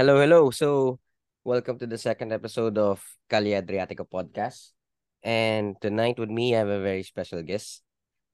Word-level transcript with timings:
Hello, 0.00 0.16
hello. 0.16 0.48
So, 0.48 0.96
welcome 1.44 1.76
to 1.76 1.84
the 1.84 2.00
second 2.00 2.32
episode 2.32 2.80
of 2.80 3.04
Calle 3.28 3.52
Adriatico 3.52 4.08
podcast. 4.08 4.72
And 5.20 5.76
tonight 5.76 6.16
with 6.16 6.32
me, 6.32 6.56
I 6.56 6.64
have 6.64 6.72
a 6.72 6.80
very 6.80 7.04
special 7.04 7.44
guest, 7.44 7.84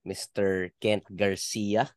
Mr. 0.06 0.70
Kent 0.78 1.10
Garcia. 1.10 1.90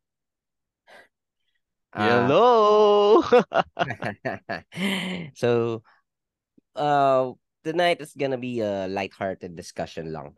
Uh, 1.93 2.02
Hello. 2.02 3.21
so, 5.38 5.86
uh, 6.73 7.38
tonight 7.61 8.01
is 8.01 8.17
gonna 8.17 8.41
be 8.41 8.65
a 8.65 8.89
light-hearted 8.89 9.54
discussion 9.54 10.09
long. 10.09 10.33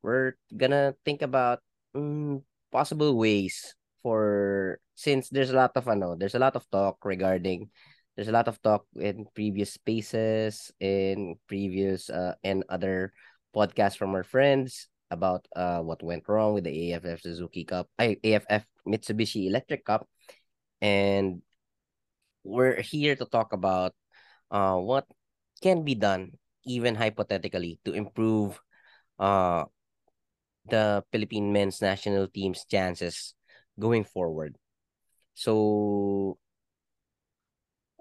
We're 0.00 0.40
gonna 0.48 0.96
think 1.04 1.20
about 1.20 1.60
um, 1.92 2.40
possible 2.72 3.20
ways 3.20 3.76
for 4.00 4.80
since 4.96 5.28
there's 5.28 5.52
a 5.52 5.60
lot 5.60 5.76
of 5.76 5.84
ano, 5.92 6.16
there's 6.16 6.36
a 6.36 6.40
lot 6.40 6.56
of 6.56 6.64
talk 6.72 7.04
regarding 7.04 7.68
there's 8.16 8.28
a 8.28 8.34
lot 8.34 8.48
of 8.48 8.60
talk 8.62 8.84
in 8.96 9.26
previous 9.34 9.72
spaces 9.72 10.70
in 10.80 11.36
previous 11.48 12.10
uh, 12.10 12.34
and 12.44 12.64
other 12.68 13.12
podcasts 13.54 13.96
from 13.96 14.14
our 14.14 14.24
friends 14.24 14.88
about 15.10 15.44
uh 15.56 15.80
what 15.80 16.02
went 16.02 16.24
wrong 16.28 16.54
with 16.54 16.64
the 16.64 16.92
AFF 16.92 17.20
Suzuki 17.20 17.64
Cup, 17.64 17.88
I, 17.98 18.16
AFF 18.24 18.64
Mitsubishi 18.88 19.46
Electric 19.46 19.84
Cup, 19.84 20.08
and 20.80 21.42
we're 22.44 22.80
here 22.80 23.14
to 23.16 23.24
talk 23.24 23.52
about 23.52 23.92
uh 24.50 24.76
what 24.76 25.04
can 25.62 25.84
be 25.84 25.94
done, 25.94 26.32
even 26.64 26.94
hypothetically, 26.96 27.78
to 27.84 27.92
improve 27.92 28.60
uh 29.18 29.64
the 30.66 31.04
Philippine 31.12 31.52
men's 31.52 31.82
national 31.82 32.28
team's 32.28 32.64
chances 32.64 33.34
going 33.78 34.04
forward. 34.04 34.56
So 35.34 36.38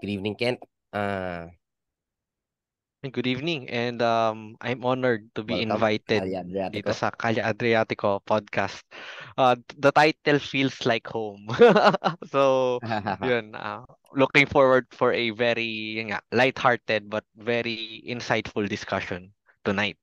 Good 0.02 0.18
evening, 0.18 0.34
Kent. 0.34 0.60
Uh, 0.90 1.54
Good 3.06 3.26
evening 3.26 3.70
and 3.70 4.02
um, 4.02 4.58
I'm 4.62 4.82
honored 4.82 5.30
to 5.38 5.46
be 5.46 5.62
welcome, 5.62 5.78
invited 5.78 6.22
dito 6.74 6.90
sa 6.94 7.14
Calle 7.14 7.42
Adriatico 7.42 8.18
podcast. 8.26 8.82
Uh, 9.38 9.58
the 9.78 9.94
title 9.94 10.42
feels 10.42 10.74
like 10.90 11.06
home. 11.06 11.50
so, 12.34 12.78
yun, 13.26 13.54
uh, 13.54 13.86
looking 14.18 14.50
forward 14.50 14.90
for 14.90 15.14
a 15.14 15.30
very 15.38 15.98
yun 15.98 16.14
nga, 16.14 16.22
light-hearted 16.34 17.10
but 17.10 17.26
very 17.38 18.02
insightful 18.06 18.66
discussion 18.66 19.34
tonight. 19.66 20.02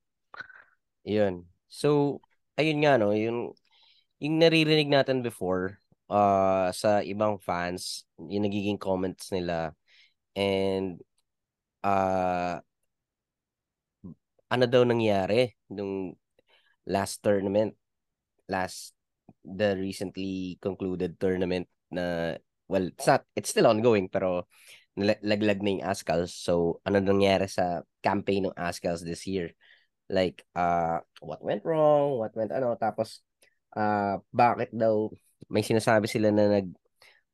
Yun. 1.03 1.43
So, 1.67 2.19
ayun 2.55 2.83
nga 2.87 2.95
no, 2.95 3.11
yung 3.11 3.51
yung 4.23 4.39
naririnig 4.39 4.87
natin 4.87 5.23
before 5.23 5.79
uh 6.07 6.71
sa 6.75 7.03
ibang 7.03 7.39
fans, 7.39 8.07
yung 8.15 8.47
nagiging 8.47 8.79
comments 8.79 9.31
nila 9.31 9.75
And 10.39 11.03
uh 11.83 12.63
ano 14.49 14.65
daw 14.65 14.87
nangyari 14.87 15.53
nung 15.69 16.15
last 16.87 17.21
tournament, 17.21 17.75
last 18.47 18.95
the 19.43 19.75
recently 19.77 20.57
concluded 20.63 21.19
tournament 21.19 21.67
na 21.91 22.35
well, 22.71 22.87
it's 22.87 23.05
not 23.05 23.27
it's 23.35 23.51
still 23.51 23.67
ongoing 23.67 24.07
pero 24.07 24.47
laglag 24.97 25.59
na 25.59 25.71
yung 25.75 25.85
Ascals. 25.85 26.31
So 26.33 26.79
ano 26.87 27.03
nangyari 27.03 27.51
sa 27.51 27.83
campaign 27.99 28.47
ng 28.49 28.57
Ascals 28.57 29.03
this 29.03 29.27
year? 29.27 29.51
Like 30.07 30.41
uh 30.55 31.03
what 31.19 31.43
went 31.43 31.67
wrong, 31.67 32.17
what 32.17 32.33
went 32.33 32.55
ano 32.55 32.79
tapos 32.79 33.21
uh 33.75 34.17
bakit 34.31 34.71
daw 34.71 35.11
may 35.51 35.61
sinasabi 35.67 36.07
sila 36.09 36.31
na 36.31 36.59
nag 36.59 36.67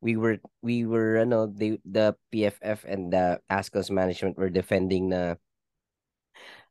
we 0.06 0.14
were 0.22 0.38
we 0.62 0.86
were 0.86 1.18
ano 1.18 1.50
they 1.50 1.82
the 1.82 2.14
the 2.30 2.54
PFF 2.54 2.86
and 2.86 3.10
the 3.10 3.42
Ascos 3.50 3.90
management 3.90 4.38
were 4.38 4.54
defending 4.54 5.10
na 5.10 5.42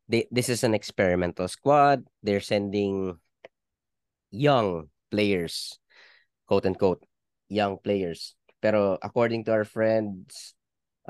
they 0.06 0.31
this 0.31 0.47
is 0.47 0.62
an 0.62 0.71
experimental 0.71 1.50
squad. 1.50 2.06
They're 2.23 2.39
sending 2.39 3.19
young 4.31 4.87
players, 5.11 5.83
quote 6.47 6.62
unquote, 6.62 7.03
young 7.50 7.83
players. 7.83 8.39
Pero 8.62 9.03
according 9.03 9.50
to 9.50 9.53
our 9.53 9.67
friends, 9.67 10.55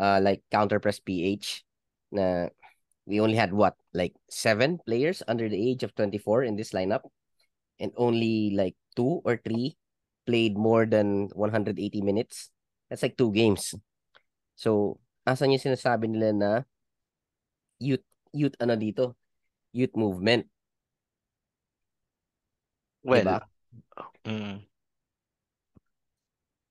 uh, 0.01 0.19
like 0.25 0.41
Counterpress 0.49 1.05
PH, 1.05 1.61
na 2.09 2.49
we 3.05 3.21
only 3.21 3.37
had 3.37 3.53
what 3.53 3.77
like 3.93 4.17
seven 4.33 4.81
players 4.81 5.21
under 5.29 5.53
the 5.53 5.61
age 5.61 5.85
of 5.85 5.93
24 5.93 6.49
in 6.49 6.57
this 6.57 6.73
lineup, 6.73 7.05
and 7.77 7.93
only 8.01 8.57
like 8.57 8.81
two 8.97 9.21
or 9.29 9.37
three 9.37 9.77
played 10.27 10.57
more 10.57 10.85
than 10.87 11.29
180 11.33 11.79
minutes, 12.01 12.51
that's 12.89 13.03
like 13.03 13.17
two 13.17 13.33
games. 13.33 13.75
So, 14.57 14.99
asan 15.27 15.53
yung 15.53 15.63
sinasabi 15.63 16.09
nila 16.09 16.31
na 16.33 16.51
youth, 17.81 18.05
youth 18.33 18.57
ano 18.61 18.77
dito? 18.77 19.15
Youth 19.73 19.95
movement. 19.97 20.47
Well, 23.05 23.25
diba? 23.25 23.41
um, 24.25 24.65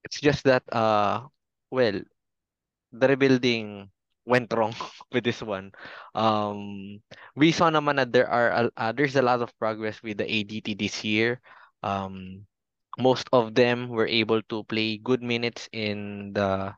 it's 0.03 0.19
just 0.19 0.43
that, 0.45 0.63
uh, 0.73 1.29
well, 1.69 2.01
the 2.93 3.07
rebuilding 3.07 3.89
went 4.25 4.51
wrong 4.53 4.73
with 5.11 5.23
this 5.23 5.41
one. 5.41 5.71
Um, 6.15 7.01
we 7.35 7.51
saw 7.51 7.69
naman 7.69 7.97
that 7.97 8.11
there 8.13 8.29
are 8.29 8.71
uh, 8.75 8.91
there's 8.91 9.15
a 9.15 9.25
lot 9.25 9.41
of 9.41 9.51
progress 9.59 10.01
with 10.01 10.17
the 10.17 10.27
ADT 10.27 10.77
this 10.77 11.03
year. 11.03 11.41
Um, 11.83 12.45
most 12.97 13.29
of 13.33 13.55
them 13.55 13.89
were 13.89 14.07
able 14.07 14.41
to 14.49 14.63
play 14.65 14.97
good 14.97 15.21
minutes 15.21 15.69
in 15.71 16.31
the 16.33 16.73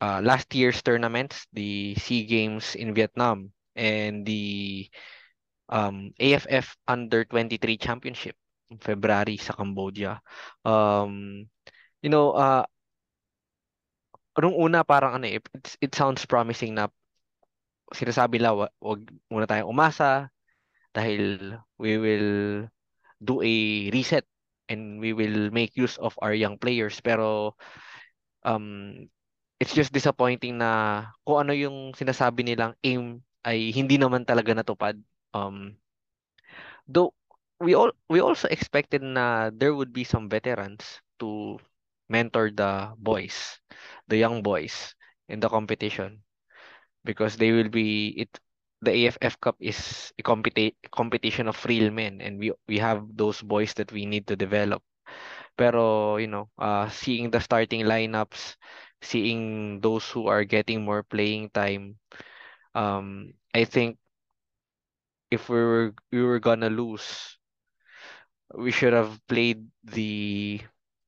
uh, 0.00 0.20
last 0.22 0.54
year's 0.54 0.82
tournaments, 0.82 1.46
the 1.52 1.94
SEA 1.96 2.24
Games 2.24 2.74
in 2.74 2.94
Vietnam 2.94 3.52
and 3.74 4.26
the 4.26 4.88
um, 5.68 6.12
AFF 6.18 6.76
Under 6.86 7.24
23 7.24 7.76
Championship 7.76 8.36
in 8.70 8.78
February 8.78 9.36
sa 9.36 9.54
Cambodia. 9.54 10.20
Um, 10.64 11.46
you 12.02 12.10
know, 12.10 12.32
uh, 12.32 12.64
nung 14.38 14.54
una 14.54 14.86
parang 14.86 15.18
ano 15.18 15.26
eh, 15.26 15.42
it, 15.42 15.66
it 15.82 15.92
sounds 15.98 16.22
promising 16.22 16.78
na 16.78 16.86
sinasabi 17.90 18.38
la 18.38 18.54
wag 18.54 19.02
muna 19.26 19.50
tayong 19.50 19.66
umasa 19.66 20.30
dahil 20.94 21.58
we 21.74 21.98
will 21.98 22.30
do 23.18 23.42
a 23.42 23.88
reset 23.90 24.22
and 24.68 25.00
we 25.00 25.12
will 25.12 25.50
make 25.50 25.76
use 25.76 25.96
of 25.98 26.14
our 26.22 26.32
young 26.32 26.58
players. 26.58 27.00
Pero 27.00 27.56
um 28.46 29.08
it's 29.58 29.74
just 29.74 29.90
disappointing 29.92 30.58
na 30.60 31.04
kung 31.26 31.46
ano 31.48 31.52
yung 31.56 31.92
sinasabi 31.94 32.46
nilang 32.46 32.74
aim 32.86 33.20
ay 33.42 33.74
hindi 33.74 33.98
naman 33.98 34.22
talaga 34.26 34.54
natupad. 34.54 34.96
Um 35.34 35.76
though 36.86 37.14
we 37.60 37.74
all 37.74 37.90
we 38.08 38.20
also 38.20 38.48
expected 38.48 39.02
na 39.02 39.50
there 39.52 39.74
would 39.74 39.92
be 39.92 40.04
some 40.04 40.28
veterans 40.28 41.00
to 41.18 41.58
mentor 42.08 42.50
the 42.54 42.92
boys 42.98 43.58
the 44.08 44.16
young 44.16 44.42
boys 44.42 44.94
in 45.28 45.40
the 45.40 45.48
competition 45.48 46.22
because 47.04 47.36
they 47.36 47.52
will 47.52 47.68
be 47.70 48.14
it 48.16 48.30
the 48.82 48.92
AFF 48.92 49.40
Cup 49.40 49.56
is 49.60 50.12
a 50.18 50.22
competi 50.22 50.74
competition 50.90 51.48
of 51.48 51.58
real 51.66 51.90
men 51.90 52.20
and 52.20 52.38
we 52.38 52.52
we 52.68 52.78
have 52.78 53.04
those 53.16 53.42
boys 53.42 53.74
that 53.74 53.92
we 53.92 54.06
need 54.06 54.26
to 54.28 54.36
develop. 54.36 54.82
Pero, 55.56 56.16
you 56.18 56.28
know, 56.28 56.50
uh, 56.58 56.88
seeing 56.90 57.30
the 57.30 57.40
starting 57.40 57.82
lineups, 57.86 58.56
seeing 59.02 59.80
those 59.80 60.08
who 60.10 60.26
are 60.28 60.44
getting 60.44 60.84
more 60.84 61.02
playing 61.02 61.50
time, 61.50 61.98
um, 62.74 63.34
I 63.54 63.64
think 63.64 63.98
if 65.30 65.48
we 65.48 65.56
were 65.56 65.94
we 66.12 66.22
were 66.22 66.38
gonna 66.38 66.68
lose, 66.68 67.38
we 68.54 68.70
should 68.70 68.92
have 68.92 69.20
played 69.28 69.66
the 69.84 70.60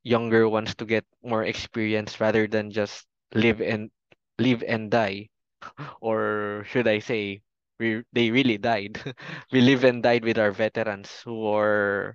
younger 0.03 0.49
ones 0.49 0.75
to 0.75 0.85
get 0.85 1.05
more 1.23 1.45
experience 1.45 2.21
rather 2.21 2.47
than 2.47 2.71
just 2.71 3.07
live 3.35 3.61
and 3.61 3.91
live 4.39 4.63
and 4.67 4.91
die 4.91 5.29
or 6.01 6.65
should 6.69 6.89
I 6.89 6.99
say 7.01 7.43
we 7.81 8.05
they 8.13 8.31
really 8.31 8.61
died. 8.61 9.01
we 9.53 9.65
live 9.65 9.83
and 9.89 10.05
died 10.05 10.23
with 10.23 10.37
our 10.39 10.53
veterans 10.53 11.09
who 11.25 11.49
are 11.49 12.15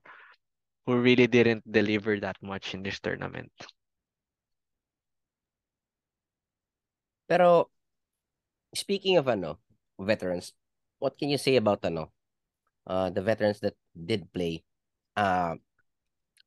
who 0.85 1.01
really 1.01 1.25
didn't 1.25 1.65
deliver 1.65 2.21
that 2.21 2.37
much 2.45 2.77
in 2.77 2.85
this 2.85 3.01
tournament. 3.01 3.49
Pero 7.25 7.73
speaking 8.77 9.17
of 9.17 9.25
ano, 9.27 9.57
veterans, 9.97 10.53
what 11.01 11.17
can 11.17 11.33
you 11.33 11.41
say 11.41 11.57
about 11.57 11.81
ano, 11.81 12.13
uh, 12.85 13.09
the 13.09 13.25
veterans 13.25 13.59
that 13.65 13.73
did 13.97 14.29
play? 14.29 14.61
Uh, 15.17 15.57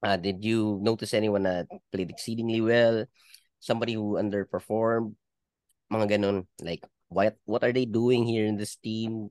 uh, 0.02 0.16
did 0.16 0.44
you 0.44 0.78
notice 0.82 1.14
anyone 1.14 1.42
that 1.42 1.66
played 1.90 2.10
exceedingly 2.10 2.60
well? 2.62 3.02
Somebody 3.58 3.94
who 3.98 4.14
underperformed? 4.14 5.18
Mga 5.90 6.06
ganun, 6.14 6.46
like 6.62 6.86
what 7.08 7.36
what 7.44 7.64
are 7.64 7.72
they 7.72 7.84
doing 7.86 8.26
here 8.26 8.46
in 8.46 8.56
this 8.56 8.76
team? 8.76 9.30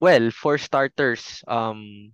Well, 0.00 0.30
for 0.30 0.56
starters, 0.58 1.44
um, 1.46 2.12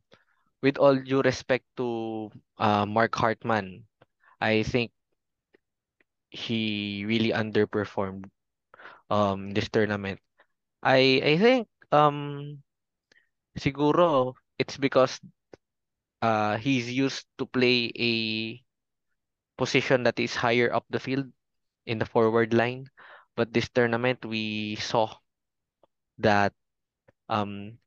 with 0.62 0.78
all 0.78 0.96
due 0.96 1.22
respect 1.22 1.64
to 1.78 2.30
uh, 2.58 2.86
Mark 2.86 3.14
Hartman, 3.14 3.86
I 4.40 4.62
think 4.64 4.90
he 6.30 7.04
really 7.06 7.30
underperformed 7.32 8.28
um 9.10 9.52
this 9.54 9.68
tournament. 9.70 10.20
I 10.82 11.22
I 11.24 11.34
think 11.38 11.68
um 11.92 12.60
siguro 13.58 14.34
it's 14.58 14.76
because 14.76 15.20
uh 16.22 16.56
he's 16.58 16.90
used 16.92 17.26
to 17.38 17.46
play 17.46 17.92
a 17.96 18.12
position 19.56 20.02
that 20.04 20.18
is 20.20 20.34
higher 20.36 20.72
up 20.72 20.84
the 20.90 21.00
field 21.00 21.30
in 21.86 21.98
the 21.98 22.06
forward 22.06 22.52
line. 22.54 22.88
But 23.36 23.52
this 23.54 23.68
tournament 23.70 24.24
we 24.26 24.76
saw 24.76 25.16
that 26.18 26.52
um 27.28 27.78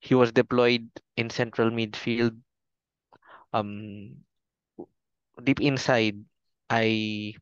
he 0.00 0.14
was 0.14 0.32
deployed 0.32 0.88
in 1.16 1.30
central 1.30 1.70
midfield. 1.70 2.40
Um 3.52 4.24
deep 5.44 5.60
inside 5.60 6.16
I 6.70 7.34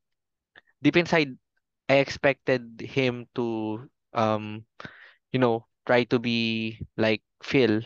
deep 0.82 0.96
inside 0.96 1.36
I 1.88 1.96
expected 2.02 2.80
him 2.80 3.26
to 3.36 3.88
um 4.14 4.64
you 5.32 5.40
know 5.40 5.66
try 5.86 6.04
to 6.12 6.18
be 6.18 6.78
like 6.96 7.22
Phil. 7.42 7.82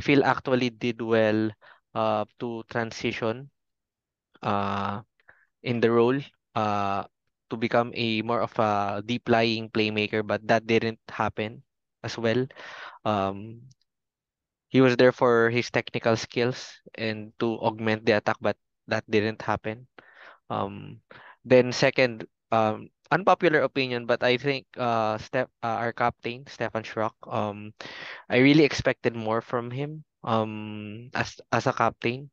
Phil 0.00 0.24
actually 0.24 0.70
did 0.70 1.00
well 1.02 1.50
uh 1.94 2.24
to 2.40 2.64
transition 2.70 3.50
uh 4.42 5.02
in 5.62 5.80
the 5.80 5.90
role 5.90 6.20
uh 6.54 7.04
to 7.50 7.56
become 7.56 7.92
a 7.94 8.22
more 8.22 8.40
of 8.42 8.52
a 8.58 9.02
deep 9.04 9.28
lying 9.28 9.70
playmaker 9.70 10.26
but 10.26 10.44
that 10.46 10.66
didn't 10.66 11.00
happen 11.08 11.62
as 12.04 12.18
well. 12.18 12.46
Um 13.04 13.62
he 14.68 14.80
was 14.80 14.96
there 14.96 15.12
for 15.12 15.50
his 15.50 15.70
technical 15.70 16.16
skills 16.16 16.80
and 16.94 17.32
to 17.38 17.58
augment 17.62 18.04
the 18.06 18.12
attack 18.16 18.36
but 18.40 18.56
that 18.88 19.04
didn't 19.10 19.42
happen. 19.42 19.86
Um, 20.50 21.00
then 21.44 21.72
second, 21.72 22.26
um, 22.52 22.90
unpopular 23.10 23.60
opinion, 23.62 24.06
but 24.06 24.22
I 24.22 24.36
think 24.38 24.66
uh, 24.76 25.18
Steph, 25.18 25.48
uh, 25.62 25.78
our 25.82 25.92
captain 25.92 26.46
Stefan 26.48 26.82
Schrock, 26.84 27.14
um, 27.28 27.72
I 28.30 28.38
really 28.38 28.64
expected 28.64 29.16
more 29.16 29.40
from 29.40 29.70
him. 29.70 30.04
Um, 30.24 31.10
as 31.14 31.40
as 31.52 31.66
a 31.66 31.72
captain, 31.72 32.30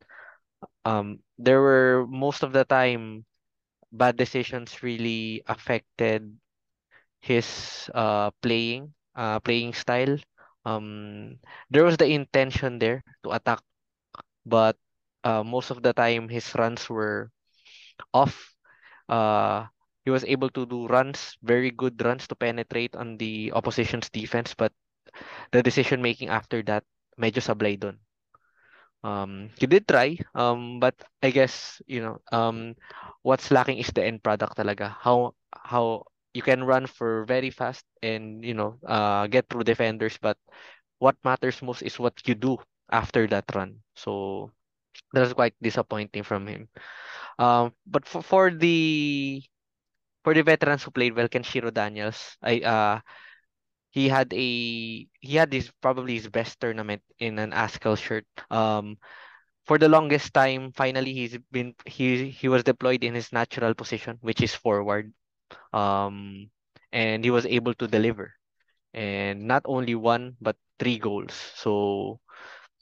um, 0.86 1.20
there 1.38 1.62
were 1.62 2.06
most 2.10 2.44
of 2.44 2.54
the 2.54 2.66
time 2.66 3.26
bad 3.94 4.18
decisions 4.18 4.84
really 4.84 5.44
affected 5.48 6.28
his 7.22 7.90
uh 7.96 8.32
playing 8.42 8.94
uh 9.16 9.40
playing 9.42 9.74
style. 9.74 10.18
Um, 10.66 11.40
there 11.72 11.84
was 11.84 11.98
the 11.98 12.08
intention 12.08 12.80
there 12.80 13.04
to 13.24 13.32
attack, 13.32 13.62
but 14.46 14.78
uh, 15.24 15.44
most 15.44 15.72
of 15.72 15.84
the 15.84 15.94
time 15.94 16.30
his 16.30 16.54
runs 16.56 16.90
were 16.90 17.32
off 18.14 18.56
uh 19.10 19.68
he 20.06 20.12
was 20.12 20.24
able 20.26 20.50
to 20.50 20.66
do 20.66 20.88
runs, 20.88 21.38
very 21.44 21.72
good 21.72 22.00
runs 22.04 22.28
to 22.28 22.36
penetrate 22.36 22.96
on 22.96 23.18
the 23.18 23.52
opposition's 23.54 24.10
defense, 24.10 24.54
but 24.56 24.74
the 25.52 25.64
decision 25.64 26.02
making 26.02 26.30
after 26.30 26.64
that 26.64 26.84
medyo 27.20 27.42
sablay 27.44 27.80
dun. 27.80 28.00
Um, 29.04 29.52
he 29.60 29.68
did 29.68 29.88
try, 29.88 30.18
um, 30.36 30.80
but 30.80 30.96
I 31.22 31.32
guess, 31.32 31.82
you 31.88 32.02
know, 32.02 32.20
um, 32.32 32.76
what's 33.22 33.52
lacking 33.52 33.78
is 33.80 33.92
the 33.92 34.04
end 34.04 34.24
product 34.24 34.56
talaga. 34.58 34.96
How 35.00 35.36
how 35.52 36.08
you 36.34 36.42
can 36.42 36.64
run 36.64 36.88
for 36.88 37.26
very 37.26 37.52
fast 37.52 37.86
and, 38.02 38.44
you 38.44 38.54
know, 38.56 38.80
uh, 38.88 39.28
get 39.28 39.50
through 39.50 39.64
defenders, 39.68 40.18
but 40.22 40.38
what 41.00 41.16
matters 41.24 41.62
most 41.62 41.84
is 41.84 42.00
what 42.00 42.16
you 42.28 42.36
do 42.36 42.58
after 42.92 43.28
that 43.28 43.46
run. 43.54 43.82
So 43.96 44.52
that 45.14 45.22
was 45.22 45.34
quite 45.34 45.56
disappointing 45.62 46.24
from 46.24 46.48
him. 46.48 46.70
Um, 47.40 47.74
but 47.88 48.08
for, 48.08 48.22
for 48.24 48.52
the 48.52 49.44
for 50.24 50.34
the 50.34 50.44
veterans 50.44 50.84
who 50.84 50.92
played 50.92 51.16
well, 51.16 51.28
Kenshiro 51.30 51.74
Daniels, 51.74 52.38
I 52.42 52.60
uh 52.62 53.00
he 53.94 54.10
had 54.10 54.34
a 54.34 54.48
he 55.22 55.36
had 55.38 55.52
this 55.52 55.72
probably 55.82 56.16
his 56.18 56.30
best 56.30 56.60
tournament 56.60 57.04
in 57.20 57.40
an 57.40 57.54
Askel 57.54 57.98
shirt. 57.98 58.26
Um, 58.50 58.98
for 59.66 59.78
the 59.78 59.90
longest 59.90 60.34
time, 60.34 60.72
finally 60.74 61.14
he's 61.14 61.38
been 61.52 61.76
he 61.86 62.30
he 62.30 62.48
was 62.50 62.64
deployed 62.64 63.04
in 63.04 63.14
his 63.16 63.32
natural 63.34 63.74
position, 63.76 64.18
which 64.22 64.42
is 64.42 64.56
forward. 64.56 65.14
Um, 65.74 66.50
and 66.92 67.24
he 67.24 67.32
was 67.32 67.46
able 67.46 67.74
to 67.76 67.88
deliver, 67.88 68.34
and 68.94 69.48
not 69.48 69.64
only 69.66 69.96
one 69.96 70.38
but 70.42 70.58
three 70.80 71.00
goals. 71.00 71.34
So 71.56 72.20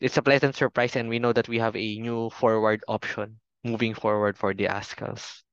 it's 0.02 0.18
a 0.18 0.24
pleasant 0.24 0.56
surprise, 0.56 0.96
and 0.96 1.10
we 1.10 1.20
know 1.20 1.34
that 1.34 1.50
we 1.50 1.60
have 1.60 1.76
a 1.76 2.00
new 2.00 2.30
forward 2.32 2.84
option 2.88 3.40
moving 3.64 3.94
forward 3.96 4.38
for 4.38 4.54
the 4.54 4.66
Askels. 4.68 5.44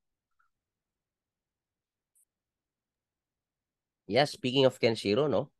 Yeah, 4.09 4.25
speaking 4.25 4.65
of 4.65 4.81
Kenshiro, 4.81 5.29
no, 5.31 5.51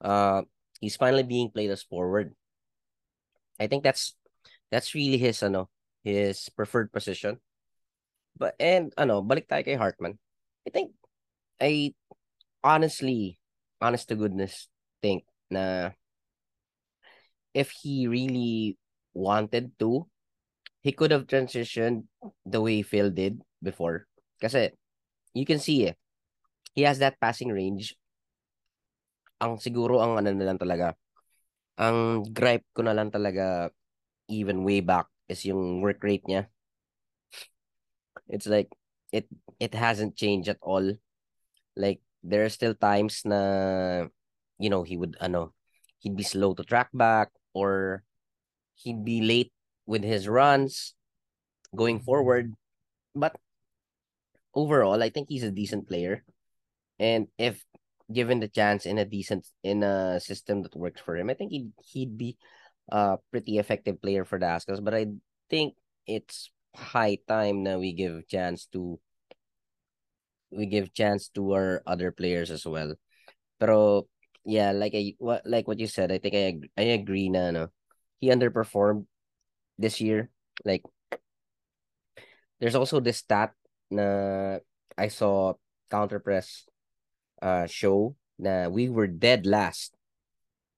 uh, 0.00 0.42
he's 0.80 0.96
finally 0.96 1.22
being 1.24 1.50
played 1.50 1.70
as 1.70 1.82
forward. 1.82 2.34
I 3.58 3.66
think 3.66 3.82
that's 3.84 4.14
that's 4.70 4.94
really 4.94 5.18
his 5.18 5.42
ano, 5.42 5.70
his 6.04 6.48
preferred 6.50 6.92
position. 6.92 7.40
But 8.36 8.54
and 8.58 8.92
ano, 8.98 9.22
balik 9.22 9.46
tayo 9.48 9.64
kay 9.64 9.78
Hartman. 9.78 10.18
I 10.66 10.70
think 10.70 10.92
I 11.60 11.94
honestly, 12.64 13.38
honest 13.80 14.08
to 14.10 14.16
goodness, 14.16 14.68
think 15.02 15.24
na 15.50 15.92
if 17.54 17.70
he 17.70 18.06
really 18.06 18.76
wanted 19.14 19.78
to, 19.78 20.06
he 20.82 20.92
could 20.92 21.10
have 21.10 21.26
transitioned 21.26 22.04
the 22.46 22.60
way 22.60 22.82
Phil 22.82 23.10
did 23.10 23.42
before. 23.62 24.06
Kasi 24.40 24.72
you 25.34 25.46
can 25.46 25.58
see 25.58 25.88
eh, 25.88 25.94
he 26.74 26.82
has 26.82 26.98
that 26.98 27.18
passing 27.22 27.54
range. 27.54 27.94
Ang 29.38 29.62
siguro 29.62 30.02
ang 30.02 30.18
ano 30.18 30.34
na 30.34 30.46
lang 30.46 30.58
talaga, 30.58 30.98
ang 31.78 32.26
gripe 32.30 32.66
ko 32.74 32.82
na 32.82 32.94
lang 32.94 33.10
talaga 33.10 33.70
even 34.30 34.66
way 34.66 34.82
back 34.82 35.06
is 35.30 35.46
yung 35.46 35.80
work 35.80 36.02
rate 36.02 36.26
niya. 36.26 36.50
It's 38.28 38.46
like 38.46 38.70
it 39.14 39.30
it 39.62 39.74
hasn't 39.74 40.18
changed 40.18 40.50
at 40.50 40.62
all. 40.62 40.98
Like 41.78 42.02
there 42.22 42.44
are 42.44 42.52
still 42.52 42.74
times 42.74 43.22
na 43.24 44.10
you 44.58 44.70
know, 44.70 44.82
he 44.82 44.96
would 44.96 45.16
ano, 45.20 45.54
he'd 45.98 46.16
be 46.16 46.26
slow 46.26 46.54
to 46.54 46.64
track 46.66 46.90
back 46.94 47.30
or 47.54 48.02
he'd 48.74 49.04
be 49.04 49.22
late 49.22 49.52
with 49.86 50.02
his 50.02 50.26
runs 50.26 50.94
going 51.74 51.98
mm-hmm. 51.98 52.08
forward. 52.08 52.54
But 53.14 53.36
overall, 54.54 55.02
I 55.02 55.10
think 55.10 55.28
he's 55.28 55.44
a 55.44 55.54
decent 55.54 55.86
player. 55.86 56.24
And 56.98 57.28
if 57.38 57.64
given 58.12 58.40
the 58.40 58.48
chance 58.48 58.86
in 58.86 58.98
a 58.98 59.04
decent 59.04 59.46
in 59.62 59.82
a 59.82 60.20
system 60.20 60.62
that 60.62 60.76
works 60.76 61.00
for 61.00 61.16
him, 61.16 61.30
I 61.30 61.34
think 61.34 61.52
he'd 61.52 61.72
he'd 61.92 62.18
be 62.18 62.36
a 62.88 63.18
pretty 63.30 63.58
effective 63.58 64.00
player 64.00 64.24
for 64.24 64.38
the 64.38 64.46
Askels. 64.46 64.82
But 64.82 64.94
I 64.94 65.06
think 65.50 65.74
it's 66.06 66.50
high 66.74 67.18
time 67.28 67.62
now 67.62 67.78
we 67.78 67.92
give 67.92 68.26
chance 68.28 68.66
to 68.74 69.00
we 70.50 70.66
give 70.66 70.94
chance 70.94 71.28
to 71.34 71.52
our 71.54 71.82
other 71.86 72.12
players 72.12 72.50
as 72.50 72.66
well. 72.66 72.94
Pero 73.58 74.06
yeah, 74.44 74.72
like 74.72 74.94
I 74.94 75.14
what 75.18 75.42
like 75.46 75.66
what 75.66 75.80
you 75.80 75.86
said, 75.86 76.12
I 76.12 76.18
think 76.18 76.34
I 76.34 76.80
I 76.80 76.94
agree 76.94 77.28
na 77.28 77.50
no. 77.50 77.68
He 78.20 78.30
underperformed 78.30 79.06
this 79.78 80.00
year. 80.00 80.30
Like 80.64 80.82
there's 82.60 82.76
also 82.76 83.00
this 83.00 83.18
stat 83.18 83.52
na 83.90 84.58
I 84.96 85.08
saw 85.08 85.54
counter 85.90 86.20
press 86.20 86.64
uh 87.44 87.68
show 87.68 88.16
na 88.40 88.72
we 88.72 88.88
were 88.88 89.06
dead 89.06 89.44
last 89.44 89.92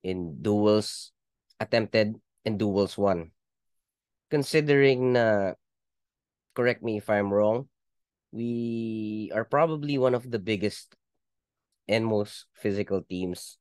in 0.03 0.43
duels 0.43 1.15
attempted 1.63 2.19
and 2.45 2.59
duels 2.59 2.99
won. 2.99 3.31
Considering 4.29 5.15
na 5.15 5.55
correct 6.59 6.83
me 6.83 6.99
if 6.99 7.07
I'm 7.09 7.31
wrong, 7.31 7.71
we 8.35 9.31
are 9.31 9.47
probably 9.47 9.97
one 9.97 10.15
of 10.15 10.31
the 10.31 10.43
biggest 10.43 10.95
and 11.87 12.03
most 12.03 12.51
physical 12.53 13.03
teams 13.07 13.59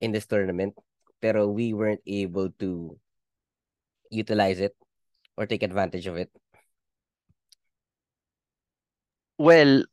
in 0.00 0.14
this 0.14 0.26
tournament. 0.26 0.78
Pero 1.18 1.50
we 1.50 1.74
weren't 1.74 2.04
able 2.06 2.54
to 2.62 2.94
utilize 4.10 4.60
it 4.60 4.76
or 5.36 5.46
take 5.46 5.62
advantage 5.62 6.06
of 6.06 6.16
it. 6.16 6.30
Well, 9.38 9.84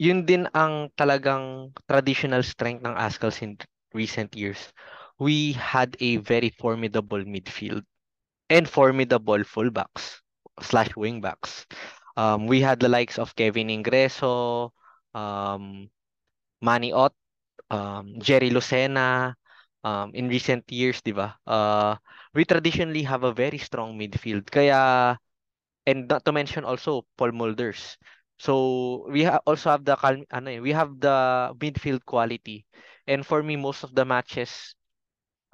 yun 0.00 0.24
din 0.24 0.48
ang 0.56 0.88
talagang 0.96 1.76
traditional 1.84 2.40
strength 2.40 2.80
ng 2.88 2.96
Askels 2.96 3.44
in 3.44 3.60
recent 3.92 4.32
years. 4.32 4.72
We 5.20 5.52
had 5.52 5.92
a 6.00 6.16
very 6.24 6.48
formidable 6.48 7.20
midfield 7.20 7.84
and 8.48 8.64
formidable 8.64 9.44
fullbacks 9.44 10.24
slash 10.64 10.96
wingbacks. 10.96 11.68
Um, 12.16 12.48
we 12.48 12.64
had 12.64 12.80
the 12.80 12.88
likes 12.88 13.20
of 13.20 13.36
Kevin 13.36 13.68
Ingreso, 13.68 14.72
um, 15.12 15.92
Manny 16.64 16.96
Ott, 16.96 17.12
um, 17.68 18.16
Jerry 18.24 18.48
Lucena, 18.48 19.36
um, 19.84 20.16
in 20.16 20.32
recent 20.32 20.64
years, 20.72 21.04
di 21.04 21.12
ba? 21.12 21.36
Uh, 21.44 22.00
we 22.32 22.48
traditionally 22.48 23.04
have 23.04 23.24
a 23.24 23.36
very 23.36 23.60
strong 23.60 24.00
midfield. 24.00 24.48
Kaya, 24.48 25.20
and 25.84 26.08
not 26.08 26.24
to 26.24 26.32
mention 26.32 26.64
also 26.64 27.04
Paul 27.20 27.32
Mulders. 27.32 28.00
So 28.40 29.04
we 29.12 29.24
ha- 29.28 29.44
also 29.46 29.70
have 29.70 29.84
the 29.84 29.96
cal- 29.96 30.24
ano, 30.32 30.48
eh, 30.50 30.60
we 30.64 30.72
have 30.72 30.96
the 31.00 31.52
midfield 31.60 32.04
quality. 32.08 32.64
And 33.06 33.26
for 33.26 33.42
me 33.44 33.56
most 33.56 33.84
of 33.84 33.94
the 33.94 34.04
matches 34.08 34.74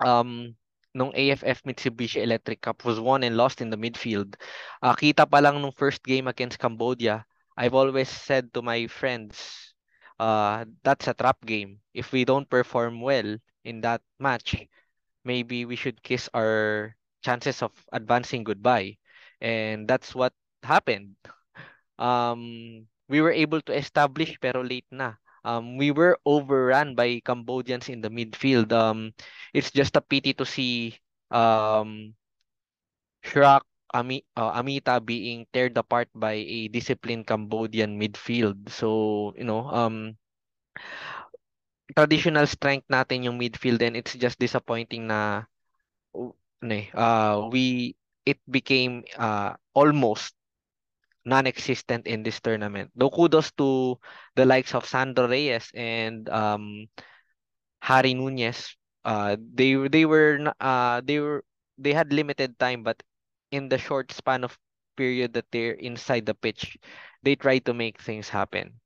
um 0.05 0.55
nung 0.97 1.13
AFF 1.15 1.63
Mitsubishi 1.65 2.23
Electric 2.23 2.61
Cup 2.63 2.85
was 2.85 3.01
won 3.01 3.23
and 3.23 3.37
lost 3.37 3.61
in 3.61 3.69
the 3.71 3.77
midfield. 3.77 4.37
Uh, 4.81 4.97
kita 4.97 5.29
pa 5.29 5.45
lang 5.45 5.61
nung 5.61 5.73
first 5.77 6.01
game 6.05 6.25
against 6.29 6.57
Cambodia, 6.59 7.27
I've 7.57 7.77
always 7.77 8.09
said 8.09 8.49
to 8.57 8.63
my 8.65 8.89
friends, 8.89 9.37
uh, 10.19 10.65
that's 10.83 11.09
a 11.09 11.15
trap 11.15 11.45
game. 11.45 11.81
If 11.93 12.13
we 12.13 12.25
don't 12.25 12.49
perform 12.49 13.01
well 13.05 13.37
in 13.65 13.81
that 13.85 14.01
match, 14.19 14.57
maybe 15.25 15.65
we 15.67 15.77
should 15.77 16.03
kiss 16.03 16.29
our 16.35 16.97
chances 17.25 17.63
of 17.63 17.73
advancing 17.93 18.45
goodbye. 18.45 18.99
And 19.41 19.89
that's 19.89 20.15
what 20.15 20.33
happened. 20.65 21.17
Um, 21.99 22.87
we 23.09 23.21
were 23.21 23.33
able 23.33 23.61
to 23.69 23.73
establish 23.77 24.37
pero 24.41 24.63
late 24.63 24.89
na. 24.91 25.17
Um, 25.47 25.79
we 25.79 25.91
were 25.95 26.19
overrun 26.27 26.95
by 26.99 27.23
Cambodians 27.23 27.89
in 27.89 28.03
the 28.03 28.11
midfield. 28.11 28.73
Um, 28.75 29.15
it's 29.55 29.71
just 29.71 29.95
a 29.95 30.03
pity 30.03 30.35
to 30.35 30.45
see 30.47 30.99
um, 31.31 32.15
Shrak 33.23 33.61
Ami, 33.93 34.25
uh, 34.37 34.53
Amita 34.57 35.01
being 35.03 35.47
teared 35.53 35.77
apart 35.77 36.09
by 36.15 36.33
a 36.33 36.69
disciplined 36.69 37.27
Cambodian 37.27 38.01
midfield. 38.01 38.71
So, 38.71 39.35
you 39.37 39.45
know, 39.45 39.69
um, 39.69 40.17
traditional 41.97 42.47
strength 42.47 42.87
natin 42.91 43.27
yung 43.27 43.39
midfield 43.39 43.83
and 43.83 43.97
it's 43.99 44.15
just 44.15 44.39
disappointing 44.39 45.07
na 45.11 45.47
eh, 46.71 46.87
uh, 46.95 47.49
we 47.53 47.97
it 48.27 48.39
became 48.51 49.05
uh, 49.17 49.55
almost 49.75 50.36
non-existent 51.27 52.07
in 52.07 52.23
this 52.23 52.41
tournament. 52.41 52.91
Though 52.97 53.11
kudos 53.11 53.53
to 53.59 53.99
the 54.37 54.47
likes 54.47 54.75
of 54.75 54.87
Sandro 54.87 55.29
Reyes 55.29 55.71
and 55.75 56.29
um, 56.31 56.87
Harry 57.83 58.15
Nunez. 58.15 58.77
Uh, 59.05 59.37
they 59.39 59.75
they 59.89 60.05
were 60.05 60.53
uh, 60.61 61.01
they 61.05 61.21
were 61.21 61.45
they 61.79 61.93
had 61.93 62.13
limited 62.13 62.59
time, 62.59 62.83
but 62.83 63.03
in 63.51 63.69
the 63.69 63.79
short 63.79 64.13
span 64.13 64.45
of 64.45 64.59
period 64.97 65.33
that 65.35 65.47
they're 65.53 65.79
inside 65.79 66.27
the 66.27 66.35
pitch, 66.35 66.77
they 67.23 67.37
try 67.37 67.59
to 67.61 67.75
make 67.75 68.01
things 68.01 68.29
happen. 68.29 68.81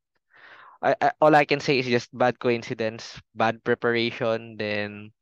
I, 0.83 0.95
I, 1.01 1.13
all 1.21 1.35
I 1.35 1.45
can 1.45 1.61
say 1.61 1.79
is 1.79 1.87
just 1.87 2.17
bad 2.17 2.39
coincidence, 2.39 3.21
bad 3.35 3.65
preparation. 3.65 4.57
Then 4.57 5.13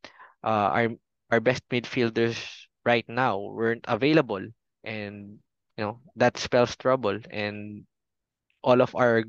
uh, 0.42 0.70
our 0.74 0.88
our 1.30 1.40
best 1.40 1.62
midfielders 1.70 2.38
right 2.84 3.06
now 3.08 3.38
weren't 3.38 3.84
available, 3.88 4.42
and 4.84 5.38
you 5.78 5.84
know 5.86 6.00
that 6.16 6.36
spells 6.36 6.76
trouble. 6.76 7.18
And 7.30 7.86
all 8.62 8.82
of 8.82 8.94
our 8.98 9.24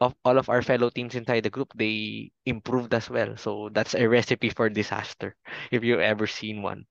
of 0.00 0.14
all 0.24 0.38
of 0.38 0.48
our 0.48 0.62
fellow 0.62 0.90
teams 0.90 1.14
inside 1.14 1.42
the 1.42 1.50
group 1.50 1.74
they 1.74 2.30
improved 2.46 2.94
as 2.94 3.10
well. 3.10 3.36
So 3.36 3.68
that's 3.74 3.94
a 3.94 4.08
recipe 4.08 4.50
for 4.50 4.70
disaster 4.70 5.36
if 5.70 5.84
you've 5.84 6.00
ever 6.00 6.26
seen 6.26 6.62
one. 6.62 6.86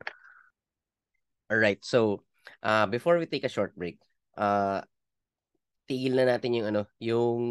All 1.51 1.57
right. 1.59 1.79
So, 1.83 2.23
uh, 2.63 2.87
before 2.87 3.19
we 3.19 3.25
take 3.27 3.43
a 3.43 3.51
short 3.51 3.75
break, 3.75 3.99
uh, 4.37 4.81
tigil 5.91 6.15
na 6.15 6.23
natin 6.23 6.55
yung 6.55 6.67
ano, 6.71 6.81
yung 7.03 7.41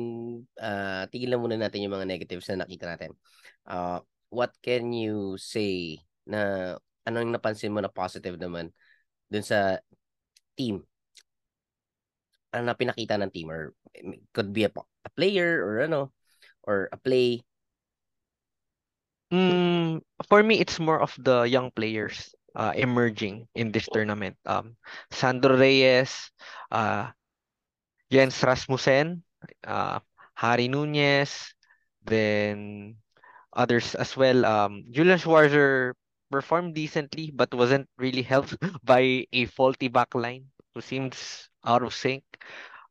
uh, 0.56 1.04
tigil 1.12 1.28
na 1.28 1.36
muna 1.36 1.60
natin 1.60 1.84
yung 1.84 1.92
mga 1.92 2.08
negatives 2.08 2.48
na 2.48 2.64
nakita 2.64 2.88
natin. 2.88 3.12
Uh, 3.68 4.00
what 4.32 4.56
can 4.64 4.96
you 4.96 5.36
say 5.36 6.00
na 6.24 6.72
anong 7.04 7.28
napansin 7.36 7.74
mo 7.74 7.84
na 7.84 7.92
positive 7.92 8.40
naman 8.40 8.72
dun 9.28 9.44
sa 9.44 9.76
team? 10.56 10.89
Na 12.54 12.74
pinakita 12.74 13.14
ng 13.20 13.30
team 13.30 13.50
or 13.50 13.74
could 14.34 14.50
be 14.52 14.66
a, 14.66 14.72
a 14.74 15.10
player 15.14 15.62
or 15.62 15.86
ano 15.86 16.10
or 16.66 16.90
a 16.92 16.98
play? 16.98 17.42
Mm, 19.32 20.02
for 20.28 20.42
me, 20.42 20.58
it's 20.58 20.78
more 20.82 21.00
of 21.00 21.14
the 21.18 21.42
young 21.46 21.70
players 21.70 22.34
uh, 22.56 22.72
emerging 22.74 23.46
in 23.54 23.70
this 23.70 23.86
tournament. 23.92 24.36
Um, 24.46 24.76
Sandro 25.10 25.56
Reyes, 25.56 26.30
uh, 26.70 27.10
Jens 28.10 28.42
Rasmussen, 28.42 29.22
uh, 29.66 30.00
Harry 30.34 30.68
Nunez, 30.68 31.54
then 32.04 32.96
others 33.54 33.94
as 33.96 34.16
well. 34.16 34.46
Um, 34.46 34.84
Julian 34.90 35.18
Schwarzer 35.18 35.94
performed 36.30 36.74
decently, 36.76 37.32
but 37.34 37.54
wasn't 37.54 37.88
really 37.98 38.22
helped 38.22 38.56
by 38.84 39.26
a 39.32 39.46
faulty 39.46 39.90
backline 39.90 40.46
who 40.74 40.82
seems 40.82 41.49
out 41.64 41.82
of 41.82 41.94
sync. 41.94 42.24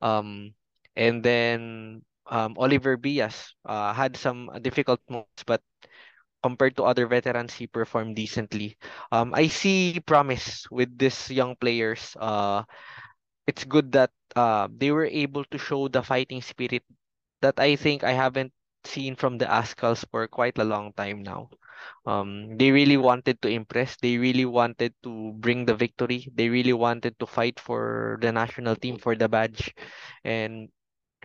Um, 0.02 0.54
and 0.96 1.24
then 1.24 2.02
um, 2.30 2.56
Oliver 2.58 2.98
Bias 2.98 3.56
uh, 3.66 3.94
had 3.94 4.18
some 4.18 4.50
difficult 4.62 5.02
moments, 5.10 5.44
but 5.46 5.62
compared 6.44 6.76
to 6.78 6.84
other 6.84 7.08
veterans, 7.08 7.54
he 7.54 7.68
performed 7.68 8.16
decently. 8.16 8.78
Um, 9.12 9.34
I 9.34 9.48
see 9.48 10.00
promise 10.06 10.66
with 10.72 10.98
these 10.98 11.30
young 11.32 11.56
players. 11.56 12.16
Uh, 12.20 12.64
it's 13.48 13.64
good 13.66 13.92
that 13.94 14.12
uh, 14.36 14.68
they 14.72 14.92
were 14.92 15.06
able 15.06 15.44
to 15.46 15.58
show 15.58 15.88
the 15.88 16.04
fighting 16.04 16.42
spirit 16.42 16.84
that 17.42 17.60
I 17.60 17.76
think 17.76 18.04
I 18.04 18.12
haven't 18.14 18.54
seen 18.86 19.16
from 19.16 19.38
the 19.38 19.46
Ascals 19.46 20.06
for 20.12 20.28
quite 20.28 20.58
a 20.60 20.64
long 20.66 20.94
time 20.94 21.24
now. 21.24 21.50
Um, 22.06 22.58
they 22.58 22.72
really 22.72 22.98
wanted 22.98 23.42
to 23.44 23.50
impress. 23.50 23.98
They 23.98 24.18
really 24.18 24.46
wanted 24.46 24.94
to 25.04 25.34
bring 25.40 25.66
the 25.66 25.76
victory. 25.76 26.28
They 26.34 26.50
really 26.50 26.74
wanted 26.74 27.20
to 27.20 27.26
fight 27.28 27.60
for 27.60 28.18
the 28.22 28.32
national 28.32 28.76
team 28.76 28.98
for 28.98 29.16
the 29.16 29.30
badge, 29.30 29.74
and 30.24 30.70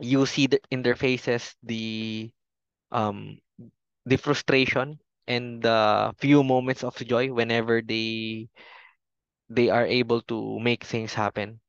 you 0.01 0.27
see 0.27 0.47
the, 0.49 0.61
in 0.71 0.83
their 0.83 0.97
faces 0.97 1.55
the 1.63 2.31
um 2.93 3.39
the 4.07 4.17
frustration 4.17 4.99
and 5.29 5.63
the 5.63 6.13
few 6.19 6.43
moments 6.45 6.85
of 6.85 6.97
joy 7.07 7.33
whenever 7.33 7.83
they 7.83 8.49
they 9.49 9.71
are 9.71 9.87
able 9.87 10.21
to 10.23 10.59
make 10.61 10.85
things 10.85 11.15
happen. 11.15 11.61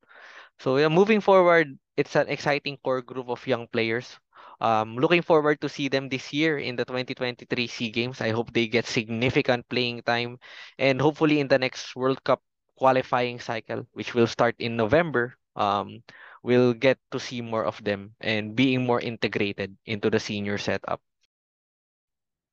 So 0.59 0.77
yeah, 0.77 0.89
moving 0.89 1.21
forward, 1.21 1.77
it's 1.97 2.15
an 2.15 2.27
exciting 2.29 2.77
core 2.83 3.01
group 3.01 3.29
of 3.29 3.45
young 3.47 3.67
players. 3.67 4.19
Um, 4.65 4.97
looking 4.97 5.21
forward 5.21 5.61
to 5.61 5.69
see 5.69 5.93
them 5.93 6.09
this 6.09 6.33
year 6.33 6.57
in 6.57 6.73
the 6.73 6.89
2023 6.89 7.45
SEA 7.69 7.93
Games. 7.93 8.17
I 8.17 8.33
hope 8.33 8.49
they 8.49 8.65
get 8.65 8.89
significant 8.89 9.69
playing 9.69 10.01
time, 10.09 10.41
and 10.81 10.97
hopefully 10.97 11.37
in 11.37 11.45
the 11.45 11.61
next 11.61 11.93
World 11.93 12.17
Cup 12.25 12.41
qualifying 12.73 13.37
cycle, 13.37 13.85
which 13.93 14.17
will 14.17 14.25
start 14.25 14.57
in 14.57 14.73
November, 14.73 15.37
um, 15.53 16.01
we'll 16.41 16.73
get 16.73 16.97
to 17.13 17.21
see 17.21 17.45
more 17.45 17.61
of 17.61 17.77
them 17.85 18.17
and 18.17 18.57
being 18.57 18.89
more 18.89 18.97
integrated 18.97 19.77
into 19.85 20.09
the 20.09 20.17
senior 20.17 20.57
setup. 20.57 20.97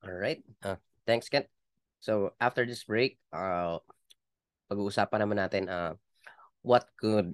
All 0.05 0.13
right. 0.13 0.37
Uh, 0.61 0.77
thanks, 1.09 1.33
Kent. 1.33 1.49
So 1.97 2.37
after 2.37 2.61
this 2.61 2.85
break, 2.85 3.17
uh, 3.33 3.81
pag-uusapan 4.69 5.17
naman 5.17 5.41
natin 5.41 5.65
uh, 5.65 5.97
what 6.61 6.85
could 6.93 7.33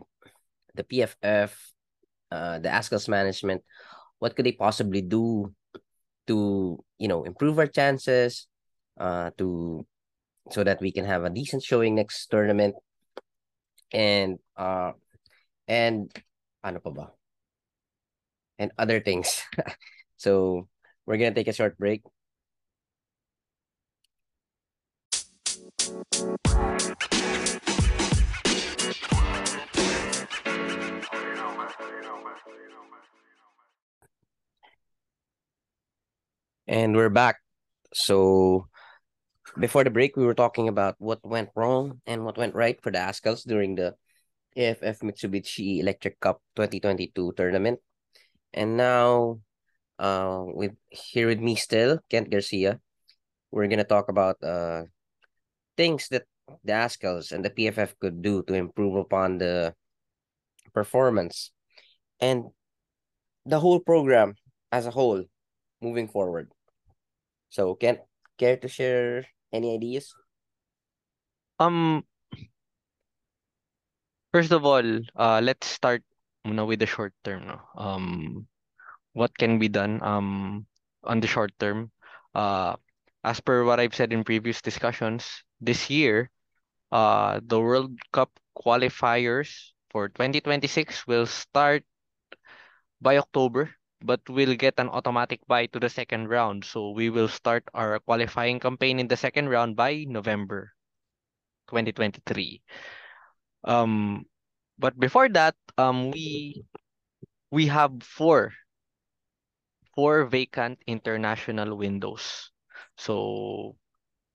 the 0.71 0.87
PFF, 0.87 1.51
uh, 2.31 2.63
the 2.63 2.71
ASCALS 2.71 3.11
management, 3.11 3.59
what 4.19 4.35
could 4.35 4.45
they 4.45 4.51
possibly 4.51 5.01
do 5.01 5.51
to, 6.27 6.77
you 6.99 7.07
know, 7.07 7.23
improve 7.23 7.57
our 7.57 7.67
chances, 7.67 8.47
uh, 8.99 9.31
to 9.37 9.85
so 10.51 10.63
that 10.63 10.81
we 10.81 10.91
can 10.91 11.05
have 11.05 11.23
a 11.23 11.29
decent 11.29 11.63
showing 11.63 11.95
next 11.95 12.27
tournament, 12.27 12.75
and 13.91 14.39
uh, 14.57 14.91
and 15.67 16.11
ano 16.63 16.79
pa 16.79 16.91
ba? 16.91 17.05
And 18.59 18.71
other 18.77 18.99
things. 18.99 19.41
so 20.17 20.67
we're 21.05 21.17
gonna 21.17 21.33
take 21.33 21.47
a 21.47 21.55
short 21.55 21.79
break. 21.79 22.03
And 36.69 36.93
we're 36.95 37.09
back. 37.09 37.41
So 37.97 38.69
before 39.57 39.83
the 39.83 39.89
break, 39.89 40.13
we 40.15 40.23
were 40.23 40.37
talking 40.37 40.69
about 40.69 40.93
what 40.99 41.17
went 41.25 41.49
wrong 41.55 41.97
and 42.05 42.23
what 42.23 42.37
went 42.37 42.53
right 42.53 42.77
for 42.77 42.91
the 42.91 43.01
Ascals 43.01 43.41
during 43.41 43.73
the 43.73 43.97
AFF 44.53 45.01
Mitsubishi 45.01 45.81
Electric 45.81 46.19
Cup 46.19 46.43
2022 46.61 47.33
tournament. 47.33 47.79
And 48.53 48.77
now, 48.77 49.41
uh, 49.97 50.45
with 50.45 50.77
here 50.93 51.25
with 51.25 51.39
me 51.39 51.55
still, 51.55 51.97
Kent 52.07 52.29
Garcia, 52.29 52.79
we're 53.49 53.65
gonna 53.65 53.83
talk 53.83 54.05
about 54.05 54.37
uh 54.43 54.83
things 55.75 56.05
that 56.13 56.29
the 56.63 56.73
Ascals 56.73 57.31
and 57.31 57.43
the 57.43 57.49
PFF 57.49 57.97
could 57.97 58.21
do 58.21 58.43
to 58.43 58.53
improve 58.53 58.93
upon 58.93 59.39
the 59.39 59.73
performance 60.71 61.49
and 62.21 62.53
the 63.47 63.59
whole 63.59 63.79
program 63.79 64.35
as 64.71 64.85
a 64.85 64.93
whole 64.93 65.25
moving 65.81 66.07
forward. 66.07 66.53
So, 67.49 67.75
can 67.75 67.99
care 68.37 68.57
to 68.57 68.67
share 68.67 69.25
any 69.51 69.73
ideas? 69.75 70.15
Um, 71.59 72.03
first 74.31 74.51
of 74.51 74.65
all, 74.65 74.83
uh, 75.15 75.41
let's 75.43 75.67
start 75.67 76.03
muna 76.45 76.65
with 76.67 76.79
the 76.79 76.85
short 76.87 77.13
term, 77.23 77.47
no? 77.47 77.59
Um, 77.75 78.47
what 79.13 79.35
can 79.37 79.59
be 79.59 79.69
done 79.69 80.01
um 80.03 80.65
on 81.03 81.19
the 81.19 81.27
short 81.27 81.51
term? 81.59 81.91
Uh, 82.35 82.75
as 83.23 83.39
per 83.41 83.63
what 83.65 83.79
I've 83.79 83.95
said 83.95 84.13
in 84.13 84.23
previous 84.23 84.61
discussions, 84.61 85.43
this 85.61 85.89
year, 85.89 86.31
uh, 86.91 87.39
the 87.43 87.59
World 87.59 87.97
Cup 88.13 88.31
qualifiers 88.57 89.71
for 89.91 90.09
2026 90.09 91.07
will 91.07 91.25
start 91.27 91.83
by 93.01 93.17
October, 93.17 93.75
but 94.01 94.21
we'll 94.29 94.55
get 94.55 94.79
an 94.79 94.89
automatic 94.89 95.39
buy 95.47 95.65
to 95.67 95.79
the 95.79 95.89
second 95.89 96.27
round. 96.27 96.63
So 96.63 96.91
we 96.91 97.09
will 97.09 97.27
start 97.27 97.63
our 97.73 97.99
qualifying 97.99 98.59
campaign 98.59 98.99
in 98.99 99.07
the 99.07 99.17
second 99.17 99.49
round 99.49 99.75
by 99.75 100.05
November 100.07 100.71
2023. 101.69 102.61
Um, 103.65 104.25
but 104.77 104.97
before 104.99 105.29
that, 105.29 105.55
um, 105.77 106.11
we 106.11 106.63
we 107.51 107.67
have 107.67 107.91
four 108.03 108.53
four 109.95 110.25
vacant 110.25 110.79
international 110.87 111.75
windows. 111.75 112.51
So 112.95 113.75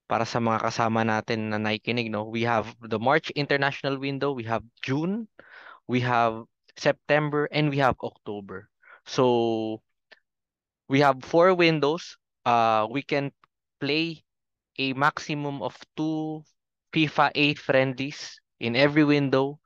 para 0.04 0.28
sa 0.28 0.36
mga 0.36 0.60
kasama 0.60 1.08
natin 1.08 1.48
na 1.48 1.56
nakikinig, 1.56 2.12
no, 2.12 2.28
we 2.28 2.44
have 2.44 2.68
the 2.84 3.00
March 3.00 3.32
international 3.32 3.96
window, 3.96 4.36
we 4.36 4.44
have 4.44 4.60
June, 4.84 5.24
we 5.88 6.04
have 6.04 6.44
September, 6.76 7.48
and 7.48 7.72
we 7.72 7.80
have 7.80 7.96
October. 8.04 8.68
So 9.06 9.82
we 10.88 11.00
have 11.00 11.22
four 11.24 11.54
windows. 11.54 12.16
Uh, 12.44 12.86
we 12.90 13.02
can 13.02 13.32
play 13.80 14.24
a 14.78 14.92
maximum 14.94 15.62
of 15.62 15.76
two 15.96 16.44
FIFA 16.92 17.30
8 17.34 17.58
friendlies 17.58 18.40
in 18.60 18.76
every 18.76 19.04
window. 19.04 19.60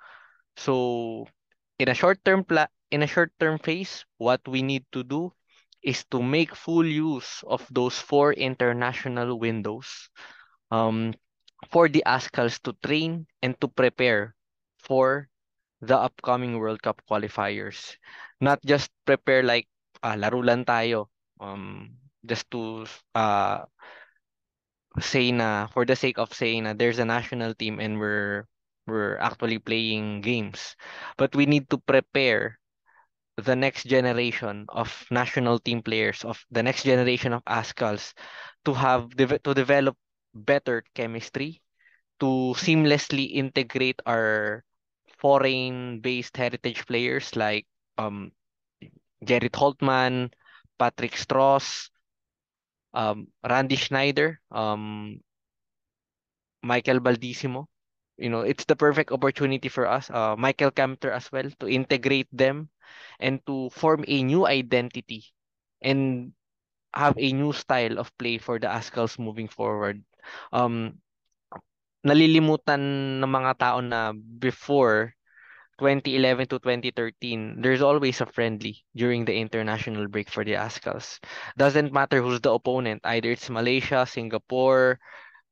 So 0.56 1.26
in 1.78 1.88
a 1.88 1.94
short-term 1.94 2.44
pla 2.44 2.66
in 2.90 3.02
a 3.02 3.08
short-term 3.08 3.58
phase, 3.58 4.04
what 4.18 4.40
we 4.48 4.62
need 4.62 4.84
to 4.92 5.04
do 5.04 5.32
is 5.82 6.04
to 6.10 6.22
make 6.22 6.54
full 6.56 6.86
use 6.86 7.42
of 7.46 7.66
those 7.70 7.98
four 7.98 8.32
international 8.32 9.38
windows 9.38 10.10
um, 10.70 11.14
for 11.70 11.88
the 11.88 12.02
Ascals 12.06 12.60
to 12.64 12.74
train 12.84 13.26
and 13.42 13.58
to 13.60 13.68
prepare 13.68 14.34
for 14.78 15.28
the 15.80 15.96
upcoming 15.98 16.58
World 16.58 16.82
Cup 16.82 17.02
qualifiers. 17.10 17.96
Not 18.40 18.62
just 18.64 18.90
prepare 19.04 19.42
like 19.42 19.66
uh, 20.02 20.16
laro 20.18 20.42
lang 20.42 20.64
tayo 20.64 21.10
um, 21.40 21.90
just 22.26 22.50
to 22.54 22.86
uh, 23.14 23.66
say 25.00 25.30
na 25.32 25.66
for 25.68 25.84
the 25.84 25.96
sake 25.96 26.18
of 26.18 26.32
saying 26.34 26.64
na 26.64 26.72
there's 26.74 26.98
a 26.98 27.06
national 27.06 27.54
team 27.54 27.78
and 27.80 27.98
we're 27.98 28.46
we're 28.86 29.18
actually 29.18 29.58
playing 29.58 30.20
games. 30.22 30.74
But 31.16 31.34
we 31.36 31.46
need 31.46 31.68
to 31.70 31.78
prepare 31.78 32.58
the 33.36 33.56
next 33.56 33.84
generation 33.86 34.66
of 34.68 34.90
national 35.10 35.58
team 35.60 35.82
players, 35.82 36.24
of 36.24 36.44
the 36.50 36.62
next 36.62 36.84
generation 36.84 37.32
of 37.32 37.44
Ascals 37.46 38.14
to 38.64 38.74
have 38.74 39.10
to 39.16 39.54
develop 39.54 39.96
better 40.34 40.84
chemistry, 40.94 41.62
to 42.20 42.54
seamlessly 42.58 43.32
integrate 43.34 44.00
our 44.06 44.64
foreign-based 45.18 46.36
heritage 46.36 46.86
players 46.86 47.36
like 47.36 47.66
um, 47.98 48.32
Gerrit 49.24 49.52
Holtman, 49.52 50.30
Patrick 50.78 51.18
Stross, 51.18 51.90
um, 52.94 53.26
Randy 53.42 53.76
Schneider, 53.76 54.40
um, 54.50 55.20
Michael 56.62 57.00
Baldissimo. 57.00 57.66
You 58.18 58.30
know, 58.30 58.40
it's 58.42 58.64
the 58.64 58.74
perfect 58.74 59.12
opportunity 59.12 59.68
for 59.68 59.86
us, 59.86 60.10
uh, 60.10 60.34
Michael 60.34 60.70
Camter 60.70 61.14
as 61.14 61.30
well, 61.30 61.46
to 61.60 61.68
integrate 61.68 62.26
them 62.32 62.68
and 63.20 63.38
to 63.46 63.70
form 63.70 64.04
a 64.08 64.22
new 64.22 64.46
identity 64.46 65.26
and 65.82 66.32
have 66.94 67.14
a 67.18 67.32
new 67.32 67.52
style 67.52 67.98
of 67.98 68.10
play 68.18 68.38
for 68.38 68.58
the 68.58 68.66
Ascals 68.66 69.18
moving 69.18 69.46
forward. 69.46 70.02
Um, 70.50 70.98
nalilimutan 72.02 72.82
ng 73.22 73.30
mga 73.30 73.52
tao 73.58 73.78
na 73.82 74.14
before 74.14 75.17
2011 75.78 76.48
to 76.48 76.58
2013, 76.58 77.62
there's 77.62 77.82
always 77.82 78.20
a 78.20 78.26
friendly 78.26 78.84
during 78.96 79.24
the 79.24 79.36
international 79.38 80.08
break 80.08 80.28
for 80.30 80.44
the 80.44 80.54
Ascals. 80.54 81.18
Doesn't 81.56 81.92
matter 81.92 82.20
who's 82.22 82.40
the 82.40 82.52
opponent, 82.52 83.02
either 83.04 83.30
it's 83.32 83.50
Malaysia, 83.50 84.06
Singapore, 84.06 84.98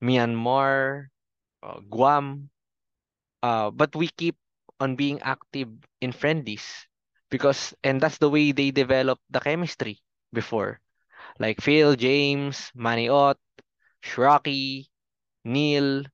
Myanmar, 0.03 1.09
uh, 1.62 1.81
Guam, 1.91 2.51
uh, 3.43 3.71
but 3.71 3.95
we 3.97 4.09
keep 4.17 4.37
on 4.81 4.97
being 4.97 5.21
active 5.23 5.69
in 6.01 6.12
friendlies 6.12 6.87
because 7.31 7.75
and 7.83 8.01
that's 8.01 8.19
the 8.19 8.29
way 8.31 8.53
they 8.53 8.71
developed 8.71 9.23
the 9.31 9.41
chemistry 9.41 10.01
before. 10.33 10.81
Like 11.41 11.61
Phil, 11.62 11.97
James, 11.97 12.73
Maniot, 12.77 13.37
Shraki, 14.05 14.89
Neil, 15.45 16.05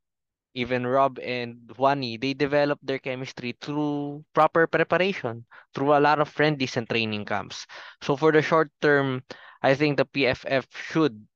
even 0.55 0.87
Rob 0.87 1.19
and 1.21 1.71
Wani, 1.79 2.17
they 2.17 2.35
developed 2.35 2.87
their 2.87 2.99
chemistry 2.99 3.57
through 3.61 4.25
proper 4.35 4.67
preparation, 4.67 5.47
through 5.75 5.95
a 5.97 6.01
lot 6.01 6.21
of 6.21 6.29
friendlies 6.29 6.77
and 6.77 6.89
training 6.89 7.25
camps. 7.25 7.67
So 8.03 8.17
for 8.17 8.33
the 8.33 8.43
short 8.43 8.71
term, 8.81 9.23
I 9.63 9.75
think 9.75 9.97
the 9.97 10.05
PFF 10.07 10.67
should 10.73 11.27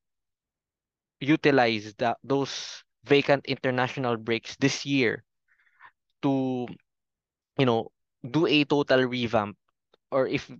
utilize 1.19 1.93
the, 1.97 2.15
those 2.23 2.83
vacant 3.03 3.45
international 3.45 4.17
breaks 4.17 4.55
this 4.57 4.85
year 4.85 5.23
to, 6.21 6.67
you 7.59 7.65
know, 7.65 7.91
do 8.29 8.47
a 8.47 8.65
total 8.65 9.03
revamp 9.05 9.57
or 10.11 10.27
if 10.27 10.51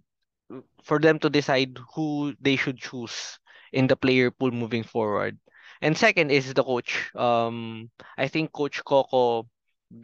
for 0.83 0.99
them 0.99 1.19
to 1.19 1.29
decide 1.29 1.77
who 1.95 2.33
they 2.41 2.55
should 2.55 2.77
choose 2.77 3.39
in 3.73 3.87
the 3.87 3.95
player 3.95 4.31
pool 4.31 4.51
moving 4.51 4.83
forward. 4.83 5.37
And 5.81 5.97
second 5.97 6.31
is 6.31 6.53
the 6.53 6.63
coach. 6.63 7.13
Um, 7.15 7.89
I 8.17 8.27
think 8.27 8.51
Coach 8.53 8.83
Coco 8.83 9.47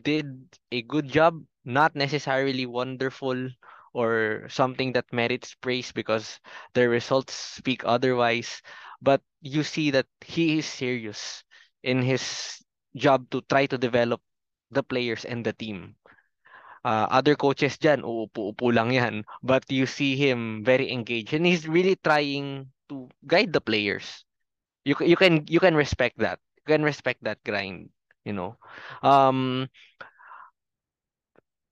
did 0.03 0.57
a 0.71 0.81
good 0.81 1.07
job, 1.09 1.43
not 1.65 1.95
necessarily 1.95 2.65
wonderful 2.65 3.49
or 3.93 4.47
something 4.49 4.93
that 4.93 5.11
merits 5.13 5.53
praise 5.55 5.91
because 5.91 6.39
the 6.73 6.89
results 6.89 7.33
speak 7.33 7.83
otherwise. 7.85 8.61
But 9.01 9.21
you 9.41 9.63
see 9.63 9.91
that 9.91 10.07
he 10.21 10.59
is 10.59 10.65
serious 10.65 11.43
in 11.83 12.01
his 12.01 12.63
job 12.95 13.29
to 13.31 13.41
try 13.49 13.65
to 13.67 13.77
develop 13.77 14.21
the 14.71 14.83
players 14.83 15.25
and 15.25 15.45
the 15.45 15.53
team. 15.53 15.95
Uh, 16.83 17.07
other 17.11 17.35
coaches 17.35 17.77
dyan, 17.77 18.03
uupo-upo 18.03 18.73
lang 18.73 18.91
yan. 18.91 19.23
But 19.43 19.63
you 19.71 19.85
see 19.85 20.15
him 20.15 20.63
very 20.63 20.91
engaged 20.91 21.33
and 21.33 21.45
he's 21.45 21.67
really 21.67 21.95
trying 21.95 22.71
to 22.89 23.09
guide 23.27 23.53
the 23.53 23.61
players 23.61 24.25
you 24.85 24.95
you 25.01 25.15
can 25.15 25.45
you 25.47 25.59
can 25.59 25.75
respect 25.75 26.17
that 26.19 26.39
you 26.65 26.73
can 26.75 26.83
respect 26.83 27.23
that 27.23 27.39
grind 27.43 27.89
you 28.25 28.33
know? 28.33 28.55
Um 29.03 29.67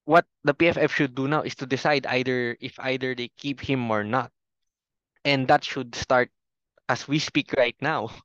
what 0.05 0.25
the 0.43 0.53
PFF 0.53 0.91
should 0.93 1.15
do 1.15 1.27
now 1.27 1.41
is 1.41 1.55
to 1.55 1.65
decide 1.65 2.05
either 2.07 2.57
if 2.59 2.79
either 2.79 3.15
they 3.15 3.29
keep 3.37 3.61
him 3.61 3.89
or 3.91 4.03
not. 4.03 4.31
And 5.25 5.47
that 5.47 5.63
should 5.63 5.95
start 5.95 6.31
as 6.89 7.07
we 7.07 7.19
speak 7.19 7.53
right 7.57 7.77
now. 7.81 8.09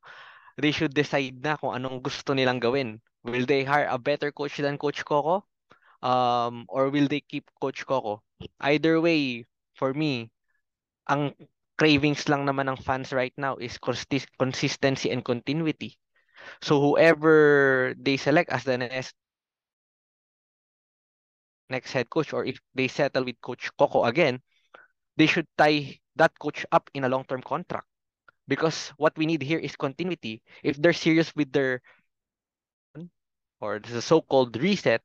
They 0.57 0.73
should 0.73 0.97
decide 0.97 1.45
na 1.45 1.61
kung 1.61 1.77
anong 1.77 2.01
gusto 2.01 2.33
nilang 2.33 2.65
gawin. 2.65 3.05
Will 3.29 3.45
they 3.45 3.65
hire 3.69 3.89
a 3.93 4.01
better 4.01 4.33
coach 4.33 4.57
than 4.57 4.81
coach 4.81 5.05
Coco? 5.05 5.45
Um 6.01 6.65
or 6.73 6.89
will 6.89 7.09
they 7.09 7.21
keep 7.21 7.51
coach 7.61 7.85
Coco? 7.85 8.25
Either 8.61 9.01
way 9.01 9.45
for 9.77 9.93
me 9.93 10.33
ang 11.09 11.35
cravings 11.77 12.29
lang 12.29 12.49
naman 12.49 12.69
ng 12.73 12.81
fans 12.81 13.13
right 13.13 13.35
now 13.37 13.57
is 13.57 13.79
consist 13.79 14.29
consistency 14.41 15.13
and 15.13 15.25
continuity. 15.25 15.97
So 16.63 16.81
whoever 16.81 17.95
they 17.99 18.17
select 18.17 18.51
as 18.51 18.65
the 18.65 18.79
next 18.79 19.15
next 21.69 21.93
head 21.93 22.09
coach 22.11 22.33
or 22.33 22.45
if 22.45 22.59
they 22.75 22.89
settle 22.89 23.25
with 23.25 23.41
coach 23.41 23.71
Coco 23.77 24.05
again, 24.05 24.41
they 25.17 25.27
should 25.27 25.47
tie 25.59 25.99
that 26.17 26.33
coach 26.39 26.65
up 26.73 26.89
in 26.95 27.05
a 27.05 27.09
long-term 27.09 27.43
contract. 27.43 27.87
Because 28.49 28.89
what 28.97 29.17
we 29.19 29.27
need 29.27 29.43
here 29.43 29.59
is 29.59 29.77
continuity. 29.77 30.43
If 30.63 30.77
they're 30.77 30.95
serious 30.95 31.35
with 31.35 31.53
their 31.53 31.83
or 33.61 33.81
the 33.81 34.01
so-called 34.01 34.57
reset, 34.57 35.03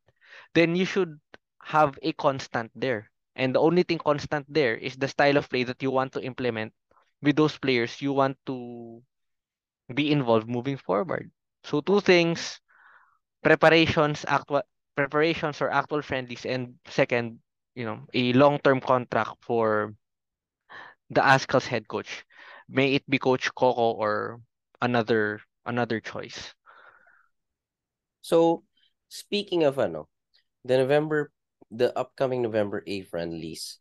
then 0.54 0.76
you 0.76 0.86
should 0.86 1.20
have 1.64 1.98
a 2.02 2.14
constant 2.14 2.72
there. 2.76 3.11
And 3.36 3.56
the 3.56 3.62
only 3.62 3.84
thing 3.84 3.98
constant 3.98 4.46
there 4.50 4.76
is 4.76 4.98
the 4.98 5.08
style 5.08 5.38
of 5.38 5.50
play 5.50 5.64
that 5.64 5.82
you 5.82 5.92
want 5.92 6.14
to 6.14 6.24
implement 6.24 6.74
with 7.22 7.36
those 7.36 7.58
players 7.58 8.02
you 8.02 8.14
want 8.14 8.38
to 8.46 9.02
be 9.94 10.12
involved 10.12 10.50
moving 10.50 10.78
forward. 10.78 11.32
So 11.64 11.82
two 11.82 12.02
things, 12.02 12.60
preparations, 13.44 14.26
actual 14.28 14.64
preparations 14.96 15.62
or 15.62 15.70
actual 15.70 16.02
friendlies, 16.02 16.46
and 16.46 16.76
second, 16.88 17.40
you 17.76 17.86
know, 17.86 18.06
a 18.14 18.34
long-term 18.34 18.82
contract 18.82 19.38
for 19.42 19.94
the 21.10 21.24
Ascal's 21.24 21.68
head 21.68 21.88
coach. 21.88 22.26
May 22.70 22.96
it 22.96 23.04
be 23.10 23.20
Coach 23.20 23.54
Coco 23.54 23.92
or 24.00 24.42
another 24.82 25.42
another 25.66 26.00
choice. 26.00 26.54
So, 28.22 28.64
speaking 29.10 29.64
of 29.64 29.78
ano, 29.78 30.08
the 30.64 30.78
November 30.78 31.32
the 31.72 31.96
upcoming 31.98 32.42
November 32.44 32.84
A 32.86 33.02
friendlies, 33.08 33.80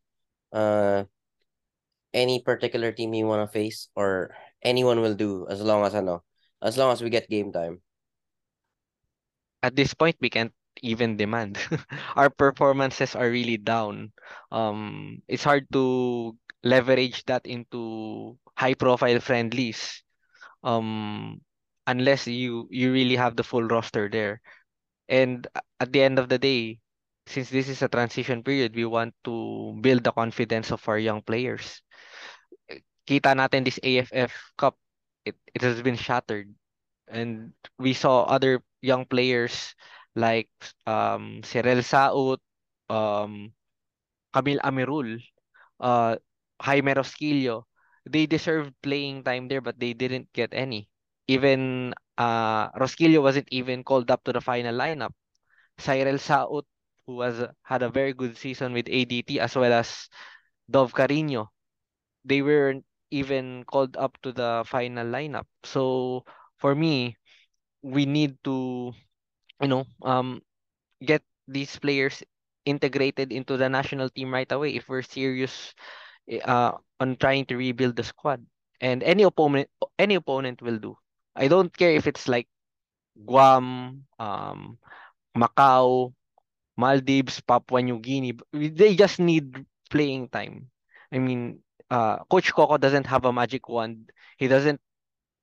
uh, 0.52 1.04
any 2.14 2.40
particular 2.40 2.92
team 2.92 3.14
you 3.14 3.26
want 3.26 3.42
to 3.42 3.52
face 3.52 3.88
or 3.94 4.34
anyone 4.62 5.00
will 5.00 5.14
do 5.14 5.46
as 5.50 5.60
long 5.60 5.84
as 5.84 5.94
ano, 5.94 6.22
as 6.62 6.78
long 6.78 6.92
as 6.92 7.02
we 7.02 7.10
get 7.10 7.28
game 7.28 7.52
time. 7.52 7.82
At 9.62 9.76
this 9.76 9.92
point, 9.92 10.16
we 10.20 10.30
can't 10.30 10.54
even 10.82 11.16
demand. 11.16 11.58
Our 12.16 12.30
performances 12.30 13.14
are 13.14 13.28
really 13.28 13.58
down. 13.58 14.12
Um, 14.50 15.20
it's 15.28 15.44
hard 15.44 15.66
to 15.72 16.36
leverage 16.64 17.24
that 17.26 17.44
into 17.44 18.38
high 18.56 18.74
profile 18.74 19.20
friendlies. 19.20 20.02
Um, 20.62 21.40
unless 21.86 22.26
you 22.26 22.68
you 22.70 22.92
really 22.92 23.16
have 23.16 23.36
the 23.36 23.44
full 23.44 23.64
roster 23.64 24.08
there. 24.08 24.40
And 25.08 25.46
at 25.80 25.92
the 25.92 26.02
end 26.02 26.18
of 26.18 26.28
the 26.28 26.38
day, 26.38 26.78
since 27.26 27.50
this 27.50 27.68
is 27.68 27.82
a 27.82 27.88
transition 27.88 28.42
period, 28.42 28.74
we 28.74 28.84
want 28.84 29.14
to 29.24 29.76
build 29.80 30.04
the 30.04 30.12
confidence 30.12 30.70
of 30.72 30.86
our 30.88 30.98
young 30.98 31.22
players. 31.22 31.82
Kita 33.08 33.34
natin 33.34 33.66
this 33.66 33.80
AFF 33.82 34.32
Cup, 34.56 34.76
it, 35.26 35.34
it 35.54 35.60
has 35.62 35.82
been 35.82 35.98
shattered. 35.98 36.52
And 37.10 37.52
we 37.78 37.92
saw 37.94 38.24
other 38.24 38.62
young 38.82 39.04
players 39.06 39.74
like 40.14 40.50
um 40.86 41.42
Cyril 41.42 41.82
Saut, 41.82 42.38
um 42.88 43.52
Camille 44.34 44.62
Amirul, 44.64 45.20
uh 45.80 46.16
Jaime 46.62 46.94
Rosquillo. 46.94 47.66
They 48.08 48.26
deserved 48.26 48.74
playing 48.82 49.24
time 49.24 49.48
there 49.48 49.62
but 49.62 49.78
they 49.80 49.94
didn't 49.94 50.32
get 50.34 50.54
any. 50.54 50.88
Even 51.28 51.92
uh 52.18 52.70
Rosquillo 52.78 53.22
wasn't 53.22 53.48
even 53.52 53.84
called 53.84 54.10
up 54.10 54.24
to 54.26 54.32
the 54.34 54.42
final 54.44 54.74
lineup. 54.76 55.12
Cyril 55.78 56.18
Saut 56.18 56.66
who 57.10 57.16
was 57.18 57.42
had 57.66 57.82
a 57.82 57.90
very 57.90 58.14
good 58.14 58.38
season 58.38 58.72
with 58.72 58.86
ADT 58.88 59.40
as 59.40 59.56
well 59.56 59.72
as 59.74 60.08
Dov 60.70 60.94
Carino. 60.94 61.50
They 62.24 62.42
weren't 62.42 62.84
even 63.10 63.64
called 63.64 63.96
up 63.96 64.16
to 64.22 64.32
the 64.32 64.64
final 64.66 65.06
lineup. 65.06 65.46
So 65.64 66.24
for 66.58 66.74
me, 66.74 67.16
we 67.82 68.06
need 68.06 68.38
to 68.44 68.92
you 69.62 69.68
know 69.68 69.86
um 70.02 70.42
get 71.04 71.22
these 71.48 71.76
players 71.78 72.22
integrated 72.66 73.32
into 73.32 73.56
the 73.56 73.68
national 73.68 74.10
team 74.10 74.32
right 74.34 74.50
away 74.52 74.76
if 74.76 74.88
we're 74.88 75.02
serious 75.02 75.74
uh 76.44 76.72
on 77.00 77.16
trying 77.16 77.46
to 77.46 77.56
rebuild 77.56 77.96
the 77.96 78.04
squad. 78.04 78.44
And 78.80 79.02
any 79.02 79.24
opponent 79.24 79.68
any 79.98 80.14
opponent 80.16 80.62
will 80.62 80.78
do. 80.78 80.96
I 81.36 81.48
don't 81.48 81.72
care 81.76 81.92
if 81.92 82.06
it's 82.06 82.28
like 82.28 82.48
Guam, 83.26 84.04
um, 84.18 84.78
Macau, 85.36 86.14
Maldives, 86.80 87.40
Papua 87.42 87.82
New 87.82 88.00
Guinea. 88.00 88.34
They 88.52 88.96
just 88.96 89.20
need 89.20 89.66
playing 89.90 90.30
time. 90.30 90.70
I 91.12 91.18
mean, 91.18 91.60
uh, 91.90 92.24
Coach 92.30 92.52
Coco 92.54 92.78
doesn't 92.78 93.06
have 93.06 93.24
a 93.26 93.32
magic 93.32 93.68
wand. 93.68 94.10
He 94.38 94.48
doesn't 94.48 94.80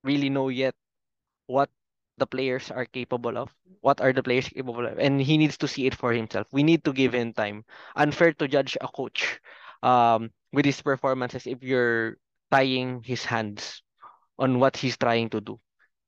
really 0.04 0.30
know 0.30 0.50
yet 0.50 0.76
what 1.48 1.70
the 2.18 2.28
players 2.28 2.72
are 2.72 2.86
capable 2.86 3.38
of. 3.38 3.54
What 3.82 4.02
are 4.02 4.14
the 4.14 4.24
players 4.24 4.50
capable 4.50 4.86
of? 4.86 5.00
And 5.00 5.22
he 5.22 5.38
needs 5.38 5.58
to 5.60 5.68
see 5.68 5.86
it 5.86 5.96
for 5.96 6.14
himself. 6.14 6.48
We 6.52 6.64
need 6.64 6.84
to 6.86 6.94
give 6.94 7.14
him 7.14 7.34
time. 7.34 7.66
Unfair 7.96 8.34
to 8.34 8.48
judge 8.48 8.78
a 8.82 8.88
coach 8.88 9.40
um, 9.84 10.32
with 10.54 10.66
his 10.66 10.82
performances 10.82 11.48
if 11.48 11.64
you're 11.64 12.18
tying 12.52 13.04
his 13.04 13.26
hands 13.26 13.84
on 14.40 14.60
what 14.60 14.78
he's 14.78 14.98
trying 14.98 15.30
to 15.32 15.42
do. 15.42 15.60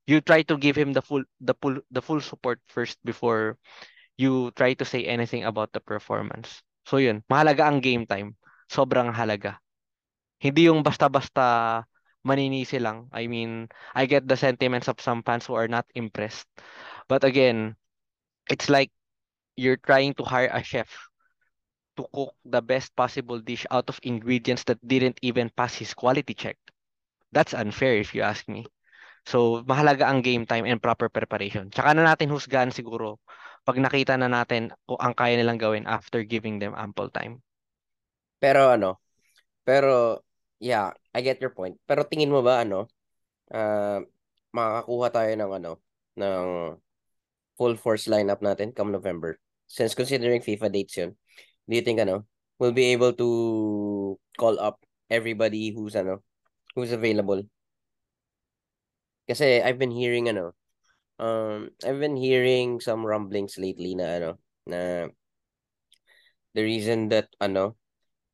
You 0.07 0.21
try 0.21 0.43
to 0.43 0.57
give 0.57 0.75
him 0.77 0.93
the 0.93 1.01
full 1.01 1.23
the 1.41 1.55
full 1.61 1.79
the 1.91 2.01
full 2.01 2.21
support 2.21 2.59
first 2.67 2.97
before 3.05 3.57
you 4.19 4.51
try 4.59 4.75
to 4.75 4.83
say 4.83 5.07
anything 5.07 5.47
about 5.47 5.71
the 5.71 5.79
performance. 5.79 6.59
So 6.83 6.99
yun, 6.99 7.23
mahalaga 7.31 7.71
ang 7.71 7.79
game 7.79 8.03
time. 8.03 8.35
Sobrang 8.67 9.15
halaga. 9.15 9.63
Hindi 10.43 10.67
yung 10.67 10.83
basta-basta 10.83 11.87
maninisi 12.27 12.83
lang. 12.83 13.07
I 13.15 13.31
mean, 13.31 13.71
I 13.95 14.11
get 14.11 14.27
the 14.27 14.35
sentiments 14.35 14.91
of 14.91 14.99
some 14.99 15.23
fans 15.23 15.47
who 15.47 15.55
are 15.55 15.71
not 15.71 15.87
impressed. 15.95 16.51
But 17.07 17.23
again, 17.23 17.79
it's 18.51 18.67
like 18.67 18.91
you're 19.55 19.79
trying 19.79 20.19
to 20.19 20.27
hire 20.27 20.51
a 20.51 20.59
chef 20.59 20.91
to 21.95 22.03
cook 22.11 22.35
the 22.43 22.59
best 22.59 22.91
possible 22.99 23.39
dish 23.39 23.63
out 23.71 23.87
of 23.87 24.03
ingredients 24.03 24.67
that 24.67 24.83
didn't 24.83 25.19
even 25.23 25.47
pass 25.55 25.75
his 25.79 25.95
quality 25.95 26.35
check. 26.35 26.59
That's 27.31 27.55
unfair 27.55 27.95
if 27.95 28.11
you 28.11 28.23
ask 28.23 28.43
me. 28.51 28.67
So, 29.23 29.63
mahalaga 29.63 30.07
ang 30.07 30.23
game 30.23 30.43
time 30.43 30.67
and 30.67 30.79
proper 30.79 31.07
preparation. 31.07 31.71
Tsaka 31.71 31.95
na 31.95 32.07
natin 32.07 32.31
husgahan 32.31 32.71
siguro 32.71 33.19
pag 33.69 33.77
nakita 33.77 34.17
na 34.17 34.25
natin 34.25 34.73
kung 34.89 34.97
ang 34.97 35.13
kaya 35.13 35.37
nilang 35.37 35.61
gawin 35.61 35.85
after 35.85 36.25
giving 36.25 36.57
them 36.57 36.73
ample 36.73 37.13
time. 37.13 37.37
Pero 38.41 38.73
ano, 38.73 38.97
pero 39.61 40.25
yeah, 40.57 40.89
I 41.13 41.21
get 41.21 41.37
your 41.37 41.53
point. 41.53 41.77
Pero 41.85 42.01
tingin 42.01 42.33
mo 42.33 42.41
ba 42.41 42.65
ano, 42.65 42.89
uh, 43.53 44.01
makakakuha 44.57 45.07
tayo 45.13 45.31
ng 45.37 45.51
ano, 45.61 45.71
ng 46.17 46.45
full 47.61 47.77
force 47.77 48.09
lineup 48.09 48.41
natin 48.41 48.73
come 48.73 48.89
November? 48.89 49.37
Since 49.69 49.93
considering 49.93 50.41
FIFA 50.41 50.73
dates 50.73 50.97
yun, 50.97 51.13
do 51.69 51.73
you 51.77 51.85
think 51.85 52.01
ano, 52.01 52.25
we'll 52.57 52.73
be 52.73 52.89
able 52.89 53.13
to 53.21 53.29
call 54.33 54.57
up 54.57 54.81
everybody 55.13 55.69
who's 55.69 55.93
ano, 55.93 56.25
who's 56.73 56.89
available? 56.89 57.45
Kasi 59.29 59.61
I've 59.61 59.77
been 59.77 59.93
hearing 59.93 60.25
ano, 60.25 60.57
um, 61.19 61.69
I've 61.85 61.99
been 61.99 62.15
hearing 62.15 62.79
some 62.79 63.05
rumblings 63.05 63.59
lately 63.59 63.93
na 63.93 64.17
ano, 64.17 64.31
na 64.65 65.11
the 66.55 66.63
reason 66.63 67.09
that 67.11 67.27
ano, 67.39 67.75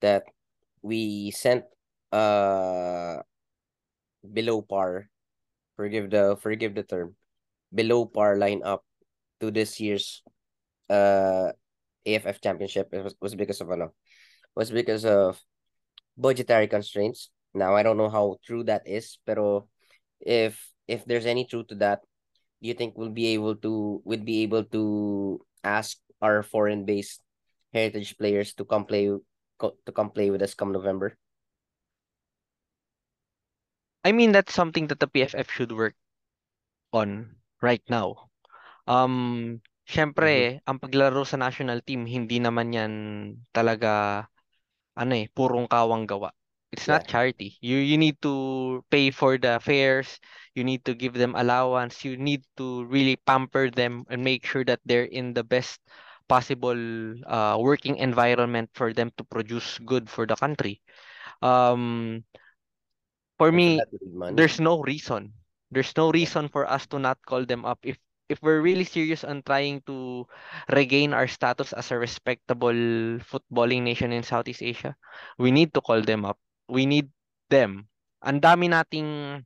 that 0.01 0.23
we 0.81 1.31
sent 1.31 1.65
uh 2.13 3.19
below 4.21 4.61
par, 4.61 5.09
forgive 5.75 6.09
the 6.09 6.37
forgive 6.39 6.75
the 6.77 6.83
term, 6.85 7.17
below 7.73 8.05
par 8.05 8.37
lineup 8.37 8.85
to 9.41 9.49
this 9.51 9.81
year's 9.81 10.21
uh 10.89 11.51
AFF 12.05 12.39
championship 12.39 12.93
it 12.93 13.03
was, 13.03 13.15
was 13.19 13.35
because 13.35 13.59
of 13.61 13.71
ano, 13.73 13.91
was 14.55 14.69
because 14.69 15.05
of 15.05 15.41
budgetary 16.17 16.67
constraints. 16.67 17.29
Now 17.53 17.75
I 17.75 17.83
don't 17.83 17.97
know 17.97 18.09
how 18.13 18.37
true 18.45 18.63
that 18.69 18.85
is, 18.85 19.17
pero 19.25 19.67
if 20.21 20.61
if 20.87 21.03
there's 21.05 21.25
any 21.25 21.45
truth 21.49 21.73
to 21.73 21.75
that, 21.81 22.05
do 22.61 22.67
you 22.67 22.75
think 22.75 22.97
we'll 22.97 23.13
be 23.13 23.33
able 23.33 23.55
to 23.55 24.01
would 24.05 24.25
be 24.25 24.43
able 24.43 24.63
to 24.75 25.39
ask 25.63 25.97
our 26.21 26.43
foreign 26.43 26.85
based 26.85 27.21
heritage 27.73 28.17
players 28.17 28.53
to 28.55 28.65
come 28.65 28.85
play 28.85 29.09
to 29.59 29.91
come 29.93 30.11
play 30.11 30.29
with 30.29 30.41
us 30.41 30.53
come 30.53 30.71
November? 30.71 31.17
I 34.05 34.11
mean 34.11 34.31
that's 34.31 34.53
something 34.53 34.87
that 34.93 34.99
the 34.99 35.09
PFF 35.09 35.49
should 35.49 35.71
work 35.71 35.95
on 36.93 37.39
right 37.61 37.83
now. 37.89 38.29
Um 38.85 39.61
syempre, 39.87 40.61
mm-hmm. 40.61 40.69
ang 40.69 40.77
paglaro 40.77 41.25
sa 41.25 41.41
national 41.41 41.81
team 41.81 42.05
hindi 42.05 42.37
naman 42.37 42.69
'yan 42.75 42.93
talaga 43.49 44.25
ano 44.95 45.13
eh, 45.15 45.27
purong 45.31 45.65
kawang 45.71 46.05
gawa. 46.05 46.34
It's 46.75 46.91
yeah. 46.91 46.99
not 46.99 47.07
charity. 47.07 47.55
You 47.63 47.79
you 47.79 47.95
need 47.95 48.19
to 48.27 48.83
pay 48.91 49.09
for 49.15 49.39
the 49.39 49.63
fares. 49.63 50.19
You 50.55 50.67
need 50.67 50.83
to 50.85 50.93
give 50.93 51.15
them 51.15 51.35
allowance. 51.39 52.03
You 52.03 52.19
need 52.19 52.43
to 52.59 52.83
really 52.91 53.15
pamper 53.23 53.71
them 53.71 54.03
and 54.11 54.23
make 54.23 54.43
sure 54.43 54.67
that 54.67 54.83
they're 54.83 55.07
in 55.07 55.31
the 55.31 55.43
best 55.43 55.79
possible 56.27 56.75
uh, 57.27 57.55
working 57.59 57.97
environment 57.97 58.69
for 58.75 58.91
them 58.91 59.11
to 59.17 59.23
produce 59.23 59.79
good 59.87 60.09
for 60.09 60.27
the 60.27 60.35
country. 60.35 60.81
Um, 61.41 62.23
for 63.37 63.51
me, 63.51 63.79
there's 64.35 64.59
no 64.59 64.81
reason. 64.81 65.33
There's 65.71 65.95
no 65.95 66.11
reason 66.11 66.49
for 66.49 66.67
us 66.67 66.87
to 66.91 66.99
not 66.99 67.19
call 67.25 67.45
them 67.45 67.63
up 67.65 67.79
if 67.83 67.97
if 68.29 68.41
we're 68.41 68.61
really 68.61 68.85
serious 68.85 69.23
on 69.23 69.43
trying 69.45 69.81
to 69.85 70.25
regain 70.73 71.13
our 71.13 71.27
status 71.27 71.73
as 71.73 71.91
a 71.91 71.97
respectable 71.97 72.73
footballing 73.21 73.83
nation 73.83 74.11
in 74.11 74.23
Southeast 74.23 74.63
Asia, 74.63 74.95
we 75.37 75.51
need 75.51 75.73
to 75.73 75.81
call 75.81 76.01
them 76.01 76.25
up 76.25 76.37
we 76.67 76.85
need 76.85 77.09
them. 77.49 77.87
Ang 78.25 78.41
dami 78.41 78.69
nating 78.69 79.41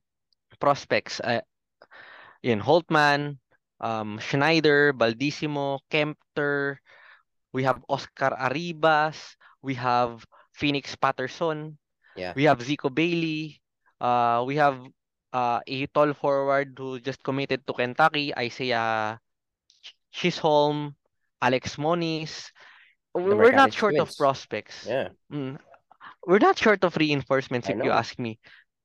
prospects. 0.59 1.19
Uh, 1.19 1.41
yun, 2.43 2.59
Holtman, 2.59 3.39
um, 3.79 4.19
Schneider, 4.19 4.93
Baldissimo, 4.93 5.79
Kempter, 5.91 6.77
we 7.51 7.63
have 7.63 7.81
Oscar 7.87 8.35
Arribas, 8.35 9.17
we 9.63 9.73
have 9.75 10.23
Phoenix 10.53 10.95
Patterson, 10.95 11.79
yeah. 12.15 12.33
we 12.35 12.43
have 12.43 12.59
Zico 12.59 12.93
Bailey, 12.93 13.59
uh, 13.99 14.43
we 14.45 14.55
have 14.55 14.79
uh, 15.33 15.59
a 15.65 15.87
tall 15.87 16.13
forward 16.13 16.75
who 16.77 16.99
just 16.99 17.23
committed 17.23 17.65
to 17.65 17.73
Kentucky, 17.73 18.35
Isaiah 18.35 19.19
Chisholm, 20.11 20.95
Alex 21.41 21.77
Moniz. 21.77 22.51
We're 23.13 23.51
not 23.51 23.73
short 23.73 23.95
twins. 23.95 24.11
of 24.11 24.17
prospects. 24.17 24.85
Yeah. 24.87 25.09
Mm 25.31 25.57
we're 26.25 26.39
not 26.43 26.57
short 26.57 26.83
of 26.83 26.95
reinforcements 26.97 27.69
if 27.69 27.77
you 27.81 27.91
ask 27.91 28.17
me. 28.19 28.39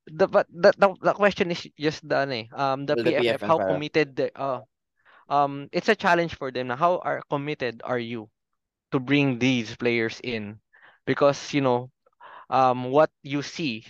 The 0.07 0.27
but 0.29 0.47
the, 0.51 0.73
the, 0.77 0.95
the 1.01 1.15
question 1.15 1.51
is 1.51 1.67
just 1.79 2.07
the 2.09 2.19
ano, 2.27 2.35
eh, 2.35 2.47
um 2.55 2.87
the, 2.87 2.97
well, 2.97 3.05
PFF, 3.05 3.39
the 3.41 3.47
PFF 3.47 3.47
how 3.47 3.59
committed 3.61 4.17
the, 4.17 4.29
uh 4.39 4.63
um 5.29 5.69
it's 5.73 5.89
a 5.89 5.97
challenge 5.97 6.35
for 6.37 6.51
them 6.51 6.69
now. 6.69 6.77
How 6.77 6.99
are 6.99 7.23
committed 7.31 7.83
are 7.85 7.99
you 7.99 8.31
to 8.93 8.99
bring 9.01 9.39
these 9.39 9.77
players 9.77 10.21
in 10.23 10.61
because 11.07 11.53
you 11.55 11.61
know 11.61 11.91
um 12.51 12.91
what 12.91 13.11
you 13.23 13.43
see 13.43 13.85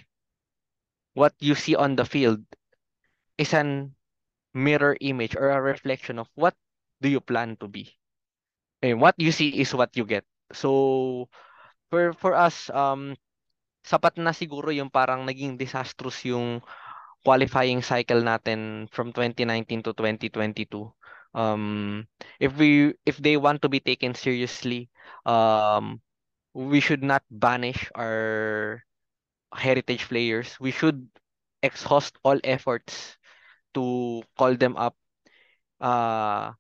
what 1.15 1.35
you 1.41 1.55
see 1.55 1.75
on 1.75 1.97
the 1.97 2.05
field 2.05 2.43
is 3.39 3.53
an 3.55 3.95
mirror 4.55 4.97
image 5.01 5.37
or 5.37 5.51
a 5.51 5.61
reflection 5.61 6.19
of 6.19 6.29
what 6.35 6.55
do 7.01 7.09
you 7.09 7.21
plan 7.21 7.57
to 7.57 7.69
be 7.69 7.95
and 8.83 9.01
what 9.01 9.15
you 9.19 9.33
see 9.33 9.49
is 9.61 9.75
what 9.75 9.97
you 9.97 10.05
get 10.05 10.25
so 10.53 11.29
for 11.91 12.13
for 12.15 12.35
us 12.35 12.71
um 12.71 13.17
sapat 13.85 14.17
na 14.19 14.33
siguro 14.33 14.73
yung 14.73 14.89
parang 14.91 15.29
naging 15.29 15.61
disastrous 15.61 16.25
yung 16.25 16.65
qualifying 17.25 17.81
cycle 17.85 18.21
natin 18.25 18.89
from 18.93 19.13
2019 19.13 19.85
to 19.85 19.93
2022 19.97 20.89
um 21.35 22.05
if 22.39 22.55
we 22.57 22.95
if 23.05 23.19
they 23.19 23.37
want 23.37 23.61
to 23.61 23.69
be 23.69 23.81
taken 23.81 24.15
seriously 24.15 24.89
um 25.27 26.01
we 26.55 26.79
should 26.79 27.03
not 27.03 27.23
banish 27.29 27.91
our 27.99 28.81
heritage 29.55 30.09
players. 30.09 30.59
We 30.61 30.71
should 30.71 31.09
exhaust 31.63 32.17
all 32.23 32.39
efforts 32.45 33.19
to 33.75 34.23
call 34.39 34.55
them 34.57 34.77
up. 34.79 34.95
Uh 35.83 36.55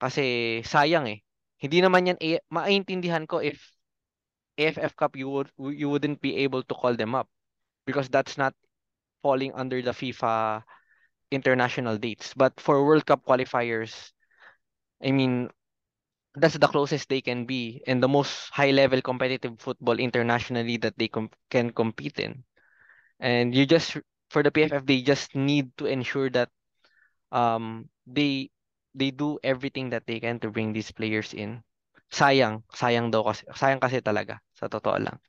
kasi 0.00 0.60
sayang 0.64 1.08
eh. 1.08 1.20
Hindi 1.56 1.80
naman 1.80 2.08
yan 2.12 2.18
eh, 2.20 2.40
maintindihan 2.52 3.24
ko 3.24 3.40
if 3.40 3.60
AFF 4.58 4.96
Cup 4.96 5.16
you 5.16 5.28
would 5.30 5.50
you 5.58 5.88
wouldn't 5.88 6.20
be 6.20 6.36
able 6.44 6.62
to 6.62 6.74
call 6.74 6.94
them 6.96 7.14
up 7.14 7.28
because 7.86 8.08
that's 8.08 8.38
not 8.38 8.54
falling 9.22 9.52
under 9.54 9.82
the 9.82 9.92
FIFA 9.92 10.62
international 11.30 11.98
dates. 11.98 12.34
But 12.34 12.60
for 12.60 12.84
World 12.86 13.06
Cup 13.06 13.24
qualifiers, 13.26 14.12
I 15.02 15.12
mean, 15.12 15.50
that's 16.34 16.58
the 16.58 16.68
closest 16.68 17.08
they 17.08 17.20
can 17.20 17.46
be 17.46 17.82
and 17.86 18.02
the 18.02 18.08
most 18.08 18.50
high 18.52 18.70
level 18.70 19.00
competitive 19.02 19.58
football 19.60 19.98
internationally 19.98 20.76
that 20.78 20.98
they 20.98 21.08
com- 21.08 21.30
can 21.50 21.70
compete 21.70 22.18
in. 22.20 22.44
And 23.20 23.54
you 23.54 23.66
just 23.66 23.96
for 24.30 24.42
the 24.42 24.50
PFF 24.50 24.86
they 24.86 25.02
just 25.02 25.34
need 25.34 25.72
to 25.78 25.86
ensure 25.86 26.30
that 26.30 26.50
um 27.32 27.88
they 28.06 28.50
they 28.94 29.10
do 29.10 29.38
everything 29.44 29.90
that 29.90 30.06
they 30.06 30.20
can 30.20 30.40
to 30.40 30.50
bring 30.50 30.72
these 30.72 30.92
players 30.92 31.34
in. 31.34 31.62
Sayang, 32.12 32.62
sayang 32.72 33.10
daw 33.10 33.26
kasi 33.26 33.44
sayang 33.52 33.80
kasi 33.82 34.00
talaga 34.00 34.40
sa 34.56 34.72
totoo 34.72 34.96
lang. 34.96 35.20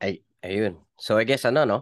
Ay, 0.00 0.24
ayun. 0.40 0.80
So 0.96 1.20
I 1.20 1.28
guess 1.28 1.44
ano 1.44 1.68
no, 1.68 1.78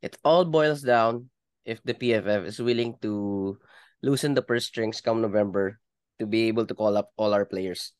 it 0.00 0.14
all 0.22 0.46
boils 0.46 0.80
down 0.80 1.28
if 1.66 1.82
the 1.82 1.92
PFF 1.92 2.46
is 2.46 2.62
willing 2.62 2.96
to 3.02 3.58
loosen 4.00 4.32
the 4.32 4.46
purse 4.46 4.70
strings 4.70 5.02
come 5.02 5.20
November 5.20 5.82
to 6.22 6.24
be 6.24 6.46
able 6.48 6.64
to 6.64 6.74
call 6.74 6.96
up 6.96 7.10
all 7.18 7.34
our 7.34 7.44
players. 7.44 7.92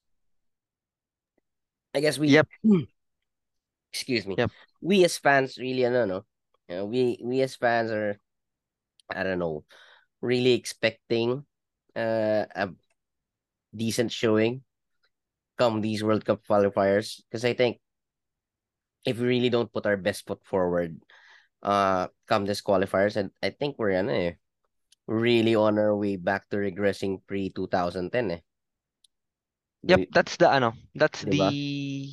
I 1.92 2.00
guess 2.00 2.16
we 2.16 2.30
Yep. 2.30 2.46
excuse 3.92 4.24
me. 4.24 4.38
Yep. 4.38 4.50
We 4.80 5.04
as 5.04 5.18
fans 5.18 5.58
really 5.58 5.84
ano 5.84 6.06
no. 6.06 6.18
You 6.70 6.74
know, 6.80 6.86
we 6.86 7.18
we 7.20 7.42
as 7.42 7.58
fans 7.58 7.90
are 7.90 8.16
I 9.10 9.24
don't 9.24 9.40
know, 9.40 9.64
really 10.20 10.52
expecting 10.52 11.44
uh, 11.96 12.44
a 12.46 12.70
decent 13.74 14.12
showing 14.12 14.62
come 15.58 15.80
these 15.80 16.04
World 16.04 16.24
Cup 16.24 16.40
qualifiers 16.46 17.20
because 17.26 17.44
I 17.44 17.52
think 17.52 17.80
if 19.04 19.18
we 19.18 19.26
really 19.26 19.50
don't 19.50 19.72
put 19.72 19.86
our 19.86 19.96
best 19.96 20.26
foot 20.26 20.40
forward 20.44 20.98
uh 21.62 22.06
come 22.26 22.46
this 22.46 22.62
qualifiers 22.62 23.16
and 23.16 23.30
I 23.42 23.50
think 23.50 23.78
we're 23.78 23.98
ano 23.98 24.12
eh 24.14 24.32
really 25.08 25.56
on 25.56 25.78
our 25.78 25.96
way 25.96 26.16
back 26.16 26.46
to 26.50 26.56
regressing 26.60 27.24
pre 27.26 27.50
2010 27.50 28.30
eh. 28.30 28.42
Yep, 29.88 30.12
that's 30.12 30.36
the 30.36 30.48
ano, 30.52 30.76
that's 30.94 31.24
Diba? 31.24 31.48
the 31.48 32.12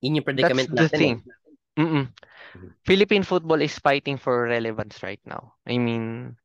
Yun 0.00 0.16
yung 0.16 0.24
that's 0.40 0.64
predicament 0.64 0.70
the 0.72 0.88
natin 0.88 0.88
thing. 0.88 1.14
eh. 1.18 1.18
Mm-mm. 1.82 2.06
Mhm. 2.54 2.70
Philippine 2.86 3.22
football 3.24 3.60
is 3.60 3.76
fighting 3.78 4.16
for 4.16 4.48
relevance 4.48 5.02
right 5.04 5.20
now. 5.28 5.54
I 5.68 5.76
mean, 5.76 6.36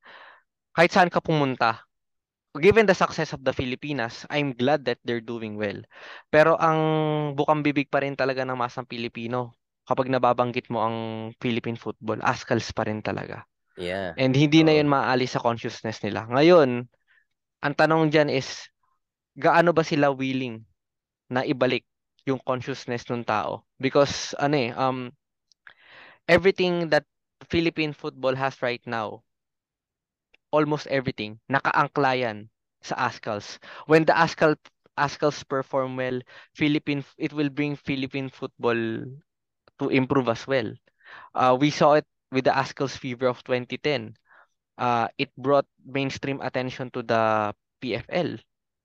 kahit 0.75 0.91
saan 0.91 1.09
ka 1.13 1.23
pumunta, 1.23 1.85
given 2.59 2.85
the 2.88 2.95
success 2.97 3.31
of 3.31 3.43
the 3.47 3.55
Filipinas, 3.55 4.27
I'm 4.27 4.51
glad 4.55 4.83
that 4.85 4.99
they're 5.07 5.23
doing 5.23 5.55
well. 5.55 5.79
Pero 6.31 6.59
ang 6.59 6.79
bukang 7.39 7.63
bibig 7.63 7.88
pa 7.88 8.03
rin 8.03 8.15
talaga 8.19 8.43
ng 8.43 8.59
masang 8.59 8.88
Pilipino 8.88 9.55
kapag 9.85 10.09
nababanggit 10.09 10.67
mo 10.73 10.81
ang 10.81 10.97
Philippine 11.37 11.77
football, 11.77 12.19
askals 12.25 12.69
pa 12.73 12.85
rin 12.85 13.01
talaga. 13.05 13.45
Yeah. 13.77 14.17
And 14.17 14.33
hindi 14.33 14.63
na 14.65 14.73
Oo. 14.73 14.79
yun 14.81 14.89
maaalis 14.89 15.37
sa 15.37 15.43
consciousness 15.43 16.01
nila. 16.01 16.25
Ngayon, 16.29 16.89
ang 17.61 17.73
tanong 17.75 18.09
dyan 18.09 18.29
is, 18.29 18.65
gaano 19.37 19.71
ba 19.75 19.83
sila 19.83 20.09
willing 20.11 20.63
na 21.29 21.43
ibalik 21.43 21.83
yung 22.25 22.41
consciousness 22.41 23.05
ng 23.11 23.25
tao? 23.27 23.67
Because, 23.77 24.33
ano 24.41 24.55
eh, 24.57 24.71
um, 24.73 25.11
everything 26.25 26.89
that 26.89 27.05
Philippine 27.51 27.93
football 27.93 28.33
has 28.33 28.57
right 28.65 28.81
now, 28.87 29.21
almost 30.49 30.87
everything, 30.87 31.37
nakaangkla 31.51 32.15
yan 32.17 32.37
sa 32.81 33.09
Ascals. 33.09 33.59
When 33.85 34.05
the 34.07 34.15
Ascal 34.15 34.55
Ascals 34.95 35.43
perform 35.43 35.99
well, 35.99 36.23
Philippine 36.55 37.03
it 37.19 37.35
will 37.35 37.51
bring 37.51 37.75
Philippine 37.75 38.31
football 38.31 39.03
to 39.79 39.89
improve 39.89 40.29
as 40.29 40.47
well. 40.47 40.73
Uh, 41.35 41.57
we 41.59 41.69
saw 41.71 41.93
it 41.93 42.05
with 42.31 42.45
the 42.45 42.51
Ascals 42.55 42.97
fever 42.97 43.27
of 43.27 43.43
2010. 43.43 44.15
Uh, 44.77 45.07
it 45.17 45.31
brought 45.38 45.67
mainstream 45.85 46.41
attention 46.41 46.91
to 46.91 47.03
the 47.03 47.53
PFL. 47.81 48.38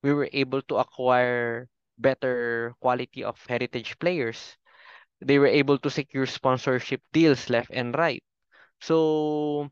We 0.03 0.13
were 0.15 0.31
able 0.33 0.63
to 0.71 0.77
acquire 0.79 1.69
better 1.99 2.75
quality 2.81 3.25
of 3.25 3.39
heritage 3.49 3.99
players. 3.99 4.57
They 5.21 5.39
were 5.39 5.49
able 5.49 5.79
to 5.79 5.91
secure 5.91 6.27
sponsorship 6.27 7.03
deals 7.13 7.49
left 7.51 7.71
and 7.73 7.97
right. 7.97 8.23
So, 8.81 9.71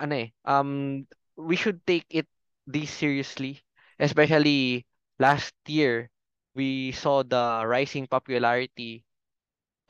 ano 0.00 0.16
eh, 0.16 0.28
um, 0.44 1.06
we 1.36 1.56
should 1.56 1.84
take 1.86 2.06
it 2.10 2.26
this 2.66 2.90
seriously. 2.90 3.62
Especially 4.00 4.86
last 5.18 5.54
year, 5.68 6.10
we 6.54 6.92
saw 6.92 7.22
the 7.22 7.62
rising 7.66 8.06
popularity 8.08 9.04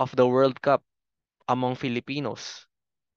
of 0.00 0.16
the 0.16 0.24
World 0.24 0.56
Cup 0.64 0.80
among 1.46 1.76
Filipinos. 1.76 2.64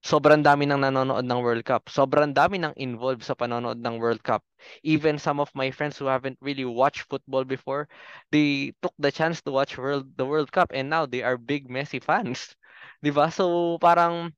Sobrang 0.04 0.43
dami 0.43 0.67
nang 0.67 0.84
nanonood 0.84 1.24
ng 1.24 1.39
World 1.39 1.63
Cup. 1.63 1.88
Sobrang 1.88 2.36
dami 2.36 2.60
nang 2.60 2.76
involved 2.76 3.24
sa 3.24 3.39
panonood 3.39 3.80
ng 3.80 3.96
World 4.04 4.19
Cup. 4.19 4.43
Even 4.84 5.15
some 5.15 5.39
of 5.39 5.48
my 5.56 5.72
friends 5.72 5.96
who 5.96 6.12
haven't 6.12 6.36
really 6.43 6.67
watched 6.67 7.08
football 7.08 7.48
before, 7.48 7.88
they 8.28 8.76
took 8.84 8.91
the 9.00 9.15
chance 9.15 9.39
to 9.39 9.56
watch 9.56 9.80
World 9.80 10.12
the 10.19 10.28
World 10.28 10.52
Cup 10.52 10.76
and 10.76 10.91
now 10.91 11.08
they 11.08 11.24
are 11.24 11.39
big 11.39 11.72
Messi 11.72 12.04
fans. 12.04 12.52
'Di 13.00 13.15
ba? 13.15 13.32
So 13.32 13.80
parang 13.80 14.36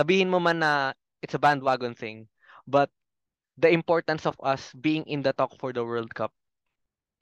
sabihin 0.00 0.32
mo 0.32 0.40
man 0.40 0.64
na 0.64 0.72
it's 1.20 1.36
a 1.36 1.42
bandwagon 1.42 1.92
thing, 1.92 2.28
but 2.64 2.88
the 3.60 3.70
importance 3.70 4.26
of 4.26 4.36
us 4.42 4.72
being 4.80 5.04
in 5.06 5.22
the 5.22 5.32
talk 5.32 5.52
for 5.60 5.72
the 5.72 5.84
World 5.84 6.12
Cup, 6.14 6.32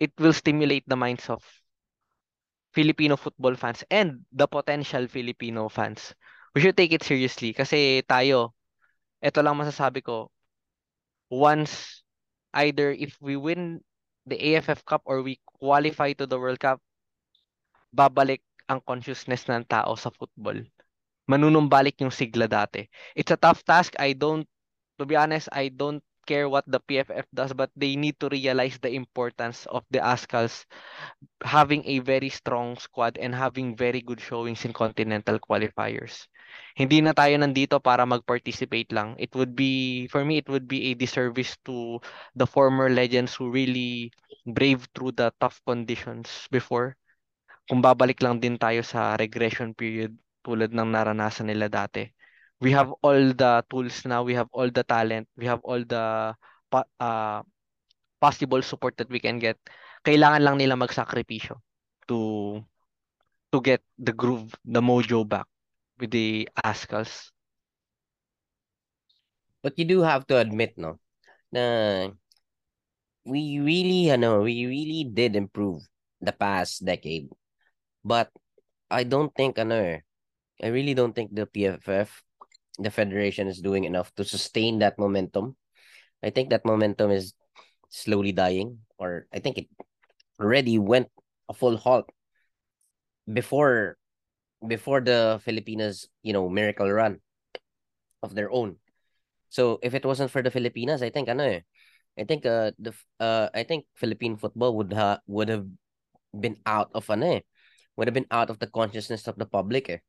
it 0.00 0.12
will 0.18 0.34
stimulate 0.34 0.84
the 0.88 0.96
minds 0.98 1.30
of 1.30 1.42
Filipino 2.72 3.20
football 3.20 3.54
fans 3.54 3.84
and 3.92 4.24
the 4.32 4.48
potential 4.48 5.04
Filipino 5.06 5.68
fans. 5.68 6.16
We 6.56 6.60
should 6.60 6.76
take 6.76 6.92
it 6.92 7.04
seriously 7.04 7.52
kasi 7.52 8.04
tayo, 8.08 8.56
ito 9.20 9.40
lang 9.44 9.60
masasabi 9.60 10.04
ko, 10.04 10.32
once 11.32 12.04
either 12.56 12.92
if 12.92 13.16
we 13.20 13.36
win 13.36 13.80
the 14.28 14.36
AFF 14.36 14.84
Cup 14.84 15.04
or 15.04 15.24
we 15.24 15.40
qualify 15.44 16.12
to 16.16 16.28
the 16.28 16.36
World 16.36 16.60
Cup, 16.60 16.80
babalik 17.92 18.40
ang 18.68 18.80
consciousness 18.84 19.48
ng 19.48 19.64
tao 19.68 19.96
sa 19.96 20.12
football. 20.12 20.60
Manunumbalik 21.28 22.00
yung 22.00 22.12
sigla 22.12 22.48
dati. 22.48 22.88
It's 23.16 23.32
a 23.32 23.40
tough 23.40 23.64
task. 23.64 23.96
I 24.00 24.12
don't, 24.12 24.48
to 24.96 25.04
be 25.04 25.16
honest, 25.16 25.48
I 25.52 25.68
don't 25.68 26.04
care 26.26 26.48
what 26.48 26.64
the 26.66 26.80
PFF 26.80 27.26
does, 27.34 27.52
but 27.52 27.70
they 27.76 27.96
need 27.96 28.18
to 28.20 28.28
realize 28.30 28.78
the 28.78 28.94
importance 28.94 29.66
of 29.66 29.84
the 29.90 29.98
Ascals 30.00 30.64
having 31.42 31.82
a 31.86 31.98
very 32.00 32.28
strong 32.28 32.76
squad 32.78 33.18
and 33.18 33.34
having 33.34 33.76
very 33.76 34.00
good 34.00 34.20
showings 34.20 34.64
in 34.64 34.72
continental 34.72 35.38
qualifiers. 35.38 36.26
Hindi 36.76 37.00
na 37.02 37.12
tayo 37.12 37.34
nandito 37.36 37.82
para 37.82 38.06
mag-participate 38.06 38.92
lang. 38.92 39.16
It 39.18 39.34
would 39.34 39.56
be, 39.56 40.06
for 40.08 40.24
me, 40.24 40.38
it 40.38 40.48
would 40.48 40.68
be 40.68 40.92
a 40.92 40.98
disservice 40.98 41.56
to 41.66 41.98
the 42.36 42.46
former 42.46 42.88
legends 42.88 43.34
who 43.34 43.50
really 43.50 44.12
braved 44.46 44.90
through 44.94 45.16
the 45.16 45.32
tough 45.40 45.60
conditions 45.66 46.46
before. 46.52 46.96
Kung 47.68 47.80
babalik 47.80 48.20
lang 48.20 48.42
din 48.42 48.58
tayo 48.58 48.82
sa 48.82 49.14
regression 49.16 49.72
period 49.72 50.14
tulad 50.42 50.74
ng 50.74 50.88
naranasan 50.90 51.48
nila 51.48 51.70
dati. 51.70 52.10
We 52.62 52.70
have 52.70 52.94
all 53.02 53.34
the 53.34 53.66
tools 53.66 54.06
now, 54.06 54.22
we 54.22 54.38
have 54.38 54.46
all 54.54 54.70
the 54.70 54.86
talent, 54.86 55.26
we 55.34 55.50
have 55.50 55.58
all 55.66 55.82
the 55.82 56.30
uh, 56.70 57.42
possible 58.22 58.62
support 58.62 58.94
that 59.02 59.10
we 59.10 59.18
can 59.18 59.42
get. 59.42 59.58
Kailangan 60.06 60.42
lang 60.46 60.56
nila 60.62 60.78
magsakripisyo 60.78 61.58
to 62.06 62.62
to 63.50 63.58
get 63.58 63.82
the 63.98 64.14
groove, 64.14 64.54
the 64.62 64.78
mojo 64.78 65.26
back 65.26 65.50
with 65.98 66.14
the 66.14 66.48
Ascals. 66.62 67.34
But 69.62 69.78
you 69.78 69.84
do 69.84 70.02
have 70.02 70.26
to 70.30 70.38
admit, 70.38 70.74
no, 70.78 70.98
na 71.50 72.10
we 73.22 73.58
really, 73.62 74.10
ano, 74.10 74.42
we 74.42 74.66
really 74.66 75.06
did 75.06 75.36
improve 75.36 75.82
the 76.18 76.32
past 76.32 76.82
decade. 76.82 77.30
But 78.02 78.30
I 78.90 79.06
don't 79.06 79.30
think 79.34 79.58
ano 79.58 79.78
eh, 79.78 80.00
I 80.58 80.68
really 80.74 80.94
don't 80.94 81.14
think 81.14 81.30
the 81.30 81.46
PFF, 81.46 82.10
the 82.78 82.90
federation 82.90 83.48
is 83.48 83.60
doing 83.60 83.84
enough 83.84 84.14
to 84.16 84.24
sustain 84.24 84.78
that 84.80 84.98
momentum. 84.98 85.56
I 86.22 86.30
think 86.30 86.50
that 86.50 86.64
momentum 86.64 87.10
is 87.10 87.34
slowly 87.90 88.32
dying, 88.32 88.78
or 88.98 89.26
I 89.32 89.40
think 89.40 89.58
it 89.58 89.68
already 90.40 90.78
went 90.78 91.08
a 91.48 91.54
full 91.54 91.76
halt 91.76 92.08
before 93.26 93.96
before 94.66 95.00
the 95.00 95.40
Filipinas, 95.44 96.06
you 96.22 96.32
know, 96.32 96.48
miracle 96.48 96.90
run 96.90 97.20
of 98.22 98.34
their 98.34 98.50
own. 98.50 98.76
So 99.50 99.78
if 99.82 99.94
it 99.94 100.04
wasn't 100.04 100.30
for 100.30 100.42
the 100.42 100.50
Filipinas, 100.50 101.02
I 101.02 101.10
think 101.10 101.28
ano 101.28 101.44
eh, 101.44 101.60
I 102.16 102.24
think 102.24 102.46
uh 102.46 102.72
the 102.78 102.94
uh 103.20 103.50
I 103.52 103.62
think 103.64 103.84
Philippine 103.94 104.36
football 104.36 104.76
would 104.78 104.92
ha 104.92 105.20
would 105.26 105.48
have 105.50 105.66
been 106.32 106.56
out 106.64 106.90
of 106.94 107.10
ano 107.10 107.38
eh, 107.38 107.40
would 107.96 108.08
have 108.08 108.16
been 108.16 108.30
out 108.30 108.48
of 108.48 108.58
the 108.58 108.70
consciousness 108.70 109.26
of 109.28 109.36
the 109.36 109.46
public 109.46 109.90
eh. 109.90 110.00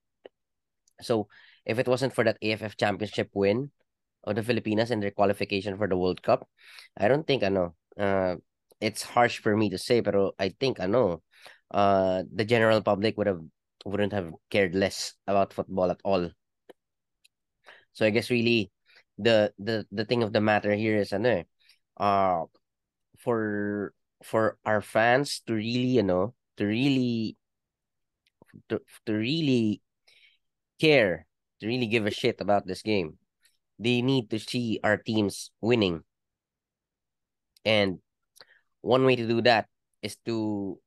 So 1.01 1.27
if 1.65 1.79
it 1.79 1.87
wasn't 1.87 2.13
for 2.13 2.23
that 2.23 2.37
AFF 2.41 2.77
championship 2.77 3.29
win 3.33 3.71
of 4.23 4.35
the 4.35 4.43
Filipinas 4.43 4.91
and 4.91 5.01
their 5.01 5.11
qualification 5.11 5.77
for 5.77 5.87
the 5.87 5.97
World 5.97 6.21
Cup, 6.21 6.47
I 6.97 7.07
don't 7.07 7.25
think 7.25 7.43
ano 7.43 7.75
uh 7.97 8.35
it's 8.81 9.03
harsh 9.03 9.39
for 9.39 9.55
me 9.55 9.69
to 9.69 9.77
say, 9.77 10.01
but 10.01 10.15
I 10.39 10.49
think 10.59 10.79
ano 10.79 11.21
uh 11.71 12.23
the 12.33 12.45
general 12.45 12.81
public 12.81 13.17
would 13.17 13.27
have 13.27 13.41
wouldn't 13.85 14.13
have 14.13 14.31
cared 14.49 14.75
less 14.75 15.13
about 15.27 15.53
football 15.53 15.91
at 15.91 15.99
all. 16.03 16.29
So 17.93 18.05
I 18.05 18.09
guess 18.09 18.29
really 18.29 18.71
the 19.17 19.53
the 19.59 19.85
the 19.91 20.05
thing 20.05 20.23
of 20.23 20.33
the 20.33 20.41
matter 20.41 20.73
here 20.73 20.97
is 20.97 21.13
ano 21.13 21.43
uh 21.97 22.49
for 23.19 23.93
for 24.23 24.57
our 24.65 24.81
fans 24.81 25.41
to 25.45 25.53
really 25.53 25.99
you 25.99 26.03
know 26.03 26.33
to 26.57 26.65
really 26.65 27.37
to, 28.69 28.81
to 29.05 29.13
really 29.13 29.81
care 30.79 31.25
really 31.63 31.87
give 31.87 32.05
a 32.05 32.13
shit 32.13 32.39
about 32.39 32.67
this 32.67 32.81
game 32.81 33.17
they 33.79 34.01
need 34.01 34.29
to 34.29 34.37
see 34.37 34.79
our 34.83 34.97
teams 34.97 35.51
winning 35.61 36.03
and 37.65 37.99
one 38.83 39.05
way 39.05 39.15
to 39.15 39.25
do 39.25 39.41
that 39.41 39.67
is 40.03 40.19
to 40.27 40.77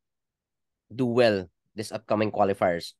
do 0.92 1.06
well 1.06 1.48
this 1.74 1.90
upcoming 1.90 2.30
qualifiers. 2.30 2.92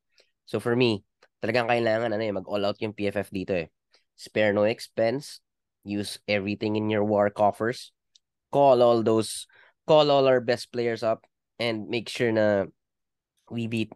So 0.48 0.58
for 0.58 0.74
me, 0.74 1.04
talagang 1.44 1.68
kailangan 1.68 2.16
ano 2.16 2.24
eh, 2.24 2.32
mag-all 2.32 2.64
out 2.64 2.80
yung 2.80 2.96
PFF 2.96 3.28
dito 3.30 3.52
eh. 3.52 3.68
Spare 4.16 4.56
no 4.56 4.64
expense, 4.64 5.44
use 5.84 6.18
everything 6.26 6.74
in 6.74 6.88
your 6.88 7.04
war 7.04 7.28
coffers, 7.28 7.92
call 8.48 8.80
all 8.80 9.04
those, 9.04 9.44
call 9.84 10.08
all 10.08 10.24
our 10.26 10.40
best 10.40 10.72
players 10.72 11.04
up, 11.04 11.28
and 11.60 11.88
make 11.92 12.08
sure 12.08 12.32
na 12.32 12.64
we 13.52 13.68
beat, 13.68 13.92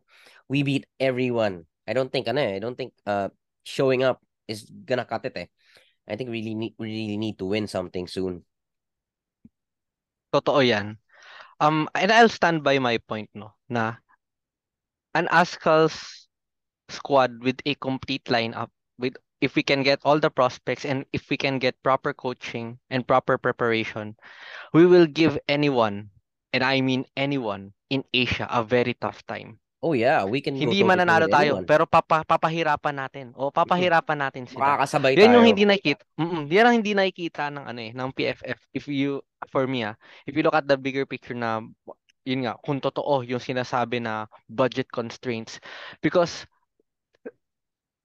we 0.49 0.61
beat 0.63 0.85
everyone. 1.01 1.65
I 1.89 1.97
don't 1.97 2.13
think 2.13 2.29
ano 2.29 2.45
eh, 2.45 2.55
I 2.57 2.61
don't 2.61 2.77
think 2.77 2.93
uh 3.09 3.33
showing 3.65 4.03
up 4.03 4.21
is 4.49 4.67
gonna 4.85 5.05
cut 5.05 5.25
it 5.25 5.37
eh. 5.37 5.47
I 6.09 6.17
think 6.17 6.31
really 6.31 6.55
need, 6.55 6.75
really 6.79 7.17
need 7.17 7.39
to 7.39 7.47
win 7.47 7.69
something 7.69 8.09
soon. 8.09 8.45
Totoo 10.35 10.67
yan. 10.67 10.99
Um, 11.61 11.89
and 11.95 12.11
I'll 12.11 12.33
stand 12.33 12.65
by 12.65 12.79
my 12.81 12.99
point, 12.99 13.31
no, 13.35 13.55
na 13.69 14.01
an 15.15 15.29
Ascal's 15.31 16.27
squad 16.89 17.45
with 17.45 17.61
a 17.67 17.75
complete 17.77 18.25
lineup, 18.25 18.71
with 18.99 19.15
if 19.41 19.55
we 19.55 19.63
can 19.63 19.83
get 19.83 20.01
all 20.05 20.19
the 20.19 20.31
prospects 20.31 20.85
and 20.85 21.05
if 21.13 21.31
we 21.31 21.37
can 21.37 21.59
get 21.59 21.77
proper 21.83 22.13
coaching 22.13 22.79
and 22.91 23.07
proper 23.07 23.39
preparation, 23.39 24.17
we 24.73 24.87
will 24.87 25.07
give 25.07 25.39
anyone, 25.49 26.11
and 26.53 26.65
I 26.65 26.81
mean 26.81 27.05
anyone 27.17 27.73
in 27.89 28.05
Asia, 28.13 28.49
a 28.51 28.65
very 28.65 28.95
tough 28.95 29.25
time. 29.27 29.60
Oh 29.81 29.97
yeah, 29.97 30.29
we 30.29 30.45
can 30.45 30.53
Hindi 30.53 30.85
go 30.85 30.93
mananalo 30.93 31.25
tayo, 31.25 31.57
anyone. 31.57 31.65
pero 31.65 31.89
papa, 31.89 32.21
papahirapan 32.21 33.01
natin. 33.01 33.27
O 33.33 33.49
papahirapan 33.49 34.29
natin 34.29 34.45
sila. 34.45 34.77
Makakasabay 34.77 35.17
Yan 35.17 35.41
yung 35.41 35.49
hindi 35.49 35.65
nakikita. 35.65 36.05
Mm 36.21 36.53
yan 36.53 36.65
ang 36.69 36.75
hindi 36.77 36.93
nakikita 36.93 37.49
ng 37.49 37.65
ano 37.65 37.81
eh, 37.81 37.93
ng 37.97 38.09
PFF. 38.13 38.61
If 38.77 38.85
you 38.93 39.25
for 39.49 39.65
me 39.65 39.89
ah, 39.89 39.97
if 40.29 40.37
you 40.37 40.45
look 40.45 40.53
at 40.53 40.69
the 40.69 40.77
bigger 40.77 41.09
picture 41.09 41.33
na 41.33 41.65
yun 42.29 42.45
nga, 42.45 42.61
kung 42.61 42.77
totoo 42.77 43.25
yung 43.25 43.41
sinasabi 43.41 44.05
na 44.05 44.29
budget 44.53 44.93
constraints 44.93 45.57
because 46.05 46.45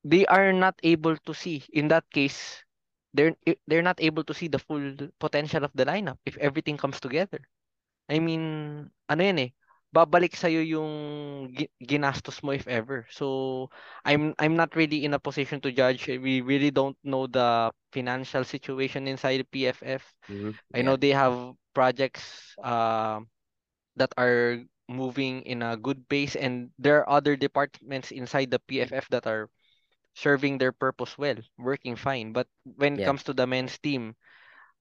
they 0.07 0.23
are 0.31 0.55
not 0.55 0.79
able 0.79 1.19
to 1.27 1.35
see 1.35 1.59
in 1.75 1.91
that 1.91 2.07
case 2.07 2.63
they're 3.11 3.35
they're 3.67 3.83
not 3.83 3.99
able 3.99 4.23
to 4.23 4.31
see 4.31 4.47
the 4.47 4.59
full 4.63 4.95
potential 5.19 5.67
of 5.67 5.75
the 5.75 5.83
lineup 5.83 6.15
if 6.23 6.39
everything 6.39 6.79
comes 6.79 7.03
together. 7.03 7.43
I 8.07 8.23
mean, 8.23 8.43
ano 9.11 9.21
yan 9.23 9.39
eh, 9.43 9.51
babalik 9.95 10.35
sa 10.35 10.51
yung 10.51 10.91
gi- 11.55 11.71
ginastos 11.79 12.43
mo 12.43 12.51
if 12.51 12.67
ever. 12.67 13.07
So 13.11 13.69
I'm 14.03 14.35
I'm 14.39 14.55
not 14.59 14.75
really 14.75 15.05
in 15.07 15.15
a 15.15 15.21
position 15.23 15.61
to 15.63 15.71
judge. 15.71 16.07
We 16.11 16.41
really 16.43 16.71
don't 16.71 16.97
know 17.03 17.27
the 17.27 17.71
financial 17.95 18.43
situation 18.43 19.07
inside 19.07 19.47
PFF. 19.51 20.03
Mhm. 20.29 20.59
I 20.75 20.83
know 20.83 20.97
they 20.99 21.15
have 21.15 21.55
projects 21.73 22.55
uh, 22.63 23.21
that 23.95 24.11
are 24.17 24.61
moving 24.89 25.41
in 25.43 25.61
a 25.63 25.77
good 25.77 26.07
pace 26.09 26.35
and 26.35 26.69
there 26.77 27.01
are 27.01 27.09
other 27.21 27.35
departments 27.35 28.11
inside 28.11 28.51
the 28.51 28.59
PFF 28.59 29.07
that 29.09 29.25
are 29.27 29.49
serving 30.15 30.57
their 30.57 30.71
purpose 30.73 31.17
well, 31.17 31.37
working 31.57 31.95
fine. 31.95 32.33
But 32.33 32.47
when 32.63 32.95
it 32.97 33.03
Yeah. 33.03 33.05
comes 33.05 33.23
to 33.25 33.33
the 33.33 33.47
men's 33.47 33.77
team, 33.79 34.15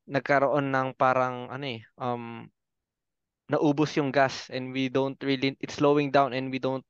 nagkaroon 0.08 0.72
ng 0.74 0.94
parang 0.98 1.48
ano 1.50 1.66
eh, 1.66 1.82
um 2.00 2.48
naubos 3.50 3.96
yung 3.96 4.12
gas 4.12 4.48
and 4.50 4.72
we 4.72 4.88
don't 4.88 5.18
really 5.22 5.56
it's 5.60 5.76
slowing 5.80 6.10
down 6.10 6.32
and 6.32 6.50
we 6.52 6.58
don't 6.58 6.84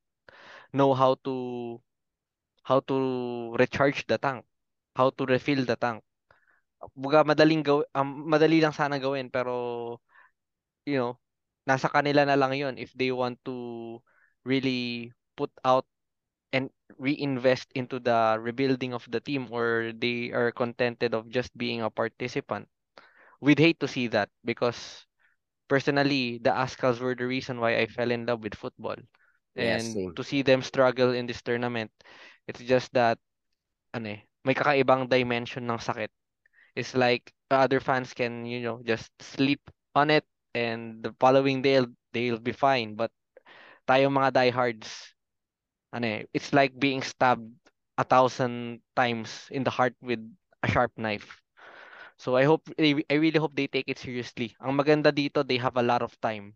know 0.73 0.95
how 0.95 1.17
to 1.27 1.81
how 2.65 2.81
to 2.81 2.97
recharge 3.59 4.07
the 4.07 4.19
tank, 4.19 4.45
how 4.97 5.11
to 5.11 5.27
refill 5.27 5.65
the 5.65 5.77
tank. 5.77 6.03
Buga 6.97 7.25
madaling 7.25 7.65
gaw 7.65 7.81
um, 7.97 8.29
madali 8.29 8.61
lang 8.63 8.75
sana 8.77 9.01
gawin 9.01 9.31
pero 9.33 9.55
you 10.87 10.97
know, 10.97 11.17
nasa 11.69 11.89
kanila 11.89 12.25
na 12.29 12.37
lang 12.37 12.53
'yon 12.57 12.77
if 12.81 12.93
they 12.97 13.11
want 13.13 13.41
to 13.45 13.99
really 14.45 15.13
put 15.37 15.51
out 15.65 15.87
and 16.53 16.71
reinvest 16.99 17.69
into 17.75 17.99
the 18.01 18.39
rebuilding 18.41 18.95
of 18.95 19.05
the 19.11 19.21
team 19.21 19.49
or 19.51 19.93
they 19.97 20.31
are 20.33 20.53
contented 20.53 21.15
of 21.15 21.29
just 21.31 21.51
being 21.59 21.83
a 21.83 21.91
participant. 21.91 22.69
We'd 23.41 23.61
hate 23.61 23.81
to 23.81 23.89
see 23.91 24.09
that 24.15 24.31
because 24.45 25.07
personally, 25.69 26.39
the 26.43 26.51
Ascals 26.51 27.01
were 27.01 27.15
the 27.15 27.27
reason 27.27 27.61
why 27.61 27.79
I 27.79 27.87
fell 27.87 28.11
in 28.11 28.27
love 28.27 28.43
with 28.43 28.55
football. 28.55 28.97
And 29.57 29.95
same. 29.95 30.15
to 30.17 30.25
see 30.25 30.43
them 30.43 30.63
struggle 30.63 31.15
in 31.15 31.27
this 31.27 31.43
tournament, 31.43 31.91
it's 32.49 32.61
just 32.61 32.93
that 32.95 33.19
ano 33.95 34.19
eh, 34.19 34.21
may 34.45 34.55
kakaibang 34.55 35.09
dimension 35.09 35.71
ng 35.71 35.79
sakit. 35.79 36.11
It's 36.75 36.95
like 36.95 37.31
other 37.51 37.79
fans 37.79 38.13
can, 38.13 38.45
you 38.47 38.61
know, 38.63 38.83
just 38.83 39.11
sleep 39.23 39.63
on 39.95 40.11
it 40.11 40.27
and 40.55 41.03
the 41.03 41.15
following 41.21 41.63
day 41.63 41.79
they'll, 41.79 41.93
they'll 42.13 42.43
be 42.43 42.53
fine. 42.53 42.95
But 42.95 43.11
tayong 43.87 44.15
mga 44.15 44.33
diehards, 44.35 44.91
ano 45.95 46.07
eh, 46.07 46.21
it's 46.35 46.53
like 46.53 46.75
being 46.75 47.03
stabbed 47.03 47.47
a 47.99 48.05
thousand 48.05 48.83
times 48.97 49.47
in 49.51 49.63
the 49.63 49.71
heart 49.71 49.95
with 50.03 50.19
a 50.63 50.69
sharp 50.71 50.91
knife. 50.99 51.44
So 52.19 52.37
I 52.37 52.45
hope 52.45 52.69
I 52.79 53.03
I 53.11 53.17
really 53.19 53.39
hope 53.41 53.55
they 53.57 53.67
take 53.69 53.89
it 53.91 53.99
seriously. 53.99 54.55
Ang 54.63 54.79
maganda 54.79 55.11
dito, 55.15 55.43
they 55.47 55.59
have 55.59 55.77
a 55.77 55.85
lot 55.85 56.03
of 56.03 56.15
time. 56.21 56.55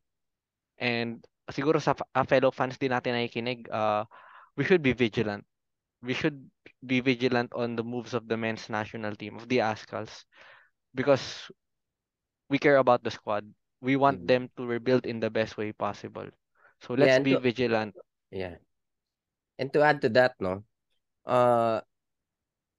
And 0.78 1.22
siguro 1.50 1.80
sa 1.82 1.94
ah, 2.14 2.24
fellow 2.26 2.50
fans 2.52 2.78
din 2.78 2.92
natin 2.94 3.14
nakikinig, 3.16 3.68
uh, 3.70 4.04
we 4.56 4.64
should 4.64 4.82
be 4.82 4.92
vigilant. 4.94 5.44
We 6.02 6.14
should 6.14 6.38
be 6.84 7.00
vigilant 7.00 7.52
on 7.54 7.74
the 7.76 7.84
moves 7.84 8.14
of 8.14 8.28
the 8.28 8.36
men's 8.38 8.68
national 8.70 9.16
team, 9.18 9.36
of 9.36 9.48
the 9.48 9.58
Ascals. 9.64 10.24
Because 10.94 11.50
we 12.48 12.58
care 12.58 12.76
about 12.76 13.02
the 13.02 13.10
squad. 13.10 13.44
We 13.80 13.96
want 13.96 14.20
Mhm. 14.20 14.26
them 14.26 14.50
to 14.56 14.66
rebuild 14.66 15.06
in 15.06 15.20
the 15.20 15.30
best 15.30 15.56
way 15.56 15.72
possible. 15.72 16.28
So 16.80 16.94
let's 16.94 17.18
and 17.18 17.24
be 17.24 17.34
to- 17.34 17.40
vigilant. 17.40 17.94
Yeah. 18.30 18.56
And 19.58 19.72
to 19.72 19.82
add 19.82 20.00
to 20.02 20.08
that, 20.10 20.34
no, 20.40 20.64
uh, 21.26 21.80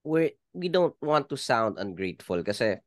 we 0.03 0.33
we 0.59 0.67
don't 0.67 0.95
want 0.99 1.31
to 1.31 1.39
sound 1.39 1.79
ungrateful 1.79 2.43
kasi 2.43 2.83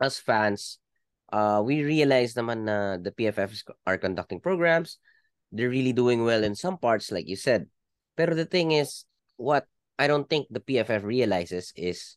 as 0.00 0.16
fans, 0.16 0.80
uh, 1.28 1.60
we 1.60 1.84
realize 1.84 2.32
naman 2.32 2.64
na 2.64 2.96
the 2.96 3.12
PFFs 3.12 3.68
are 3.84 4.00
conducting 4.00 4.40
programs. 4.40 4.96
They're 5.52 5.70
really 5.70 5.92
doing 5.92 6.24
well 6.24 6.42
in 6.42 6.56
some 6.56 6.80
parts, 6.80 7.12
like 7.12 7.28
you 7.28 7.36
said. 7.36 7.68
Pero 8.16 8.34
the 8.34 8.48
thing 8.48 8.72
is, 8.72 9.06
what 9.36 9.68
I 10.00 10.08
don't 10.08 10.26
think 10.26 10.50
the 10.50 10.58
PFF 10.58 11.04
realizes 11.06 11.70
is, 11.76 12.16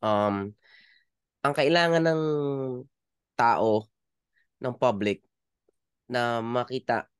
um, 0.00 0.56
ang 1.44 1.52
kailangan 1.52 2.08
ng 2.08 2.22
tao, 3.36 3.84
ng 4.64 4.74
public, 4.80 5.20
na 6.06 6.40
makita 6.40 7.10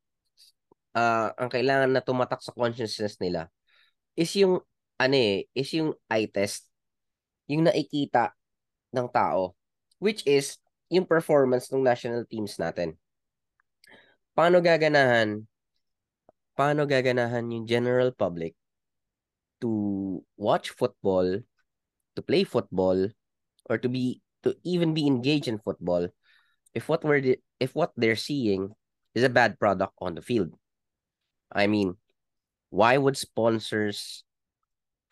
ah 0.96 1.34
ang 1.36 1.50
kailangan 1.52 1.92
na 1.92 2.00
tumatak 2.00 2.40
sa 2.40 2.56
consciousness 2.56 3.20
nila 3.20 3.52
is 4.16 4.32
yung 4.32 4.62
ano 4.96 5.16
eh, 5.16 5.48
is 5.52 5.70
yung 5.76 5.92
eye 6.08 6.28
test, 6.28 6.68
yung 7.48 7.68
nakikita 7.68 8.32
ng 8.92 9.08
tao, 9.12 9.54
which 10.00 10.24
is 10.26 10.56
yung 10.88 11.04
performance 11.04 11.68
ng 11.72 11.82
national 11.82 12.24
teams 12.28 12.56
natin. 12.56 12.96
paano 14.36 14.60
gaganahan 14.60 15.48
paano 16.52 16.84
gaganahan 16.84 17.48
yung 17.48 17.64
general 17.64 18.12
public 18.12 18.52
to 19.64 20.20
watch 20.36 20.76
football, 20.76 21.40
to 22.12 22.20
play 22.20 22.44
football, 22.44 23.08
or 23.72 23.80
to 23.80 23.88
be 23.88 24.20
to 24.44 24.52
even 24.60 24.92
be 24.92 25.08
engaged 25.08 25.48
in 25.48 25.56
football 25.56 26.04
if 26.76 26.92
what 26.92 27.00
we're 27.00 27.40
if 27.56 27.72
what 27.72 27.96
they're 27.96 28.20
seeing 28.20 28.76
is 29.16 29.24
a 29.24 29.32
bad 29.32 29.56
product 29.56 29.96
on 29.96 30.12
the 30.12 30.20
field. 30.20 30.52
I 31.48 31.64
mean, 31.64 31.96
why 32.68 33.00
would 33.00 33.16
sponsors 33.16 34.25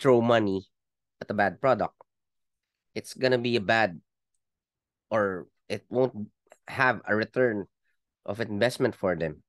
throw 0.04 0.20
money 0.20 0.68
at 1.24 1.32
a 1.32 1.34
bad 1.34 1.64
product? 1.64 1.96
It's 2.92 3.16
gonna 3.16 3.40
be 3.40 3.56
a 3.56 3.64
bad 3.64 4.04
or 5.08 5.48
it 5.72 5.88
won't 5.88 6.28
have 6.68 7.00
a 7.08 7.16
return 7.16 7.64
of 8.28 8.44
investment 8.44 8.92
for 8.92 9.16
them. 9.16 9.40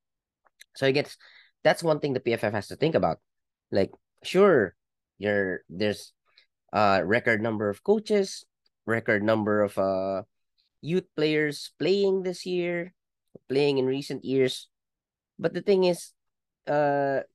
So 0.80 0.88
I 0.88 0.96
guess 0.96 1.20
that's 1.68 1.84
one 1.84 2.00
thing 2.00 2.16
the 2.16 2.24
PFF 2.24 2.56
has 2.56 2.72
to 2.72 2.80
think 2.80 2.96
about. 2.96 3.20
Like, 3.68 3.92
sure, 4.24 4.80
you're 5.20 5.68
there's 5.68 6.16
a 6.72 7.04
record 7.04 7.44
number 7.44 7.68
of 7.68 7.84
coaches, 7.84 8.48
record 8.88 9.28
number 9.28 9.60
of 9.60 9.76
uh 9.76 10.24
youth 10.80 11.12
players 11.20 11.76
playing 11.80 12.24
this 12.24 12.46
year, 12.48 12.96
playing 13.52 13.76
in 13.76 13.92
recent 13.92 14.24
years. 14.24 14.72
But 15.36 15.52
the 15.52 15.62
thing 15.62 15.84
is, 15.84 16.16
uh 16.64 17.28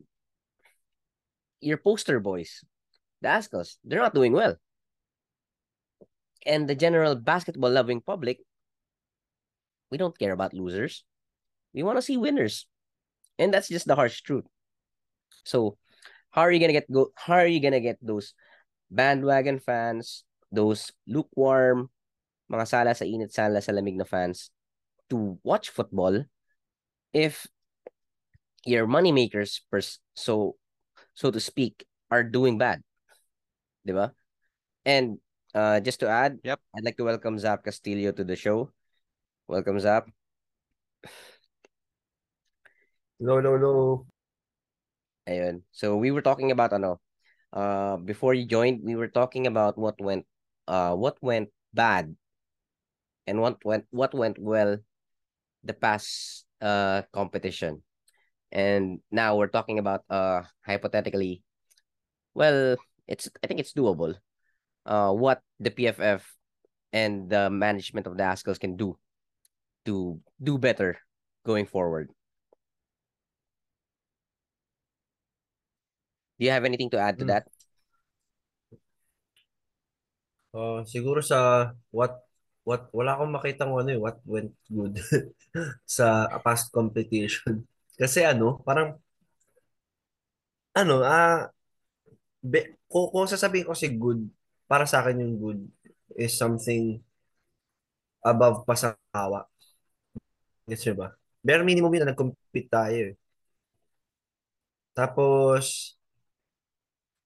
your 1.60 1.76
poster 1.76 2.20
boys, 2.20 2.64
the 3.20 3.28
Ascals, 3.28 3.76
they're 3.84 4.00
not 4.00 4.14
doing 4.14 4.32
well. 4.32 4.56
And 6.46 6.68
the 6.68 6.74
general 6.74 7.14
basketball 7.14 7.70
loving 7.70 8.00
public, 8.00 8.40
we 9.90 9.98
don't 9.98 10.18
care 10.18 10.32
about 10.32 10.54
losers. 10.54 11.04
We 11.74 11.82
want 11.82 11.98
to 11.98 12.02
see 12.02 12.16
winners. 12.16 12.66
And 13.38 13.52
that's 13.52 13.68
just 13.68 13.86
the 13.86 13.94
harsh 13.94 14.22
truth. 14.22 14.44
So 15.44 15.76
how 16.30 16.42
are 16.42 16.52
you 16.52 16.60
gonna 16.60 16.72
get 16.72 16.90
go 16.90 17.10
how 17.14 17.34
are 17.42 17.46
you 17.46 17.60
gonna 17.60 17.80
get 17.80 17.98
those 18.00 18.34
bandwagon 18.90 19.58
fans, 19.58 20.24
those 20.50 20.92
lukewarm, 21.06 21.90
mga 22.50 22.66
sala 22.66 22.94
sa 22.94 23.04
init, 23.04 23.32
sala 23.32 23.60
sa 23.60 23.72
lamig 23.72 23.98
na 23.98 24.04
fans 24.04 24.50
to 25.10 25.38
watch 25.42 25.70
football 25.70 26.22
if 27.12 27.46
your 28.64 28.86
money 28.86 29.10
makers 29.10 29.62
so 30.14 30.54
so 31.14 31.30
to 31.30 31.40
speak 31.40 31.86
are 32.10 32.22
doing 32.22 32.58
bad. 32.58 32.82
Diba? 33.86 34.12
And 34.84 35.18
uh, 35.54 35.80
just 35.80 36.00
to 36.00 36.08
add, 36.08 36.38
yep. 36.44 36.60
I'd 36.74 36.84
like 36.84 36.96
to 36.96 37.04
welcome 37.04 37.38
Zap 37.38 37.64
Castillo 37.64 38.12
to 38.12 38.24
the 38.24 38.36
show. 38.36 38.70
Welcome, 39.48 39.80
Zap. 39.80 40.06
No, 43.20 43.40
no, 43.40 43.56
no. 43.56 44.06
Ayun. 45.28 45.62
So 45.70 45.96
we 45.96 46.10
were 46.10 46.24
talking 46.24 46.50
about 46.50 46.72
ano, 46.72 47.00
uh 47.52 47.96
before 48.00 48.32
you 48.32 48.46
joined, 48.46 48.80
we 48.82 48.96
were 48.96 49.12
talking 49.12 49.46
about 49.46 49.76
what 49.76 50.00
went 50.00 50.24
uh 50.66 50.96
what 50.96 51.20
went 51.20 51.52
bad 51.74 52.16
and 53.26 53.40
what 53.40 53.60
went 53.64 53.84
what 53.90 54.14
went 54.14 54.38
well 54.38 54.78
the 55.64 55.74
past 55.76 56.46
uh 56.64 57.02
competition. 57.12 57.82
And 58.50 59.00
now 59.12 59.36
we're 59.36 59.52
talking 59.52 59.78
about 59.78 60.02
uh 60.08 60.42
hypothetically 60.64 61.42
well, 62.34 62.76
it's 63.10 63.28
I 63.44 63.48
think 63.48 63.60
it's 63.60 63.74
doable. 63.74 64.16
Uh 64.86 65.12
what 65.12 65.42
the 65.60 65.70
PFF 65.70 66.24
and 66.92 67.30
the 67.30 67.50
management 67.50 68.06
of 68.08 68.16
the 68.16 68.24
Ascals 68.24 68.60
can 68.60 68.76
do 68.76 68.98
to 69.86 70.20
do 70.42 70.58
better 70.58 70.98
going 71.46 71.66
forward. 71.66 72.10
Do 76.40 76.44
you 76.46 76.50
have 76.50 76.64
anything 76.64 76.90
to 76.90 76.98
add 76.98 77.18
to 77.20 77.24
Hmm. 77.24 77.30
that? 77.30 77.46
Uh, 80.50 80.82
siguro 80.82 81.22
sa 81.22 81.70
what 81.94 82.26
what 82.66 82.90
wala 82.90 83.14
akong 83.14 83.30
makitang 83.34 83.70
ano 83.70 83.90
eh, 83.94 84.00
what 84.02 84.18
went 84.26 84.50
good 84.66 84.98
sa 85.86 86.26
past 86.42 86.70
competition. 86.74 87.66
Kasi 88.00 88.26
ano, 88.26 88.58
parang 88.66 88.98
ano, 90.74 91.02
ah 91.04 91.50
be, 92.42 92.60
kung, 92.90 93.06
kung 93.14 93.30
sasabihin 93.30 93.70
ko 93.70 93.74
si 93.78 93.88
good, 93.94 94.26
para 94.66 94.84
sa 94.84 95.02
akin 95.02 95.22
yung 95.22 95.36
good 95.38 95.60
is 96.18 96.34
something 96.34 96.98
above 98.26 98.66
pa 98.66 98.74
sa 98.74 98.98
kawa. 99.14 99.46
Yes, 100.66 100.82
ba? 100.94 101.14
Bare 101.40 101.62
minimum 101.64 101.90
yun 101.94 102.02
na 102.04 102.10
nag-compete 102.12 102.68
tayo 102.70 103.14
eh. 103.14 103.16
Tapos, 104.94 105.96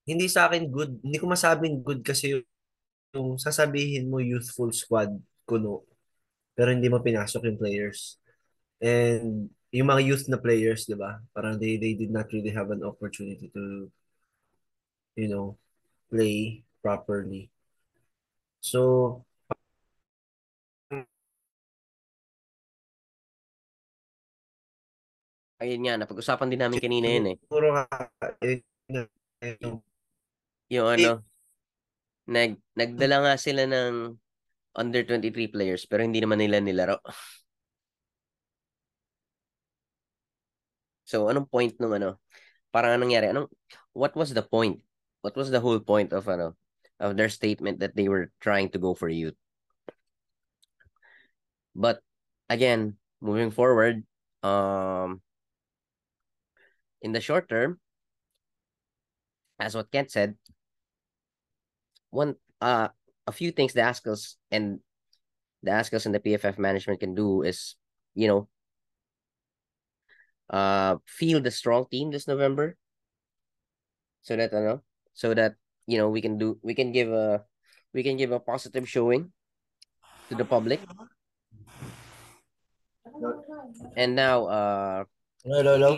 hindi 0.05 0.29
sa 0.29 0.47
akin 0.49 0.69
good, 0.69 1.01
hindi 1.01 1.17
ko 1.17 1.27
masabing 1.29 1.81
good 1.81 2.05
kasi 2.05 2.37
yung, 2.37 2.45
yung 3.17 3.29
sasabihin 3.41 4.09
mo 4.13 4.21
youthful 4.21 4.69
squad 4.73 5.11
kuno, 5.49 5.85
pero 6.53 6.71
hindi 6.73 6.89
mo 6.93 7.01
pinasok 7.01 7.49
yung 7.49 7.61
players. 7.61 8.21
And 8.85 9.49
yung 9.75 9.89
mga 9.91 10.03
youth 10.07 10.27
na 10.31 10.39
players, 10.39 10.87
di 10.87 10.95
ba? 10.95 11.19
Parang 11.35 11.59
they, 11.59 11.81
they 11.81 11.97
did 11.99 12.13
not 12.13 12.31
really 12.31 12.53
have 12.53 12.71
an 12.71 12.85
opportunity 12.85 13.51
to, 13.51 13.91
you 15.17 15.29
know, 15.29 15.57
play 16.11 16.63
properly. 16.83 17.51
So, 18.61 19.25
Ayun 25.63 25.87
nga, 25.87 25.97
napag-usapan 25.97 26.51
din 26.51 26.61
namin 26.61 26.83
kanina 26.83 27.09
yun 27.09 27.27
eh. 27.31 27.37
yung, 29.63 29.79
Yung 30.69 30.89
ano, 30.91 31.23
nag, 32.27 32.59
nagdala 32.75 33.17
nga 33.23 33.35
sila 33.39 33.65
ng 33.65 34.19
under 34.75 35.03
23 35.07 35.49
players 35.49 35.87
pero 35.87 36.03
hindi 36.03 36.19
naman 36.19 36.43
nila 36.43 36.59
nilaro. 36.59 36.99
So, 41.07 41.31
anong 41.31 41.47
point 41.47 41.77
nung 41.79 41.95
ano? 41.95 42.19
Parang 42.75 42.97
anong 42.97 43.07
nangyari? 43.07 43.31
Anong, 43.31 43.47
what 43.95 44.17
was 44.19 44.35
the 44.35 44.43
point? 44.43 44.83
What 45.25 45.41
was 45.41 45.49
the 45.49 45.65
whole 45.65 45.81
point 45.81 46.13
of 46.13 46.29
ano, 46.29 46.53
of 47.01 47.17
their 47.17 47.33
statement 47.33 47.81
that 47.81 47.97
they 47.97 48.13
were 48.13 48.29
trying 48.45 48.69
to 48.77 48.79
go 48.79 48.93
for 48.93 49.09
youth? 49.09 49.33
But, 51.73 52.05
again, 52.53 53.01
moving 53.25 53.49
forward, 53.49 54.05
um, 54.45 55.25
in 57.01 57.17
the 57.17 57.25
short 57.25 57.49
term, 57.49 57.81
as 59.57 59.73
what 59.73 59.89
Kent 59.89 60.13
said, 60.13 60.37
one 62.13 62.37
uh 62.61 62.93
a 63.27 63.33
few 63.33 63.51
things 63.51 63.73
the 63.73 63.81
Ascals 63.81 64.37
and 64.53 64.81
the 65.65 65.73
Ascals 65.73 66.05
and 66.05 66.15
the 66.15 66.21
PFF 66.21 66.59
management 66.59 67.01
can 67.01 67.15
do 67.17 67.41
is, 67.41 67.77
you 68.13 68.29
know, 68.29 68.49
uh 70.53 71.01
field 71.09 71.47
a 71.47 71.51
strong 71.51 71.89
team 71.89 72.13
this 72.13 72.29
November. 72.29 72.77
So 74.21 74.37
that 74.37 74.53
know, 74.53 74.85
so 75.15 75.33
that 75.33 75.55
you 75.87 75.97
know 75.97 76.11
we 76.11 76.21
can 76.21 76.37
do 76.37 76.59
we 76.61 76.75
can 76.75 76.91
give 76.91 77.09
a 77.09 77.47
we 77.95 78.03
can 78.03 78.19
give 78.19 78.35
a 78.35 78.43
positive 78.43 78.85
showing 78.91 79.31
to 80.29 80.35
the 80.35 80.45
public. 80.45 80.83
And 83.95 84.19
now 84.19 84.51
uh 84.51 85.01
hello, 85.47 85.79
hello. 85.79 85.93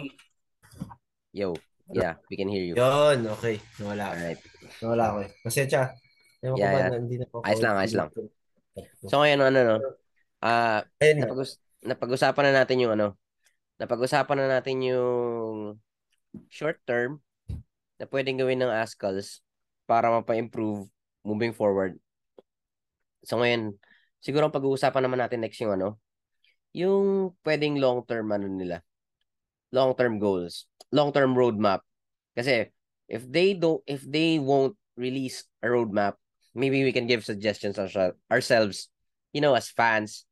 yo, 1.33 1.57
yeah, 1.93 2.21
we 2.29 2.37
can 2.37 2.49
hear 2.49 2.65
you. 2.65 2.77
Yun, 2.77 3.29
okay. 3.41 3.61
Nawala. 3.81 4.13
Alright. 4.13 4.41
Nawala 4.81 5.05
ako 5.13 5.19
eh. 5.25 5.31
Pasensya. 5.45 5.83
Ewan 6.45 6.57
ko 6.57 6.61
Yeah, 6.61 6.73
yeah. 6.77 6.91
hindi 6.93 7.17
na. 7.21 7.27
Ayos 7.45 7.61
lang, 7.65 7.75
ayos 7.81 7.97
lang. 7.97 8.09
So 9.09 9.25
ngayon 9.25 9.41
ano 9.41 9.61
no? 9.65 9.77
Ah, 10.45 10.85
nga. 11.01 11.25
napag- 11.25 11.61
napag-usapan 11.81 12.45
na 12.53 12.55
natin 12.63 12.81
yung 12.85 12.93
ano, 12.93 13.17
napag-usapan 13.81 14.37
na 14.37 14.49
natin 14.61 14.85
yung 14.85 15.81
short 16.53 16.77
term 16.85 17.25
na 17.97 18.05
pwedeng 18.09 18.41
gawin 18.41 18.61
ng 18.61 18.73
Ascals 18.73 19.41
para 19.89 20.13
mapa-improve 20.13 20.89
moving 21.25 21.57
forward. 21.57 21.97
So 23.27 23.41
ngayon, 23.41 23.75
siguro 24.23 24.47
ang 24.47 24.55
pag-uusapan 24.55 25.03
naman 25.03 25.19
natin 25.23 25.43
next 25.43 25.59
yung 25.59 25.75
ano, 25.75 25.99
yung 26.77 27.33
pwedeng 27.43 27.81
long-term 27.81 28.29
ano 28.31 28.47
nila. 28.47 28.85
Long-term 29.75 30.23
goals, 30.23 30.71
long-term 30.95 31.35
roadmap. 31.35 31.83
Kasi 32.37 32.71
if 33.11 33.27
they 33.27 33.57
don't 33.57 33.83
if 33.89 34.05
they 34.07 34.39
won't 34.39 34.77
release 34.95 35.49
a 35.65 35.69
roadmap, 35.73 36.21
maybe 36.55 36.85
we 36.85 36.93
can 36.93 37.09
give 37.09 37.25
suggestions 37.25 37.81
ourse- 37.81 38.17
ourselves, 38.31 38.89
you 39.33 39.41
know, 39.41 39.57
as 39.57 39.73
fans, 39.73 40.25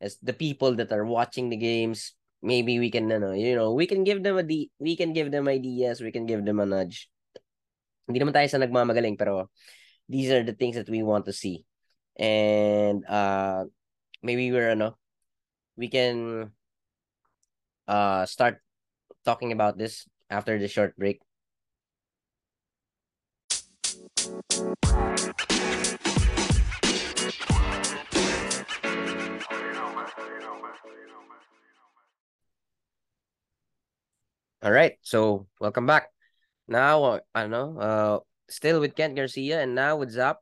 as 0.00 0.16
the 0.24 0.32
people 0.32 0.74
that 0.80 0.90
are 0.90 1.04
watching 1.04 1.50
the 1.50 1.60
games, 1.60 2.14
maybe 2.42 2.78
we 2.80 2.90
can 2.90 3.10
ano, 3.12 3.32
you 3.32 3.54
know, 3.54 3.72
we 3.72 3.86
can 3.86 4.04
give 4.04 4.22
them 4.22 4.36
a 4.36 4.42
di- 4.42 4.72
we 4.80 4.96
can 4.96 5.12
give 5.12 5.30
them 5.30 5.48
ideas, 5.48 6.00
we 6.00 6.12
can 6.12 6.26
give 6.26 6.44
them 6.44 6.60
a 6.60 6.66
nudge. 6.66 7.08
Hindi 8.08 8.18
naman 8.20 8.34
tayo 8.34 8.48
sa 8.50 8.58
nagmamagaling 8.58 9.16
pero 9.16 9.52
these 10.08 10.32
are 10.32 10.42
the 10.42 10.56
things 10.56 10.74
that 10.76 10.88
we 10.88 11.04
want 11.04 11.24
to 11.28 11.34
see. 11.36 11.64
And 12.18 13.04
uh 13.06 13.68
maybe 14.24 14.50
we're 14.50 14.72
ano, 14.72 14.98
we 15.76 15.88
can 15.88 16.50
uh 17.86 18.26
start 18.26 18.60
talking 19.24 19.52
about 19.52 19.76
this 19.76 20.08
after 20.28 20.58
the 20.58 20.68
short 20.68 20.96
break. 20.96 21.20
All 34.60 34.72
right, 34.76 35.00
so 35.00 35.48
welcome 35.56 35.88
back. 35.88 36.12
Now, 36.68 37.16
uh, 37.16 37.20
ano, 37.32 37.80
uh, 37.80 38.16
still 38.44 38.76
with 38.84 38.92
Kent 38.92 39.16
Garcia 39.16 39.64
and 39.64 39.72
now 39.72 39.96
with 39.96 40.12
Zap. 40.12 40.36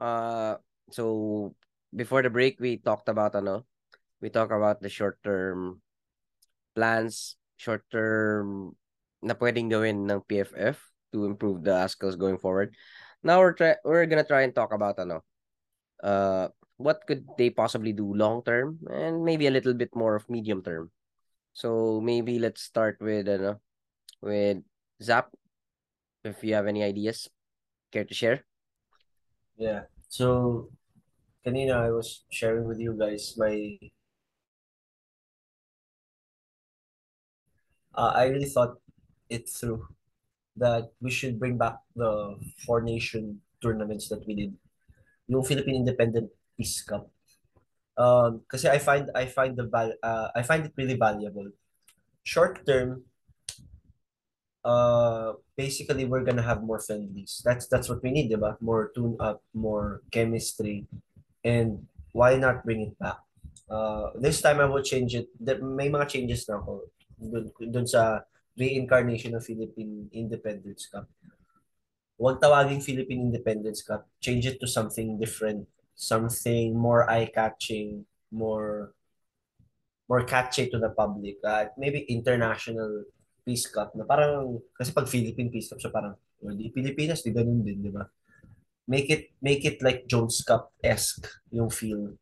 Uh, 0.00 0.56
so 0.88 1.52
before 1.92 2.24
the 2.24 2.32
break, 2.32 2.56
we 2.56 2.80
talked 2.80 3.12
about 3.12 3.36
ano, 3.36 3.68
we 4.24 4.32
talked 4.32 4.56
about 4.56 4.80
the 4.80 4.88
short 4.88 5.20
term 5.20 5.84
plans, 6.72 7.36
short 7.60 7.84
term 7.92 8.72
na 9.20 9.36
pwedeng 9.36 9.68
gawin 9.68 10.08
ng 10.08 10.24
PFF 10.24 10.80
to 11.12 11.28
improve 11.28 11.60
the 11.60 11.84
ASCLs 11.84 12.16
going 12.16 12.40
forward. 12.40 12.72
Now 13.20 13.44
we're 13.44 13.52
try 13.52 13.76
we're 13.84 14.08
gonna 14.08 14.24
try 14.24 14.48
and 14.48 14.56
talk 14.56 14.72
about 14.72 14.96
ano, 14.96 15.20
uh, 16.00 16.48
what 16.80 17.04
could 17.04 17.28
they 17.36 17.52
possibly 17.52 17.92
do 17.92 18.08
long 18.16 18.40
term 18.40 18.80
and 18.88 19.20
maybe 19.20 19.44
a 19.44 19.52
little 19.52 19.76
bit 19.76 19.92
more 19.92 20.16
of 20.16 20.24
medium 20.32 20.64
term. 20.64 20.88
So 21.52 22.00
maybe 22.00 22.38
let's 22.38 22.62
start 22.62 22.98
with 23.00 23.28
ano, 23.28 23.60
with 24.22 24.62
Zap. 25.02 25.34
If 26.24 26.44
you 26.44 26.54
have 26.54 26.66
any 26.66 26.84
ideas, 26.84 27.28
care 27.92 28.04
to 28.04 28.14
share? 28.14 28.44
Yeah. 29.56 29.88
So, 30.08 30.68
kanina 31.44 31.80
I 31.80 31.90
was 31.90 32.24
sharing 32.30 32.68
with 32.68 32.78
you 32.78 32.96
guys 32.96 33.34
my. 33.36 33.78
Uh, 37.94 38.12
I 38.14 38.28
really 38.28 38.48
thought 38.48 38.78
it 39.28 39.48
through 39.48 39.84
that 40.56 40.92
we 41.00 41.10
should 41.10 41.38
bring 41.38 41.56
back 41.56 41.80
the 41.96 42.36
four 42.66 42.80
nation 42.80 43.40
tournaments 43.62 44.08
that 44.08 44.26
we 44.26 44.34
did. 44.34 44.52
Yung 45.28 45.44
Philippine 45.44 45.76
Independent 45.76 46.30
Peace 46.56 46.82
Cup. 46.82 47.08
Um, 47.96 48.42
kasi 48.48 48.68
I 48.68 48.78
find 48.78 49.10
I 49.14 49.26
find 49.26 49.56
the 49.56 49.66
val 49.66 49.92
uh, 50.02 50.28
I 50.34 50.42
find 50.42 50.64
it 50.64 50.72
really 50.76 50.96
valuable. 50.96 51.50
Short 52.22 52.64
term, 52.66 53.04
uh, 54.64 55.34
basically 55.56 56.04
we're 56.04 56.24
gonna 56.24 56.46
have 56.46 56.62
more 56.62 56.80
friendlies. 56.80 57.42
That's 57.44 57.66
that's 57.66 57.88
what 57.88 58.02
we 58.02 58.10
need, 58.10 58.30
diba? 58.30 58.56
More 58.60 58.90
tune 58.94 59.16
up, 59.20 59.42
more 59.52 60.02
chemistry, 60.10 60.86
and 61.44 61.86
why 62.12 62.36
not 62.36 62.64
bring 62.64 62.88
it 62.88 62.98
back? 62.98 63.18
Uh, 63.70 64.10
this 64.18 64.40
time 64.42 64.58
I 64.60 64.66
will 64.66 64.82
change 64.82 65.14
it. 65.14 65.28
May 65.62 65.90
mga 65.90 66.08
changes 66.08 66.48
na 66.48 66.58
ako 66.58 66.90
dun, 67.20 67.52
dun 67.70 67.86
sa 67.86 68.26
reincarnation 68.58 69.36
of 69.36 69.46
Philippine 69.46 70.10
Independence 70.12 70.90
Cup. 70.90 71.06
Huwag 72.20 72.40
tawaging 72.42 72.84
Philippine 72.84 73.32
Independence 73.32 73.80
Cup. 73.80 74.04
Change 74.20 74.44
it 74.44 74.56
to 74.60 74.68
something 74.68 75.16
different. 75.16 75.64
Something 76.00 76.72
more 76.72 77.04
eye-catching, 77.04 78.08
more 78.32 78.96
more 80.08 80.24
catchy 80.24 80.72
to 80.72 80.80
the 80.80 80.90
public. 80.96 81.36
Uh, 81.44 81.68
maybe 81.76 82.08
international 82.08 83.04
Peace 83.44 83.68
Cup 83.68 83.92
na 83.92 84.08
parang 84.08 84.58
kasi 84.72 84.96
pag 84.96 85.06
Philippine 85.06 85.52
Peace 85.52 85.68
Cup 85.68 85.76
siya 85.76 85.92
parang 85.92 86.16
well, 86.40 86.56
di 86.56 86.72
Pilipinas 86.72 87.20
di 87.20 87.30
ganun 87.30 87.60
din, 87.60 87.84
di 87.84 87.92
ba? 87.92 88.08
Make 88.88 89.08
it 89.12 89.24
make 89.44 89.62
it 89.68 89.78
like 89.84 90.08
Jones 90.08 90.40
Cup-esque 90.40 91.28
yung 91.52 91.68
feel. 91.68 92.16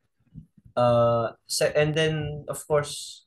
Uh, 0.74 1.32
so, 1.46 1.70
and 1.74 1.94
then 1.94 2.44
of 2.50 2.58
course 2.66 3.24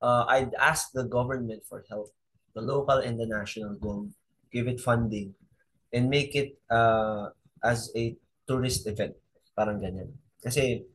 uh, 0.00 0.24
I'd 0.28 0.56
ask 0.56 0.90
the 0.96 1.04
government 1.04 1.62
for 1.68 1.84
help, 1.88 2.10
the 2.56 2.64
local 2.64 3.00
and 3.04 3.20
the 3.20 3.28
national 3.28 3.76
go 3.76 4.08
give 4.50 4.66
it 4.66 4.80
funding 4.82 5.34
and 5.92 6.10
make 6.10 6.34
it 6.34 6.58
uh, 6.68 7.30
as 7.62 7.92
a 7.94 8.16
tourist 8.48 8.86
event. 8.90 9.14
Parang 9.60 9.76
ganyan. 9.76 10.08
Kasi 10.40 10.88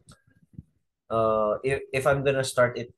uh, 1.14 1.62
if, 1.62 1.86
if 1.94 2.04
I'm 2.10 2.26
gonna 2.26 2.42
start 2.42 2.82
it 2.82 2.90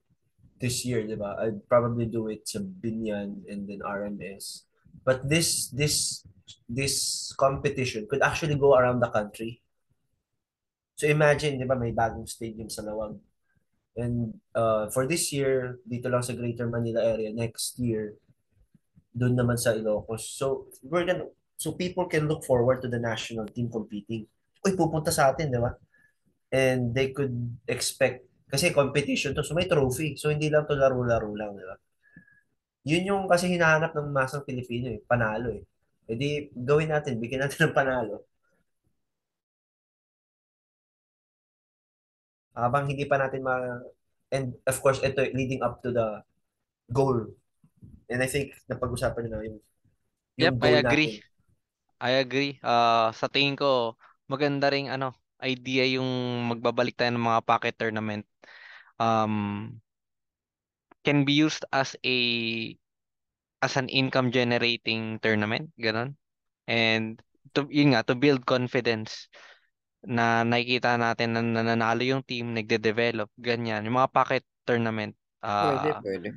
this 0.64 0.88
year, 0.88 1.04
di 1.04 1.20
ba, 1.20 1.36
I'd 1.44 1.68
probably 1.68 2.08
do 2.08 2.32
it 2.32 2.48
sa 2.48 2.64
Binyan 2.64 3.44
and 3.52 3.68
then 3.68 3.84
RMS. 3.84 4.64
But 5.04 5.28
this 5.28 5.68
this 5.76 6.24
this 6.72 6.96
competition 7.36 8.08
could 8.08 8.24
actually 8.24 8.56
go 8.56 8.80
around 8.80 9.04
the 9.04 9.12
country. 9.12 9.60
So 10.96 11.06
imagine, 11.12 11.60
di 11.60 11.68
ba, 11.68 11.76
may 11.76 11.92
bagong 11.92 12.32
stadium 12.32 12.72
sa 12.72 12.88
Lawag. 12.88 13.20
And 13.98 14.40
uh, 14.56 14.88
for 14.94 15.10
this 15.10 15.34
year, 15.34 15.82
dito 15.84 16.08
lang 16.08 16.24
sa 16.24 16.32
Greater 16.38 16.70
Manila 16.70 17.02
area, 17.02 17.34
next 17.34 17.82
year, 17.82 18.18
doon 19.18 19.34
naman 19.34 19.58
sa 19.58 19.74
Ilocos. 19.74 20.38
So, 20.38 20.70
we're 20.86 21.06
gonna, 21.06 21.34
so 21.58 21.74
people 21.74 22.06
can 22.06 22.30
look 22.30 22.46
forward 22.46 22.86
to 22.86 22.90
the 22.90 23.02
national 23.02 23.50
team 23.50 23.74
competing. 23.74 24.30
Uy, 24.68 24.76
pupunta 24.76 25.10
sa 25.16 25.32
atin, 25.32 25.48
di 25.48 25.60
ba? 25.64 25.72
And 26.52 26.92
they 26.92 27.16
could 27.16 27.34
expect, 27.68 28.28
kasi 28.52 28.76
competition 28.76 29.32
to, 29.32 29.44
so 29.48 29.56
may 29.56 29.68
trophy. 29.72 30.20
So, 30.20 30.28
hindi 30.28 30.52
lang 30.52 30.68
to 30.68 30.76
laro-laro 30.76 31.32
lang, 31.32 31.56
di 31.56 31.64
ba? 31.64 31.76
Yun 32.88 33.04
yung 33.08 33.24
kasi 33.32 33.48
hinahanap 33.52 33.96
ng 33.96 34.12
masang 34.12 34.44
Pilipino 34.44 34.92
eh, 34.92 35.00
panalo 35.04 35.56
eh. 35.56 35.64
E 36.08 36.16
di, 36.20 36.52
gawin 36.52 36.92
natin, 36.92 37.20
bigyan 37.20 37.48
natin 37.48 37.72
ng 37.72 37.76
panalo. 37.76 38.28
habang 42.58 42.90
hindi 42.90 43.06
pa 43.06 43.22
natin 43.22 43.46
ma 43.46 43.62
and 44.34 44.58
of 44.66 44.82
course 44.82 44.98
ito 45.06 45.22
leading 45.38 45.62
up 45.62 45.78
to 45.86 45.94
the 45.94 46.26
goal 46.90 47.30
and 48.10 48.20
I 48.20 48.28
think 48.28 48.58
napag-usapan 48.66 49.30
na 49.30 49.46
yung 49.46 49.62
yung 50.42 50.58
yep, 50.58 50.58
goal 50.58 50.74
I 50.74 50.82
agree. 50.82 51.12
Natin. 51.22 51.26
I 51.98 52.12
agree. 52.22 52.54
Uh, 52.62 53.10
sa 53.14 53.30
tingin 53.30 53.58
ko 53.58 53.98
maganda 54.28 54.72
ring 54.72 54.88
ano 54.92 55.16
idea 55.44 55.86
yung 55.88 56.08
magbabalik 56.52 56.96
tayo 56.98 57.14
ng 57.16 57.28
mga 57.28 57.42
pocket 57.46 57.76
tournament 57.78 58.26
um 59.00 59.72
can 61.04 61.24
be 61.24 61.34
used 61.34 61.64
as 61.72 61.96
a 62.04 62.18
as 63.64 63.74
an 63.80 63.88
income 63.90 64.30
generating 64.30 65.18
tournament 65.24 65.72
ganun 65.80 66.14
and 66.68 67.24
to 67.56 67.66
yun 67.72 67.96
nga 67.96 68.04
to 68.04 68.14
build 68.14 68.44
confidence 68.44 69.32
na 70.06 70.46
nakikita 70.46 70.96
natin 70.96 71.36
na 71.36 71.42
nananalo 71.42 72.04
yung 72.06 72.24
team, 72.24 72.54
nagde-develop, 72.54 73.28
ganyan. 73.36 73.84
Yung 73.84 73.98
mga 73.98 74.14
pocket 74.14 74.44
tournament. 74.64 75.18
Uh, 75.42 75.74
pwede, 75.74 75.90
pwede. 76.00 76.28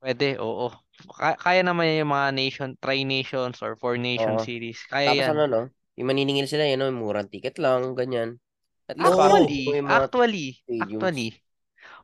Pwede, 0.00 0.28
oo. 0.38 0.72
Kaya, 1.16 1.60
naman 1.64 2.00
yung 2.00 2.12
mga 2.12 2.28
nation, 2.32 2.70
tri-nations 2.80 3.60
or 3.64 3.76
four-nation 3.76 4.40
series. 4.40 4.80
Kaya 4.88 5.12
Tapos 5.12 5.24
yan. 5.26 5.30
ano, 5.36 5.44
no? 5.48 5.60
Yung 6.00 6.08
maniningil 6.08 6.48
sila, 6.48 6.64
yun, 6.64 6.80
know, 6.80 6.88
murang 6.88 7.28
ticket 7.28 7.60
lang, 7.60 7.92
ganyan. 7.92 8.40
At 8.88 8.96
actually, 8.96 9.68
actually, 9.84 10.48
actually. 10.80 11.30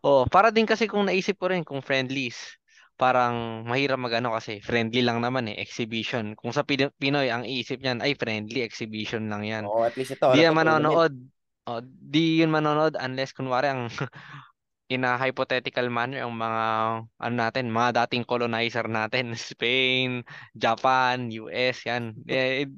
Oh, 0.04 0.28
para 0.28 0.52
din 0.52 0.68
kasi 0.68 0.84
kung 0.84 1.08
naisip 1.08 1.40
ko 1.40 1.48
rin 1.48 1.64
kung 1.64 1.80
friendlies 1.80 2.36
parang 2.96 3.64
mahirap 3.68 4.00
magano 4.00 4.32
kasi 4.32 4.60
friendly 4.64 5.04
lang 5.04 5.20
naman 5.20 5.52
eh, 5.52 5.56
exhibition. 5.60 6.32
Kung 6.32 6.52
sa 6.52 6.64
Pinoy 6.64 7.28
ang 7.28 7.44
iisip 7.44 7.84
niyan 7.84 8.00
ay 8.00 8.16
friendly 8.16 8.64
exhibition 8.64 9.28
lang 9.28 9.44
yan. 9.44 9.64
Oo, 9.68 9.84
at 9.84 9.92
least 10.00 10.16
ito. 10.16 10.32
Di 10.32 10.44
yan 10.48 10.56
manonood. 10.56 11.12
Oh, 11.66 11.82
di 11.84 12.40
yun 12.40 12.48
manonood 12.48 12.96
unless 12.96 13.36
kunwari 13.36 13.68
ang 13.68 13.92
in 14.86 15.02
a 15.02 15.18
hypothetical 15.18 15.90
manner 15.90 16.22
ang 16.22 16.34
mga 16.38 16.64
ano 17.18 17.34
natin, 17.34 17.74
mga 17.74 18.06
dating 18.06 18.22
colonizer 18.22 18.86
natin, 18.86 19.34
Spain, 19.50 20.22
Japan, 20.54 21.26
US, 21.42 21.82
yan. 21.82 22.14
Eh, 22.30 22.70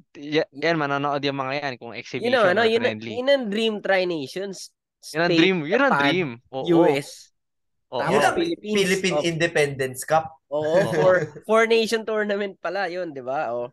yan 0.52 0.76
manonood 0.80 1.20
yung 1.20 1.36
mga 1.36 1.54
yan 1.60 1.74
kung 1.76 1.92
exhibition 1.92 2.32
you 2.32 2.32
know, 2.32 2.48
ano, 2.48 2.64
yun, 2.64 2.80
friendly. 2.80 3.12
Yun 3.20 3.28
ang 3.28 3.46
dream 3.52 3.74
tri-nations. 3.84 4.72
Yun 5.12 5.22
ang 5.22 5.36
dream, 5.36 5.58
yun 5.68 5.82
ang 5.84 5.98
dream. 6.00 6.28
Oo, 6.50 6.88
US. 6.88 7.28
Oh, 7.88 8.04
Tapos 8.04 8.20
oh. 8.20 8.36
Philippines. 8.36 8.76
Philippine 8.76 9.16
oh. 9.16 9.24
Independence 9.24 10.00
Cup. 10.04 10.26
Oo, 10.52 10.60
oh, 10.64 10.92
four, 10.92 11.14
four 11.48 11.62
nation 11.64 12.04
tournament 12.04 12.56
pala 12.60 12.88
'yun, 12.88 13.12
'di 13.12 13.24
ba? 13.24 13.52
Oh. 13.52 13.72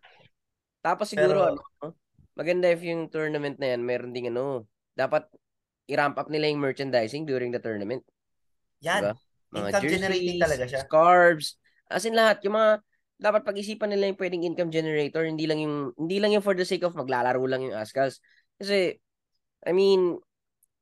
Tapos 0.79 1.11
siguro 1.11 1.35
Pero, 1.35 1.59
ano, 1.83 1.95
maganda 2.35 2.71
if 2.71 2.79
yung 2.83 3.11
tournament 3.11 3.59
na 3.59 3.75
'yan, 3.75 3.83
meron 3.83 4.15
ding 4.15 4.31
ano, 4.31 4.63
dapat 4.95 5.27
i-ramp 5.91 6.15
up 6.15 6.31
nila 6.31 6.47
yung 6.47 6.63
merchandising 6.63 7.27
during 7.27 7.51
the 7.51 7.59
tournament. 7.59 8.01
Yan. 8.83 9.01
Diba? 9.03 9.15
Mga 9.55 9.67
income 9.69 9.83
jerseys, 9.83 9.95
generating 9.95 10.39
talaga 10.41 10.63
siya. 10.67 10.81
Scarves, 10.83 11.47
as 11.87 12.03
in 12.03 12.15
lahat, 12.17 12.43
yung 12.43 12.55
mga 12.59 12.71
dapat 13.15 13.41
pag-isipan 13.47 13.87
nila 13.87 14.11
yung 14.11 14.19
pwedeng 14.19 14.43
income 14.43 14.71
generator, 14.73 15.23
hindi 15.23 15.47
lang 15.47 15.63
yung 15.63 15.95
hindi 15.95 16.19
lang 16.19 16.35
yung 16.35 16.43
for 16.43 16.51
the 16.51 16.67
sake 16.67 16.83
of 16.83 16.97
maglalaro 16.99 17.39
lang 17.47 17.63
yung 17.63 17.75
Ascals. 17.77 18.19
Kasi 18.59 18.99
I 19.65 19.71
mean, 19.73 20.21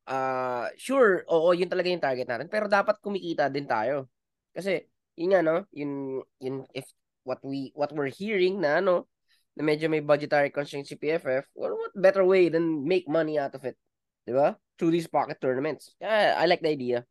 uh, 0.08 0.68
sure, 0.76 1.24
oo, 1.32 1.56
yun 1.56 1.72
talaga 1.72 1.88
yung 1.88 2.04
target 2.04 2.28
natin. 2.28 2.48
Pero 2.52 2.68
dapat 2.68 3.00
kumikita 3.00 3.48
din 3.48 3.64
tayo. 3.64 4.12
Kasi, 4.52 4.84
yun 5.16 5.32
nga, 5.32 5.42
no? 5.42 5.64
Yun, 5.72 6.22
yun, 6.44 6.68
if 6.76 6.84
what 7.24 7.40
we, 7.42 7.72
what 7.74 7.96
we're 7.96 8.12
hearing 8.12 8.60
na, 8.60 8.84
ano, 8.84 9.08
na 9.56 9.64
medyo 9.64 9.88
may 9.88 10.04
budgetary 10.04 10.52
constraints 10.52 10.92
si 10.92 11.00
PFF, 11.00 11.48
well, 11.56 11.80
what 11.80 11.96
better 11.96 12.28
way 12.28 12.52
than 12.52 12.84
make 12.84 13.08
money 13.08 13.40
out 13.40 13.56
of 13.56 13.64
it? 13.64 13.80
Di 14.28 14.36
ba? 14.36 14.60
Through 14.76 14.92
these 14.92 15.08
pocket 15.08 15.40
tournaments. 15.40 15.96
Yeah, 16.04 16.36
I 16.36 16.46
like 16.50 16.60
the 16.60 16.74
idea. 16.74 17.08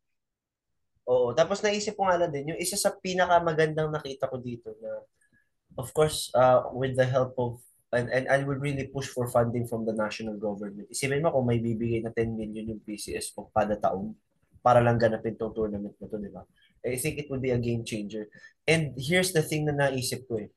Oo, 1.09 1.34
tapos 1.34 1.59
naisip 1.61 1.98
ko 1.98 2.07
nga 2.07 2.18
lang 2.18 2.30
din, 2.30 2.55
yung 2.55 2.61
isa 2.62 2.78
sa 2.78 2.94
pinakamagandang 2.94 3.90
nakita 3.90 4.30
ko 4.30 4.38
dito 4.38 4.70
na 4.78 5.03
of 5.76 5.88
course, 5.96 6.30
uh, 6.36 6.68
with 6.72 6.96
the 6.96 7.07
help 7.07 7.32
of 7.38 7.61
and, 7.92 8.09
and 8.09 8.24
I 8.28 8.40
will 8.40 8.57
really 8.57 8.88
push 8.88 9.07
for 9.07 9.28
funding 9.28 9.68
from 9.68 9.84
the 9.84 9.92
national 9.92 10.40
government. 10.40 10.88
Isipin 10.88 11.20
mo 11.20 11.28
kung 11.28 11.44
may 11.44 11.61
bibigay 11.61 12.00
na 12.00 12.09
10 12.09 12.32
million 12.32 12.72
yung 12.72 12.82
PCS 12.82 13.36
o 13.36 13.53
kada 13.53 13.76
taon 13.76 14.16
para 14.64 14.80
lang 14.80 14.96
ganapin 14.96 15.36
tong 15.36 15.53
tournament 15.53 15.92
na 16.00 16.09
to, 16.09 16.16
di 16.16 16.32
ba? 16.32 16.46
I 16.82 16.96
think 16.96 17.20
it 17.20 17.28
would 17.28 17.44
be 17.44 17.53
a 17.53 17.61
game 17.61 17.84
changer. 17.84 18.32
And 18.64 18.96
here's 18.96 19.36
the 19.36 19.44
thing 19.44 19.68
na 19.68 19.76
naisip 19.76 20.24
ko 20.24 20.40
eh. 20.40 20.48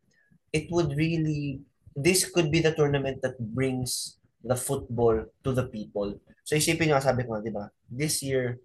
It 0.55 0.71
would 0.71 0.95
really, 0.95 1.59
this 1.91 2.23
could 2.23 2.47
be 2.49 2.63
the 2.63 2.71
tournament 2.71 3.19
that 3.21 3.35
brings 3.35 4.15
the 4.39 4.55
football 4.55 5.27
to 5.43 5.51
the 5.51 5.67
people. 5.67 6.15
So 6.47 6.55
isipin 6.55 6.93
nyo, 6.93 7.03
sabi 7.03 7.27
ko 7.27 7.35
nga, 7.35 7.43
di 7.43 7.51
ba? 7.51 7.67
This 7.91 8.23
year, 8.23 8.61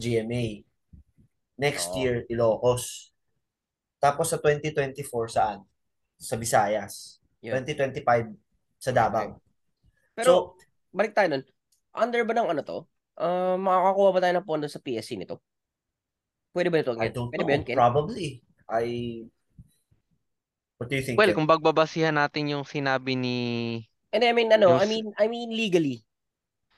GMA. 0.00 0.64
Next 1.54 1.94
Oo. 1.94 1.98
year, 2.02 2.14
Ilocos. 2.26 3.14
Tapos 4.02 4.28
sa 4.30 4.38
2024, 4.42 5.30
saan? 5.30 5.58
Sa 6.18 6.34
Visayas. 6.34 7.22
Yun. 7.40 7.62
2025, 7.62 8.34
sa 8.78 8.90
Davao. 8.90 9.38
Pero, 10.14 10.30
so, 10.30 10.60
balik 10.90 11.14
tayo 11.14 11.38
nun. 11.38 11.44
Under 11.94 12.22
ba 12.26 12.34
ng 12.34 12.48
ano 12.50 12.62
to? 12.66 12.78
Uh, 13.14 13.54
makakakuha 13.56 14.10
ba 14.10 14.20
tayo 14.22 14.34
ng 14.34 14.46
pondo 14.46 14.66
sa 14.66 14.82
PSC 14.82 15.14
nito? 15.14 15.38
Pwede 16.50 16.70
ba 16.70 16.82
ito? 16.82 16.94
I 16.98 17.10
don't 17.10 17.30
Pwede 17.30 17.42
know. 17.42 17.48
ba 17.48 17.54
yun, 17.54 17.64
Ken? 17.66 17.76
Probably. 17.78 18.28
I... 18.70 18.84
What 20.78 20.90
do 20.90 20.98
you 20.98 21.04
think? 21.06 21.18
Well, 21.18 21.30
Ken? 21.30 21.38
kung 21.38 21.50
bagbabasihan 21.50 22.14
natin 22.14 22.50
yung 22.50 22.66
sinabi 22.66 23.14
ni 23.14 23.38
And 24.14 24.22
I 24.22 24.30
mean, 24.30 24.50
ano, 24.54 24.78
Yung 24.78 24.82
I 24.82 24.86
mean, 24.86 25.06
I 25.18 25.26
mean 25.26 25.50
legally. 25.50 26.06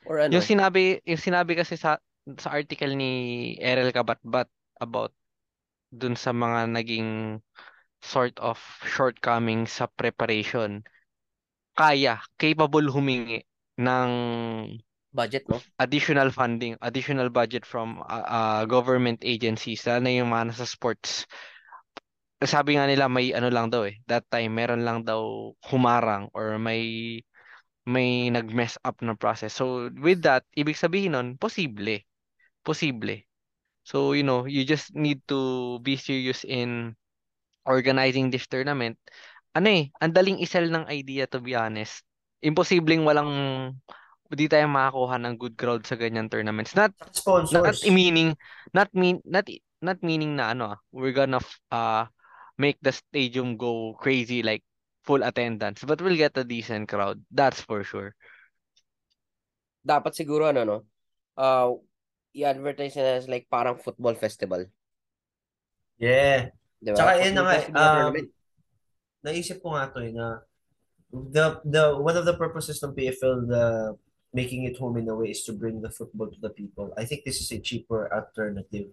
Or 0.08 0.24
ano? 0.24 0.32
yung 0.32 0.46
sinabi 0.46 1.04
yung 1.04 1.20
sinabi 1.20 1.52
kasi 1.52 1.76
sa 1.76 2.00
sa 2.40 2.48
article 2.54 2.96
ni 2.96 3.54
Erel 3.60 3.92
Kabatbat 3.92 4.48
about 4.80 5.12
dun 5.92 6.16
sa 6.18 6.34
mga 6.34 6.72
naging 6.72 7.40
sort 8.02 8.36
of 8.42 8.60
shortcomings 8.84 9.72
sa 9.72 9.88
preparation 9.88 10.84
kaya 11.76 12.16
capable 12.40 12.88
humingi 12.88 13.44
ng 13.76 14.10
budget, 15.12 15.44
no? 15.48 15.60
additional 15.76 16.32
funding, 16.32 16.76
additional 16.80 17.28
budget 17.28 17.68
from 17.68 18.00
uh, 18.08 18.24
uh, 18.24 18.62
government 18.64 19.20
agencies, 19.20 19.84
lalo 19.84 20.00
na 20.04 20.12
yung 20.16 20.32
mga 20.32 20.52
nasa 20.52 20.64
sports. 20.64 21.28
Sabi 22.40 22.76
nga 22.76 22.88
nila 22.88 23.08
may 23.08 23.32
ano 23.32 23.48
lang 23.48 23.68
daw 23.68 23.84
eh, 23.84 24.00
that 24.08 24.24
time 24.28 24.52
meron 24.56 24.84
lang 24.84 25.04
daw 25.04 25.52
humarang 25.68 26.28
or 26.36 26.60
may 26.60 27.20
may 27.86 28.28
nag-mess 28.32 28.76
up 28.84 29.00
na 29.00 29.16
process. 29.16 29.52
So 29.56 29.88
with 29.92 30.24
that, 30.24 30.44
ibig 30.56 30.76
sabihin 30.76 31.16
nun, 31.16 31.28
posible. 31.38 32.02
Posible. 32.66 33.25
So 33.86 34.18
you 34.18 34.26
know, 34.26 34.50
you 34.50 34.66
just 34.66 34.90
need 34.98 35.22
to 35.30 35.78
be 35.86 35.94
serious 35.94 36.42
in 36.42 36.98
organizing 37.62 38.34
this 38.34 38.50
tournament. 38.50 38.98
Ano 39.54 39.70
eh, 39.70 39.94
ang 40.02 40.10
daling 40.10 40.42
isell 40.42 40.66
ng 40.66 40.90
idea 40.90 41.30
to 41.30 41.38
be 41.38 41.54
honest. 41.54 42.02
Imposibleng 42.42 43.06
walang 43.06 43.30
hindi 44.26 44.44
tayo 44.50 44.66
makakuha 44.66 45.22
ng 45.22 45.34
good 45.38 45.54
crowd 45.54 45.86
sa 45.86 45.94
ganyan 45.94 46.26
tournaments. 46.26 46.74
Not 46.74 46.90
not 46.98 47.14
Sponsors. 47.14 47.86
meaning 47.86 48.34
not 48.74 48.90
mean 48.90 49.22
not 49.22 49.46
not 49.78 50.02
meaning 50.02 50.34
na 50.34 50.50
ano 50.50 50.74
ah, 50.74 50.78
we're 50.90 51.14
gonna 51.14 51.38
uh 51.70 52.10
make 52.58 52.74
the 52.82 52.90
stadium 52.90 53.54
go 53.54 53.94
crazy 54.02 54.42
like 54.42 54.66
full 55.06 55.22
attendance 55.22 55.86
but 55.86 56.02
we'll 56.02 56.18
get 56.18 56.34
a 56.34 56.42
decent 56.42 56.90
crowd 56.90 57.22
that's 57.30 57.62
for 57.62 57.86
sure 57.86 58.10
Dapat 59.86 60.18
siguro, 60.18 60.50
ano, 60.50 60.66
no? 60.66 60.76
Uh, 61.38 61.78
i-advertise 62.36 62.94
na 63.00 63.16
as 63.16 63.26
like 63.26 63.48
parang 63.48 63.80
football 63.80 64.12
festival. 64.12 64.68
Yeah. 65.96 66.52
Di 66.76 66.92
ba? 66.92 66.96
Tsaka 67.00 67.12
yun 67.24 67.34
na 67.34 67.42
nga, 67.48 67.54
eh, 67.56 67.66
um, 67.72 68.12
naisip 69.24 69.64
ko 69.64 69.72
nga 69.72 69.88
to 69.88 70.04
eh, 70.04 70.12
na 70.12 70.44
the, 71.10 71.58
the, 71.64 71.84
one 71.96 72.16
of 72.20 72.28
the 72.28 72.36
purposes 72.36 72.76
ng 72.84 72.92
PFL, 72.92 73.48
the 73.48 73.64
making 74.36 74.68
it 74.68 74.76
home 74.76 75.00
in 75.00 75.08
a 75.08 75.16
way 75.16 75.32
is 75.32 75.48
to 75.48 75.56
bring 75.56 75.80
the 75.80 75.88
football 75.88 76.28
to 76.28 76.40
the 76.44 76.52
people. 76.52 76.92
I 77.00 77.08
think 77.08 77.24
this 77.24 77.40
is 77.40 77.48
a 77.52 77.58
cheaper 77.58 78.12
alternative 78.12 78.92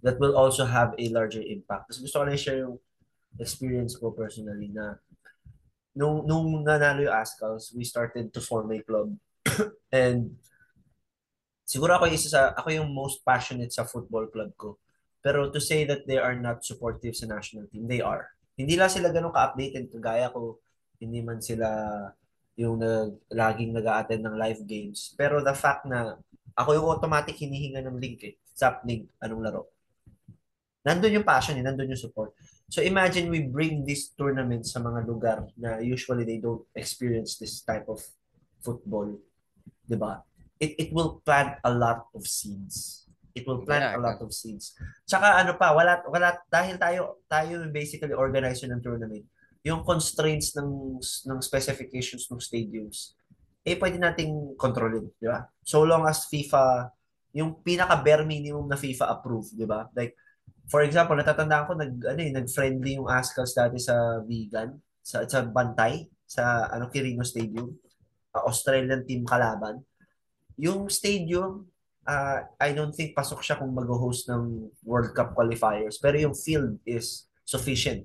that 0.00 0.18
will 0.18 0.32
also 0.32 0.64
have 0.64 0.96
a 0.96 1.12
larger 1.12 1.44
impact. 1.44 1.92
Kasi 1.92 2.08
gusto 2.08 2.22
ko 2.22 2.24
na 2.24 2.32
i-share 2.32 2.64
yung 2.64 2.80
experience 3.36 4.00
ko 4.00 4.10
personally 4.16 4.72
na 4.72 4.96
nung, 5.92 6.24
nung 6.24 6.64
nanalo 6.64 7.04
yung 7.04 7.12
Ascals, 7.12 7.74
we 7.76 7.84
started 7.84 8.32
to 8.32 8.40
form 8.40 8.72
a 8.72 8.80
club. 8.80 9.12
And 9.92 10.40
siguro 11.68 12.00
ako 12.00 12.08
isa 12.08 12.32
sa, 12.32 12.56
ako 12.56 12.72
yung 12.72 12.88
most 12.88 13.20
passionate 13.20 13.68
sa 13.68 13.84
football 13.84 14.32
club 14.32 14.56
ko. 14.56 14.80
Pero 15.20 15.52
to 15.52 15.60
say 15.60 15.84
that 15.84 16.08
they 16.08 16.16
are 16.16 16.32
not 16.32 16.64
supportive 16.64 17.12
sa 17.12 17.28
national 17.28 17.68
team, 17.68 17.84
they 17.84 18.00
are. 18.00 18.32
Hindi 18.56 18.80
lang 18.80 18.88
sila 18.88 19.12
ganun 19.12 19.36
ka-updated 19.36 19.92
kagaya 19.92 20.32
ko. 20.32 20.56
Hindi 20.96 21.20
man 21.20 21.44
sila 21.44 21.68
yung 22.56 22.80
nag, 22.80 23.28
laging 23.30 23.76
nag-a-attend 23.76 24.24
ng 24.24 24.36
live 24.40 24.62
games. 24.64 25.12
Pero 25.14 25.44
the 25.44 25.52
fact 25.52 25.84
na 25.84 26.16
ako 26.56 26.74
yung 26.74 26.88
automatic 26.88 27.36
hinihinga 27.36 27.84
ng 27.84 28.00
link 28.00 28.18
eh. 28.24 28.34
Zap 28.56 28.82
link, 28.88 29.12
anong 29.22 29.44
laro. 29.44 29.62
Nandun 30.82 31.20
yung 31.20 31.28
passion 31.28 31.54
eh, 31.60 31.62
nandun 31.62 31.92
yung 31.92 32.00
support. 32.00 32.32
So 32.72 32.82
imagine 32.82 33.30
we 33.30 33.46
bring 33.46 33.84
this 33.84 34.10
tournament 34.16 34.66
sa 34.66 34.80
mga 34.82 35.06
lugar 35.06 35.46
na 35.54 35.78
usually 35.78 36.24
they 36.24 36.40
don't 36.42 36.64
experience 36.74 37.38
this 37.38 37.62
type 37.62 37.86
of 37.86 38.02
football. 38.64 39.20
ba? 39.88 40.27
It, 40.58 40.74
it 40.78 40.90
will 40.90 41.22
plant 41.22 41.58
a 41.62 41.70
lot 41.70 42.10
of 42.14 42.26
seeds. 42.26 43.06
It 43.34 43.46
will 43.46 43.62
plant 43.62 43.94
Yeah, 43.94 43.98
a 43.98 44.02
lot 44.02 44.18
of 44.18 44.34
seeds. 44.34 44.74
Tsaka 45.06 45.38
ano 45.38 45.54
pa, 45.54 45.70
wala 45.70 46.02
wala 46.10 46.34
dahil 46.50 46.74
tayo 46.74 47.22
tayo 47.30 47.62
basically 47.70 48.14
organizer 48.14 48.66
ng 48.66 48.82
tournament. 48.82 49.22
Yung 49.62 49.86
constraints 49.86 50.58
ng 50.58 50.98
ng 51.02 51.38
specifications 51.38 52.26
ng 52.26 52.42
stadiums 52.42 53.18
eh 53.68 53.76
pwede 53.76 54.00
nating 54.00 54.56
kontrolin, 54.56 55.12
di 55.20 55.28
ba? 55.28 55.44
So 55.60 55.84
long 55.84 56.08
as 56.08 56.24
FIFA 56.32 56.88
yung 57.36 57.60
pinaka 57.60 58.00
bare 58.00 58.24
minimum 58.24 58.64
na 58.64 58.80
FIFA 58.80 59.12
approved, 59.12 59.52
di 59.52 59.68
ba? 59.68 59.84
Like 59.92 60.16
for 60.72 60.80
example, 60.80 61.16
natatandaan 61.20 61.64
ko 61.68 61.72
nag 61.76 61.92
ano 62.00 62.20
eh, 62.24 62.32
nag-friendly 62.32 62.96
yung 62.96 63.08
Ascals 63.12 63.52
dati 63.52 63.76
sa 63.76 64.24
Vegan, 64.24 64.72
sa 65.04 65.28
sa 65.28 65.44
Bantay, 65.44 66.08
sa 66.24 66.72
ano 66.72 66.88
Quirino 66.88 67.24
Stadium, 67.24 67.68
uh, 68.32 68.42
Australian 68.48 69.04
team 69.04 69.28
kalaban. 69.28 69.84
Yung 70.58 70.90
stadium, 70.90 71.70
uh, 72.04 72.44
I 72.58 72.74
don't 72.74 72.92
think 72.92 73.14
pasok 73.14 73.40
siya 73.40 73.56
kung 73.56 73.72
mag-host 73.72 74.26
ng 74.28 74.68
World 74.82 75.14
Cup 75.14 75.32
qualifiers, 75.38 76.02
pero 76.02 76.18
yung 76.18 76.34
field 76.34 76.82
is 76.82 77.30
sufficient. 77.46 78.04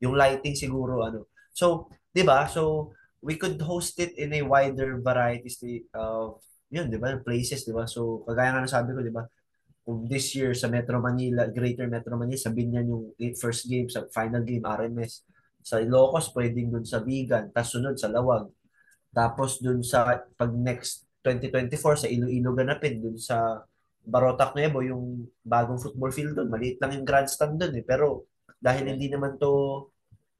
Yung 0.00 0.16
lighting 0.16 0.56
siguro 0.56 1.04
ano. 1.04 1.28
So, 1.52 1.92
'di 2.16 2.24
ba? 2.24 2.48
So, 2.48 2.92
we 3.20 3.36
could 3.36 3.60
host 3.60 4.00
it 4.00 4.16
in 4.16 4.32
a 4.32 4.42
wider 4.42 4.98
variety 5.04 5.84
of 5.92 6.40
yun, 6.72 6.88
'di 6.88 6.96
ba? 6.96 7.20
Places, 7.20 7.68
'di 7.68 7.76
ba? 7.76 7.84
So, 7.84 8.24
kagaya 8.24 8.56
nga 8.56 8.64
ng 8.64 8.72
sabi 8.72 8.96
ko, 8.96 9.04
'di 9.04 9.12
ba? 9.12 9.28
kung 9.90 10.06
this 10.06 10.30
year 10.38 10.54
sa 10.54 10.70
Metro 10.70 11.02
Manila, 11.02 11.50
Greater 11.50 11.90
Metro 11.90 12.14
Manila, 12.14 12.38
sa 12.38 12.54
Binyan 12.54 12.86
yung 12.86 13.10
first 13.34 13.66
game, 13.66 13.90
sa 13.90 14.06
final 14.14 14.46
game, 14.46 14.62
RMS. 14.62 15.26
Sa 15.66 15.82
Ilocos, 15.82 16.30
pwedeng 16.30 16.70
dun 16.70 16.86
sa 16.86 17.02
Bigan, 17.02 17.50
tapos 17.50 17.74
sunod 17.74 17.98
sa 17.98 18.06
Lawag. 18.06 18.46
Tapos 19.10 19.58
dun 19.58 19.82
sa, 19.82 20.06
pag 20.38 20.52
next 20.54 21.09
2024, 21.22 22.06
sa 22.06 22.08
Iloilo 22.08 22.56
ganapin, 22.56 23.00
dun 23.00 23.16
sa 23.20 23.60
Barotac 24.00 24.56
Nuevo, 24.56 24.80
yung 24.80 25.28
bagong 25.44 25.78
football 25.80 26.12
field 26.12 26.32
dun. 26.36 26.48
Maliit 26.48 26.80
lang 26.80 26.96
yung 26.96 27.06
grandstand 27.06 27.60
dun 27.60 27.76
eh. 27.76 27.84
Pero 27.84 28.28
dahil 28.56 28.96
hindi 28.96 29.08
naman 29.12 29.36
to 29.36 29.84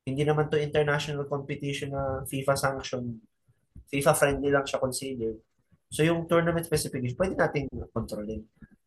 hindi 0.09 0.24
naman 0.24 0.49
to 0.49 0.57
international 0.57 1.28
competition 1.28 1.93
na 1.93 2.24
FIFA 2.24 2.57
sanction, 2.57 3.20
FIFA 3.93 4.12
friendly 4.16 4.49
lang 4.49 4.64
siya 4.64 4.81
considered. 4.81 5.39
So 5.93 6.01
yung 6.03 6.24
tournament 6.24 6.64
specification, 6.64 7.14
pwede 7.20 7.37
nating 7.37 7.68
kontrolin 7.93 8.43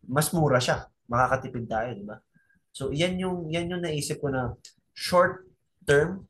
mas 0.07 0.31
mura 0.35 0.59
siya. 0.59 0.87
Makakatipid 1.07 1.65
tayo, 1.67 1.89
di 1.95 2.05
ba? 2.05 2.19
So, 2.73 2.89
yan 2.89 3.19
yung, 3.21 3.51
yan 3.51 3.69
yung 3.69 3.83
naisip 3.83 4.19
ko 4.19 4.33
na 4.33 4.55
short 4.95 5.45
term, 5.85 6.25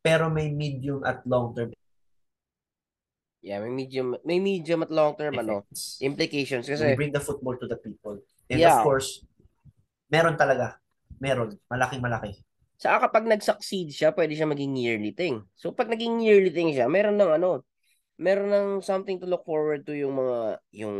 pero 0.00 0.28
may 0.30 0.52
medium 0.52 1.04
at 1.04 1.24
long 1.24 1.52
term 1.56 1.72
Yeah, 3.44 3.60
may 3.60 3.68
medium, 3.68 4.16
may 4.24 4.40
medium 4.40 4.80
at 4.80 4.88
long 4.88 5.20
term, 5.20 5.36
ano, 5.36 5.68
implications. 6.00 6.64
Kasi, 6.64 6.96
bring 6.96 7.12
the 7.12 7.20
football 7.20 7.60
to 7.60 7.68
the 7.68 7.76
people. 7.76 8.24
And 8.48 8.56
Yeah. 8.56 8.80
of 8.80 8.88
course, 8.88 9.20
meron 10.08 10.40
talaga. 10.40 10.80
Meron. 11.20 11.60
Malaking 11.68 12.00
malaki. 12.00 12.32
Saka 12.80 13.08
kapag 13.08 13.28
nag-succeed 13.28 13.92
siya, 13.92 14.16
pwede 14.16 14.32
siya 14.32 14.48
maging 14.48 14.72
yearly 14.80 15.12
thing. 15.12 15.44
So 15.60 15.76
pag 15.76 15.92
naging 15.92 16.24
yearly 16.24 16.48
thing 16.48 16.72
siya, 16.72 16.88
meron 16.88 17.20
ng 17.20 17.36
ano, 17.36 17.68
meron 18.16 18.48
ng 18.48 18.68
something 18.80 19.20
to 19.20 19.28
look 19.28 19.44
forward 19.44 19.84
to 19.84 19.92
yung 19.92 20.16
mga 20.16 20.38
yung 20.72 20.94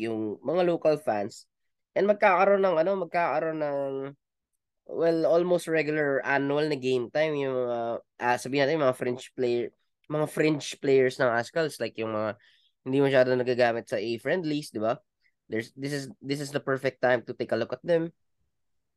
yung 0.00 0.18
mga 0.40 0.62
local 0.64 0.96
fans. 0.96 1.44
And 1.92 2.08
magkakaroon 2.08 2.64
ng 2.64 2.76
ano, 2.80 3.04
magkakaroon 3.04 3.60
ng 3.60 3.92
well, 4.88 5.20
almost 5.28 5.68
regular 5.68 6.24
annual 6.24 6.66
na 6.66 6.76
game 6.80 7.12
time 7.12 7.36
yung 7.36 7.54
mga 7.68 7.78
ah, 8.16 8.36
sabihin 8.40 8.64
natin 8.64 8.76
yung 8.80 8.86
mga 8.88 8.98
French 8.98 9.28
player, 9.36 9.68
mga 10.12 10.28
French 10.28 10.76
players 10.78 11.16
ng 11.16 11.32
Ascals 11.32 11.80
like 11.80 11.96
yung 11.96 12.12
mga 12.12 12.36
hindi 12.84 12.98
masyado 13.00 13.32
nagagamit 13.32 13.88
sa 13.88 13.96
A-friendlies, 13.96 14.70
di 14.70 14.82
ba? 14.82 15.00
there's 15.52 15.68
this 15.76 15.92
is 15.92 16.04
this 16.24 16.40
is 16.40 16.48
the 16.48 16.64
perfect 16.64 17.04
time 17.04 17.20
to 17.28 17.36
take 17.36 17.52
a 17.52 17.58
look 17.60 17.76
at 17.76 17.84
them 17.84 18.08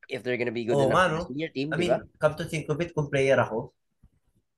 if 0.07 0.23
they're 0.23 0.39
gonna 0.39 0.55
be 0.55 0.63
good 0.63 0.79
Oo 0.79 0.87
enough 0.87 1.11
for 1.11 1.19
no? 1.19 1.27
senior 1.27 1.51
team, 1.51 1.73
I 1.73 1.75
di 1.75 1.91
mean, 1.91 1.99
come 2.21 2.39
to 2.39 2.47
think 2.47 2.71
of 2.71 2.79
it, 2.79 2.95
kung 2.95 3.11
player 3.11 3.35
ako, 3.35 3.75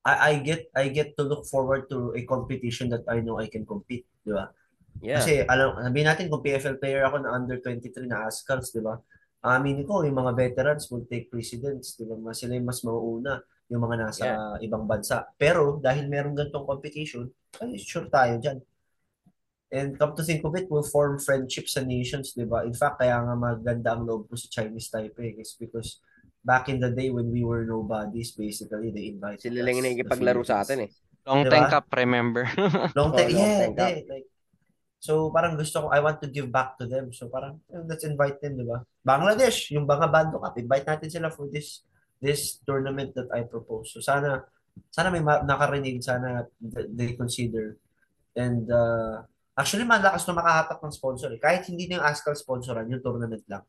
I, 0.05 0.13
I 0.13 0.31
get 0.43 0.69
I 0.77 0.91
get 0.93 1.17
to 1.17 1.23
look 1.25 1.49
forward 1.49 1.89
to 1.89 2.13
a 2.13 2.21
competition 2.27 2.93
that 2.93 3.07
I 3.09 3.23
know 3.23 3.41
I 3.41 3.49
can 3.49 3.65
compete, 3.65 4.05
di 4.21 4.35
ba? 4.35 4.51
Yeah. 4.99 5.23
Kasi 5.23 5.47
alam, 5.47 5.79
sabihin 5.79 6.07
natin 6.09 6.27
kung 6.27 6.43
PFL 6.43 6.77
player 6.83 7.07
ako 7.07 7.23
na 7.23 7.31
under 7.33 7.57
23 7.63 8.11
na 8.11 8.27
Ascals, 8.27 8.75
di 8.75 8.83
ba? 8.83 8.99
Amin 9.47 9.87
ko, 9.87 10.03
yung 10.03 10.19
mga 10.19 10.35
veterans 10.35 10.91
will 10.91 11.07
take 11.07 11.31
precedence, 11.31 11.95
di 11.95 12.03
ba? 12.03 12.19
Mas 12.19 12.43
sila 12.43 12.59
yung 12.59 12.67
mas 12.67 12.83
mauuna 12.83 13.39
yung 13.67 13.83
mga 13.83 13.95
nasa 13.99 14.25
ibang 14.63 14.87
bansa. 14.87 15.27
Pero 15.35 15.79
dahil 15.79 16.07
meron 16.07 16.35
ganitong 16.35 16.63
competition, 16.67 17.27
ay 17.59 17.75
sure 17.75 18.07
tayo 18.07 18.39
dyan. 18.39 18.59
And 19.67 19.99
come 19.99 20.15
to 20.15 20.23
think 20.23 20.47
of 20.47 20.55
it, 20.55 20.71
we'll 20.71 20.87
form 20.87 21.19
friendships 21.19 21.75
sa 21.75 21.83
nations, 21.83 22.31
di 22.31 22.47
ba? 22.47 22.63
In 22.63 22.71
fact, 22.71 23.03
kaya 23.03 23.19
nga 23.19 23.35
maganda 23.35 23.99
ang 23.99 24.07
loob 24.07 24.31
ko 24.31 24.39
sa 24.39 24.47
Chinese 24.47 24.87
Taipei 24.87 25.35
is 25.35 25.59
because 25.59 25.99
back 26.39 26.71
in 26.71 26.79
the 26.79 26.87
day 26.87 27.11
when 27.11 27.27
we 27.27 27.43
were 27.43 27.67
nobodies, 27.67 28.31
basically, 28.31 28.95
they 28.95 29.11
invited 29.11 29.43
Sila 29.43 29.59
lang 29.67 29.75
us, 29.75 29.75
yung 29.75 29.83
the 29.83 29.91
nakikipaglaro 29.91 30.41
sa 30.47 30.63
atin 30.63 30.87
eh. 30.87 30.91
Long 31.27 31.43
Diba? 31.43 31.51
time 31.51 31.67
cup, 31.67 31.85
remember? 31.91 32.47
Long 32.95 33.11
time, 33.11 33.27
Oh, 33.27 33.35
long 33.35 33.43
yeah, 33.43 33.59
time 33.67 33.75
cup. 33.75 33.89
yeah, 33.91 33.99
like, 34.07 34.27
so 35.03 35.27
parang 35.35 35.59
gusto 35.59 35.75
ko, 35.83 35.87
I 35.91 35.99
want 35.99 36.23
to 36.23 36.31
give 36.31 36.47
back 36.47 36.79
to 36.79 36.87
them. 36.87 37.11
So 37.11 37.27
parang, 37.27 37.59
eh, 37.67 37.83
let's 37.83 38.07
invite 38.07 38.39
them, 38.39 38.55
di 38.55 38.63
ba? 38.63 38.79
Bangladesh, 39.03 39.75
yung 39.75 39.83
Banga 39.83 40.07
Bando 40.07 40.39
Cup, 40.39 40.55
invite 40.55 40.87
natin 40.87 41.11
sila 41.11 41.27
for 41.27 41.51
this 41.51 41.83
this 42.21 42.59
tournament 42.65 43.13
that 43.13 43.29
I 43.33 43.45
propose. 43.45 43.93
So 43.93 44.01
sana, 44.01 44.45
sana 44.89 45.09
may 45.09 45.21
ma- 45.21 45.43
nakarinig, 45.45 46.01
sana 46.01 46.45
th- 46.61 46.89
they 46.93 47.13
consider. 47.13 47.77
And 48.37 48.69
uh, 48.69 49.25
actually, 49.57 49.85
malakas 49.85 50.25
na 50.29 50.37
makahatak 50.37 50.77
ng 50.81 50.93
sponsor. 50.93 51.33
Eh. 51.33 51.41
Kahit 51.41 51.65
hindi 51.65 51.89
na 51.89 52.01
yung 52.01 52.05
Ascal 52.05 52.37
sponsoran, 52.37 52.85
yung 52.89 53.01
tournament 53.01 53.41
lang. 53.49 53.65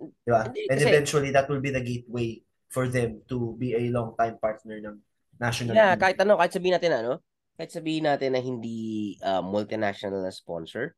Di 0.00 0.30
ba? 0.30 0.50
And 0.50 0.78
eventually, 0.80 1.30
that 1.30 1.46
will 1.46 1.62
be 1.62 1.70
the 1.70 1.82
gateway 1.82 2.42
for 2.70 2.86
them 2.86 3.22
to 3.26 3.54
be 3.58 3.74
a 3.74 3.82
long-time 3.90 4.38
partner 4.38 4.78
ng 4.78 4.96
national 5.38 5.74
Yeah, 5.74 5.94
team. 5.94 6.02
kahit 6.02 6.16
ano, 6.22 6.38
kahit 6.38 6.52
sabihin 6.54 6.74
natin 6.78 6.92
ano, 6.94 7.12
kahit 7.58 7.70
sabihin 7.74 8.06
natin 8.06 8.30
na 8.32 8.40
hindi 8.40 9.14
uh, 9.20 9.42
multinational 9.42 10.22
na 10.22 10.32
sponsor, 10.32 10.94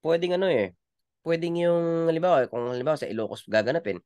pwedeng 0.00 0.38
ano 0.38 0.46
eh, 0.46 0.72
pwedeng 1.26 1.58
yung, 1.58 2.06
halimbawa, 2.06 2.46
kung 2.46 2.70
halimbawa 2.70 2.96
sa 2.96 3.10
Ilocos 3.10 3.44
gaganapin, 3.50 3.98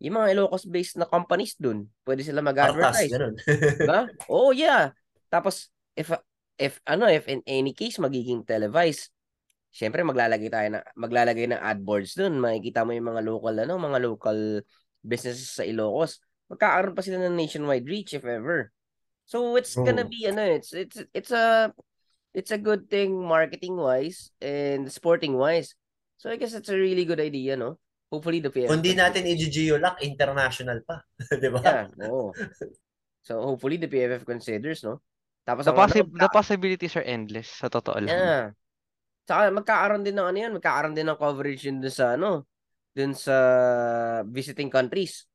yung 0.00 0.16
mga 0.16 0.32
Ilocos-based 0.32 0.96
na 0.96 1.06
companies 1.06 1.54
dun, 1.60 1.86
pwede 2.08 2.24
sila 2.24 2.40
mag-advertise. 2.40 3.12
Diba? 3.80 4.08
Oh, 4.32 4.50
yeah. 4.52 4.92
Tapos, 5.28 5.68
if, 5.96 6.08
if, 6.56 6.80
ano, 6.88 7.06
if 7.08 7.28
in 7.28 7.44
any 7.46 7.72
case, 7.76 8.00
magiging 8.00 8.44
televised, 8.48 9.12
syempre, 9.70 10.00
maglalagay 10.02 10.48
tayo 10.48 10.68
na, 10.72 10.80
maglalagay 10.96 11.46
ng 11.52 11.60
ad 11.60 11.80
boards 11.84 12.16
dun. 12.16 12.40
Makikita 12.40 12.82
mo 12.84 12.96
yung 12.96 13.12
mga 13.12 13.22
local, 13.24 13.54
ano, 13.60 13.76
mga 13.76 13.98
local 14.02 14.38
businesses 15.04 15.52
sa 15.52 15.64
Ilocos. 15.68 16.18
Magkakaroon 16.50 16.96
pa 16.96 17.04
sila 17.04 17.20
ng 17.20 17.36
nationwide 17.36 17.86
reach, 17.86 18.16
if 18.16 18.24
ever. 18.24 18.72
So, 19.28 19.54
it's 19.60 19.76
gonna 19.78 20.04
Oh. 20.04 20.10
be, 20.10 20.26
ano, 20.26 20.42
it's, 20.42 20.72
it's, 20.72 20.98
it's 21.14 21.30
a, 21.30 21.70
it's 22.34 22.50
a 22.50 22.58
good 22.58 22.90
thing 22.90 23.14
marketing-wise 23.20 24.32
and 24.40 24.90
sporting-wise. 24.90 25.76
So, 26.18 26.30
I 26.30 26.36
guess 26.36 26.54
it's 26.54 26.68
a 26.68 26.76
really 26.76 27.04
good 27.04 27.20
idea, 27.20 27.56
no? 27.56 27.78
Hopefully, 28.10 28.42
the 28.42 28.50
PFF. 28.50 28.74
Kung 28.74 28.82
di 28.82 28.98
natin 28.98 29.22
i-geolock, 29.22 30.02
international 30.02 30.82
pa. 30.82 30.98
di 31.42 31.46
ba? 31.46 31.62
Yeah, 31.62 32.10
oo. 32.10 32.34
So, 33.22 33.38
hopefully, 33.38 33.78
the 33.78 33.86
PFF 33.86 34.26
considers, 34.26 34.82
no? 34.82 34.98
Tapos, 35.46 35.62
the, 35.62 35.70
ano, 35.70 35.78
possi- 35.78 36.10
the 36.18 36.28
possibilities 36.28 36.98
are 36.98 37.06
endless, 37.06 37.46
sa 37.46 37.70
totoo 37.70 38.02
lang. 38.02 38.10
Yeah. 38.10 38.44
Saka 39.30 39.54
magkakaroon 39.54 40.02
din 40.02 40.18
ng 40.18 40.26
ano 40.26 40.38
yan, 40.42 40.52
magkakaroon 40.58 40.96
din 40.98 41.06
ng 41.06 41.14
coverage 41.14 41.62
yun 41.70 41.78
dun 41.78 41.94
sa 41.94 42.18
ano, 42.18 42.50
dun 42.90 43.14
sa 43.14 43.36
visiting 44.26 44.66
countries. 44.66 45.30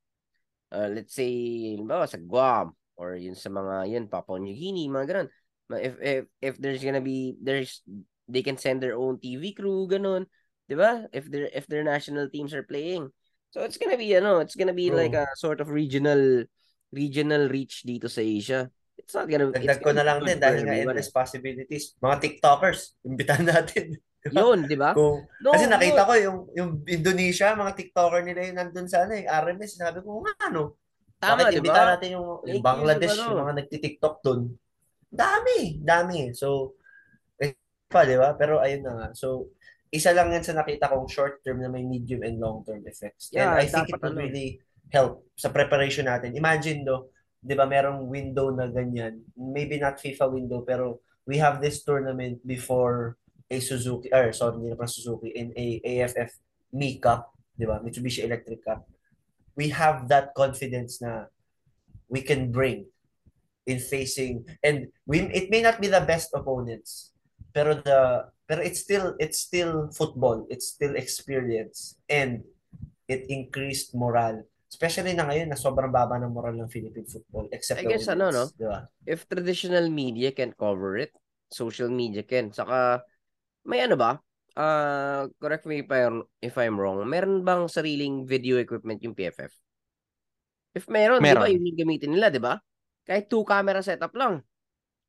Uh, 0.67 0.91
let's 0.91 1.15
say, 1.15 1.31
halimbawa 1.79 2.03
sa 2.03 2.19
Guam 2.19 2.75
or 2.99 3.15
yun 3.15 3.39
sa 3.39 3.47
mga 3.47 3.87
yun 3.87 4.11
Papua 4.11 4.35
New 4.35 4.51
Guinea, 4.51 4.91
mga 4.91 5.07
ganun. 5.07 5.27
Ma- 5.71 5.79
If 5.79 5.95
if 6.03 6.23
if 6.43 6.53
there's 6.59 6.83
gonna 6.83 6.99
be 6.99 7.39
there's 7.39 7.79
they 8.27 8.43
can 8.43 8.59
send 8.59 8.83
their 8.83 8.99
own 8.99 9.15
TV 9.15 9.55
crew 9.55 9.87
ganun, 9.87 10.27
'di 10.67 10.75
ba? 10.75 11.05
If 11.13 11.29
their 11.29 11.47
if 11.53 11.65
their 11.69 11.85
national 11.85 12.29
teams 12.29 12.53
are 12.53 12.65
playing. 12.65 13.09
So 13.53 13.63
it's 13.63 13.79
gonna 13.79 13.97
be 13.97 14.11
ano, 14.15 14.39
it's 14.43 14.57
gonna 14.57 14.75
be 14.75 14.91
True. 14.91 14.99
like 14.99 15.15
a 15.15 15.25
sort 15.39 15.61
of 15.63 15.69
regional 15.71 16.43
regional 16.91 17.47
reach 17.47 17.83
dito 17.87 18.11
sa 18.11 18.21
Asia. 18.21 18.67
It's 18.95 19.13
not 19.13 19.27
gonna 19.27 19.51
Dagdag 19.51 19.79
ko 19.83 19.91
na 19.91 20.03
lang 20.03 20.23
din 20.23 20.39
dahil 20.39 20.61
nga 20.65 20.75
endless 20.75 21.11
possibilities. 21.11 21.93
Mga 21.99 22.15
TikTokers, 22.19 22.79
imbitahan 23.05 23.47
natin. 23.53 23.95
Di 24.25 24.33
ba? 24.33 24.41
Yun, 24.41 24.59
'di 24.65 24.77
ba? 24.79 24.89
Kung, 24.97 25.29
No, 25.45 25.53
kasi 25.53 25.65
nakita 25.69 26.01
no. 26.01 26.09
ko 26.09 26.13
yung 26.17 26.37
yung 26.57 26.71
Indonesia, 26.89 27.53
mga 27.53 27.73
TikToker 27.77 28.21
nila 28.25 28.41
yung 28.49 28.57
nandun 28.57 28.87
sa 28.89 29.05
ano, 29.05 29.13
yung 29.13 29.29
RMS, 29.29 29.77
sabi 29.77 30.01
ko, 30.01 30.25
nga 30.25 30.33
ano, 30.49 30.61
Tama, 31.21 31.45
bakit 31.45 31.53
'di 31.53 31.59
imbitahan 31.61 31.87
ba? 31.87 31.93
natin 31.95 32.09
yung, 32.17 32.27
yung 32.41 32.57
use 32.57 32.65
Bangladesh, 32.65 33.13
of 33.13 33.19
ano. 33.21 33.29
yung 33.29 33.41
mga 33.45 33.55
nagti-TikTok 33.61 34.15
dun. 34.25 34.41
Dami, 35.15 35.59
dami. 35.79 36.19
So, 36.35 36.75
eh, 37.39 37.55
pa, 37.87 38.03
di 38.03 38.17
ba? 38.17 38.33
Pero 38.35 38.59
ayun 38.59 38.81
na 38.83 38.93
nga. 38.97 39.07
So, 39.15 39.53
isa 39.91 40.11
lang 40.11 40.33
yan 40.33 40.43
sa 40.43 40.57
nakita 40.57 40.89
kong 40.89 41.07
short 41.09 41.41
term 41.45 41.61
na 41.61 41.69
may 41.69 41.85
medium 41.85 42.25
and 42.25 42.41
long 42.41 42.65
term 42.65 42.81
effects. 42.85 43.29
Yeah, 43.31 43.53
and 43.53 43.61
I 43.61 43.65
think 43.69 43.89
it 43.89 44.01
will 44.01 44.17
ano. 44.17 44.25
really 44.25 44.59
help 44.89 45.25
sa 45.37 45.49
preparation 45.49 46.09
natin. 46.09 46.33
Imagine 46.37 46.85
do, 46.85 47.09
'di 47.41 47.53
ba, 47.53 47.69
merong 47.69 48.09
window 48.09 48.49
na 48.51 48.67
ganyan. 48.69 49.21
Maybe 49.37 49.77
not 49.77 50.01
FIFA 50.01 50.31
window 50.33 50.59
pero 50.65 51.01
we 51.25 51.37
have 51.41 51.61
this 51.61 51.81
tournament 51.81 52.41
before 52.45 53.17
a 53.49 53.57
Suzuki 53.61 54.09
or 54.09 54.33
sorry, 54.33 54.57
hindi 54.57 54.73
na 54.73 54.79
pala 54.79 54.89
Suzuki 54.89 55.29
in 55.33 55.53
a 55.53 55.81
AFF 55.81 56.31
Mi 56.73 56.97
Cup, 56.97 57.33
'di 57.53 57.65
ba? 57.69 57.81
Mitsubishi 57.81 58.25
Electric 58.25 58.65
Cup. 58.65 58.85
We 59.55 59.71
have 59.71 60.11
that 60.11 60.35
confidence 60.35 60.99
na 60.99 61.31
we 62.11 62.21
can 62.21 62.51
bring 62.51 62.89
in 63.65 63.81
facing 63.81 64.45
and 64.61 64.93
we 65.09 65.25
it 65.33 65.49
may 65.49 65.61
not 65.61 65.81
be 65.81 65.89
the 65.89 66.01
best 66.05 66.29
opponents 66.37 67.15
pero 67.49 67.73
the 67.81 68.29
pero 68.45 68.61
it's 68.61 68.81
still 68.81 69.17
it's 69.17 69.41
still 69.41 69.89
football 69.89 70.45
it's 70.53 70.77
still 70.77 70.93
experience 70.93 71.97
and 72.09 72.45
it 73.09 73.25
increased 73.29 73.93
morale 73.97 74.45
especially 74.75 75.15
na 75.15 75.23
ngayon 75.23 75.47
na 75.47 75.55
sobrang 75.55 75.93
baba 75.93 76.19
ng 76.19 76.35
moral 76.35 76.57
ng 76.59 76.67
Philippine 76.67 77.07
football 77.07 77.47
except 77.55 77.79
I 77.79 77.87
the 77.87 77.91
guess 77.95 78.11
ano, 78.11 78.27
no? 78.27 78.51
women's, 78.51 78.59
di 78.59 78.67
ba? 78.67 78.79
If 79.07 79.23
traditional 79.23 79.87
media 79.87 80.35
can 80.35 80.51
cover 80.51 80.99
it, 80.99 81.15
social 81.47 81.87
media 81.87 82.27
can. 82.27 82.51
Saka, 82.51 82.99
may 83.63 83.87
ano 83.87 83.95
ba? 83.95 84.19
Uh, 84.55 85.31
correct 85.39 85.63
me 85.63 85.83
if, 85.83 85.89
I'm, 85.91 86.27
if 86.43 86.55
I'm 86.59 86.75
wrong. 86.75 87.03
Meron 87.07 87.47
bang 87.47 87.71
sariling 87.71 88.27
video 88.27 88.59
equipment 88.59 88.99
yung 88.99 89.15
PFF? 89.15 89.51
If 90.75 90.91
meron, 90.91 91.23
di 91.23 91.31
ba, 91.31 91.47
Meron. 91.47 91.55
yun 91.55 91.71
yung 91.71 91.79
gamitin 91.79 92.11
nila, 92.11 92.27
di 92.27 92.43
ba? 92.43 92.59
Kahit 93.07 93.31
two 93.31 93.47
camera 93.47 93.79
setup 93.79 94.11
lang. 94.11 94.43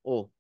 Oh. 0.07 0.31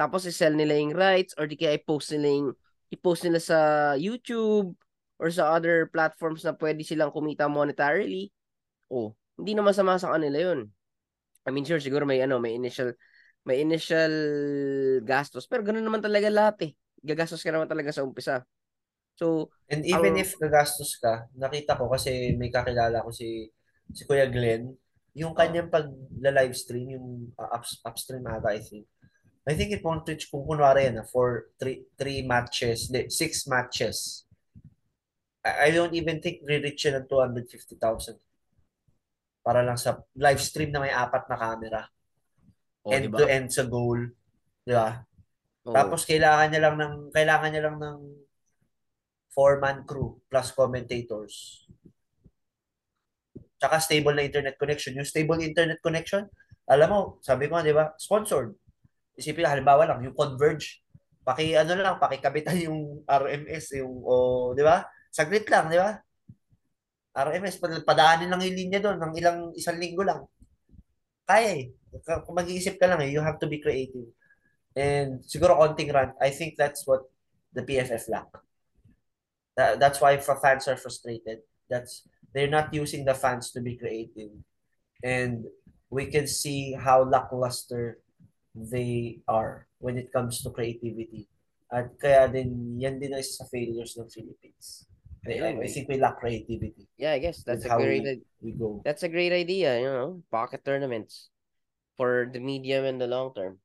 Tapos 0.00 0.24
i-sell 0.24 0.56
nila 0.56 0.80
yung 0.80 0.96
rights 0.96 1.36
or 1.36 1.44
di 1.44 1.60
kaya 1.60 1.76
i-post 1.76 2.16
nila 2.16 2.28
yung, 2.32 2.48
i-post 2.88 3.28
nila 3.28 3.36
sa 3.36 3.58
YouTube 4.00 4.72
or 5.20 5.28
sa 5.28 5.52
other 5.52 5.92
platforms 5.92 6.40
na 6.40 6.56
pwede 6.56 6.80
silang 6.80 7.12
kumita 7.12 7.44
monetarily. 7.52 8.32
Oh, 8.88 9.12
hindi 9.36 9.52
naman 9.52 9.76
sama 9.76 10.00
sa 10.00 10.16
kanila 10.16 10.40
yun. 10.40 10.72
I 11.44 11.52
mean, 11.52 11.68
sure, 11.68 11.84
siguro 11.84 12.08
may 12.08 12.24
ano, 12.24 12.40
may 12.40 12.56
initial 12.56 12.96
may 13.44 13.60
initial 13.60 14.12
gastos, 15.04 15.44
pero 15.44 15.60
ganoon 15.60 15.84
naman 15.84 16.00
talaga 16.00 16.32
lahat 16.32 16.56
eh. 16.64 16.72
Gagastos 17.00 17.44
ka 17.44 17.52
naman 17.52 17.68
talaga 17.68 17.92
sa 17.92 18.04
umpisa. 18.04 18.44
So, 19.20 19.52
and 19.68 19.84
even 19.84 20.16
Ang- 20.16 20.24
if 20.24 20.36
gagastos 20.40 20.96
ka 20.96 21.28
nakita 21.36 21.76
ko 21.76 21.92
kasi 21.92 22.32
may 22.40 22.48
kakilala 22.48 23.04
ko 23.04 23.12
si 23.12 23.52
si 23.92 24.08
Kuya 24.08 24.28
Glenn 24.32 24.72
yung 25.12 25.36
kanyang 25.36 25.68
pag 25.68 25.90
live 26.16 26.54
stream 26.56 26.96
yung 26.96 27.06
uh, 27.36 27.50
ups, 27.52 27.82
upstream 27.84 28.24
ata 28.24 28.54
I 28.54 28.62
think 28.62 28.88
I 29.50 29.58
think 29.58 29.74
it 29.74 29.82
won't 29.82 30.06
reach 30.06 30.30
kung 30.30 30.46
kunwari 30.46 30.86
yan 30.86 31.02
for 31.10 31.50
three, 31.58 31.82
three 31.98 32.22
matches, 32.22 32.86
six 33.10 33.50
matches. 33.50 34.22
I, 35.42 35.66
I 35.66 35.68
don't 35.74 35.90
even 35.98 36.22
think 36.22 36.46
re-reach 36.46 36.86
yan 36.86 37.02
ng 37.02 37.10
250,000. 37.10 38.14
Para 39.42 39.66
lang 39.66 39.74
sa 39.74 40.06
live 40.14 40.38
stream 40.38 40.70
na 40.70 40.86
may 40.86 40.94
apat 40.94 41.26
na 41.26 41.34
camera. 41.34 41.82
oh, 42.86 42.94
end 42.94 43.04
di 43.06 43.10
ba? 43.10 43.18
to 43.18 43.26
end 43.26 43.48
sa 43.50 43.66
goal. 43.66 43.98
Di 44.62 44.70
ba? 44.70 45.02
Oo. 45.66 45.74
Tapos 45.74 46.06
kailangan 46.06 46.46
niya 46.54 46.62
lang 46.70 46.76
ng 46.78 46.94
kailangan 47.10 47.50
niya 47.50 47.64
lang 47.66 47.76
ng 47.82 47.98
four-man 49.34 49.82
crew 49.82 50.22
plus 50.30 50.54
commentators. 50.54 51.66
Tsaka 53.58 53.82
stable 53.82 54.14
na 54.14 54.30
internet 54.30 54.54
connection. 54.54 54.94
Yung 54.94 55.10
stable 55.10 55.42
internet 55.42 55.82
connection, 55.82 56.30
alam 56.70 56.86
mo, 56.86 57.00
sabi 57.18 57.50
ko 57.50 57.58
di 57.60 57.74
ba, 57.74 57.98
sponsored. 57.98 58.54
Isipin, 59.18 59.48
halimbawa 59.48 59.86
lang, 59.86 60.04
yung 60.06 60.16
Converge, 60.16 60.82
paki 61.24 61.54
ano 61.54 61.76
lang, 61.76 61.96
pakikabitan 62.00 62.56
yung 62.66 63.04
RMS, 63.04 63.78
yung, 63.80 63.92
o, 64.02 64.52
di 64.56 64.64
ba? 64.64 64.86
Saglit 65.10 65.46
lang, 65.50 65.70
di 65.70 65.78
ba? 65.78 65.98
RMS, 67.14 67.58
pad- 67.58 67.84
padaanin 67.86 68.30
lang 68.30 68.42
yung 68.42 68.56
linya 68.56 68.80
doon 68.80 68.98
ng 68.98 69.12
ilang 69.18 69.38
isang 69.58 69.76
linggo 69.76 70.06
lang. 70.06 70.22
Kaya 71.26 71.62
eh. 71.62 71.64
Kung 72.26 72.38
mag-iisip 72.38 72.78
ka 72.78 72.86
lang 72.86 73.02
eh, 73.02 73.10
you 73.10 73.18
have 73.22 73.38
to 73.38 73.50
be 73.50 73.58
creative. 73.58 74.06
And 74.74 75.22
siguro 75.26 75.58
konting 75.58 75.90
rant, 75.90 76.14
I 76.22 76.30
think 76.30 76.54
that's 76.54 76.86
what 76.86 77.02
the 77.50 77.66
PFF 77.66 78.06
lack. 78.06 78.30
That, 79.58 79.82
that's 79.82 79.98
why 79.98 80.18
fa- 80.22 80.38
fans 80.38 80.70
are 80.70 80.78
frustrated. 80.78 81.42
That's 81.66 82.06
they're 82.32 82.50
not 82.50 82.70
using 82.70 83.04
the 83.04 83.14
fans 83.14 83.50
to 83.52 83.60
be 83.60 83.74
creative. 83.74 84.30
And 85.02 85.46
we 85.90 86.06
can 86.06 86.30
see 86.30 86.78
how 86.78 87.02
lackluster 87.02 87.98
they 88.68 89.20
are 89.28 89.66
when 89.78 89.96
it 89.96 90.12
comes 90.12 90.42
to 90.42 90.50
creativity. 90.50 91.28
At 91.70 91.94
kaya 92.02 92.26
din, 92.26 92.76
yan 92.82 92.98
din 92.98 93.14
ay 93.14 93.22
sa 93.22 93.46
failures 93.46 93.94
ng 93.94 94.10
Philippines. 94.10 94.90
I, 95.26 95.38
I, 95.38 95.50
I 95.60 95.68
think 95.68 95.84
we 95.88 96.00
lack 96.00 96.16
creativity 96.16 96.88
Yeah, 96.96 97.12
I 97.12 97.18
guess 97.18 97.44
that's 97.44 97.64
a 97.64 97.72
great 97.72 98.04
we, 98.04 98.20
we 98.40 98.52
go. 98.52 98.80
that's 98.84 99.02
a 99.02 99.08
great 99.08 99.32
idea, 99.32 99.80
you 99.80 99.88
know, 99.88 100.22
pocket 100.30 100.64
tournaments 100.64 101.28
for 101.96 102.28
the 102.32 102.40
medium 102.40 102.84
and 102.84 103.00
the 103.00 103.06
long 103.06 103.32
term. 103.34 103.58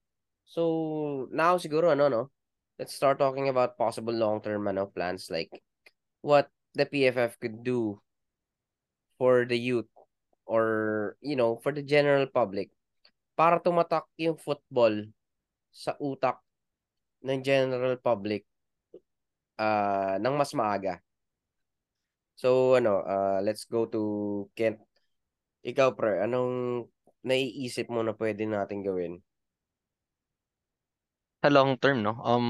So 0.45 1.27
now 1.31 1.57
siguro 1.57 1.91
ano 1.91 2.07
no, 2.07 2.21
let's 2.79 2.95
start 2.95 3.19
talking 3.19 3.49
about 3.49 3.77
possible 3.77 4.13
long 4.13 4.39
term 4.39 4.67
ano 4.67 4.87
plans 4.87 5.31
like 5.31 5.51
what 6.21 6.47
the 6.75 6.85
PFF 6.85 7.39
could 7.39 7.63
do 7.63 7.99
for 9.17 9.43
the 9.43 9.57
youth 9.59 9.91
or 10.45 11.15
you 11.19 11.35
know 11.35 11.59
for 11.59 11.71
the 11.71 11.83
general 11.83 12.27
public 12.27 12.69
para 13.35 13.59
tumatak 13.59 14.07
yung 14.17 14.39
football 14.39 15.07
sa 15.71 15.95
utak 15.99 16.39
ng 17.23 17.39
general 17.43 17.99
public 17.99 18.47
uh, 19.59 20.15
ng 20.19 20.35
mas 20.35 20.51
maaga. 20.55 20.99
So 22.35 22.75
ano, 22.75 23.03
uh, 23.03 23.39
let's 23.43 23.63
go 23.67 23.87
to 23.87 24.01
Kent. 24.55 24.79
Ikaw 25.65 25.89
pre, 25.97 26.23
anong 26.23 26.85
naiisip 27.25 27.87
mo 27.91 28.03
na 28.05 28.13
pwede 28.15 28.43
natin 28.45 28.83
gawin? 28.85 29.13
Sa 31.41 31.49
long 31.55 31.71
term, 31.79 32.03
no? 32.03 32.13
Um, 32.31 32.47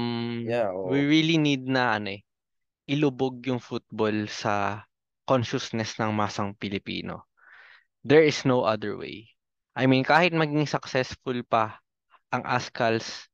Yeah, 0.48 0.72
we 0.90 0.98
oo. 0.98 1.06
really 1.06 1.38
need 1.38 1.62
na 1.70 1.82
ano 2.00 2.08
eh, 2.18 2.22
ilubog 2.94 3.44
yung 3.46 3.62
football 3.62 4.26
sa 4.30 4.84
consciousness 5.30 5.98
ng 6.00 6.12
masang 6.14 6.54
Pilipino. 6.58 7.28
There 8.04 8.24
is 8.24 8.44
no 8.48 8.64
other 8.64 8.96
way. 8.98 9.35
I 9.76 9.84
mean, 9.84 10.08
kahit 10.08 10.32
maging 10.32 10.64
successful 10.64 11.36
pa 11.44 11.76
ang 12.32 12.42
Ascals, 12.48 13.28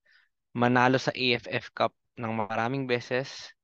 manalo 0.58 0.98
sa 0.98 1.14
AFF 1.14 1.70
Cup 1.70 1.94
ng 2.18 2.34
maraming 2.34 2.90
beses, 2.90 3.54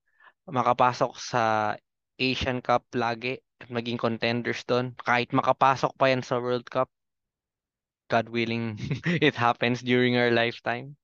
makapasok 0.46 1.12
sa 1.18 1.74
Asian 2.22 2.62
Cup 2.62 2.86
lagi 2.94 3.42
at 3.58 3.66
maging 3.66 3.98
contenders 3.98 4.62
doon, 4.62 4.94
kahit 5.02 5.34
makapasok 5.34 5.90
pa 5.98 6.06
yan 6.06 6.22
sa 6.22 6.38
World 6.38 6.70
Cup, 6.70 6.86
God 8.06 8.30
willing, 8.30 8.78
it 9.26 9.34
happens 9.34 9.82
during 9.82 10.14
our 10.14 10.30
lifetime. 10.30 10.94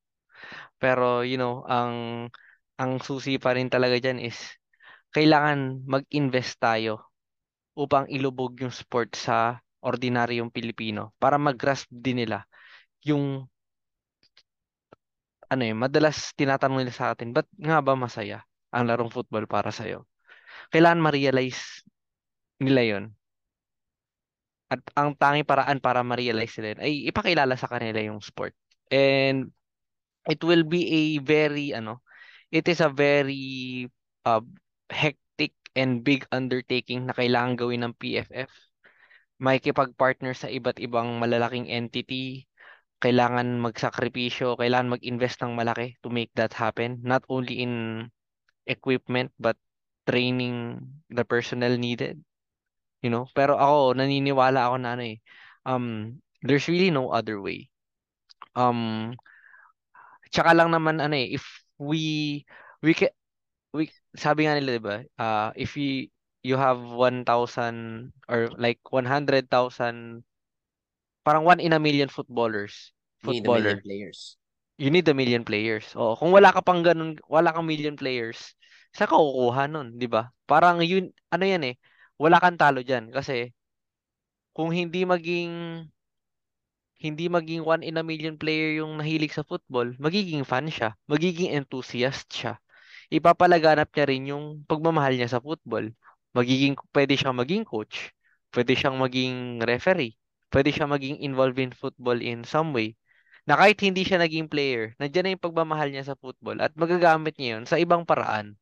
Pero, 0.78 1.26
you 1.26 1.36
know, 1.36 1.66
ang 1.66 2.30
ang 2.78 3.02
susi 3.02 3.34
pa 3.42 3.54
rin 3.54 3.66
talaga 3.66 3.98
dyan 3.98 4.22
is 4.22 4.38
kailangan 5.14 5.82
mag-invest 5.86 6.58
tayo 6.58 7.10
upang 7.74 8.06
ilubog 8.10 8.58
yung 8.62 8.74
sport 8.74 9.14
sa 9.14 9.62
ordinaryong 9.84 10.48
Pilipino 10.48 11.12
para 11.20 11.36
mag-grasp 11.36 11.86
din 11.92 12.24
nila 12.24 12.48
yung 13.04 13.44
ano 15.52 15.62
eh, 15.62 15.76
madalas 15.76 16.32
tinatanong 16.34 16.82
nila 16.82 16.94
sa 16.94 17.12
atin, 17.12 17.30
ba't 17.36 17.46
nga 17.60 17.78
ba 17.84 17.94
masaya 17.94 18.42
ang 18.74 18.88
larong 18.88 19.12
football 19.12 19.46
para 19.46 19.70
sa'yo? 19.70 20.08
Kailangan 20.72 21.04
ma-realize 21.04 21.84
nila 22.58 22.82
yon 22.82 23.04
At 24.72 24.80
ang 24.98 25.14
tanging 25.14 25.46
paraan 25.46 25.78
para 25.78 26.00
ma-realize 26.02 26.58
nila 26.58 26.68
yun 26.74 26.80
ay 26.82 26.92
ipakilala 27.12 27.54
sa 27.54 27.70
kanila 27.70 28.00
yung 28.00 28.18
sport. 28.24 28.56
And 28.90 29.52
it 30.26 30.40
will 30.42 30.64
be 30.64 30.88
a 30.88 31.02
very, 31.22 31.76
ano, 31.76 32.00
it 32.50 32.66
is 32.66 32.80
a 32.80 32.90
very 32.90 33.86
uh, 34.24 34.42
hectic 34.88 35.54
and 35.76 36.02
big 36.02 36.26
undertaking 36.32 37.06
na 37.06 37.14
kailangan 37.14 37.60
gawin 37.60 37.84
ng 37.86 37.94
PFF. 37.94 38.50
Makikipag-partner 39.42 40.32
sa 40.36 40.46
iba't 40.46 40.78
ibang 40.78 41.18
malalaking 41.18 41.66
entity, 41.66 42.46
kailangan 43.02 43.60
magsakripisyo, 43.60 44.56
kailangan 44.56 44.96
mag-invest 44.96 45.42
ng 45.42 45.52
malaki 45.58 45.98
to 46.00 46.08
make 46.08 46.30
that 46.38 46.54
happen. 46.54 47.02
Not 47.02 47.26
only 47.28 47.60
in 47.60 48.06
equipment, 48.64 49.34
but 49.36 49.58
training 50.08 50.80
the 51.10 51.24
personnel 51.24 51.76
needed. 51.76 52.20
You 53.04 53.12
know? 53.12 53.28
Pero 53.36 53.60
ako, 53.60 53.98
naniniwala 53.98 54.70
ako 54.70 54.76
na 54.80 54.90
ano 54.96 55.02
eh, 55.04 55.18
um, 55.68 56.16
there's 56.40 56.70
really 56.70 56.88
no 56.88 57.12
other 57.12 57.42
way. 57.42 57.68
Um, 58.56 59.12
tsaka 60.30 60.54
lang 60.56 60.72
naman 60.72 61.02
ano 61.02 61.12
eh, 61.18 61.36
if 61.36 61.44
we, 61.76 62.44
we 62.80 62.94
can, 62.94 63.12
we, 63.74 63.90
sabi 64.16 64.46
nga 64.46 64.56
nila, 64.56 64.78
di 64.78 64.82
ba, 64.82 64.96
uh, 65.18 65.50
if 65.58 65.74
you, 65.76 66.08
you 66.44 66.60
have 66.60 66.78
1,000 66.78 68.12
or 68.28 68.52
like 68.60 68.80
100,000 68.92 70.22
parang 71.24 71.44
one 71.48 71.60
in 71.60 71.72
a 71.72 71.80
million 71.80 72.08
footballers. 72.12 72.92
You 73.24 73.30
need 73.40 73.46
a 73.48 73.50
million 73.50 73.80
Footballer. 73.80 73.80
players. 73.80 74.36
You 74.76 74.90
need 74.92 75.08
a 75.08 75.14
million 75.16 75.42
players. 75.46 75.86
Oo, 75.96 76.14
kung 76.18 76.34
wala 76.34 76.52
ka 76.52 76.60
pang 76.60 76.82
ganun, 76.84 77.16
wala 77.30 77.54
kang 77.54 77.64
million 77.66 77.96
players, 77.96 78.54
saan 78.92 79.08
ka 79.10 79.16
kukuha 79.16 79.70
nun, 79.70 79.96
'di 79.96 80.06
ba? 80.10 80.30
Parang 80.50 80.82
yun, 80.82 81.14
ano 81.32 81.44
yan 81.46 81.62
eh, 81.72 81.74
wala 82.20 82.38
kang 82.42 82.58
talo 82.58 82.82
diyan 82.84 83.10
kasi 83.14 83.54
kung 84.54 84.70
hindi 84.74 85.02
maging 85.06 85.50
hindi 87.04 87.28
maging 87.28 87.62
one 87.68 87.82
in 87.84 88.00
a 88.00 88.04
million 88.06 88.34
player 88.40 88.80
yung 88.80 88.96
nahilig 88.98 89.34
sa 89.36 89.44
football, 89.44 89.92
magiging 90.00 90.42
fan 90.46 90.66
siya, 90.72 90.96
magiging 91.10 91.52
enthusiast 91.52 92.26
siya. 92.32 92.56
Ipapalaganap 93.12 93.92
niya 93.92 94.06
rin 94.08 94.24
yung 94.32 94.44
pagmamahal 94.64 95.14
niya 95.14 95.28
sa 95.28 95.42
football. 95.42 95.86
Magiging 96.34 96.74
pwede 96.90 97.14
siyang 97.14 97.38
maging 97.38 97.62
coach, 97.62 98.10
pwede 98.50 98.74
siyang 98.74 98.98
maging 98.98 99.62
referee, 99.62 100.18
pwede 100.50 100.74
siyang 100.74 100.90
maging 100.90 101.22
involved 101.22 101.58
in 101.62 101.70
football 101.70 102.18
in 102.18 102.42
some 102.42 102.74
way. 102.74 102.98
Na 103.46 103.54
kahit 103.54 103.78
hindi 103.84 104.02
siya 104.02 104.18
naging 104.18 104.50
player, 104.50 104.98
nandiyan 104.98 105.24
na 105.24 105.32
yung 105.36 105.44
pagmamahal 105.46 105.88
niya 105.92 106.10
sa 106.10 106.18
football 106.18 106.58
at 106.58 106.74
magagamit 106.74 107.38
niya 107.38 107.60
yun 107.60 107.64
sa 107.68 107.78
ibang 107.78 108.02
paraan. 108.02 108.56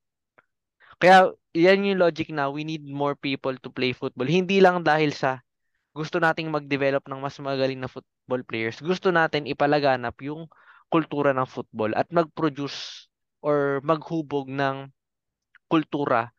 Kaya 1.01 1.33
yan 1.57 1.87
yung 1.87 2.03
logic 2.03 2.29
na 2.31 2.53
we 2.53 2.63
need 2.63 2.85
more 2.87 3.17
people 3.17 3.55
to 3.59 3.69
play 3.73 3.97
football. 3.97 4.29
Hindi 4.29 4.61
lang 4.61 4.85
dahil 4.85 5.15
sa 5.17 5.41
gusto 5.93 6.17
nating 6.21 6.49
mag-develop 6.49 7.05
ng 7.09 7.21
mas 7.21 7.37
magaling 7.41 7.81
na 7.81 7.89
football 7.89 8.43
players. 8.45 8.81
Gusto 8.81 9.13
natin 9.13 9.49
ipalaganap 9.49 10.17
yung 10.25 10.49
kultura 10.93 11.33
ng 11.33 11.49
football 11.49 11.97
at 11.97 12.09
mag-produce 12.13 13.09
or 13.41 13.81
maghubog 13.85 14.49
ng 14.49 14.93
kultura 15.69 16.33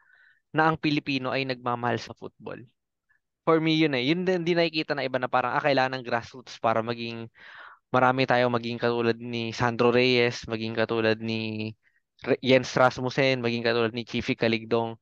na 0.56 0.70
ang 0.72 0.78
Pilipino 0.80 1.34
ay 1.34 1.44
nagmamahal 1.50 1.98
sa 2.00 2.14
football. 2.16 2.62
For 3.44 3.60
me, 3.60 3.76
yun 3.76 3.98
eh. 3.98 4.04
Yun 4.08 4.24
din, 4.24 4.48
din 4.48 4.56
nakikita 4.60 4.96
na 4.96 5.04
iba 5.04 5.20
na 5.20 5.28
parang, 5.28 5.52
ah, 5.58 5.64
kailangan 5.64 6.00
ng 6.00 6.06
grassroots 6.08 6.56
para 6.64 6.80
maging, 6.80 7.28
marami 7.92 8.24
tayo 8.30 8.48
maging 8.54 8.80
katulad 8.80 9.18
ni 9.20 9.52
Sandro 9.52 9.92
Reyes, 9.92 10.48
maging 10.48 10.74
katulad 10.78 11.20
ni 11.20 11.74
Jens 12.40 12.72
Rasmussen, 12.80 13.44
maging 13.44 13.64
katulad 13.68 13.92
ni 13.92 14.08
Chifi 14.08 14.36
Caligdong. 14.40 14.96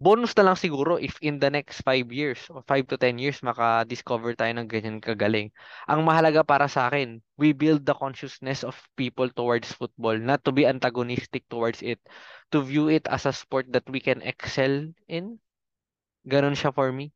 Bonus 0.00 0.32
na 0.32 0.48
lang 0.48 0.56
siguro 0.56 0.96
if 0.96 1.20
in 1.20 1.36
the 1.36 1.52
next 1.52 1.84
5 1.84 2.08
years 2.08 2.40
or 2.48 2.64
5 2.64 2.88
to 2.88 2.96
10 2.96 3.20
years 3.20 3.44
maka-discover 3.44 4.32
tayo 4.32 4.48
ng 4.56 4.64
ganyan 4.64 4.96
kagaling. 4.96 5.52
Ang 5.84 6.08
mahalaga 6.08 6.40
para 6.40 6.72
sa 6.72 6.88
akin, 6.88 7.20
we 7.36 7.52
build 7.52 7.84
the 7.84 7.92
consciousness 7.92 8.64
of 8.64 8.72
people 8.96 9.28
towards 9.28 9.68
football, 9.76 10.16
not 10.16 10.40
to 10.48 10.56
be 10.56 10.64
antagonistic 10.64 11.44
towards 11.52 11.84
it, 11.84 12.00
to 12.48 12.64
view 12.64 12.88
it 12.88 13.04
as 13.12 13.28
a 13.28 13.36
sport 13.36 13.68
that 13.76 13.84
we 13.92 14.00
can 14.00 14.24
excel 14.24 14.88
in. 15.04 15.36
Ganon 16.24 16.56
siya 16.56 16.72
for 16.72 16.88
me. 16.88 17.12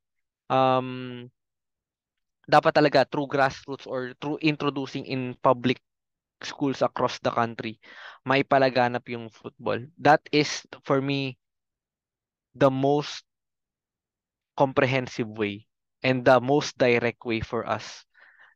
Um, 0.52 1.32
dapat 2.44 2.76
talaga 2.76 3.08
through 3.08 3.32
grassroots 3.32 3.88
or 3.88 4.12
through 4.20 4.36
introducing 4.44 5.08
in 5.08 5.32
public 5.40 5.80
schools 6.44 6.84
across 6.84 7.16
the 7.24 7.32
country, 7.32 7.80
may 8.28 8.44
palaganap 8.44 9.08
yung 9.08 9.32
football. 9.32 9.80
That 9.96 10.20
is, 10.28 10.68
for 10.84 11.00
me, 11.00 11.40
the 12.54 12.70
most 12.70 13.26
comprehensive 14.54 15.26
way 15.26 15.66
and 16.06 16.22
the 16.22 16.38
most 16.38 16.78
direct 16.78 17.20
way 17.26 17.42
for 17.42 17.66
us 17.66 18.06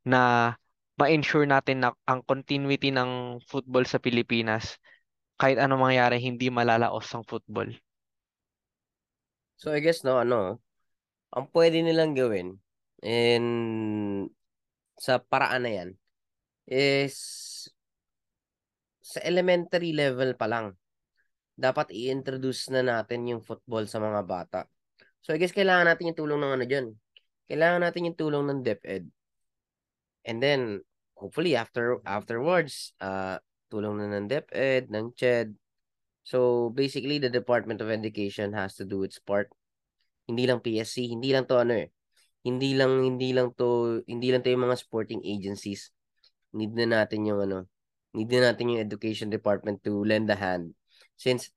na 0.06 0.54
ma-ensure 0.98 1.46
natin 1.46 1.82
na 1.82 1.90
ang 2.06 2.22
continuity 2.22 2.90
ng 2.90 3.42
football 3.46 3.86
sa 3.86 4.02
Pilipinas 4.02 4.78
kahit 5.38 5.58
ano 5.58 5.78
mangyari 5.78 6.18
hindi 6.18 6.50
malalaos 6.50 7.06
ang 7.14 7.22
football. 7.26 7.70
So 9.58 9.74
I 9.74 9.82
guess 9.82 10.02
no 10.06 10.18
ano, 10.18 10.62
ang 11.34 11.46
pwede 11.54 11.82
nilang 11.82 12.14
gawin 12.14 12.58
and 13.02 14.26
sa 14.98 15.22
paraan 15.22 15.62
na 15.62 15.72
yan 15.74 15.90
is 16.66 17.14
sa 18.98 19.22
elementary 19.22 19.94
level 19.94 20.34
pa 20.34 20.50
lang 20.50 20.74
dapat 21.58 21.90
i-introduce 21.90 22.70
na 22.70 22.86
natin 22.86 23.26
yung 23.26 23.42
football 23.42 23.90
sa 23.90 23.98
mga 23.98 24.22
bata. 24.22 24.60
So 25.26 25.34
I 25.34 25.42
guess 25.42 25.50
kailangan 25.50 25.90
natin 25.90 26.14
yung 26.14 26.18
tulong 26.22 26.38
ng 26.38 26.52
ano 26.54 26.64
diyan. 26.64 26.86
Kailangan 27.50 27.80
natin 27.82 28.06
yung 28.06 28.18
tulong 28.18 28.44
ng 28.46 28.60
DepEd. 28.62 29.04
And 30.22 30.38
then 30.38 30.86
hopefully 31.18 31.58
after 31.58 31.98
afterwards 32.06 32.94
uh 33.02 33.42
tulong 33.68 34.00
na 34.00 34.16
ng 34.16 34.30
DepEd, 34.30 34.88
ng 34.88 35.12
CHED. 35.12 35.52
So 36.24 36.68
basically, 36.72 37.20
the 37.20 37.32
Department 37.32 37.80
of 37.80 37.92
Education 37.92 38.52
has 38.52 38.76
to 38.76 38.84
do 38.84 39.04
its 39.04 39.20
part. 39.20 39.48
Hindi 40.28 40.44
lang 40.44 40.60
PSC, 40.60 41.08
hindi 41.08 41.32
lang 41.32 41.48
to 41.48 41.56
ano 41.60 41.76
eh. 41.76 41.88
Hindi 42.44 42.76
lang 42.76 43.00
hindi 43.04 43.32
lang 43.32 43.52
to 43.56 44.00
hindi 44.04 44.28
lang 44.32 44.44
to 44.44 44.52
yung 44.52 44.68
mga 44.68 44.76
sporting 44.80 45.24
agencies. 45.24 45.92
Need 46.52 46.76
na 46.76 47.00
natin 47.00 47.28
yung 47.28 47.40
ano, 47.44 47.68
need 48.12 48.28
na 48.32 48.52
natin 48.52 48.72
yung 48.72 48.80
education 48.80 49.28
department 49.28 49.84
to 49.84 50.04
lend 50.04 50.28
a 50.32 50.36
hand. 50.36 50.72
Since 51.18 51.50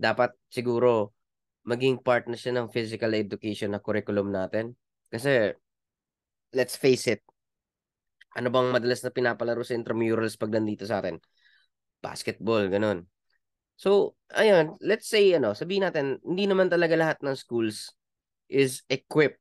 dapat 0.00 0.34
siguro 0.48 1.12
maging 1.68 2.02
part 2.02 2.26
na 2.26 2.34
siya 2.34 2.58
ng 2.58 2.72
physical 2.72 3.14
education 3.14 3.70
na 3.70 3.84
curriculum 3.84 4.34
natin. 4.34 4.74
Kasi 5.12 5.52
let's 6.56 6.74
face 6.74 7.06
it, 7.06 7.22
ano 8.32 8.48
bang 8.48 8.72
madalas 8.72 9.04
na 9.04 9.12
pinapalaro 9.12 9.62
sa 9.62 9.76
intramurals 9.76 10.40
pag 10.40 10.50
nandito 10.50 10.88
sa 10.88 11.04
atin? 11.04 11.20
Basketball, 12.02 12.66
ganun. 12.66 13.06
So, 13.76 14.16
ayun, 14.32 14.78
let's 14.80 15.06
say, 15.06 15.36
ano, 15.36 15.52
sabihin 15.52 15.84
natin, 15.86 16.18
hindi 16.24 16.48
naman 16.48 16.72
talaga 16.72 16.96
lahat 16.96 17.18
ng 17.20 17.36
schools 17.36 17.92
is 18.48 18.82
equipped 18.88 19.40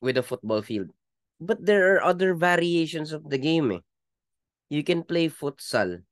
with 0.00 0.20
a 0.20 0.24
football 0.24 0.60
field. 0.60 0.92
But 1.40 1.64
there 1.64 1.96
are 1.96 2.00
other 2.04 2.32
variations 2.32 3.12
of 3.12 3.28
the 3.28 3.36
game, 3.40 3.72
eh. 3.72 3.82
You 4.68 4.82
can 4.82 5.04
play 5.04 5.28
futsal. 5.28 6.02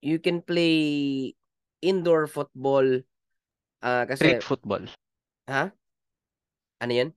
You 0.00 0.20
can 0.20 0.44
play 0.44 1.34
indoor 1.80 2.26
football. 2.26 3.02
Ah, 3.84 4.04
kasi, 4.08 4.20
Street 4.36 4.44
football. 4.44 4.84
ha? 5.48 5.70
Ano 6.80 6.92
yan? 6.92 7.10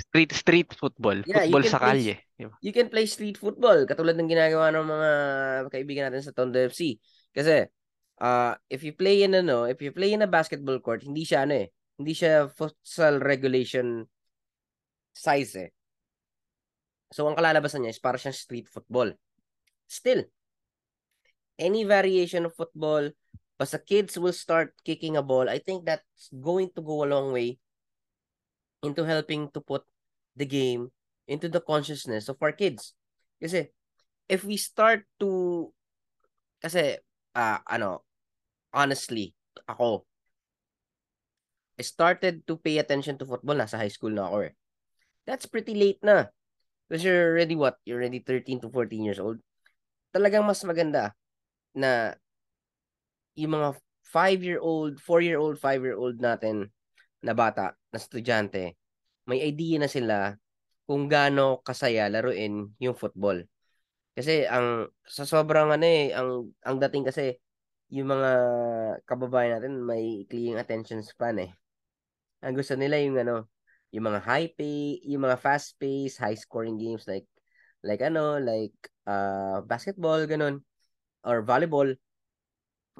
Street 0.00 0.32
street 0.32 0.70
football. 0.72 1.20
Yeah, 1.28 1.44
football 1.44 1.64
sa 1.68 1.78
play- 1.80 1.88
kalye. 1.92 2.16
Diba? 2.40 2.56
you 2.64 2.72
can 2.72 2.88
play 2.88 3.04
street 3.04 3.36
football 3.36 3.84
katulad 3.84 4.16
ng 4.16 4.24
ginagawa 4.24 4.72
ng 4.72 4.86
mga 4.88 5.10
kaibigan 5.68 6.08
natin 6.08 6.24
sa 6.24 6.32
Tondo 6.32 6.56
FC. 6.56 6.96
Kasi 7.36 7.68
uh, 8.16 8.56
if 8.72 8.80
you 8.80 8.96
play 8.96 9.28
in 9.28 9.36
ano, 9.36 9.68
if 9.68 9.76
you 9.84 9.92
play 9.92 10.16
in 10.16 10.24
a 10.24 10.30
basketball 10.30 10.80
court, 10.80 11.04
hindi 11.04 11.28
siya 11.28 11.44
ano 11.44 11.60
eh, 11.60 11.68
hindi 12.00 12.16
siya 12.16 12.48
futsal 12.48 13.20
regulation 13.20 14.08
size 15.12 15.52
eh. 15.60 15.70
So 17.12 17.28
ang 17.28 17.36
kalalabasan 17.36 17.84
niya 17.84 17.92
is 17.92 18.00
para 18.00 18.16
siyang 18.16 18.32
street 18.32 18.72
football. 18.72 19.12
Still, 19.84 20.24
any 21.60 21.84
variation 21.84 22.48
of 22.48 22.56
football, 22.56 23.12
basta 23.60 23.76
kids 23.76 24.16
will 24.16 24.32
start 24.32 24.72
kicking 24.88 25.20
a 25.20 25.22
ball, 25.22 25.44
I 25.44 25.60
think 25.60 25.84
that's 25.84 26.32
going 26.32 26.72
to 26.72 26.80
go 26.80 27.04
a 27.04 27.10
long 27.12 27.28
way 27.36 27.60
into 28.80 29.04
helping 29.04 29.52
to 29.52 29.60
put 29.60 29.84
the 30.32 30.48
game 30.48 30.88
into 31.28 31.52
the 31.52 31.60
consciousness 31.60 32.32
of 32.32 32.40
our 32.40 32.56
kids. 32.56 32.96
Kasi 33.36 33.68
if 34.32 34.48
we 34.48 34.56
start 34.56 35.04
to 35.20 35.68
kasi 36.64 36.96
ah 37.36 37.60
ano 37.68 38.00
honestly 38.72 39.36
ako 39.68 40.08
I 41.76 41.84
started 41.84 42.48
to 42.48 42.56
pay 42.56 42.80
attention 42.80 43.20
to 43.20 43.28
football 43.28 43.60
nasa 43.60 43.76
high 43.76 43.92
school 43.92 44.12
na 44.12 44.28
ako 44.28 44.52
eh. 44.52 44.54
That's 45.24 45.48
pretty 45.48 45.76
late 45.76 46.00
na. 46.00 46.28
Because 46.88 47.04
you're 47.04 47.36
already 47.36 47.56
what? 47.56 47.80
You're 47.88 48.00
already 48.04 48.20
13 48.20 48.60
to 48.64 48.68
14 48.68 49.00
years 49.00 49.20
old. 49.20 49.40
Talagang 50.12 50.44
mas 50.44 50.60
maganda 50.64 51.16
na 51.72 52.16
yung 53.38 53.52
mga 53.58 53.68
5-year-old, 54.10 54.98
4-year-old, 54.98 55.56
5-year-old 55.60 56.18
natin 56.18 56.70
na 57.22 57.32
bata, 57.36 57.76
na 57.92 57.98
estudyante, 57.98 58.74
may 59.28 59.44
idea 59.44 59.78
na 59.78 59.90
sila 59.90 60.34
kung 60.88 61.06
gaano 61.06 61.62
kasaya 61.62 62.10
laruin 62.10 62.74
yung 62.82 62.98
football. 62.98 63.46
Kasi 64.16 64.42
ang 64.50 64.90
sa 65.06 65.22
sobrang 65.22 65.70
ano 65.70 65.86
eh, 65.86 66.10
ang 66.10 66.50
ang 66.66 66.76
dating 66.82 67.06
kasi 67.06 67.38
yung 67.94 68.10
mga 68.10 68.30
kababayan 69.06 69.58
natin 69.58 69.82
may 69.82 70.26
ikli 70.26 70.50
yung 70.50 70.58
attention 70.58 71.02
span 71.06 71.38
eh. 71.38 71.50
Ang 72.42 72.58
gusto 72.58 72.74
nila 72.74 72.98
yung 72.98 73.18
ano, 73.22 73.46
yung 73.94 74.10
mga 74.10 74.20
high 74.26 74.50
pay, 74.54 74.98
yung 75.06 75.26
mga 75.26 75.38
fast 75.38 75.78
pace, 75.78 76.18
high 76.18 76.38
scoring 76.38 76.78
games 76.78 77.06
like 77.06 77.26
like 77.86 78.02
ano, 78.02 78.42
like 78.42 78.74
uh 79.06 79.62
basketball 79.66 80.26
ganun 80.26 80.62
or 81.22 81.46
volleyball. 81.46 81.90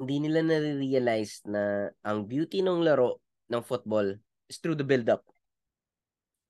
Hindi 0.01 0.25
nila 0.25 0.41
na-realize 0.41 1.45
na 1.45 1.93
ang 2.01 2.25
beauty 2.25 2.65
ng 2.65 2.81
laro 2.81 3.21
ng 3.53 3.61
football 3.61 4.17
is 4.49 4.57
through 4.57 4.73
the 4.73 4.87
build 4.87 5.05
up 5.13 5.21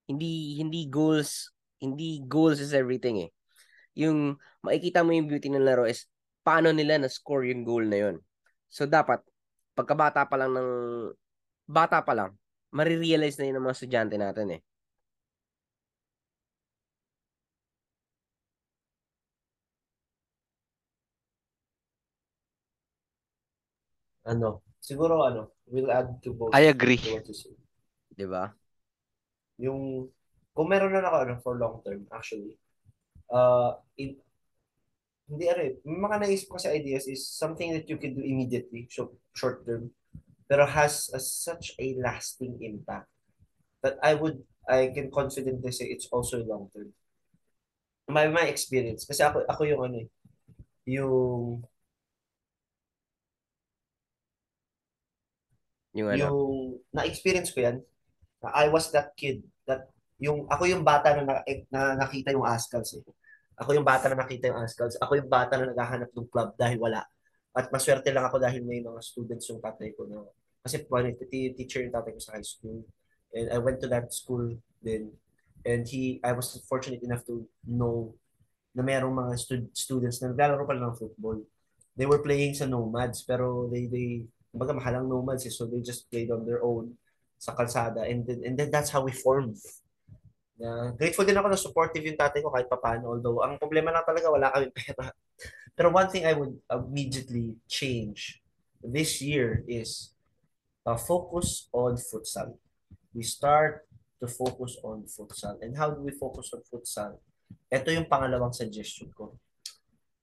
hindi 0.08 0.60
hindi 0.60 0.88
goals 0.92 1.52
hindi 1.82 2.22
goals 2.28 2.62
is 2.62 2.78
everything 2.78 3.26
eh. 3.26 3.30
Yung 3.98 4.38
makikita 4.62 5.02
mo 5.02 5.12
yung 5.18 5.26
beauty 5.26 5.50
ng 5.50 5.66
laro 5.66 5.90
is 5.90 6.06
paano 6.46 6.70
nila 6.70 7.02
na 7.02 7.10
score 7.10 7.50
yung 7.50 7.66
goal 7.66 7.84
na 7.84 7.98
yun. 7.98 8.16
So 8.70 8.86
dapat 8.86 9.26
pagkabata 9.74 10.30
pa 10.30 10.36
lang 10.38 10.54
ng 10.54 10.70
bata 11.66 12.04
pa 12.04 12.14
lang 12.14 12.32
marirealize 12.72 13.40
na 13.40 13.48
yun 13.48 13.56
ng 13.60 13.66
mga 13.68 13.76
estudyante 13.76 14.16
natin 14.20 14.48
eh 14.60 14.62
Ano, 24.32 24.64
siguro 24.80 25.28
ano, 25.28 25.52
we'll 25.68 25.92
add 25.92 26.24
to 26.24 26.32
both. 26.32 26.56
I 26.56 26.72
agree. 26.72 26.98
to 27.04 27.20
what 27.20 27.28
you 27.28 27.36
say. 27.36 27.52
di 28.12 28.28
ba 28.28 28.52
Yung, 29.60 30.08
kung 30.56 30.68
meron 30.72 30.96
na 30.96 31.04
ako 31.04 31.18
ano, 31.20 31.36
for 31.44 31.54
long 31.60 31.84
term, 31.84 32.08
actually, 32.16 32.56
uh, 33.28 33.76
in, 34.00 34.16
hindi 35.28 35.46
ano 35.48 35.62
eh, 35.64 35.74
mga 35.84 36.18
naisip 36.24 36.48
ko 36.48 36.58
sa 36.60 36.72
ideas 36.72 37.08
is 37.08 37.28
something 37.28 37.72
that 37.76 37.88
you 37.92 38.00
can 38.00 38.16
do 38.16 38.24
immediately, 38.24 38.88
short, 38.88 39.12
short 39.36 39.64
term, 39.68 39.92
pero 40.48 40.68
has 40.68 41.12
a, 41.16 41.20
such 41.20 41.76
a 41.80 41.96
lasting 42.00 42.60
impact 42.64 43.08
that 43.84 43.96
I 44.04 44.16
would, 44.16 44.44
I 44.68 44.92
can 44.92 45.12
confidently 45.12 45.72
say 45.72 45.88
it's 45.88 46.08
also 46.12 46.44
long 46.44 46.72
term. 46.72 46.92
My, 48.12 48.28
my 48.28 48.48
experience, 48.48 49.08
kasi 49.08 49.24
ako, 49.24 49.48
ako 49.48 49.62
yung 49.68 49.82
ano 49.88 49.96
eh, 50.04 50.10
yung 50.88 51.64
yung 55.92 56.10
ano 56.12 56.20
yung 56.20 56.42
na-experience 56.96 57.52
ko 57.52 57.64
yan, 57.64 57.78
I 58.42 58.68
was 58.72 58.90
that 58.96 59.14
kid 59.14 59.44
that 59.70 59.92
yung 60.22 60.46
ako 60.50 60.70
yung 60.70 60.86
bata 60.86 61.18
na, 61.18 61.24
na, 61.26 61.36
na 61.70 61.82
nakita 62.06 62.34
yung 62.34 62.46
Ascals 62.46 62.98
eh. 62.98 63.04
Ako 63.62 63.78
yung 63.78 63.86
bata 63.86 64.10
na 64.10 64.26
nakita 64.26 64.50
yung 64.50 64.60
Ascals. 64.62 64.98
Ako 64.98 65.22
yung 65.22 65.30
bata 65.30 65.58
na 65.58 65.70
naghahanap 65.70 66.10
ng 66.14 66.30
club 66.30 66.58
dahil 66.58 66.82
wala. 66.82 67.06
At 67.54 67.70
maswerte 67.70 68.10
lang 68.10 68.26
ako 68.26 68.42
dahil 68.42 68.64
may 68.64 68.82
mga 68.82 69.02
students 69.04 69.50
yung 69.52 69.62
tatay 69.62 69.94
ko 69.94 70.08
na 70.08 70.24
kasi 70.62 70.86
po, 70.86 71.02
teacher 71.30 71.82
yung 71.82 71.94
tatay 71.94 72.14
ko 72.14 72.22
sa 72.22 72.38
high 72.38 72.46
school. 72.46 72.86
And 73.34 73.50
I 73.50 73.58
went 73.58 73.82
to 73.82 73.90
that 73.90 74.14
school 74.14 74.58
then 74.82 75.14
and 75.66 75.86
he 75.86 76.20
I 76.26 76.34
was 76.34 76.58
fortunate 76.66 77.02
enough 77.06 77.26
to 77.30 77.46
know 77.66 78.14
na 78.74 78.82
merong 78.82 79.14
mga 79.14 79.34
stud- 79.38 79.74
students 79.76 80.22
na 80.22 80.34
naglalaro 80.34 80.66
pala 80.66 80.90
ng 80.90 80.98
football. 80.98 81.40
They 81.96 82.08
were 82.08 82.24
playing 82.24 82.56
sa 82.58 82.66
Nomads 82.66 83.24
pero 83.24 83.68
they 83.70 83.88
they 83.88 84.26
kumbaga 84.52 84.76
mahalang 84.76 85.08
Nomads 85.08 85.48
eh, 85.48 85.54
so 85.54 85.66
they 85.66 85.80
just 85.80 86.12
played 86.12 86.30
on 86.30 86.44
their 86.44 86.62
own 86.62 86.94
sa 87.42 87.56
kalsada 87.58 88.06
and 88.06 88.28
then, 88.28 88.40
and 88.46 88.54
then 88.60 88.70
that's 88.70 88.92
how 88.92 89.02
we 89.02 89.16
formed. 89.16 89.58
Na 90.62 90.94
grateful 90.94 91.26
din 91.26 91.40
ako 91.40 91.48
na 91.50 91.58
supportive 91.58 92.06
yung 92.06 92.20
tatay 92.20 92.44
ko 92.44 92.54
kahit 92.54 92.70
papaano 92.70 93.18
although 93.18 93.42
ang 93.42 93.58
problema 93.58 93.90
lang 93.90 94.06
talaga 94.06 94.30
wala 94.30 94.54
kami 94.54 94.70
pera. 94.70 95.10
Pero 95.76 95.90
one 95.90 96.12
thing 96.12 96.28
I 96.28 96.38
would 96.38 96.54
immediately 96.70 97.58
change 97.66 98.44
this 98.84 99.24
year 99.24 99.66
is 99.66 100.14
uh, 100.86 101.00
focus 101.00 101.72
on 101.74 101.98
futsal. 101.98 102.60
We 103.16 103.24
start 103.24 103.88
to 104.22 104.28
focus 104.30 104.78
on 104.86 105.10
futsal. 105.10 105.58
And 105.66 105.74
how 105.74 105.90
do 105.90 106.06
we 106.06 106.14
focus 106.14 106.54
on 106.54 106.62
futsal? 106.62 107.18
Ito 107.74 107.90
yung 107.90 108.06
pangalawang 108.06 108.54
suggestion 108.54 109.10
ko. 109.16 109.36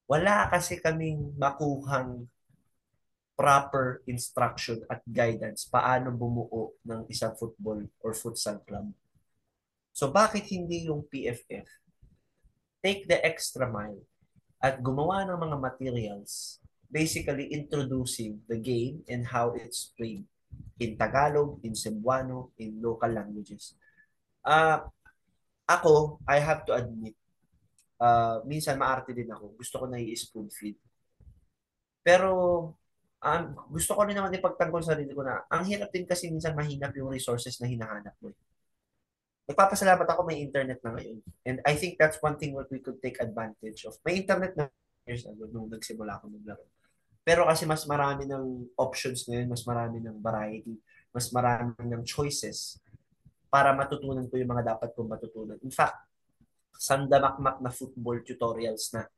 Wala 0.07 0.49
kasi 0.49 0.79
kaming 0.79 1.35
makuhang 1.37 2.31
proper 3.39 4.03
instruction 4.11 4.83
at 4.91 4.99
guidance 5.07 5.71
paano 5.71 6.11
bumuo 6.11 6.75
ng 6.83 7.07
isang 7.07 7.39
football 7.39 7.87
or 8.03 8.11
futsal 8.11 8.59
club. 8.67 8.91
So 9.95 10.11
bakit 10.11 10.51
hindi 10.51 10.91
yung 10.91 11.07
PFF 11.07 11.71
take 12.83 13.07
the 13.07 13.23
extra 13.23 13.71
mile 13.71 14.03
at 14.59 14.83
gumawa 14.83 15.23
ng 15.23 15.39
mga 15.39 15.57
materials 15.63 16.59
basically 16.91 17.47
introducing 17.55 18.43
the 18.51 18.59
game 18.59 19.07
and 19.07 19.23
how 19.23 19.55
it's 19.55 19.95
played 19.95 20.25
in 20.81 20.97
Tagalog, 20.97 21.61
in 21.63 21.77
Cebuano, 21.77 22.51
in 22.59 22.81
local 22.81 23.11
languages. 23.13 23.77
Uh, 24.43 24.81
ako, 25.69 26.19
I 26.25 26.41
have 26.41 26.65
to 26.65 26.73
admit, 26.73 27.15
uh, 28.01 28.41
minsan 28.49 28.81
maarte 28.81 29.13
din 29.13 29.29
ako. 29.29 29.53
Gusto 29.61 29.85
ko 29.85 29.87
na 29.87 30.01
i-spoon 30.01 30.49
feed. 30.49 30.81
Pero 32.01 32.73
um, 33.23 33.43
gusto 33.75 33.95
ko 33.95 34.07
rin 34.07 34.15
naman 34.15 34.35
ipagtanggol 34.35 34.83
sa 34.83 34.95
sarili 34.95 35.15
ko 35.15 35.27
na 35.27 35.43
ang 35.51 35.67
hirap 35.67 35.91
din 35.91 36.07
kasi 36.07 36.31
minsan 36.31 36.55
mahinap 36.55 36.95
yung 36.95 37.11
resources 37.11 37.59
na 37.59 37.67
hinahanap 37.67 38.15
mo. 38.23 38.31
Nagpapasalamat 39.49 40.05
ako 40.05 40.29
may 40.29 40.45
internet 40.45 40.79
na 40.85 40.93
ngayon. 40.93 41.19
And 41.49 41.57
I 41.65 41.73
think 41.75 41.97
that's 41.97 42.21
one 42.21 42.37
thing 42.37 42.53
what 42.53 42.69
we 42.69 42.85
could 42.85 43.01
take 43.01 43.17
advantage 43.17 43.89
of. 43.89 43.97
May 44.05 44.21
internet 44.21 44.53
na 44.55 44.69
years 45.09 45.25
ago 45.25 45.49
nung 45.49 45.73
nagsimula 45.73 46.21
ako 46.21 46.29
maglaro. 46.37 46.69
Pero 47.25 47.49
kasi 47.49 47.65
mas 47.65 47.89
marami 47.89 48.29
ng 48.29 48.77
options 48.77 49.25
ngayon, 49.25 49.49
mas 49.49 49.65
marami 49.65 50.05
ng 50.05 50.21
variety, 50.21 50.77
mas 51.13 51.33
marami 51.33 51.73
ng 51.81 52.05
choices 52.05 52.77
para 53.49 53.73
matutunan 53.73 54.29
ko 54.29 54.37
yung 54.37 54.53
mga 54.53 54.77
dapat 54.77 54.93
kong 54.93 55.09
matutunan. 55.09 55.57
In 55.65 55.73
fact, 55.73 55.97
sandamakmak 56.77 57.59
na 57.65 57.73
football 57.73 58.21
tutorials 58.21 58.93
na 58.93 59.09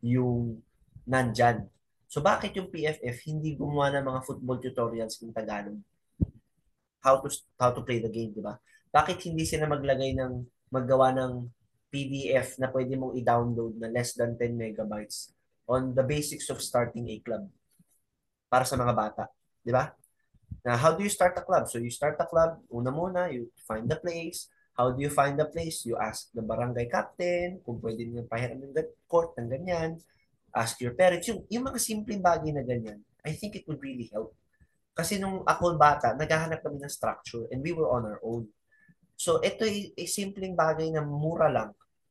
yung 0.00 0.62
nandyan. 1.04 1.66
So 2.10 2.18
bakit 2.18 2.58
yung 2.58 2.74
PFF 2.74 3.22
hindi 3.30 3.54
gumawa 3.54 3.94
ng 3.94 4.04
mga 4.10 4.20
football 4.26 4.58
tutorials 4.58 5.22
in 5.22 5.30
Tagalog? 5.30 5.78
How 6.98 7.22
to 7.22 7.30
how 7.54 7.70
to 7.70 7.86
play 7.86 8.02
the 8.02 8.10
game, 8.10 8.34
di 8.34 8.42
ba? 8.42 8.58
Bakit 8.90 9.30
hindi 9.30 9.46
sila 9.46 9.70
maglagay 9.70 10.18
ng 10.18 10.42
maggawa 10.74 11.14
ng 11.14 11.46
PDF 11.86 12.58
na 12.58 12.66
pwede 12.74 12.98
mong 12.98 13.14
i-download 13.14 13.78
na 13.78 13.90
less 13.94 14.18
than 14.18 14.34
10 14.34 14.58
megabytes 14.58 15.30
on 15.70 15.94
the 15.94 16.02
basics 16.02 16.50
of 16.50 16.58
starting 16.58 17.06
a 17.14 17.22
club 17.22 17.46
para 18.50 18.66
sa 18.66 18.74
mga 18.74 18.90
bata. 18.90 19.24
Di 19.62 19.70
ba? 19.70 19.94
Na 20.66 20.74
how 20.74 20.98
do 20.98 21.06
you 21.06 21.12
start 21.14 21.38
a 21.38 21.46
club? 21.46 21.70
So 21.70 21.78
you 21.78 21.94
start 21.94 22.18
a 22.18 22.26
club, 22.26 22.58
una 22.74 22.90
muna, 22.90 23.30
you 23.30 23.54
find 23.70 23.86
the 23.86 23.98
place. 23.98 24.50
How 24.74 24.90
do 24.90 24.98
you 24.98 25.14
find 25.14 25.38
the 25.38 25.46
place? 25.46 25.86
You 25.86 25.94
ask 25.94 26.34
the 26.34 26.42
barangay 26.42 26.90
captain 26.90 27.62
kung 27.62 27.78
pwede 27.78 28.02
niyo 28.02 28.26
pahiram 28.26 28.58
ng 28.58 28.74
court 29.06 29.38
ng 29.38 29.46
ganyan. 29.46 30.02
Ask 30.50 30.82
your 30.82 30.94
parents. 30.98 31.26
Yung, 31.30 31.46
yung 31.46 31.64
mga 31.66 31.78
simpleng 31.78 32.22
bagay 32.22 32.50
na 32.50 32.66
ganyan, 32.66 32.98
I 33.22 33.34
think 33.36 33.54
it 33.54 33.64
would 33.70 33.80
really 33.80 34.10
help. 34.10 34.34
Kasi 34.94 35.16
nung 35.16 35.46
ako 35.46 35.78
bata, 35.78 36.12
naghahanap 36.18 36.60
kami 36.60 36.82
ng 36.82 36.92
structure 36.92 37.46
and 37.54 37.62
we 37.62 37.70
were 37.72 37.88
on 37.88 38.04
our 38.04 38.20
own. 38.20 38.50
So 39.14 39.38
ito 39.40 39.64
ay, 39.64 39.94
ay 39.94 40.06
simpleng 40.08 40.56
bagay 40.58 40.90
na 40.90 41.04
mura 41.04 41.48
lang. 41.48 41.70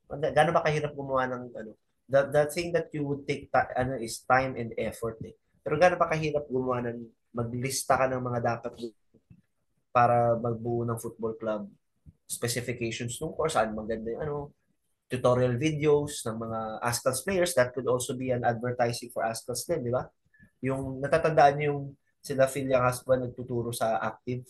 Gano'n 0.09 0.55
ba 0.55 0.65
kahirap 0.65 0.95
gumawa 0.95 1.29
ng 1.29 1.43
ano? 1.53 1.71
The, 2.09 2.25
the 2.33 2.43
thing 2.49 2.73
that 2.73 2.89
you 2.89 3.05
would 3.05 3.29
take 3.29 3.53
ta- 3.53 3.69
ano 3.77 3.99
is 4.01 4.25
time 4.25 4.57
and 4.57 4.73
effort 4.79 5.21
eh. 5.21 5.37
Pero 5.61 5.77
gano'n 5.77 6.01
pa 6.01 6.09
kahirap 6.09 6.49
gumawa 6.49 6.81
ng 6.89 6.97
maglista 7.35 7.93
ka 7.99 8.09
ng 8.09 8.23
mga 8.23 8.39
dapat 8.41 8.73
para 9.93 10.33
magbuo 10.37 10.85
ng 10.85 10.97
football 10.97 11.37
club 11.37 11.69
specifications 12.29 13.17
nung 13.17 13.33
course, 13.33 13.57
saan 13.57 13.73
maganda 13.73 14.13
yung 14.13 14.21
ano, 14.21 14.35
tutorial 15.09 15.57
videos 15.57 16.21
ng 16.23 16.37
mga 16.37 16.59
Ascals 16.85 17.25
players 17.25 17.57
that 17.57 17.73
could 17.73 17.89
also 17.89 18.13
be 18.13 18.29
an 18.29 18.45
advertising 18.45 19.09
for 19.09 19.25
Ascals 19.25 19.65
din, 19.65 19.89
di 19.89 19.91
ba? 19.91 20.05
Yung 20.61 21.01
natatandaan 21.01 21.57
niyo 21.57 21.67
yung 21.73 21.83
sila 22.21 22.45
Phil 22.45 22.69
Yangaspa 22.69 23.17
nagtuturo 23.17 23.73
sa 23.73 23.97
active 23.97 24.45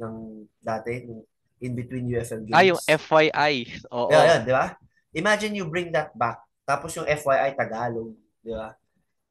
ng 0.00 0.46
dati, 0.62 1.04
yung 1.04 1.20
in 1.58 1.74
between 1.74 2.06
UFL 2.06 2.46
games. 2.46 2.56
Ah, 2.56 2.64
yung 2.64 2.80
FYI. 2.86 3.54
Oo. 3.90 4.08
Yeah, 4.08 4.24
yeah, 4.24 4.40
di 4.40 4.52
ba? 4.54 4.66
Imagine 5.12 5.58
you 5.58 5.66
bring 5.66 5.90
that 5.90 6.14
back. 6.14 6.38
Tapos 6.62 6.94
yung 6.94 7.04
FYI 7.04 7.58
Tagalog, 7.58 8.14
di 8.40 8.54
ba? 8.54 8.72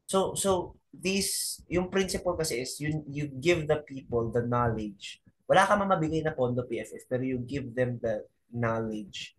So, 0.06 0.36
so 0.36 0.76
this, 0.92 1.60
yung 1.72 1.88
principle 1.88 2.36
kasi 2.36 2.62
is 2.62 2.76
you, 2.84 3.02
you 3.08 3.32
give 3.32 3.66
the 3.66 3.80
people 3.88 4.28
the 4.30 4.44
knowledge. 4.44 5.24
Wala 5.48 5.64
ka 5.64 5.80
mamabigay 5.80 6.20
na 6.20 6.36
pondo 6.36 6.68
PFF, 6.68 7.08
pero 7.08 7.24
you 7.24 7.40
give 7.40 7.72
them 7.72 7.96
the 8.04 8.28
knowledge, 8.52 9.37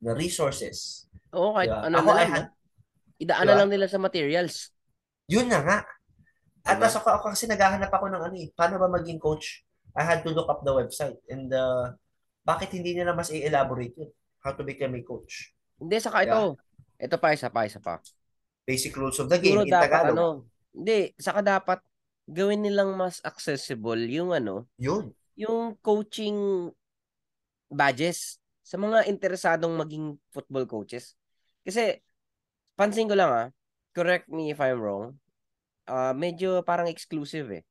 the 0.00 0.12
resources. 0.12 1.06
Oo, 1.30 1.54
kahit 1.54 1.70
Diba? 1.70 1.86
ano 1.86 1.96
Ako, 2.00 2.08
na 2.08 2.14
lang. 2.16 2.30
had, 2.30 2.46
Idaan 3.16 3.44
Diba? 3.44 3.50
na 3.52 3.58
lang 3.60 3.68
nila 3.70 3.86
sa 3.86 4.00
materials. 4.00 4.72
yun 5.30 5.46
na 5.46 5.60
nga. 5.62 5.78
At 6.64 6.76
Diba? 6.76 6.90
ako, 6.90 7.08
ako 7.08 7.26
kasi 7.30 7.46
naghahanap 7.46 7.88
ako 7.88 8.06
ng 8.10 8.22
ano 8.24 8.34
eh, 8.34 8.48
paano 8.52 8.76
ba 8.76 8.88
maging 8.90 9.20
coach? 9.20 9.62
I 9.94 10.02
had 10.02 10.24
to 10.24 10.32
look 10.32 10.48
up 10.48 10.64
the 10.64 10.72
website. 10.72 11.20
And 11.28 11.50
uh, 11.50 11.94
bakit 12.42 12.72
hindi 12.72 12.96
nila 12.96 13.12
mas 13.12 13.30
i-elaborate 13.30 13.94
yun? 13.94 14.10
How 14.40 14.56
to 14.56 14.64
become 14.64 14.96
a 14.96 15.02
coach. 15.04 15.52
Hindi, 15.76 16.00
saka 16.00 16.24
ito. 16.24 16.56
Ito 16.96 17.16
pa, 17.20 17.30
isa 17.30 17.52
pa, 17.52 17.68
isa 17.68 17.78
pa. 17.78 18.00
Basic 18.64 18.92
rules 18.96 19.20
of 19.20 19.28
the 19.28 19.36
game 19.36 19.60
Siguro 19.60 19.68
in 19.68 19.72
dapat 19.72 19.88
Tagalog. 19.88 20.16
ano, 20.16 20.26
hindi, 20.72 21.00
saka 21.16 21.40
dapat 21.44 21.80
gawin 22.24 22.64
nilang 22.64 22.96
mas 22.96 23.20
accessible 23.20 24.00
yung 24.08 24.32
ano, 24.32 24.64
Yun. 24.78 25.12
yung 25.36 25.76
coaching 25.78 26.70
badges 27.68 28.39
sa 28.70 28.78
mga 28.78 29.10
interesadong 29.10 29.74
maging 29.74 30.14
football 30.30 30.62
coaches. 30.64 31.18
Kasi, 31.66 31.98
pansin 32.78 33.10
ko 33.10 33.18
lang 33.18 33.30
ah, 33.34 33.48
correct 33.90 34.30
me 34.30 34.54
if 34.54 34.62
I'm 34.62 34.78
wrong, 34.78 35.18
ah 35.90 36.14
medyo 36.14 36.62
parang 36.62 36.86
exclusive 36.86 37.50
eh. 37.50 37.62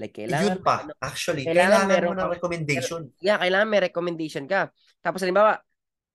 Like, 0.00 0.16
kailangan, 0.16 0.56
yun 0.56 0.64
pa. 0.64 0.88
ano, 0.88 0.96
Actually, 0.96 1.44
kailangan 1.44 1.84
kailangan, 1.84 1.92
meron 1.92 2.16
mo 2.16 2.24
ng 2.24 2.32
recommendation. 2.32 3.00
yeah, 3.20 3.36
kailangan 3.36 3.68
may 3.68 3.84
recommendation 3.84 4.48
ka. 4.48 4.72
Tapos, 5.04 5.20
halimbawa, 5.20 5.60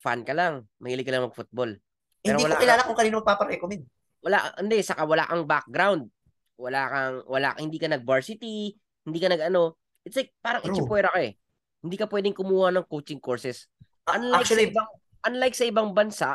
fan 0.02 0.26
ka 0.26 0.34
lang, 0.34 0.66
mahilig 0.82 1.06
ka 1.06 1.14
lang 1.14 1.30
mag-football. 1.30 1.78
Pero 2.20 2.42
Hindi 2.42 2.50
wala 2.50 2.58
ko 2.58 2.62
kilala 2.66 2.82
kung 2.90 2.98
kanino 2.98 3.16
magpaparecommend. 3.22 3.84
wala 4.26 4.38
hindi 4.58 4.82
saka 4.82 5.06
wala 5.06 5.22
kang 5.30 5.46
background 5.46 6.10
wala 6.58 6.82
kang 6.90 7.16
wala 7.30 7.54
hindi 7.62 7.78
ka 7.78 7.86
nag 7.86 8.02
varsity 8.02 8.74
hindi 9.06 9.20
ka 9.22 9.30
nag 9.30 9.54
ano 9.54 9.78
it's 10.02 10.18
like 10.18 10.34
parang 10.42 10.66
True. 10.66 10.74
ichipuera 10.74 11.14
ka 11.14 11.22
eh 11.22 11.38
hindi 11.86 11.94
ka 11.94 12.10
pwedeng 12.10 12.34
kumuha 12.34 12.74
ng 12.74 12.90
coaching 12.90 13.22
courses 13.22 13.70
unlike 14.10 14.46
Actually, 14.46 14.70
sa 14.70 14.72
ibang 14.72 14.90
unlike 15.26 15.56
sa 15.58 15.66
ibang 15.66 15.90
bansa 15.92 16.30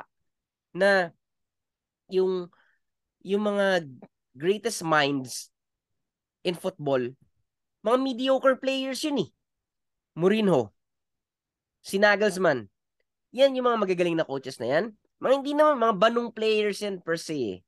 na 0.75 1.15
yung 2.11 2.51
yung 3.23 3.43
mga 3.45 3.87
greatest 4.35 4.83
minds 4.83 5.51
in 6.43 6.57
football 6.57 7.03
mga 7.81 7.99
mediocre 8.01 8.57
players 8.61 9.01
yun 9.05 9.25
eh. 9.25 9.29
Mourinho 10.17 10.73
si 11.81 11.97
Nagelsmann. 11.97 12.69
Yan 13.33 13.57
yung 13.57 13.73
mga 13.73 13.81
magagaling 13.81 14.17
na 14.19 14.29
coaches 14.29 14.61
na 14.61 14.69
yan. 14.69 14.85
Mga 15.21 15.35
hindi 15.41 15.53
naman 15.57 15.81
mga 15.81 15.97
banong 15.97 16.31
players 16.35 16.85
yan 16.85 17.01
per 17.01 17.17
se 17.17 17.37
eh. 17.37 17.59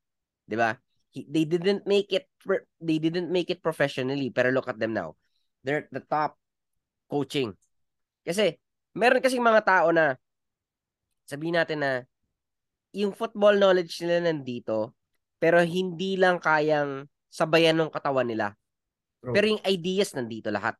'di 0.45 0.55
ba? 0.57 0.77
He- 1.13 1.25
they 1.29 1.45
didn't 1.49 1.85
make 1.89 2.13
it 2.13 2.29
they 2.77 2.97
didn't 3.01 3.33
make 3.33 3.49
it 3.49 3.61
professionally 3.65 4.29
pero 4.29 4.53
look 4.53 4.69
at 4.69 4.77
them 4.77 4.93
now. 4.93 5.17
They're 5.65 5.89
at 5.89 5.93
the 5.93 6.03
top 6.05 6.37
coaching. 7.09 7.57
Kasi 8.21 8.57
meron 8.93 9.21
kasing 9.21 9.43
mga 9.43 9.61
tao 9.65 9.89
na 9.91 10.17
sabihin 11.25 11.57
natin 11.57 11.79
na 11.81 11.91
yung 12.93 13.13
football 13.13 13.57
knowledge 13.57 14.01
nila 14.01 14.29
nandito 14.29 14.93
pero 15.41 15.59
hindi 15.61 16.15
lang 16.15 16.37
kayang 16.39 17.09
sabayan 17.27 17.77
ng 17.77 17.89
katawan 17.89 18.29
nila 18.29 18.53
True. 19.19 19.33
pero 19.33 19.45
yung 19.49 19.63
ideas 19.65 20.13
nandito 20.13 20.53
lahat 20.53 20.77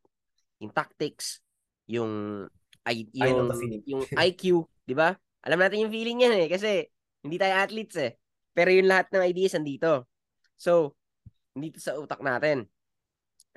yung 0.62 0.72
tactics 0.72 1.42
yung 1.90 2.46
I, 2.84 3.08
yung, 3.16 3.50
yung 3.88 4.04
IQ 4.30 4.68
di 4.86 4.94
ba 4.94 5.16
alam 5.44 5.60
natin 5.60 5.88
yung 5.88 5.94
feeling 5.94 6.24
yan 6.24 6.36
eh 6.38 6.48
kasi 6.48 6.88
hindi 7.24 7.36
tayo 7.42 7.58
athletes 7.58 7.98
eh 7.98 8.16
pero 8.54 8.70
yung 8.70 8.88
lahat 8.88 9.10
ng 9.10 9.24
ideas 9.26 9.58
nandito 9.58 10.08
So, 10.64 10.96
dito 11.54 11.84
sa 11.84 11.98
utak 11.98 12.24
natin. 12.24 12.70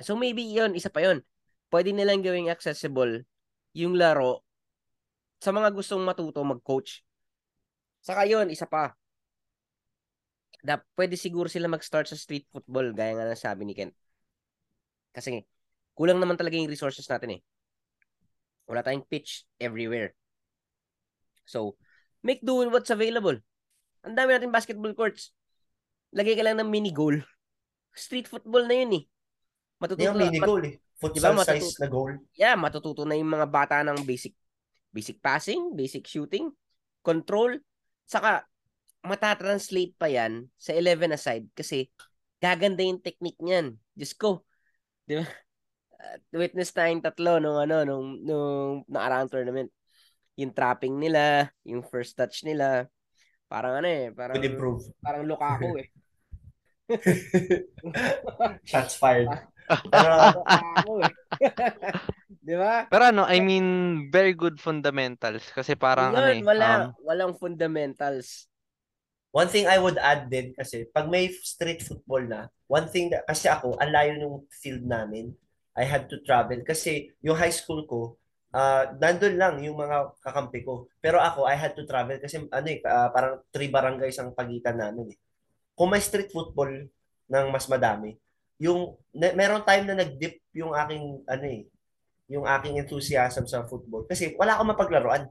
So, 0.02 0.18
maybe 0.18 0.44
yun, 0.44 0.76
isa 0.76 0.92
pa 0.92 1.06
yun. 1.06 1.22
Pwede 1.70 1.94
nilang 1.94 2.22
gawing 2.22 2.52
accessible 2.52 3.24
yung 3.76 3.94
laro 3.94 4.45
sa 5.36 5.52
mga 5.52 5.68
gustong 5.72 6.02
matuto 6.02 6.40
mag-coach. 6.42 7.04
Saka 8.00 8.24
yun, 8.24 8.48
isa 8.48 8.64
pa. 8.64 8.94
Da, 10.62 10.80
pwede 10.96 11.14
siguro 11.14 11.46
sila 11.46 11.70
mag-start 11.70 12.10
sa 12.10 12.18
street 12.18 12.48
football, 12.50 12.90
gaya 12.90 13.14
nga 13.14 13.28
ng 13.28 13.38
sabi 13.38 13.62
ni 13.62 13.74
Ken. 13.76 13.92
Kasi 15.12 15.44
kulang 15.94 16.18
naman 16.18 16.34
talaga 16.34 16.56
yung 16.58 16.70
resources 16.70 17.06
natin 17.06 17.38
eh. 17.38 17.40
Wala 18.66 18.82
tayong 18.82 19.06
pitch 19.06 19.46
everywhere. 19.62 20.12
So, 21.46 21.78
make 22.20 22.42
do 22.42 22.58
with 22.58 22.74
what's 22.74 22.90
available. 22.90 23.38
Ang 24.02 24.14
dami 24.18 24.34
natin 24.34 24.50
basketball 24.50 24.94
courts 24.94 25.30
lagay 26.10 26.34
ka 26.34 26.42
lang 26.42 26.58
ng 26.58 26.70
mini 26.70 26.90
goal. 26.90 27.14
Street 27.94 28.26
football 28.26 28.66
na 28.66 28.76
yun 28.82 28.92
eh. 28.98 29.04
Matututo 29.78 30.02
Yung 30.02 30.16
na- 30.18 30.24
mini 30.26 30.40
goal 30.40 30.62
eh. 30.64 30.76
Futsal 30.96 31.36
Diba, 31.36 31.44
size 31.44 31.76
matututo- 31.76 31.80
na 31.84 31.88
goal. 31.92 32.12
yeah, 32.32 32.56
matututo 32.56 33.02
na 33.04 33.14
yung 33.14 33.28
mga 33.28 33.46
bata 33.46 33.84
ng 33.84 34.00
basic 34.02 34.32
basic 34.96 35.20
passing, 35.20 35.76
basic 35.76 36.08
shooting, 36.08 36.48
control, 37.04 37.60
saka 38.08 38.48
matatranslate 39.04 39.92
pa 40.00 40.08
yan 40.08 40.48
sa 40.56 40.72
11 40.72 41.12
aside 41.12 41.44
kasi 41.52 41.92
gaganda 42.40 42.80
yung 42.80 43.04
technique 43.04 43.38
niyan. 43.38 43.76
Diyos 43.92 44.16
ko. 44.16 44.40
Di 45.04 45.20
ba? 45.20 45.26
Uh, 45.96 46.16
witness 46.32 46.72
tayong 46.72 47.04
tatlo 47.04 47.36
nung 47.36 47.60
ano, 47.60 47.84
nung, 47.84 48.06
nung 48.24 48.88
nakaraang 48.88 49.28
tournament. 49.28 49.70
Yung 50.36 50.52
trapping 50.52 50.96
nila, 50.96 51.48
yung 51.64 51.84
first 51.84 52.16
touch 52.16 52.44
nila, 52.44 52.88
parang 53.48 53.80
ano 53.80 53.88
eh, 53.88 54.12
parang, 54.12 54.36
Could 54.36 54.48
improve. 54.48 54.84
parang 55.00 55.24
Lukaku 55.24 55.80
eh. 55.80 55.88
Shots 58.70 58.96
fired. 58.96 59.28
Di 62.46 62.54
ba? 62.54 62.86
Pero 62.86 63.04
ano, 63.10 63.26
I 63.26 63.42
mean, 63.42 63.66
very 64.10 64.32
good 64.32 64.62
fundamentals. 64.62 65.50
Kasi 65.50 65.74
parang 65.74 66.14
ano 66.14 66.30
eh, 66.30 66.38
Yun, 66.38 66.46
wala, 66.46 66.66
um, 66.66 66.82
walang 67.02 67.34
fundamentals. 67.34 68.46
one 69.36 69.52
thing 69.52 69.68
I 69.68 69.76
would 69.76 70.00
add 70.00 70.32
din 70.32 70.56
kasi 70.56 70.88
pag 70.88 71.12
may 71.12 71.28
street 71.28 71.84
football 71.84 72.24
na, 72.24 72.48
one 72.72 72.88
thing 72.88 73.12
that, 73.12 73.28
kasi 73.28 73.52
ako, 73.52 73.76
ang 73.76 73.92
layo 73.92 74.16
ng 74.16 74.48
field 74.48 74.80
namin, 74.80 75.36
I 75.76 75.84
had 75.84 76.08
to 76.08 76.24
travel 76.24 76.56
kasi 76.64 77.12
yung 77.20 77.36
high 77.36 77.52
school 77.52 77.84
ko, 77.84 78.16
ah 78.56 78.96
nandun 78.96 79.36
lang 79.36 79.60
yung 79.60 79.76
mga 79.76 80.16
kakampi 80.24 80.64
ko. 80.64 80.88
Pero 81.04 81.20
ako, 81.20 81.44
I 81.44 81.52
had 81.52 81.76
to 81.76 81.84
travel 81.84 82.16
kasi 82.16 82.48
ano 82.48 82.68
eh, 82.72 82.80
ah, 82.88 83.12
parang 83.12 83.44
three 83.52 83.68
barangays 83.68 84.16
ang 84.16 84.32
pagitan 84.32 84.80
namin 84.80 85.12
eh. 85.12 85.18
Kung 85.76 85.92
may 85.92 86.00
street 86.00 86.32
football, 86.32 86.88
ng 87.26 87.46
mas 87.50 87.66
madami. 87.66 88.14
Yung 88.62 88.96
na, 89.12 89.32
meron 89.36 89.64
time 89.64 89.84
na 89.84 89.96
nag-dip 90.00 90.40
yung 90.56 90.72
aking 90.72 91.24
ano 91.28 91.44
eh, 91.44 91.68
yung 92.26 92.44
aking 92.48 92.80
enthusiasm 92.80 93.44
sa 93.44 93.68
football 93.68 94.08
kasi 94.08 94.34
wala 94.34 94.56
akong 94.56 94.72
mapaglaruan. 94.72 95.24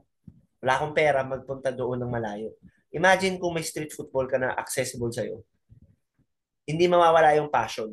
Wala 0.62 0.72
akong 0.80 0.96
pera 0.96 1.20
magpunta 1.22 1.70
doon 1.70 2.00
ng 2.00 2.10
malayo. 2.10 2.50
Imagine 2.94 3.36
kung 3.36 3.52
may 3.52 3.66
street 3.66 3.92
football 3.92 4.24
ka 4.24 4.40
na 4.40 4.56
accessible 4.56 5.12
sa'yo. 5.12 5.44
Hindi 6.64 6.88
mawawala 6.88 7.36
yung 7.36 7.52
passion. 7.52 7.92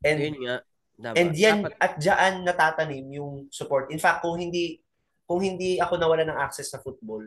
And 0.00 0.18
Yun 0.18 0.38
nga. 0.42 0.56
Dapat, 1.00 1.16
And 1.16 1.30
yan 1.32 1.58
dapat, 1.64 1.80
at 1.80 1.92
diyan 1.96 2.34
natatanim 2.44 3.06
yung 3.16 3.32
support. 3.48 3.88
In 3.88 3.96
fact, 3.96 4.20
kung 4.20 4.36
hindi 4.36 4.84
kung 5.24 5.40
hindi 5.40 5.80
ako 5.80 5.96
nawala 5.96 6.28
ng 6.28 6.36
access 6.36 6.68
sa 6.68 6.82
football, 6.82 7.24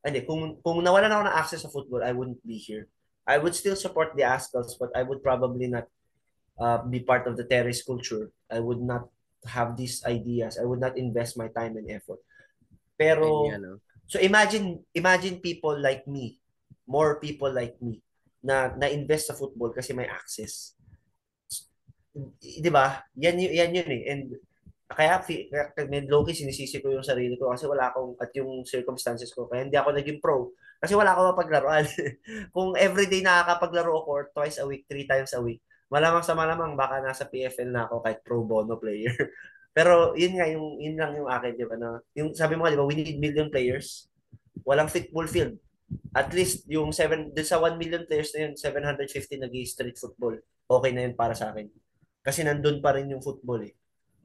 hindi, 0.00 0.24
kung 0.24 0.56
kung 0.64 0.80
nawalan 0.80 1.12
ako 1.12 1.22
ng 1.28 1.36
access 1.36 1.60
sa 1.60 1.68
football, 1.68 2.00
I 2.00 2.16
wouldn't 2.16 2.40
be 2.40 2.56
here. 2.56 2.88
I 3.28 3.36
would 3.36 3.52
still 3.52 3.76
support 3.76 4.16
the 4.16 4.24
Ascals, 4.24 4.80
but 4.80 4.88
I 4.96 5.04
would 5.04 5.20
probably 5.20 5.68
not 5.68 5.84
uh, 6.60 6.84
be 6.84 7.00
part 7.00 7.24
of 7.26 7.40
the 7.40 7.48
terrace 7.48 7.82
culture. 7.82 8.30
I 8.52 8.60
would 8.60 8.84
not 8.84 9.08
have 9.48 9.74
these 9.74 10.04
ideas. 10.04 10.60
I 10.60 10.68
would 10.68 10.78
not 10.78 11.00
invest 11.00 11.40
my 11.40 11.48
time 11.48 11.80
and 11.80 11.88
effort. 11.90 12.20
Pero 13.00 13.48
yun 13.48 13.56
nga, 13.56 13.60
no? 13.64 13.72
so 14.04 14.20
imagine 14.20 14.84
imagine 14.92 15.40
people 15.40 15.72
like 15.72 16.04
me, 16.04 16.36
more 16.84 17.16
people 17.16 17.48
like 17.48 17.80
me 17.80 18.04
na 18.44 18.72
na-invest 18.76 19.32
sa 19.32 19.36
football 19.36 19.72
kasi 19.72 19.96
may 19.96 20.04
access. 20.04 20.76
'Di 22.12 22.68
ba? 22.68 23.00
Yan 23.16 23.40
yan 23.40 23.72
yun 23.72 23.88
eh. 23.88 24.02
And 24.12 24.24
kaya 24.90 25.22
kaya 25.22 25.86
low-key 26.10 26.34
sinisisi 26.34 26.82
ko 26.82 26.90
yung 26.90 27.06
sarili 27.06 27.38
ko 27.38 27.54
kasi 27.54 27.64
wala 27.64 27.88
akong 27.94 28.18
at 28.18 28.34
yung 28.34 28.66
circumstances 28.66 29.30
ko 29.30 29.46
kaya 29.46 29.62
hindi 29.62 29.78
ako 29.78 29.94
naging 29.94 30.18
pro 30.18 30.50
kasi 30.82 30.98
wala 30.98 31.14
akong 31.14 31.30
mapaglaruan. 31.36 31.84
Kung 32.56 32.72
everyday 32.74 33.20
nakakapaglaro 33.20 33.92
ako 34.00 34.08
or 34.10 34.24
twice 34.32 34.56
a 34.56 34.64
week, 34.64 34.88
three 34.88 35.04
times 35.04 35.36
a 35.36 35.40
week, 35.40 35.60
malamang 35.90 36.24
sa 36.24 36.38
malamang 36.38 36.78
baka 36.78 37.02
nasa 37.02 37.26
PFL 37.26 37.74
na 37.74 37.84
ako 37.90 38.00
kahit 38.06 38.22
pro 38.22 38.46
bono 38.46 38.78
player. 38.78 39.12
Pero 39.76 40.14
yun 40.14 40.38
nga 40.38 40.46
yung 40.46 40.78
yun 40.78 40.96
lang 40.98 41.12
yung 41.18 41.30
akin, 41.30 41.52
'di 41.54 41.66
ba? 41.66 41.76
Na 41.76 41.98
yung 42.14 42.30
sabi 42.34 42.54
mo 42.54 42.64
nga, 42.64 42.72
'di 42.72 42.80
ba, 42.80 42.86
we 42.86 42.96
need 42.96 43.18
million 43.18 43.50
players. 43.50 44.06
Walang 44.62 44.90
football 44.90 45.26
field. 45.26 45.58
At 46.14 46.30
least 46.30 46.66
yung 46.70 46.94
7 46.94 47.34
dun 47.34 47.46
sa 47.46 47.58
1 47.58 47.74
million 47.74 48.06
players 48.06 48.30
na 48.34 48.46
yun, 48.46 48.52
750 48.54 49.42
nag 49.42 49.54
street 49.66 49.98
football. 49.98 50.38
Okay 50.70 50.90
na 50.94 51.10
yun 51.10 51.14
para 51.18 51.34
sa 51.34 51.50
akin. 51.50 51.66
Kasi 52.22 52.46
nandun 52.46 52.78
pa 52.78 52.94
rin 52.94 53.10
yung 53.10 53.22
football 53.22 53.66
eh. 53.66 53.74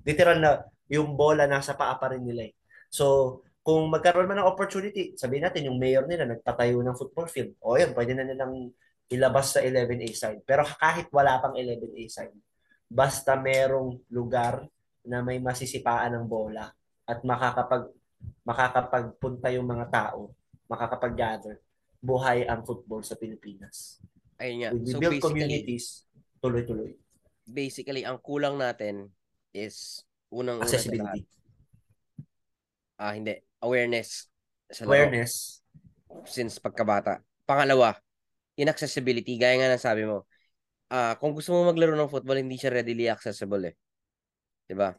Literal 0.05 0.37
na 0.37 0.61
yung 0.85 1.17
bola 1.17 1.49
nasa 1.49 1.73
paa 1.73 1.97
pa 1.97 2.13
rin 2.13 2.21
nila 2.21 2.45
eh. 2.45 2.53
So, 2.93 3.41
kung 3.65 3.89
magkaroon 3.89 4.29
man 4.29 4.45
ng 4.45 4.49
opportunity, 4.49 5.17
sabihin 5.17 5.49
natin 5.49 5.65
yung 5.65 5.81
mayor 5.81 6.05
nila 6.05 6.29
nagpatayo 6.29 6.85
ng 6.85 6.93
football 6.93 7.25
field. 7.25 7.57
O 7.65 7.73
yun, 7.81 7.97
pwede 7.97 8.13
na 8.13 8.21
nilang 8.21 8.69
ilabas 9.09 9.53
sa 9.55 9.59
11A 9.61 10.09
side. 10.13 10.41
Pero 10.43 10.65
kahit 10.65 11.07
wala 11.13 11.37
pang 11.41 11.53
11A 11.53 12.03
side, 12.09 12.37
basta 12.85 13.37
merong 13.37 14.01
lugar 14.09 14.65
na 15.05 15.21
may 15.21 15.37
masisipaan 15.37 16.17
ng 16.17 16.25
bola 16.25 16.69
at 17.05 17.21
makakapag 17.21 17.93
makakapagpunta 18.41 19.53
yung 19.53 19.69
mga 19.69 19.85
tao, 19.93 20.33
makakapag-gather, 20.65 21.61
buhay 22.01 22.45
ang 22.45 22.65
football 22.65 23.05
sa 23.05 23.13
Pilipinas. 23.17 24.01
Ayun 24.41 24.57
nga. 24.65 24.69
We 24.73 24.89
So 24.89 24.97
build 24.97 25.21
communities, 25.21 26.05
tuloy-tuloy. 26.41 26.97
basically, 27.45 28.01
ang 28.01 28.17
kulang 28.21 28.57
natin 28.57 29.13
is 29.53 30.01
lahat. 30.33 30.65
Accessibility. 30.65 31.21
Ah, 32.97 33.13
hindi. 33.13 33.37
Awareness. 33.61 34.25
Sa 34.71 34.83
laro. 34.85 34.89
Awareness. 34.89 35.61
Since 36.25 36.57
pagkabata. 36.57 37.21
Pangalawa, 37.45 37.93
inaccessibility. 38.55 39.35
Gaya 39.39 39.59
nga 39.59 39.69
ng 39.71 39.81
sabi 39.83 40.03
mo. 40.07 40.27
Ah, 40.91 41.17
kung 41.19 41.35
gusto 41.35 41.51
mo 41.51 41.67
maglaro 41.69 41.95
ng 41.97 42.11
football, 42.11 42.39
hindi 42.39 42.55
siya 42.55 42.71
readily 42.71 43.09
accessible 43.09 43.63
eh. 43.71 43.75
'Di 44.67 44.75
ba? 44.77 44.93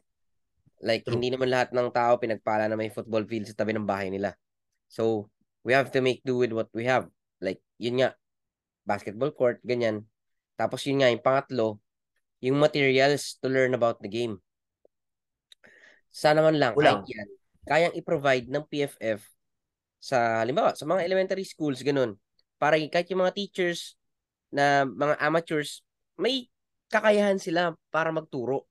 Like, 0.83 1.09
True. 1.09 1.17
hindi 1.17 1.33
naman 1.33 1.49
lahat 1.49 1.73
ng 1.73 1.89
tao 1.89 2.21
pinagpala 2.21 2.69
na 2.69 2.77
may 2.77 2.93
football 2.93 3.25
field 3.25 3.49
sa 3.49 3.57
tabi 3.57 3.73
ng 3.73 3.87
bahay 3.87 4.13
nila. 4.13 4.37
So, 4.85 5.25
we 5.65 5.73
have 5.73 5.89
to 5.89 6.05
make 6.05 6.21
do 6.21 6.37
with 6.37 6.53
what 6.53 6.69
we 6.69 6.85
have. 6.85 7.09
Like, 7.41 7.57
yun 7.81 7.97
nga, 7.97 8.13
basketball 8.85 9.33
court, 9.33 9.57
ganyan. 9.65 10.05
Tapos 10.53 10.85
yun 10.85 11.01
nga, 11.01 11.09
yung 11.09 11.25
pangatlo, 11.25 11.81
yung 12.45 12.61
materials 12.61 13.41
to 13.41 13.49
learn 13.49 13.73
about 13.73 13.97
the 14.05 14.09
game. 14.09 14.37
Sana 16.13 16.45
man 16.45 16.61
lang, 16.61 16.77
Kulang. 16.77 17.01
kahit 17.01 17.09
yan, 17.09 17.29
kayang 17.65 17.95
i-provide 17.97 18.47
ng 18.47 18.63
PFF 18.69 19.21
sa, 19.97 20.45
halimbawa, 20.45 20.77
sa 20.77 20.85
mga 20.85 21.03
elementary 21.03 21.45
schools, 21.45 21.81
ganun. 21.81 22.15
Para 22.57 22.77
kahit 22.89 23.09
yung 23.13 23.21
mga 23.21 23.37
teachers 23.37 23.93
na 24.49 24.85
mga 24.85 25.15
amateurs, 25.21 25.85
may 26.17 26.49
kakayahan 26.89 27.37
sila 27.37 27.77
para 27.93 28.09
magturo 28.09 28.65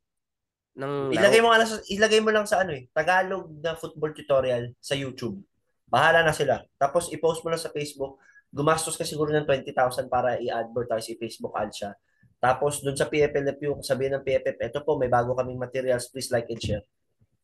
ng 0.77 1.11
laro. 1.11 1.17
Ilagay 1.17 1.41
mo 1.41 1.49
nga 1.51 1.61
lang 1.63 1.71
sa, 1.71 1.77
ilagay 1.87 2.21
mo 2.21 2.31
lang 2.35 2.47
sa 2.47 2.61
ano 2.63 2.73
eh, 2.77 2.91
Tagalog 2.93 3.49
na 3.63 3.79
football 3.79 4.13
tutorial 4.13 4.75
sa 4.83 4.93
YouTube. 4.93 5.41
Bahala 5.87 6.27
na 6.27 6.35
sila. 6.35 6.61
Tapos 6.77 7.09
i-post 7.15 7.47
mo 7.47 7.55
lang 7.55 7.63
sa 7.63 7.71
Facebook. 7.71 8.19
Gumastos 8.51 8.99
ka 8.99 9.05
siguro 9.07 9.31
ng 9.31 9.47
20,000 9.49 10.11
para 10.11 10.37
i-advertise 10.43 11.15
i-Facebook 11.15 11.55
ad 11.55 11.71
siya. 11.71 11.95
Tapos 12.37 12.85
doon 12.85 12.95
sa 12.95 13.09
PFLFU, 13.09 13.81
sabihin 13.81 14.21
ng 14.21 14.25
PFF, 14.25 14.61
eto 14.61 14.85
po, 14.85 15.01
may 15.01 15.09
bago 15.09 15.33
kaming 15.33 15.61
materials, 15.61 16.13
please 16.13 16.29
like 16.29 16.47
and 16.53 16.61
share. 16.61 16.85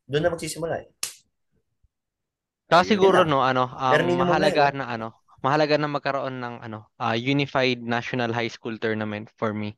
Doon 0.04 0.28
na 0.28 0.32
magsisimula 0.32 0.84
eh. 0.84 0.88
Ayun. 2.72 2.88
siguro 2.88 3.20
no 3.28 3.44
ano, 3.44 3.68
um, 3.68 4.16
mahalaga 4.16 4.72
na 4.72 4.88
ano, 4.88 5.12
mahalaga 5.42 5.76
na 5.76 5.90
magkaroon 5.90 6.38
ng 6.38 6.54
ano, 6.62 6.88
ah, 7.02 7.18
unified 7.18 7.82
national 7.82 8.30
high 8.30 8.48
school 8.50 8.78
tournament 8.78 9.28
for 9.36 9.50
me 9.52 9.74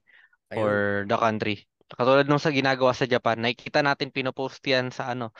Ayun. 0.52 0.56
for 0.60 0.74
the 1.08 1.18
country. 1.18 1.56
Katulad 1.88 2.28
nung 2.28 2.40
sa 2.40 2.52
ginagawa 2.52 2.92
sa 2.92 3.08
Japan, 3.08 3.40
nakikita 3.40 3.80
natin 3.80 4.12
pinopost 4.12 4.60
yan 4.64 4.92
sa 4.92 5.16
ano, 5.16 5.32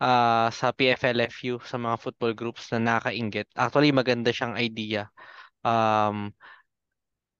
ah, 0.00 0.52
sa 0.52 0.70
PFLFU 0.76 1.64
sa 1.64 1.80
mga 1.80 1.96
football 1.96 2.36
groups 2.36 2.68
na 2.72 2.78
nakakainggit. 2.80 3.48
Actually, 3.56 3.90
maganda 3.90 4.30
siyang 4.30 4.60
idea. 4.60 5.08
Um, 5.64 6.32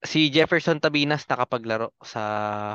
si 0.00 0.32
Jefferson 0.32 0.80
Tabinas 0.80 1.28
nakapaglaro 1.28 1.92
sa 2.00 2.22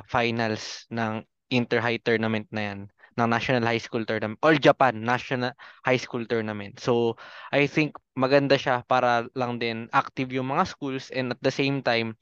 finals 0.06 0.86
ng 0.94 1.26
inter-high 1.50 2.02
tournament 2.02 2.50
na 2.54 2.62
yan 2.74 2.80
ng 3.16 3.28
National 3.32 3.64
High 3.64 3.80
School 3.80 4.04
Tournament 4.04 4.40
All 4.44 4.60
Japan 4.60 5.00
National 5.00 5.56
High 5.88 6.00
School 6.00 6.28
Tournament. 6.28 6.80
So, 6.84 7.16
I 7.52 7.68
think 7.68 7.96
maganda 8.16 8.60
siya 8.60 8.84
para 8.88 9.28
lang 9.36 9.60
din 9.60 9.88
active 9.96 10.32
yung 10.36 10.52
mga 10.52 10.68
schools 10.68 11.12
and 11.16 11.36
at 11.36 11.42
the 11.44 11.52
same 11.52 11.80
time 11.80 12.16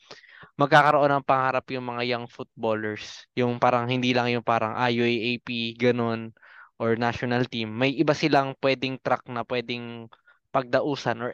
magkakaroon 0.59 1.09
ng 1.09 1.25
pangarap 1.25 1.65
yung 1.73 1.85
mga 1.87 2.03
young 2.05 2.25
footballers. 2.29 3.25
Yung 3.37 3.57
parang 3.57 3.89
hindi 3.89 4.13
lang 4.13 4.29
yung 4.29 4.45
parang 4.45 4.75
ah, 4.77 4.91
UAAP, 4.91 5.77
ganun, 5.79 6.33
or 6.77 6.95
national 6.99 7.45
team. 7.49 7.73
May 7.73 7.95
iba 7.97 8.13
silang 8.13 8.53
pwedeng 8.61 8.99
track 9.01 9.25
na 9.31 9.41
pwedeng 9.47 10.09
pagdausan 10.53 11.17
or 11.23 11.31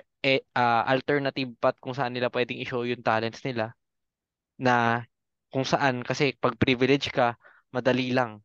ah, 0.56 0.84
alternative 0.88 1.52
path 1.60 1.78
kung 1.84 1.96
saan 1.96 2.16
nila 2.16 2.32
pwedeng 2.32 2.60
i-show 2.64 2.84
yung 2.88 3.04
talents 3.04 3.44
nila 3.44 3.76
na 4.60 5.04
kung 5.50 5.66
saan 5.66 6.06
kasi 6.06 6.36
pag 6.38 6.56
privilege 6.60 7.10
ka, 7.12 7.36
madali 7.74 8.14
lang. 8.14 8.44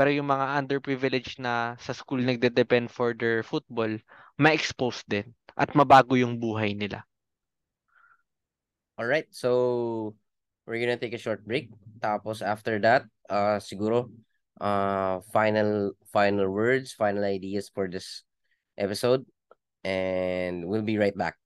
Pero 0.00 0.16
yung 0.16 0.32
mga 0.32 0.64
underprivileged 0.64 1.44
na 1.44 1.76
sa 1.76 1.92
school 1.92 2.24
nagde-depend 2.24 2.88
for 2.88 3.12
their 3.12 3.44
football, 3.44 4.00
ma-expose 4.40 5.04
din 5.04 5.36
at 5.60 5.76
mabago 5.76 6.16
yung 6.16 6.40
buhay 6.40 6.72
nila. 6.72 7.04
All 8.96 9.04
right, 9.04 9.28
so 9.28 10.16
we're 10.64 10.80
gonna 10.80 10.96
take 10.96 11.12
a 11.12 11.20
short 11.20 11.44
break. 11.44 11.68
Tapos 12.00 12.40
after 12.40 12.80
that, 12.80 13.04
uh, 13.28 13.60
siguro, 13.60 14.08
uh, 14.56 15.20
final 15.36 15.92
final 16.08 16.48
words, 16.48 16.96
final 16.96 17.28
ideas 17.28 17.68
for 17.68 17.84
this 17.84 18.24
episode, 18.80 19.28
and 19.84 20.64
we'll 20.64 20.80
be 20.80 20.96
right 20.96 21.12
back. 21.12 21.36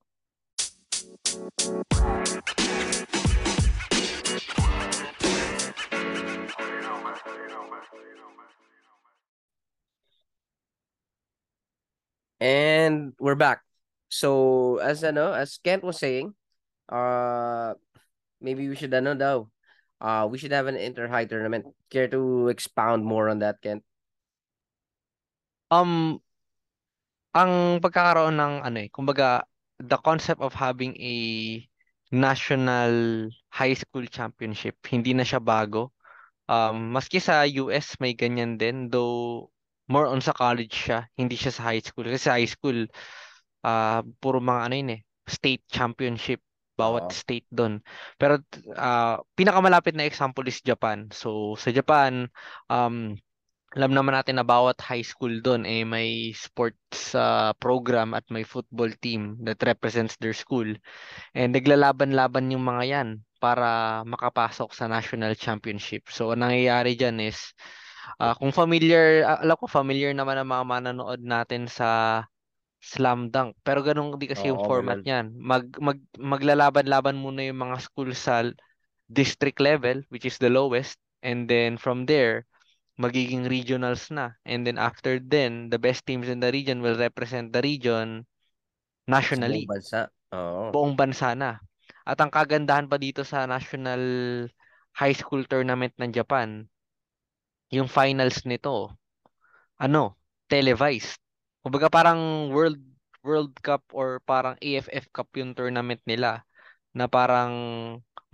And 12.44 13.16
we're 13.16 13.40
back. 13.40 13.64
So 14.12 14.76
as 14.76 15.00
ano, 15.00 15.32
as 15.32 15.56
Kent 15.56 15.80
was 15.80 15.96
saying, 15.96 16.36
uh 16.92 17.72
maybe 18.36 18.68
we 18.68 18.76
should 18.76 18.92
ano 18.92 19.16
daw. 19.16 19.48
Uh 19.96 20.28
we 20.28 20.36
should 20.36 20.52
have 20.52 20.68
an 20.68 20.76
inter-high 20.76 21.24
tournament. 21.24 21.72
Care 21.88 22.04
to 22.12 22.52
expound 22.52 23.00
more 23.00 23.32
on 23.32 23.40
that, 23.40 23.64
Kent? 23.64 23.80
Um, 25.72 26.20
ang 27.32 27.80
pagkakaroon 27.80 28.36
ng 28.36 28.54
ano 28.60 28.76
eh, 28.76 28.92
kumbaga 28.92 29.48
the 29.80 29.96
concept 30.04 30.44
of 30.44 30.52
having 30.52 30.92
a 31.00 31.16
national 32.12 33.32
high 33.48 33.72
school 33.72 34.04
championship, 34.04 34.76
hindi 34.84 35.16
na 35.16 35.24
siya 35.24 35.40
bago. 35.40 35.96
Um, 36.44 36.92
maski 36.92 37.24
sa 37.24 37.48
US 37.64 37.96
may 38.04 38.12
ganyan 38.12 38.60
din, 38.60 38.92
though 38.92 39.48
more 39.90 40.08
on 40.08 40.20
sa 40.24 40.32
college 40.32 40.74
siya, 40.88 41.08
hindi 41.18 41.36
siya 41.36 41.52
sa 41.52 41.70
high 41.72 41.82
school. 41.84 42.08
Kasi 42.08 42.20
sa 42.20 42.36
high 42.36 42.48
school, 42.48 42.86
ah 43.64 44.04
puro 44.20 44.40
mga 44.40 44.60
ano 44.68 44.74
yun 44.76 44.90
eh, 44.96 45.00
state 45.28 45.64
championship. 45.68 46.40
bawat 46.74 47.06
Oo. 47.06 47.14
state 47.14 47.46
doon. 47.54 47.78
Pero 48.18 48.42
uh, 48.74 49.16
pinakamalapit 49.38 49.94
na 49.94 50.10
example 50.10 50.42
is 50.50 50.58
Japan. 50.58 51.06
So 51.14 51.54
sa 51.54 51.70
Japan, 51.70 52.26
um, 52.66 53.14
alam 53.74 53.90
naman 53.90 54.14
natin 54.14 54.38
na 54.38 54.46
bawat 54.46 54.78
high 54.82 55.02
school 55.02 55.42
doon 55.42 55.66
eh 55.66 55.82
may 55.82 56.30
sports 56.34 57.14
uh, 57.14 57.50
program 57.58 58.14
at 58.14 58.22
may 58.30 58.46
football 58.46 58.90
team 59.02 59.38
that 59.42 59.58
represents 59.66 60.14
their 60.18 60.34
school. 60.34 60.66
And 61.34 61.54
naglalaban-laban 61.54 62.54
yung 62.54 62.66
mga 62.66 62.84
yan 62.86 63.08
para 63.42 64.02
makapasok 64.06 64.70
sa 64.74 64.86
national 64.86 65.34
championship. 65.38 66.06
So 66.10 66.34
ang 66.34 66.46
nangyayari 66.46 66.94
diyan 66.98 67.22
is 67.22 67.54
uh, 68.20 68.34
kung 68.38 68.52
familiar, 68.54 69.24
uh, 69.24 69.40
alam 69.44 69.56
ko 69.58 69.66
familiar 69.66 70.12
naman 70.14 70.36
ang 70.38 70.48
mga 70.48 70.64
manonood 70.64 71.20
natin 71.24 71.66
sa 71.70 72.22
slam 72.84 73.32
dunk. 73.32 73.56
Pero 73.64 73.80
ganun 73.80 74.16
di 74.20 74.28
kasi 74.28 74.52
yung 74.52 74.60
Oo, 74.60 74.68
format 74.68 75.00
ganun. 75.00 75.06
niyan. 75.06 75.26
Mag, 75.40 75.64
mag, 75.80 75.98
maglalaban-laban 76.20 77.16
muna 77.16 77.40
yung 77.48 77.60
mga 77.64 77.76
school 77.80 78.12
sa 78.12 78.44
district 79.08 79.60
level, 79.60 80.04
which 80.12 80.24
is 80.28 80.36
the 80.36 80.52
lowest. 80.52 81.00
And 81.24 81.48
then 81.48 81.80
from 81.80 82.04
there, 82.04 82.44
magiging 83.00 83.48
regionals 83.48 84.12
na. 84.12 84.36
And 84.44 84.68
then 84.68 84.76
after 84.76 85.18
then, 85.18 85.72
the 85.72 85.80
best 85.80 86.04
teams 86.04 86.28
in 86.28 86.38
the 86.44 86.52
region 86.52 86.84
will 86.84 86.96
represent 87.00 87.52
the 87.56 87.64
region 87.64 88.28
Sa 89.08 89.10
nationally. 89.12 89.64
buong 89.64 89.70
bansa. 89.72 90.00
Oo. 90.34 90.64
Buong 90.72 90.94
bansa 90.96 91.32
na. 91.32 91.60
At 92.04 92.20
ang 92.20 92.28
kagandahan 92.32 92.88
pa 92.88 93.00
dito 93.00 93.24
sa 93.24 93.48
national 93.48 94.00
high 94.94 95.16
school 95.16 95.42
tournament 95.48 95.96
ng 95.98 96.12
Japan, 96.12 96.68
yung 97.74 97.90
finals 97.90 98.46
nito, 98.46 98.94
ano, 99.78 100.14
televised. 100.46 101.18
Kumbaga 101.64 101.88
parang 101.90 102.52
World 102.54 102.80
World 103.24 103.56
Cup 103.64 103.82
or 103.96 104.20
parang 104.28 104.54
AFF 104.60 105.08
Cup 105.10 105.32
yung 105.40 105.56
tournament 105.56 106.00
nila 106.04 106.44
na 106.92 107.08
parang 107.08 107.52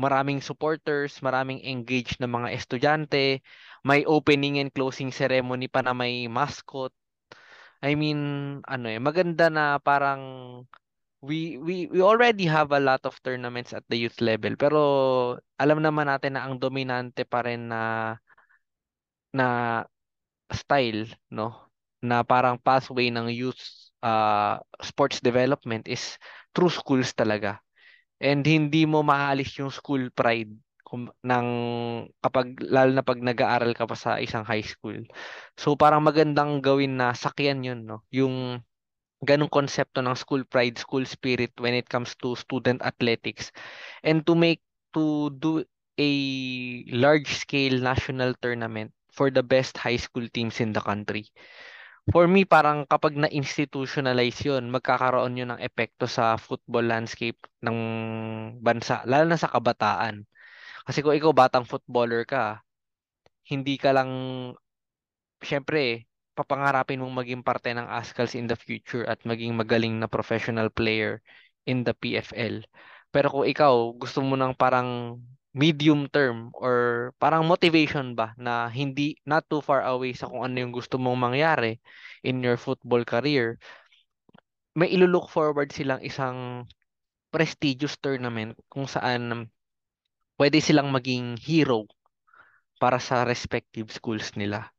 maraming 0.00 0.42
supporters, 0.42 1.20
maraming 1.22 1.62
engaged 1.62 2.18
na 2.18 2.28
mga 2.28 2.52
estudyante, 2.56 3.40
may 3.86 4.02
opening 4.08 4.58
and 4.58 4.72
closing 4.74 5.14
ceremony 5.14 5.68
pa 5.70 5.80
na 5.84 5.94
may 5.94 6.26
mascot. 6.26 6.92
I 7.80 7.96
mean, 7.96 8.20
ano 8.68 8.86
eh, 8.92 9.00
maganda 9.00 9.48
na 9.48 9.80
parang 9.80 10.20
we 11.20 11.60
we 11.60 11.84
we 11.92 12.00
already 12.00 12.48
have 12.48 12.72
a 12.72 12.80
lot 12.80 13.04
of 13.04 13.20
tournaments 13.20 13.76
at 13.76 13.84
the 13.92 13.96
youth 14.00 14.24
level 14.24 14.56
pero 14.56 14.80
alam 15.60 15.84
naman 15.84 16.08
natin 16.08 16.32
na 16.36 16.48
ang 16.48 16.56
dominante 16.56 17.28
pa 17.28 17.44
rin 17.44 17.68
na 17.68 18.16
na 19.34 19.82
style 20.50 21.06
no? 21.30 21.54
Na 22.02 22.24
parang 22.24 22.56
pathway 22.58 23.12
ng 23.12 23.28
youth 23.30 23.60
uh, 24.02 24.58
sports 24.80 25.20
development 25.20 25.86
is 25.86 26.16
through 26.56 26.72
schools 26.72 27.12
talaga. 27.12 27.60
And 28.20 28.44
hindi 28.44 28.84
mo 28.84 29.00
maalis 29.04 29.56
yung 29.60 29.72
school 29.72 30.12
pride 30.12 30.52
ng 31.22 31.46
kapag 32.18 32.58
lalo 32.66 32.90
na 32.90 33.04
pag 33.06 33.22
nag-aaral 33.22 33.72
ka 33.78 33.86
pa 33.86 33.94
sa 33.94 34.18
isang 34.18 34.42
high 34.42 34.64
school. 34.64 34.98
So 35.54 35.78
parang 35.78 36.02
magandang 36.02 36.58
gawin 36.60 36.98
na 36.98 37.14
sakyan 37.14 37.62
yun 37.62 37.86
no? 37.86 38.02
Yung 38.10 38.58
ganong 39.22 39.52
konsepto 39.52 40.00
ng 40.02 40.16
school 40.16 40.42
pride, 40.48 40.80
school 40.80 41.04
spirit 41.04 41.52
when 41.60 41.76
it 41.76 41.86
comes 41.86 42.16
to 42.18 42.34
student 42.34 42.80
athletics. 42.82 43.52
And 44.02 44.24
to 44.26 44.34
make 44.34 44.64
to 44.96 45.30
do 45.38 45.62
a 46.00 46.10
large 46.90 47.30
scale 47.38 47.78
national 47.78 48.34
tournament 48.40 48.90
for 49.12 49.28
the 49.30 49.42
best 49.44 49.76
high 49.78 49.98
school 49.98 50.26
teams 50.30 50.58
in 50.62 50.72
the 50.72 50.82
country. 50.82 51.28
For 52.10 52.26
me, 52.26 52.48
parang 52.48 52.88
kapag 52.88 53.14
na-institutionalize 53.14 54.40
yun, 54.42 54.72
magkakaroon 54.72 55.38
yun 55.38 55.54
ng 55.54 55.62
epekto 55.62 56.10
sa 56.10 56.34
football 56.40 56.88
landscape 56.88 57.38
ng 57.62 57.78
bansa, 58.58 59.04
lalo 59.06 59.30
na 59.30 59.38
sa 59.38 59.52
kabataan. 59.52 60.26
Kasi 60.88 61.04
kung 61.04 61.14
ikaw 61.14 61.30
batang 61.30 61.68
footballer 61.68 62.24
ka, 62.26 62.64
hindi 63.46 63.76
ka 63.78 63.94
lang, 63.94 64.10
syempre, 65.44 66.08
papangarapin 66.34 67.04
mong 67.04 67.14
maging 67.20 67.42
parte 67.44 67.70
ng 67.74 67.84
Ascals 67.84 68.32
in 68.32 68.48
the 68.48 68.56
future 68.56 69.04
at 69.04 69.20
maging 69.28 69.52
magaling 69.54 70.00
na 70.00 70.08
professional 70.08 70.72
player 70.72 71.20
in 71.68 71.84
the 71.84 71.92
PFL. 71.92 72.64
Pero 73.12 73.26
kung 73.28 73.46
ikaw 73.46 73.92
gusto 73.98 74.22
mo 74.24 74.38
ng 74.38 74.56
parang 74.56 75.20
medium 75.50 76.06
term 76.06 76.54
or 76.54 77.10
parang 77.18 77.42
motivation 77.42 78.14
ba 78.14 78.34
na 78.38 78.70
hindi 78.70 79.18
not 79.26 79.42
too 79.50 79.58
far 79.58 79.82
away 79.82 80.14
sa 80.14 80.30
kung 80.30 80.46
ano 80.46 80.56
yung 80.62 80.74
gusto 80.74 80.94
mong 80.94 81.18
mangyari 81.18 81.82
in 82.22 82.38
your 82.38 82.54
football 82.54 83.02
career, 83.02 83.58
may 84.78 84.86
ilulook 84.94 85.26
forward 85.26 85.74
silang 85.74 85.98
isang 86.06 86.68
prestigious 87.34 87.98
tournament 87.98 88.54
kung 88.70 88.86
saan 88.86 89.50
pwede 90.38 90.62
silang 90.62 90.94
maging 90.94 91.34
hero 91.38 91.86
para 92.78 93.02
sa 93.02 93.26
respective 93.26 93.90
schools 93.90 94.34
nila. 94.38 94.70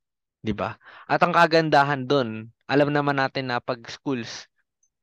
'di 0.42 0.54
ba? 0.58 0.76
At 1.06 1.22
ang 1.22 1.34
kagandahan 1.38 2.10
doon, 2.10 2.50
alam 2.66 2.90
naman 2.90 3.22
natin 3.22 3.54
na 3.54 3.62
pag 3.62 3.82
schools, 3.86 4.50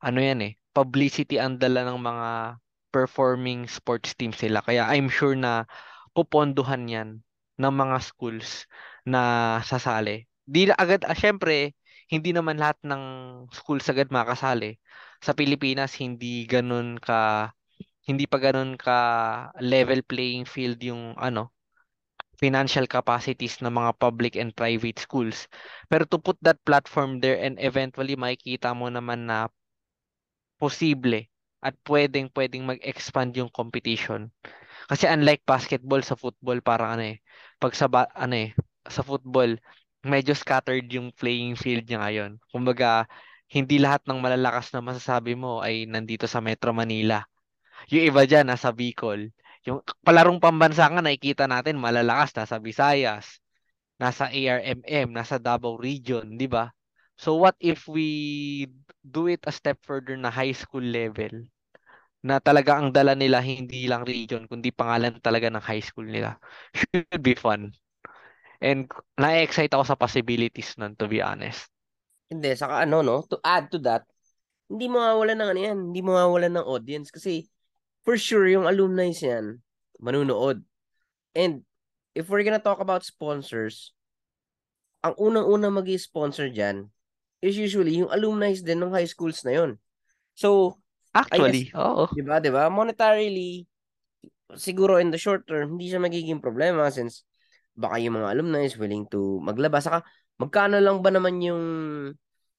ano 0.03 0.19
'yan 0.19 0.43
eh, 0.43 0.53
publicity 0.75 1.39
ang 1.39 1.59
dala 1.59 1.87
ng 1.87 1.99
mga 1.99 2.29
performing 2.95 3.69
sports 3.69 4.15
teams 4.19 4.39
sila. 4.41 4.61
Kaya 4.65 4.89
I'm 4.91 5.09
sure 5.13 5.35
na 5.37 5.65
pupondohan 6.17 6.89
'yan 6.89 7.11
ng 7.59 7.75
mga 7.75 7.99
schools 8.03 8.67
na 9.07 9.23
sasali. 9.67 10.27
Di 10.49 10.71
agad, 10.73 11.05
ah, 11.05 11.17
syempre, 11.17 11.77
hindi 12.09 12.33
naman 12.33 12.57
lahat 12.57 12.81
ng 12.87 13.03
schools 13.53 13.85
agad 13.93 14.09
makasali. 14.09 14.81
Sa 15.21 15.37
Pilipinas, 15.37 15.93
hindi 16.01 16.47
ganun 16.49 16.97
ka 17.03 17.53
hindi 18.09 18.25
pa 18.25 18.41
ganun 18.41 18.75
ka 18.81 18.99
level 19.61 20.01
playing 20.09 20.49
field 20.49 20.81
yung 20.81 21.13
ano 21.21 21.53
financial 22.39 22.87
capacities 22.87 23.59
ng 23.61 23.75
mga 23.75 23.93
public 23.99 24.39
and 24.39 24.55
private 24.55 24.97
schools. 25.03 25.51
Pero 25.91 26.07
to 26.07 26.17
put 26.23 26.39
that 26.41 26.59
platform 26.63 27.19
there 27.19 27.37
and 27.37 27.59
eventually 27.59 28.15
makikita 28.15 28.71
mo 28.73 28.87
naman 28.89 29.27
na 29.27 29.51
posible 30.59 31.31
at 31.63 31.75
pwedeng 31.87 32.31
pwedeng 32.35 32.65
mag-expand 32.69 33.35
yung 33.35 33.51
competition. 33.51 34.31
Kasi 34.89 35.05
unlike 35.11 35.43
basketball 35.45 36.01
sa 36.07 36.15
football 36.15 36.63
parang 36.65 36.99
ano 36.99 37.05
eh, 37.15 37.17
pag 37.59 37.75
sa 37.75 37.87
ba, 37.91 38.07
ano 38.15 38.35
eh, 38.39 38.51
sa 38.89 39.03
football 39.05 39.59
medyo 40.07 40.33
scattered 40.33 40.87
yung 40.95 41.11
playing 41.15 41.59
field 41.59 41.85
niya 41.87 42.01
ngayon. 42.03 42.33
Kumbaga 42.51 43.05
hindi 43.51 43.81
lahat 43.81 44.05
ng 44.07 44.21
malalakas 44.21 44.71
na 44.73 44.85
masasabi 44.85 45.35
mo 45.35 45.61
ay 45.65 45.89
nandito 45.89 46.29
sa 46.29 46.39
Metro 46.45 46.71
Manila. 46.77 47.25
Yung 47.91 48.05
iba 48.07 48.23
dyan 48.29 48.49
nasa 48.49 48.71
Bicol. 48.71 49.33
Yung 49.67 49.83
palarong 50.07 50.41
pambansa 50.41 50.87
nga 50.89 51.03
nakikita 51.03 51.45
natin 51.51 51.81
malalakas 51.81 52.33
nasa 52.37 52.57
Visayas, 52.63 53.41
nasa 53.99 54.31
ARMM, 54.31 55.11
nasa 55.11 55.37
Davao 55.43 55.77
region, 55.77 56.25
'di 56.39 56.49
ba? 56.49 56.71
So 57.19 57.35
what 57.35 57.59
if 57.59 57.91
we 57.91 58.71
do 59.03 59.27
it 59.27 59.43
a 59.43 59.51
step 59.51 59.83
further 59.83 60.15
na 60.15 60.31
high 60.31 60.55
school 60.55 60.87
level? 60.87 61.51
Na 62.23 62.39
talaga 62.39 62.79
ang 62.79 62.95
dala 62.95 63.19
nila 63.19 63.43
hindi 63.43 63.91
lang 63.91 64.07
region 64.07 64.47
kundi 64.47 64.71
pangalan 64.71 65.19
talaga 65.19 65.51
ng 65.51 65.63
high 65.63 65.83
school 65.83 66.07
nila. 66.07 66.39
Should 66.79 67.23
be 67.27 67.35
fun. 67.35 67.75
And 68.63 68.87
na-excite 69.19 69.75
ako 69.75 69.85
sa 69.87 69.99
possibilities 69.99 70.79
nun 70.79 70.95
to 70.99 71.11
be 71.11 71.19
honest. 71.19 71.67
Hindi, 72.31 72.55
saka 72.55 72.87
ano 72.87 73.03
no, 73.03 73.27
to 73.27 73.43
add 73.43 73.71
to 73.75 73.83
that, 73.83 74.07
hindi 74.71 74.87
mawawalan 74.87 75.39
ng 75.43 75.51
ano 75.51 75.61
yan, 75.63 75.79
hindi 75.91 76.01
mawawalan 76.03 76.55
ng 76.55 76.67
audience 76.67 77.11
kasi 77.11 77.51
for 78.07 78.15
sure, 78.15 78.47
yung 78.47 78.67
alumni 78.67 79.11
yan, 79.11 79.59
manunood. 79.99 80.63
And 81.35 81.67
if 82.15 82.31
we're 82.31 82.47
gonna 82.47 82.63
talk 82.63 82.79
about 82.79 83.03
sponsors, 83.03 83.91
ang 85.03 85.15
unang-unang 85.19 85.83
mag 85.83 85.89
sponsor 85.99 86.51
dyan 86.51 86.91
is 87.39 87.55
usually 87.55 88.03
yung 88.03 88.11
alumni 88.11 88.51
din 88.55 88.79
ng 88.83 88.93
high 88.95 89.07
schools 89.07 89.43
na 89.47 89.55
yon. 89.55 89.71
So, 90.35 90.79
actually, 91.15 91.71
oo. 91.75 92.07
Di 92.15 92.23
ba, 92.23 92.39
di 92.43 92.51
ba? 92.51 92.67
Monetarily, 92.71 93.67
siguro 94.55 94.99
in 94.99 95.11
the 95.11 95.21
short 95.21 95.47
term, 95.47 95.77
hindi 95.77 95.91
siya 95.91 96.03
magiging 96.03 96.43
problema 96.43 96.89
since 96.91 97.23
baka 97.79 98.03
yung 98.03 98.19
mga 98.19 98.35
alumni 98.35 98.67
is 98.67 98.75
willing 98.75 99.07
to 99.07 99.39
maglabas. 99.39 99.87
Saka, 99.87 100.03
magkano 100.39 100.83
lang 100.83 100.99
ba 100.99 101.11
naman 101.15 101.39
yung 101.39 101.65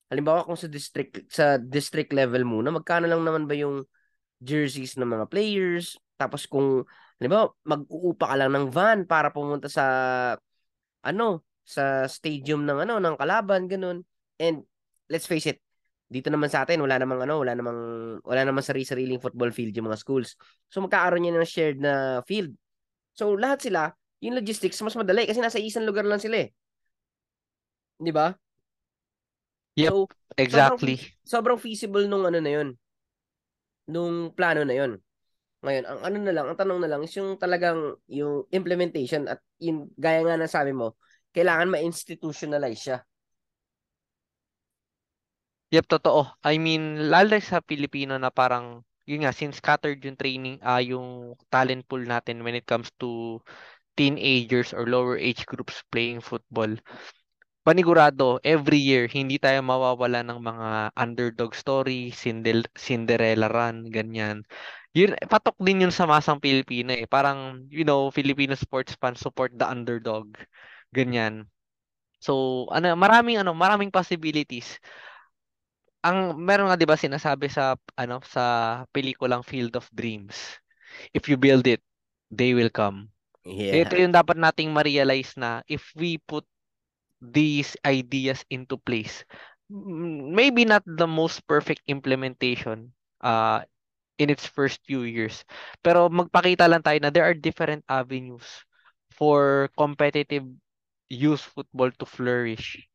halimbawa 0.09 0.47
kung 0.47 0.57
sa 0.57 0.65
district 0.65 1.29
sa 1.29 1.59
district 1.59 2.11
level 2.15 2.41
muna, 2.47 2.73
magkano 2.73 3.05
lang 3.05 3.21
naman 3.21 3.45
ba 3.45 3.53
yung 3.53 3.85
jerseys 4.39 4.95
ng 4.95 5.05
mga 5.05 5.25
players. 5.27 5.99
Tapos 6.19 6.47
kung, 6.47 6.83
halimbawa, 7.19 7.51
mag-uupa 7.63 8.31
ka 8.31 8.35
lang 8.35 8.51
ng 8.51 8.67
van 8.71 8.99
para 9.07 9.31
pumunta 9.31 9.71
sa, 9.71 9.85
ano, 11.03 11.43
sa 11.63 12.07
stadium 12.11 12.67
ng, 12.67 12.83
ano, 12.83 12.99
ng 12.99 13.15
kalaban, 13.15 13.71
ganun. 13.71 14.03
And, 14.39 14.63
let's 15.11 15.27
face 15.27 15.45
it, 15.45 15.59
dito 16.09 16.31
naman 16.33 16.49
sa 16.49 16.65
atin, 16.65 16.81
wala 16.81 16.97
namang, 16.97 17.21
ano, 17.27 17.43
wala 17.43 17.53
namang, 17.53 17.79
wala 18.25 18.41
namang 18.41 18.65
sarili-sariling 18.65 19.21
football 19.21 19.53
field 19.53 19.75
yung 19.75 19.91
mga 19.91 19.99
schools. 19.99 20.33
So, 20.71 20.81
magkakaroon 20.81 21.27
yan 21.27 21.37
ng 21.37 21.45
shared 21.45 21.77
na 21.77 22.23
field. 22.25 22.55
So, 23.13 23.35
lahat 23.35 23.61
sila, 23.67 23.93
yung 24.23 24.39
logistics, 24.39 24.79
mas 24.81 24.97
madali 24.97 25.27
kasi 25.27 25.43
nasa 25.43 25.61
isang 25.61 25.85
lugar 25.85 26.07
lang 26.07 26.23
sila 26.23 26.47
eh. 26.47 26.49
Di 27.99 28.09
ba? 28.15 28.31
Yep, 29.75 29.91
so, 29.91 30.07
exactly. 30.39 30.95
Sobrang, 30.97 31.59
sobrang 31.59 31.59
feasible 31.59 32.07
nung 32.07 32.25
ano 32.25 32.39
na 32.39 32.51
yun 32.51 32.69
nung 33.89 34.31
plano 34.37 34.61
na 34.61 34.77
yon. 34.77 35.01
Ngayon, 35.65 35.85
ang 35.89 35.99
ano 36.05 36.17
na 36.21 36.31
lang, 36.31 36.45
ang 36.47 36.55
tanong 36.55 36.79
na 36.79 36.87
lang 36.87 37.01
is 37.03 37.11
yung 37.17 37.35
talagang 37.35 37.97
yung 38.07 38.47
implementation 38.53 39.27
at 39.27 39.41
yung 39.59 39.91
gaya 39.97 40.23
nga 40.23 40.39
ng 40.39 40.47
sabi 40.47 40.71
mo, 40.71 40.95
kailangan 41.33 41.73
ma-institutionalize 41.73 42.79
siya. 42.79 42.97
Yep, 45.69 45.85
totoo. 45.85 46.25
I 46.41 46.57
mean, 46.57 47.13
lalo 47.13 47.37
sa 47.37 47.61
Pilipino 47.61 48.17
na 48.17 48.33
parang, 48.33 48.81
yun 49.05 49.21
nga, 49.21 49.29
since 49.33 49.61
scattered 49.61 50.01
yung 50.01 50.17
training, 50.17 50.57
ah 50.65 50.81
yung 50.81 51.37
talent 51.53 51.85
pool 51.85 52.01
natin 52.01 52.41
when 52.41 52.57
it 52.57 52.65
comes 52.65 52.89
to 52.97 53.37
teenagers 53.97 54.73
or 54.73 54.85
lower 54.89 55.17
age 55.17 55.45
groups 55.45 55.83
playing 55.93 56.21
football, 56.25 56.73
panigurado, 57.65 58.41
every 58.45 58.79
year, 58.81 59.05
hindi 59.09 59.37
tayo 59.37 59.61
mawawala 59.65 60.25
ng 60.25 60.39
mga 60.41 60.69
underdog 60.97 61.53
story, 61.57 62.09
Cinderella 62.77 63.47
run, 63.51 63.89
ganyan. 63.93 64.45
Yun, 64.97 65.15
patok 65.29 65.57
din 65.61 65.85
yun 65.87 65.93
sa 65.95 66.05
masang 66.09 66.41
Pilipino 66.41 66.93
eh. 66.95 67.05
Parang, 67.09 67.65
you 67.69 67.85
know, 67.85 68.09
Filipino 68.13 68.53
sports 68.57 68.97
fans 69.01 69.21
support 69.21 69.53
the 69.57 69.65
underdog. 69.67 70.33
Ganyan. 70.95 71.45
So, 72.19 72.65
ano, 72.75 72.95
maraming 72.99 73.39
ano, 73.39 73.55
maraming 73.55 73.91
possibilities 73.95 74.79
ang 76.03 76.37
meron 76.39 76.69
nga 76.71 76.77
'di 76.79 76.87
ba 76.89 76.97
sinasabi 76.99 77.47
sa 77.51 77.75
ano 77.99 78.21
sa 78.25 78.43
pelikulang 78.95 79.43
Field 79.45 79.75
of 79.77 79.87
Dreams. 79.93 80.59
If 81.13 81.27
you 81.29 81.37
build 81.37 81.67
it, 81.67 81.81
they 82.31 82.53
will 82.55 82.71
come. 82.73 83.11
Yeah. 83.45 83.83
Ito 83.85 83.99
yung 83.99 84.15
dapat 84.15 84.37
nating 84.39 84.73
ma-realize 84.73 85.35
na 85.39 85.61
if 85.69 85.93
we 85.97 86.17
put 86.21 86.45
these 87.21 87.75
ideas 87.85 88.43
into 88.49 88.77
place, 88.79 89.23
maybe 89.69 90.65
not 90.65 90.83
the 90.85 91.07
most 91.07 91.43
perfect 91.47 91.83
implementation 91.87 92.91
uh 93.23 93.63
in 94.19 94.29
its 94.29 94.45
first 94.47 94.81
few 94.85 95.03
years, 95.07 95.43
pero 95.83 96.09
magpakita 96.09 96.67
lang 96.69 96.83
tayo 96.83 96.99
na 97.01 97.09
there 97.13 97.25
are 97.25 97.35
different 97.37 97.83
avenues 97.89 98.45
for 99.13 99.69
competitive 99.77 100.45
youth 101.09 101.41
football 101.43 101.91
to 101.95 102.05
flourish. 102.05 102.88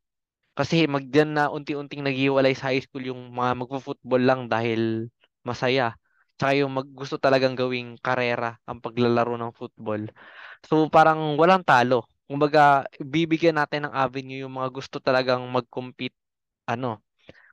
Kasi 0.55 0.87
magdiyan 0.87 1.35
na 1.35 1.51
unti-unting 1.51 2.07
naghiwalay 2.07 2.55
sa 2.55 2.71
high 2.71 2.83
school 2.83 3.03
yung 3.03 3.35
mga 3.35 3.59
magfo-football 3.59 4.23
lang 4.23 4.41
dahil 4.47 5.11
masaya. 5.43 5.99
Tsaka 6.39 6.55
yung 6.59 6.73
mag 6.75 6.89
gusto 6.91 7.19
talagang 7.19 7.55
gawing 7.59 7.99
karera 8.03 8.59
ang 8.67 8.79
paglalaro 8.83 9.35
ng 9.39 9.53
football. 9.55 10.07
So 10.67 10.87
parang 10.91 11.39
walang 11.39 11.63
talo. 11.67 12.07
Kumbaga, 12.27 12.87
bibigyan 13.03 13.59
natin 13.61 13.87
ng 13.89 13.95
avenue 13.95 14.47
yung 14.47 14.55
mga 14.59 14.71
gusto 14.73 14.97
talagang 15.03 15.45
mag-compete 15.51 16.17
ano, 16.69 17.03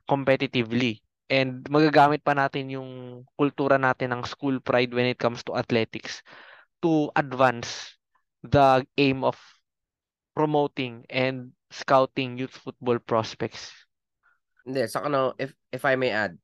competitively. 0.08 1.00
And 1.32 1.64
magagamit 1.72 2.20
pa 2.22 2.36
natin 2.36 2.68
yung 2.72 2.90
kultura 3.38 3.80
natin 3.80 4.12
ng 4.14 4.22
school 4.28 4.60
pride 4.60 4.92
when 4.92 5.08
it 5.08 5.18
comes 5.18 5.40
to 5.48 5.56
athletics 5.56 6.20
to 6.84 7.08
advance 7.16 7.96
the 8.44 8.84
aim 8.98 9.24
of 9.24 9.36
promoting 10.32 11.04
and 11.08 11.52
scouting 11.72 12.36
youth 12.36 12.52
football 12.52 13.00
prospects. 13.00 13.72
Hindi, 14.62 14.86
sa 14.86 15.04
ano, 15.04 15.36
if, 15.36 15.52
if 15.72 15.82
I 15.82 15.96
may 15.96 16.12
add, 16.12 16.36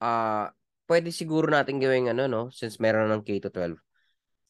uh, 0.00 0.50
pwede 0.88 1.10
siguro 1.10 1.46
natin 1.46 1.78
gawing 1.78 2.10
ano, 2.10 2.26
no, 2.26 2.42
since 2.50 2.80
meron 2.82 3.12
ng 3.12 3.22
K-12, 3.22 3.78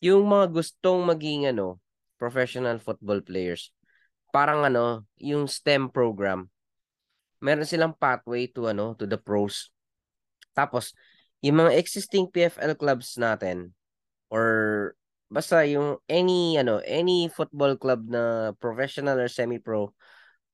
yung 0.00 0.24
mga 0.28 0.52
gustong 0.52 1.04
maging 1.04 1.52
ano, 1.52 1.80
professional 2.16 2.80
football 2.80 3.20
players, 3.20 3.72
parang 4.32 4.64
ano, 4.64 5.04
yung 5.20 5.48
STEM 5.48 5.92
program, 5.92 6.48
meron 7.40 7.68
silang 7.68 7.92
pathway 7.96 8.48
to 8.48 8.68
ano, 8.68 8.96
to 8.96 9.04
the 9.04 9.20
pros. 9.20 9.68
Tapos, 10.56 10.96
yung 11.44 11.60
mga 11.60 11.76
existing 11.76 12.32
PFL 12.32 12.76
clubs 12.80 13.20
natin, 13.20 13.76
or 14.32 14.96
basta 15.26 15.66
yung 15.66 15.98
any 16.06 16.58
ano, 16.58 16.78
any 16.86 17.26
football 17.30 17.74
club 17.78 18.06
na 18.06 18.54
professional 18.58 19.18
or 19.18 19.28
semi-pro, 19.30 19.90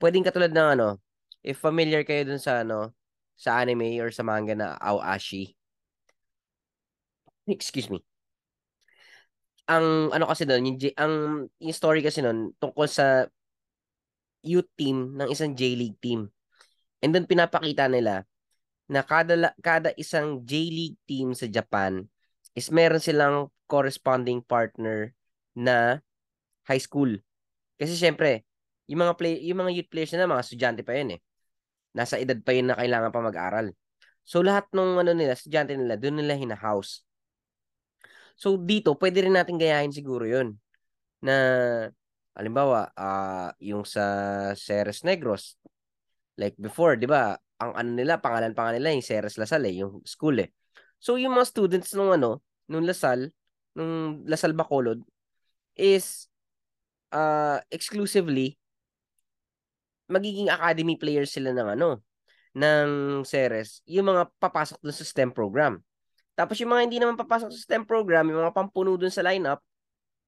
pwedeng 0.01 0.25
katulad 0.25 0.53
ng 0.53 0.69
ano, 0.79 0.89
if 1.45 1.61
familiar 1.61 2.03
kayo 2.07 2.25
dun 2.25 2.41
sa 2.41 2.65
ano, 2.65 2.95
sa 3.37 3.61
anime 3.61 4.01
or 4.01 4.09
sa 4.15 4.25
manga 4.25 4.55
na 4.57 4.79
Aoashi. 4.79 5.55
Excuse 7.47 7.91
me. 7.91 8.01
Ang 9.67 10.11
ano 10.15 10.27
kasi 10.31 10.47
doon, 10.47 10.75
yung, 10.75 10.77
ang 10.99 11.15
yung 11.59 11.75
story 11.77 12.03
kasi 12.03 12.23
noon 12.23 12.55
tungkol 12.59 12.87
sa 12.87 13.27
youth 14.43 14.69
team 14.75 15.15
ng 15.19 15.31
isang 15.31 15.55
J-League 15.55 15.99
team. 16.03 16.31
And 17.03 17.15
doon 17.15 17.27
pinapakita 17.27 17.87
nila 17.91 18.27
na 18.91 19.03
kada 19.07 19.55
kada 19.63 19.91
isang 19.99 20.43
J-League 20.43 20.99
team 21.07 21.35
sa 21.35 21.47
Japan 21.47 22.07
is 22.55 22.69
meron 22.69 23.01
silang 23.03 23.49
corresponding 23.73 24.45
partner 24.45 25.17
na 25.57 26.05
high 26.69 26.81
school. 26.81 27.17
Kasi 27.81 27.97
syempre, 27.97 28.45
yung 28.85 29.01
mga 29.01 29.17
play 29.17 29.41
yung 29.49 29.65
mga 29.65 29.73
youth 29.73 29.89
players 29.89 30.13
na 30.13 30.29
mga 30.29 30.45
estudyante 30.45 30.83
pa 30.85 30.93
yun 30.93 31.17
eh. 31.17 31.21
Nasa 31.97 32.21
edad 32.21 32.37
pa 32.45 32.53
yun 32.53 32.69
na 32.69 32.77
kailangan 32.77 33.09
pa 33.09 33.25
mag-aral. 33.25 33.73
So 34.29 34.45
lahat 34.45 34.69
ng 34.77 35.01
ano 35.01 35.13
nila, 35.17 35.33
estudyante 35.33 35.73
nila, 35.73 35.97
doon 35.97 36.21
nila 36.21 36.37
hina-house. 36.37 37.01
So 38.37 38.61
dito, 38.61 38.93
pwede 39.01 39.25
rin 39.25 39.35
natin 39.35 39.57
gayahin 39.57 39.93
siguro 39.93 40.29
yun. 40.29 40.61
Na, 41.23 41.35
halimbawa, 42.37 42.91
uh, 42.97 43.51
yung 43.63 43.87
sa 43.87 44.05
Ceres 44.59 45.05
Negros, 45.07 45.57
like 46.37 46.57
before, 46.59 46.97
di 46.99 47.07
ba, 47.07 47.37
ang 47.63 47.73
ano 47.79 47.91
nila, 47.95 48.19
pangalan 48.19 48.57
pa 48.57 48.75
nila 48.75 48.91
yung 48.91 49.05
Ceres 49.05 49.39
Lasal 49.39 49.63
eh, 49.69 49.75
yung 49.85 50.03
school 50.03 50.43
eh. 50.43 50.51
So 50.99 51.19
yung 51.19 51.35
mga 51.39 51.47
students 51.51 51.95
nung 51.95 52.11
ano, 52.15 52.43
nung 52.67 52.87
Lasal, 52.87 53.31
nung 53.77 54.25
Lasal 54.29 54.53
Bacolod, 54.53 55.01
is 55.77 56.29
uh, 57.13 57.61
exclusively 57.73 58.61
magiging 60.13 60.53
academy 60.53 61.01
players 61.01 61.33
sila 61.33 61.57
ng 61.57 61.69
ano, 61.79 62.05
ng 62.53 63.25
Ceres, 63.25 63.81
yung 63.89 64.13
mga 64.13 64.29
papasok 64.37 64.77
dun 64.85 64.93
sa 64.93 65.09
STEM 65.09 65.33
program. 65.33 65.81
Tapos 66.37 66.61
yung 66.61 66.73
mga 66.73 66.85
hindi 66.85 66.99
naman 67.01 67.17
papasok 67.17 67.49
sa 67.49 67.61
STEM 67.65 67.89
program, 67.89 68.29
yung 68.29 68.45
mga 68.45 68.53
pampuno 68.53 69.01
dun 69.01 69.13
sa 69.13 69.25
lineup, 69.25 69.65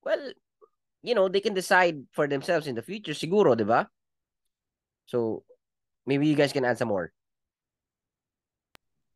well, 0.00 0.20
you 1.04 1.12
know, 1.12 1.28
they 1.28 1.44
can 1.44 1.52
decide 1.52 2.00
for 2.16 2.24
themselves 2.24 2.64
in 2.64 2.72
the 2.72 2.84
future, 2.84 3.12
siguro, 3.12 3.52
di 3.52 3.68
ba? 3.68 3.84
So, 5.04 5.44
maybe 6.08 6.24
you 6.24 6.36
guys 6.36 6.52
can 6.52 6.64
add 6.64 6.80
some 6.80 6.88
more. 6.88 7.12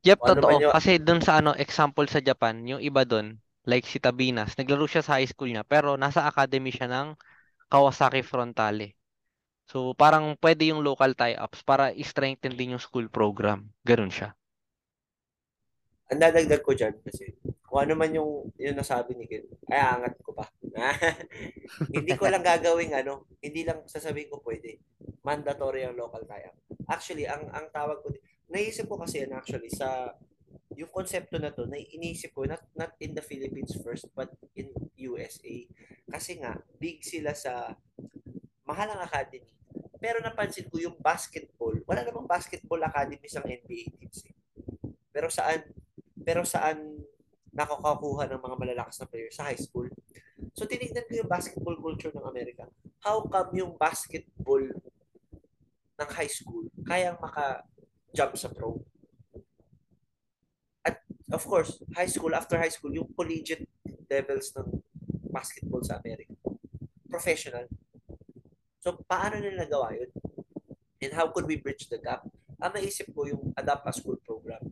Yep, 0.05 0.21
ano 0.21 0.29
totoo. 0.37 0.51
Yung... 0.69 0.73
Kasi 0.77 1.01
dun 1.01 1.25
sa 1.25 1.41
ano, 1.41 1.57
example 1.57 2.05
sa 2.13 2.21
Japan, 2.21 2.61
yung 2.69 2.81
iba 2.85 3.09
dun, 3.09 3.41
like 3.69 3.85
si 3.85 4.01
Tabinas, 4.01 4.57
naglaro 4.57 4.89
siya 4.89 5.05
sa 5.05 5.21
high 5.21 5.29
school 5.29 5.53
niya, 5.53 5.69
pero 5.69 6.01
nasa 6.01 6.25
academy 6.25 6.73
siya 6.73 6.89
ng 6.89 7.13
Kawasaki 7.69 8.25
Frontale. 8.25 8.97
So, 9.69 9.93
parang 9.93 10.33
pwede 10.41 10.73
yung 10.73 10.81
local 10.81 11.13
tie-ups 11.13 11.61
para 11.61 11.93
i-strengthen 11.93 12.57
din 12.57 12.73
yung 12.73 12.81
school 12.81 13.13
program. 13.13 13.69
Ganun 13.85 14.09
siya. 14.09 14.33
Ang 16.09 16.25
dadagdag 16.25 16.65
ko 16.65 16.73
dyan 16.73 16.97
kasi 17.05 17.37
kung 17.69 17.85
ano 17.85 17.93
man 17.93 18.09
yung, 18.17 18.49
yung 18.57 18.81
nasabi 18.81 19.13
ni 19.13 19.29
Ken, 19.29 19.45
ay 19.69 19.77
angat 19.77 20.17
ko 20.25 20.33
pa. 20.33 20.49
hindi 21.93 22.17
ko 22.17 22.33
lang 22.33 22.41
gagawing 22.41 22.97
ano, 22.97 23.29
hindi 23.45 23.69
lang 23.69 23.85
sasabihin 23.85 24.33
ko 24.33 24.41
pwede. 24.41 24.81
Mandatory 25.21 25.85
ang 25.85 26.01
local 26.01 26.25
tie-up. 26.25 26.57
Actually, 26.89 27.29
ang 27.29 27.53
ang 27.53 27.69
tawag 27.69 28.01
ko, 28.01 28.09
naisip 28.49 28.89
ko 28.89 28.97
kasi 28.97 29.29
yan 29.29 29.37
actually 29.37 29.69
sa 29.69 30.17
yung 30.79 30.93
konsepto 30.95 31.43
na 31.43 31.51
to, 31.51 31.67
na 31.67 31.79
iniisip 31.81 32.31
ko, 32.31 32.47
not, 32.47 32.63
not 32.79 32.95
in 33.03 33.11
the 33.17 33.25
Philippines 33.25 33.75
first, 33.83 34.07
but 34.15 34.31
in 34.55 34.71
USA. 34.95 35.67
Kasi 36.07 36.39
nga, 36.39 36.55
big 36.79 37.03
sila 37.03 37.35
sa 37.35 37.75
mahal 38.69 38.89
ang 38.93 39.03
academy. 39.03 39.49
Pero 39.99 40.23
napansin 40.23 40.71
ko 40.71 40.79
yung 40.79 40.97
basketball, 41.03 41.75
wala 41.83 42.07
namang 42.07 42.31
basketball 42.31 42.79
academy 42.87 43.27
sa 43.27 43.43
NBA 43.43 43.99
teams. 43.99 44.23
Eh. 44.29 44.37
Pero 45.11 45.27
saan 45.27 45.67
pero 46.23 46.45
saan 46.45 47.01
nakakakuha 47.51 48.29
ng 48.29 48.41
mga 48.45 48.57
malalakas 48.61 49.01
na 49.01 49.09
players 49.09 49.35
sa 49.35 49.49
high 49.49 49.59
school. 49.59 49.89
So 50.55 50.69
tinignan 50.69 51.09
ko 51.09 51.25
yung 51.25 51.31
basketball 51.31 51.81
culture 51.81 52.13
ng 52.15 52.29
Amerika. 52.29 52.69
How 53.03 53.25
come 53.27 53.51
yung 53.57 53.73
basketball 53.75 54.63
ng 55.99 56.11
high 56.15 56.31
school 56.31 56.71
kayang 56.87 57.19
maka-jump 57.19 58.37
sa 58.39 58.53
pro? 58.53 58.79
Of 61.29 61.45
course, 61.45 61.85
high 61.93 62.09
school, 62.09 62.33
after 62.33 62.57
high 62.57 62.73
school, 62.73 62.93
yung 62.93 63.13
collegiate 63.13 63.69
levels 64.09 64.49
ng 64.57 64.81
basketball 65.29 65.85
sa 65.85 66.01
Amerika. 66.01 66.33
Professional. 67.05 67.69
So, 68.81 68.97
paano 69.05 69.37
nila 69.37 69.69
nagawa 69.69 69.93
yun? 69.93 70.09
And 71.05 71.13
how 71.13 71.29
could 71.29 71.45
we 71.45 71.61
bridge 71.61 71.87
the 71.93 72.01
gap? 72.01 72.25
Ang 72.59 72.81
naisip 72.81 73.13
ko 73.13 73.29
yung 73.29 73.53
Adapt 73.55 73.87
a 73.87 73.93
School 73.93 74.17
program. 74.25 74.65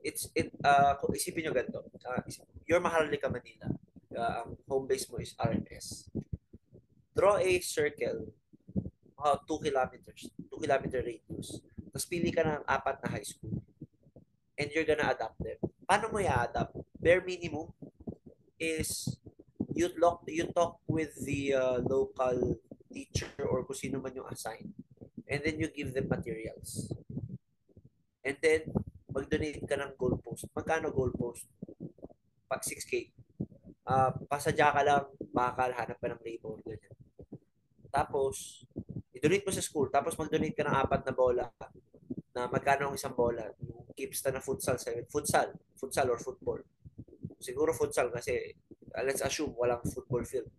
It's, 0.00 0.30
it, 0.32 0.54
uh, 0.62 0.96
kung 1.02 1.12
isipin 1.12 1.44
nyo 1.44 1.52
ganito, 1.52 1.84
uh, 1.84 2.22
you're 2.64 2.80
Maharlika, 2.80 3.28
Manila. 3.28 3.68
Uh, 4.08 4.32
ang 4.46 4.48
home 4.70 4.86
base 4.88 5.04
mo 5.12 5.20
is 5.20 5.36
RMS. 5.36 6.08
Draw 7.12 7.42
a 7.42 7.52
circle, 7.60 8.32
uh, 9.18 9.36
2 9.44 9.66
kilometers, 9.66 10.30
2 10.48 10.62
kilometer 10.62 11.02
radius. 11.02 11.60
Tapos 11.90 12.06
pili 12.06 12.30
ka 12.32 12.46
ng 12.46 12.64
apat 12.64 13.02
na 13.04 13.08
high 13.12 13.26
school. 13.26 13.60
And 14.56 14.70
you're 14.72 14.88
gonna 14.88 15.12
adapt 15.12 15.36
them. 15.42 15.58
Paano 15.88 16.12
mo 16.12 16.20
i-adapt? 16.20 16.76
Bare 17.00 17.24
minimum, 17.24 17.72
is 18.60 19.16
you 19.72 19.88
talk 19.96 20.20
you 20.28 20.44
talk 20.52 20.82
with 20.84 21.16
the 21.24 21.56
uh, 21.56 21.78
local 21.80 22.60
teacher 22.92 23.32
or 23.40 23.64
kung 23.64 23.78
sino 23.78 23.96
man 23.96 24.12
yung 24.12 24.28
assigned 24.28 24.74
and 25.24 25.40
then 25.40 25.56
you 25.56 25.72
give 25.72 25.96
them 25.96 26.12
materials. 26.12 26.92
And 28.20 28.36
then 28.44 28.68
mag-donate 29.08 29.64
ka 29.64 29.80
ng 29.80 29.96
goalpost 29.96 30.50
magkano 30.52 30.92
goalpost 30.92 31.48
pag 32.44 32.60
6k 32.60 33.08
uh, 33.88 34.12
pasadya 34.28 34.68
ka 34.68 34.82
lang 34.84 35.08
bakal 35.32 35.72
hanap 35.72 35.96
ka 35.96 36.12
ng 36.12 36.20
labor 36.20 36.60
ganyan. 36.68 36.96
Tapos 37.88 38.66
i-donate 39.16 39.46
mo 39.46 39.56
sa 39.56 39.64
school. 39.64 39.88
Tapos 39.88 40.18
mag-donate 40.20 40.52
ka 40.52 40.68
ng 40.68 40.76
apat 40.84 41.00
na 41.08 41.14
bola 41.16 41.46
na 42.36 42.44
magkano 42.44 42.92
ang 42.92 42.98
isang 42.98 43.16
bola 43.16 43.48
yung 43.98 44.14
Kipsta 44.14 44.30
na 44.30 44.38
futsal 44.38 44.78
futsal 45.10 45.50
futsal 45.74 46.06
or 46.14 46.22
football 46.22 46.62
siguro 47.42 47.74
futsal 47.74 48.14
kasi 48.14 48.54
uh, 48.94 49.02
let's 49.02 49.22
assume 49.22 49.54
walang 49.58 49.82
football 49.82 50.22
field 50.22 50.50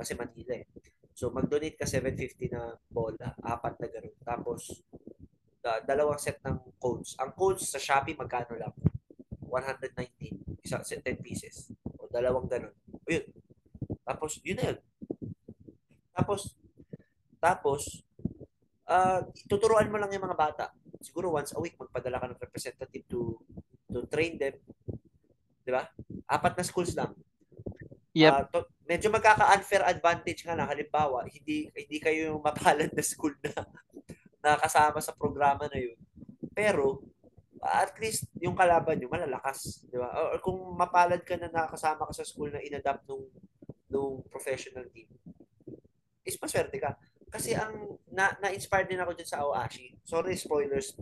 kasi 0.00 0.16
Manila 0.16 0.56
eh. 0.56 0.64
So 1.12 1.28
mag-donate 1.28 1.76
ka 1.76 1.84
750 1.84 2.56
na 2.56 2.72
bola, 2.88 3.36
apat 3.44 3.76
na 3.84 3.88
ganun. 3.92 4.16
Tapos 4.24 4.80
da, 5.60 5.84
dalawang 5.84 6.16
set 6.16 6.40
ng 6.40 6.80
codes. 6.80 7.20
Ang 7.20 7.36
codes 7.36 7.68
sa 7.68 7.76
Shopee 7.76 8.16
magkano 8.16 8.56
lang? 8.56 8.72
119, 9.44 10.64
isa 10.64 10.80
10 10.80 11.04
pieces. 11.20 11.68
O 12.00 12.08
dalawang 12.08 12.48
ganun. 12.48 12.72
O 12.88 13.08
yun. 13.12 13.28
Tapos 14.00 14.40
yun 14.40 14.56
na 14.56 14.72
yun. 14.72 14.78
Tapos 16.16 16.56
tapos 17.36 18.04
uh, 18.88 19.20
tuturuan 19.48 19.92
mo 19.92 20.00
lang 20.00 20.08
yung 20.16 20.24
mga 20.24 20.40
bata. 20.40 20.72
Siguro 21.00 21.32
once 21.32 21.56
a 21.56 21.60
week 21.60 21.80
magpadala 21.80 22.20
ka 22.20 22.30
ng 22.30 22.42
representative 22.44 23.04
to 23.08 23.40
to 23.90 24.04
train 24.06 24.36
them. 24.36 24.54
'Di 25.64 25.70
ba? 25.72 25.88
Apat 26.28 26.60
na 26.60 26.64
schools 26.64 26.92
lang. 26.94 27.16
Yep. 28.14 28.32
Uh, 28.32 28.44
to, 28.50 28.58
medyo 28.90 29.06
magkaka-unfair 29.08 29.86
advantage 29.86 30.42
nga 30.42 30.58
na 30.58 30.66
halimbawa, 30.66 31.22
hindi 31.30 31.70
hindi 31.70 31.96
kayo 32.02 32.34
yung 32.34 32.42
mapalad 32.42 32.90
na 32.90 33.04
school 33.06 33.34
na 33.38 33.54
nakasama 34.44 34.98
sa 34.98 35.14
programa 35.14 35.70
na 35.70 35.78
yun. 35.78 35.98
Pero 36.50 37.06
at 37.60 37.92
least 38.00 38.26
yung 38.40 38.56
kalaban 38.56 38.96
nyo 38.96 39.12
malalakas, 39.12 39.84
di 39.86 40.00
ba? 40.00 40.10
Or 40.32 40.40
kung 40.40 40.58
mapalad 40.74 41.22
ka 41.22 41.36
na 41.36 41.52
nakasama 41.52 42.08
ka 42.08 42.14
sa 42.16 42.26
school 42.26 42.48
na 42.48 42.64
inadapt 42.64 43.04
nung 43.04 43.28
nung 43.90 44.24
professional 44.26 44.86
team, 44.90 45.06
is 46.24 46.40
maswerte 46.40 46.78
ka. 46.80 46.96
Kasi 47.30 47.54
ang 47.54 47.96
na, 48.10 48.34
na-inspire 48.42 48.90
din 48.90 48.98
ako 48.98 49.14
dyan 49.14 49.30
sa 49.30 49.40
Aoashi. 49.46 49.94
Sorry, 50.02 50.34
spoilers. 50.34 50.98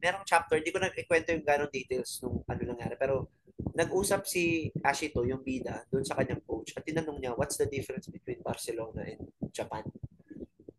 Merong 0.00 0.24
chapter, 0.24 0.56
hindi 0.56 0.72
ko 0.72 0.80
na 0.80 0.88
ikwento 0.88 1.36
yung 1.36 1.44
ganong 1.44 1.72
details 1.72 2.20
nung 2.24 2.40
ano 2.48 2.60
nangyari. 2.64 2.96
Pero 2.96 3.28
nag-usap 3.76 4.24
si 4.24 4.72
Ashito, 4.80 5.22
yung 5.28 5.44
bida, 5.44 5.84
doon 5.92 6.04
sa 6.04 6.16
kanyang 6.16 6.42
coach 6.48 6.72
at 6.74 6.84
tinanong 6.84 7.20
niya, 7.20 7.36
what's 7.36 7.60
the 7.60 7.68
difference 7.68 8.08
between 8.08 8.40
Barcelona 8.40 9.04
and 9.04 9.28
Japan? 9.52 9.84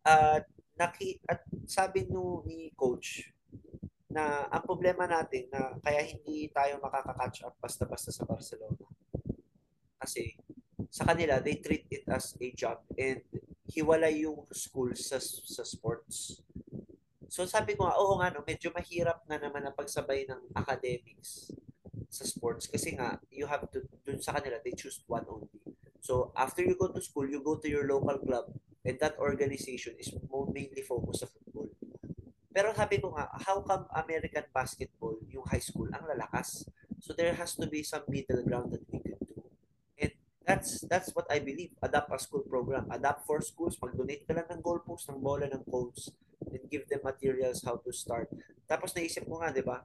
At, 0.02 0.50
naki, 0.76 1.22
at 1.26 1.46
sabi 1.66 2.10
no, 2.10 2.42
ni 2.46 2.70
coach 2.74 3.32
na 4.10 4.48
ang 4.48 4.64
problema 4.64 5.04
natin 5.04 5.50
na 5.52 5.76
kaya 5.82 6.00
hindi 6.04 6.48
tayo 6.48 6.80
makaka-catch 6.80 7.44
up 7.44 7.54
basta-basta 7.58 8.10
sa 8.14 8.24
Barcelona. 8.24 8.86
Kasi 10.00 10.36
sa 10.88 11.04
kanila, 11.04 11.40
they 11.42 11.60
treat 11.60 11.84
it 11.90 12.04
as 12.08 12.36
a 12.40 12.48
job 12.56 12.80
and 12.96 13.20
hiwalay 13.70 14.22
yung 14.26 14.46
school 14.54 14.94
sa, 14.94 15.18
sa 15.20 15.62
sports. 15.66 16.42
So 17.26 17.44
sabi 17.44 17.74
ko 17.74 17.86
oo 17.90 18.18
nga, 18.22 18.30
no, 18.30 18.46
medyo 18.46 18.70
mahirap 18.70 19.26
na 19.26 19.36
naman 19.36 19.66
na 19.66 19.74
pagsabay 19.74 20.24
ng 20.30 20.54
academics 20.54 21.50
sa 22.06 22.22
sports 22.22 22.70
kasi 22.70 22.94
nga 22.94 23.18
you 23.34 23.44
have 23.50 23.66
to 23.74 23.82
dun 24.06 24.22
sa 24.22 24.38
kanila 24.38 24.56
they 24.62 24.72
choose 24.72 25.02
one 25.10 25.26
only. 25.26 25.50
So 25.98 26.30
after 26.38 26.62
you 26.62 26.78
go 26.78 26.94
to 26.94 27.02
school, 27.02 27.26
you 27.26 27.42
go 27.42 27.58
to 27.58 27.68
your 27.68 27.84
local 27.90 28.22
club 28.22 28.54
and 28.86 28.96
that 29.02 29.18
organization 29.18 29.98
is 29.98 30.14
mainly 30.54 30.86
focused 30.86 31.26
sa 31.26 31.28
football. 31.28 31.66
Pero 32.54 32.72
sabi 32.72 33.02
ko 33.02 33.12
nga, 33.12 33.28
how 33.44 33.60
come 33.60 33.84
American 33.92 34.48
basketball, 34.54 35.18
yung 35.28 35.44
high 35.44 35.60
school, 35.60 35.90
ang 35.92 36.08
lalakas? 36.08 36.64
So 37.04 37.12
there 37.12 37.36
has 37.36 37.52
to 37.60 37.68
be 37.68 37.84
some 37.84 38.06
middle 38.08 38.40
ground 38.46 38.72
that 38.72 38.86
we 38.88 39.02
that's 40.46 40.86
that's 40.86 41.10
what 41.10 41.26
I 41.26 41.42
believe. 41.42 41.74
Adapt 41.82 42.08
a 42.14 42.18
school 42.22 42.46
program. 42.46 42.86
Adapt 42.88 43.26
for 43.26 43.42
schools. 43.42 43.74
Mag-donate 43.82 44.22
ka 44.22 44.32
lang 44.32 44.46
ng 44.46 44.62
goalpost, 44.62 45.10
ng 45.10 45.18
bola, 45.18 45.50
ng 45.50 45.66
codes, 45.66 46.14
and 46.46 46.62
give 46.70 46.86
them 46.86 47.02
materials 47.02 47.66
how 47.66 47.76
to 47.82 47.90
start. 47.90 48.30
Tapos 48.70 48.94
naisip 48.94 49.26
ko 49.26 49.42
nga, 49.42 49.50
di 49.50 49.66
ba? 49.66 49.82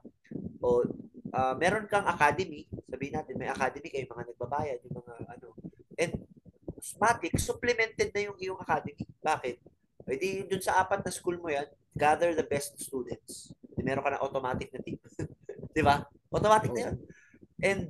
O 0.62 0.86
uh, 1.34 1.54
meron 1.58 1.90
kang 1.90 2.06
academy, 2.06 2.70
sabihin 2.86 3.18
natin 3.18 3.34
may 3.34 3.50
academy 3.50 3.90
kayo 3.90 4.06
mga 4.06 4.30
nagbabayad, 4.32 4.78
yung 4.86 4.96
mga 5.02 5.14
ano. 5.26 5.48
And 5.98 6.14
Matic, 6.98 7.38
supplemented 7.38 8.10
na 8.10 8.26
yung 8.26 8.38
iyong 8.38 8.58
academy. 8.58 9.06
Bakit? 9.22 9.56
E 10.10 10.18
di 10.18 10.42
dun 10.50 10.58
sa 10.58 10.82
apat 10.82 11.06
na 11.06 11.14
school 11.14 11.38
mo 11.38 11.46
yan, 11.46 11.66
gather 11.94 12.34
the 12.34 12.42
best 12.42 12.74
students. 12.78 13.54
Di 13.74 13.86
meron 13.86 14.02
ka 14.02 14.10
na 14.14 14.22
automatic 14.22 14.70
na 14.74 14.82
team. 14.82 14.98
di 15.76 15.82
ba? 15.82 16.02
Automatic 16.34 16.74
na 16.74 16.90
yun. 16.90 16.96
And 17.62 17.80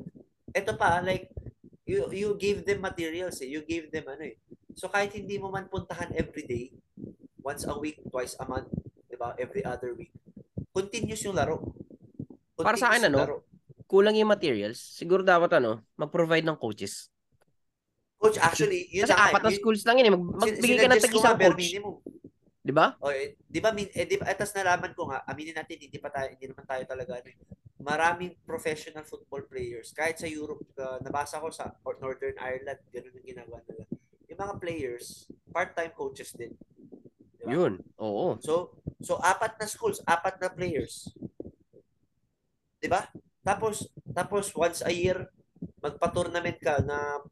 ito 0.52 0.76
pa, 0.76 1.00
like, 1.00 1.31
you, 1.86 2.06
you 2.12 2.28
give 2.38 2.64
them 2.66 2.80
materials 2.82 3.40
eh. 3.42 3.48
You 3.50 3.62
give 3.66 3.90
them 3.90 4.06
ano 4.06 4.26
eh. 4.26 4.36
So 4.78 4.88
kahit 4.88 5.12
hindi 5.12 5.36
mo 5.36 5.52
man 5.52 5.68
puntahan 5.68 6.14
every 6.16 6.44
day, 6.46 6.64
once 7.42 7.66
a 7.66 7.74
week, 7.74 7.98
twice 8.08 8.38
a 8.38 8.46
month, 8.46 8.70
di 9.10 9.18
ba? 9.18 9.34
Every 9.36 9.66
other 9.66 9.92
week, 9.98 10.14
continuous 10.70 11.20
yung 11.26 11.36
laro. 11.36 11.74
Para 12.56 12.78
sa 12.78 12.94
akin, 12.94 13.10
ano, 13.10 13.42
kulang 13.90 14.16
yung 14.16 14.30
materials. 14.30 14.78
Siguro 14.78 15.26
dapat, 15.26 15.58
ano, 15.58 15.82
mag-provide 15.98 16.46
ng 16.46 16.56
coaches. 16.56 17.10
Coach, 18.16 18.38
actually, 18.38 18.86
yun 18.88 19.04
Kasi 19.04 19.18
apat 19.18 19.42
na 19.42 19.50
schools 19.50 19.82
lang 19.82 19.98
yun 19.98 20.06
eh. 20.08 20.12
Mag, 20.14 20.24
magbigay 20.46 20.78
ka 20.78 20.88
ng 20.88 21.02
tag-isang 21.02 21.36
coach. 21.36 21.58
Minimum. 21.58 21.94
Di 22.62 22.70
ba? 22.70 22.94
O, 23.02 23.10
eh, 23.10 23.34
di 23.42 23.58
ba, 23.58 23.74
min, 23.74 23.90
eh, 23.90 24.06
di 24.06 24.14
ba, 24.14 24.30
etas 24.30 24.54
nalaman 24.54 24.94
ko 24.94 25.10
nga, 25.10 25.26
aminin 25.26 25.58
natin, 25.58 25.76
hindi 25.82 25.98
pa 25.98 26.08
tayo, 26.14 26.30
hindi 26.30 26.46
naman 26.46 26.62
tayo 26.62 26.82
talaga, 26.86 27.18
ano, 27.18 27.28
eh. 27.28 27.36
Maraming 27.82 28.38
professional 28.46 29.02
football 29.02 29.42
players, 29.50 29.90
kahit 29.90 30.16
sa 30.16 30.30
Europe, 30.30 30.62
uh, 30.78 31.02
nabasa 31.02 31.42
ko 31.42 31.50
sa 31.50 31.74
Northern 31.98 32.38
Ireland, 32.38 32.80
ganun 32.94 33.18
ang 33.18 33.26
ginagawa 33.26 33.58
nila. 33.66 33.84
Yung 34.30 34.40
mga 34.40 34.54
players, 34.62 35.26
part-time 35.50 35.92
coaches 35.92 36.32
din. 36.32 36.54
Diba? 37.36 37.50
Yun, 37.50 37.82
oo. 37.98 38.38
So, 38.38 38.78
so 39.02 39.18
apat 39.18 39.58
na 39.58 39.66
schools, 39.66 39.98
apat 40.06 40.38
na 40.38 40.48
players. 40.48 41.10
'Di 42.78 42.90
ba? 42.90 43.06
Tapos 43.42 43.86
tapos 44.10 44.50
once 44.54 44.82
a 44.82 44.90
year 44.94 45.30
magpa-tournament 45.82 46.58
ka 46.62 46.82
na 46.82 47.22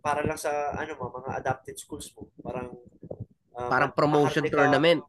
para 0.00 0.24
lang 0.24 0.36
sa 0.40 0.72
ano 0.76 0.92
mo, 0.96 1.12
mga 1.20 1.40
adapted 1.40 1.76
schools 1.76 2.08
mo. 2.16 2.28
Parang 2.40 2.72
uh, 3.56 3.68
parang 3.68 3.92
promotion 3.92 4.44
tournament. 4.48 5.04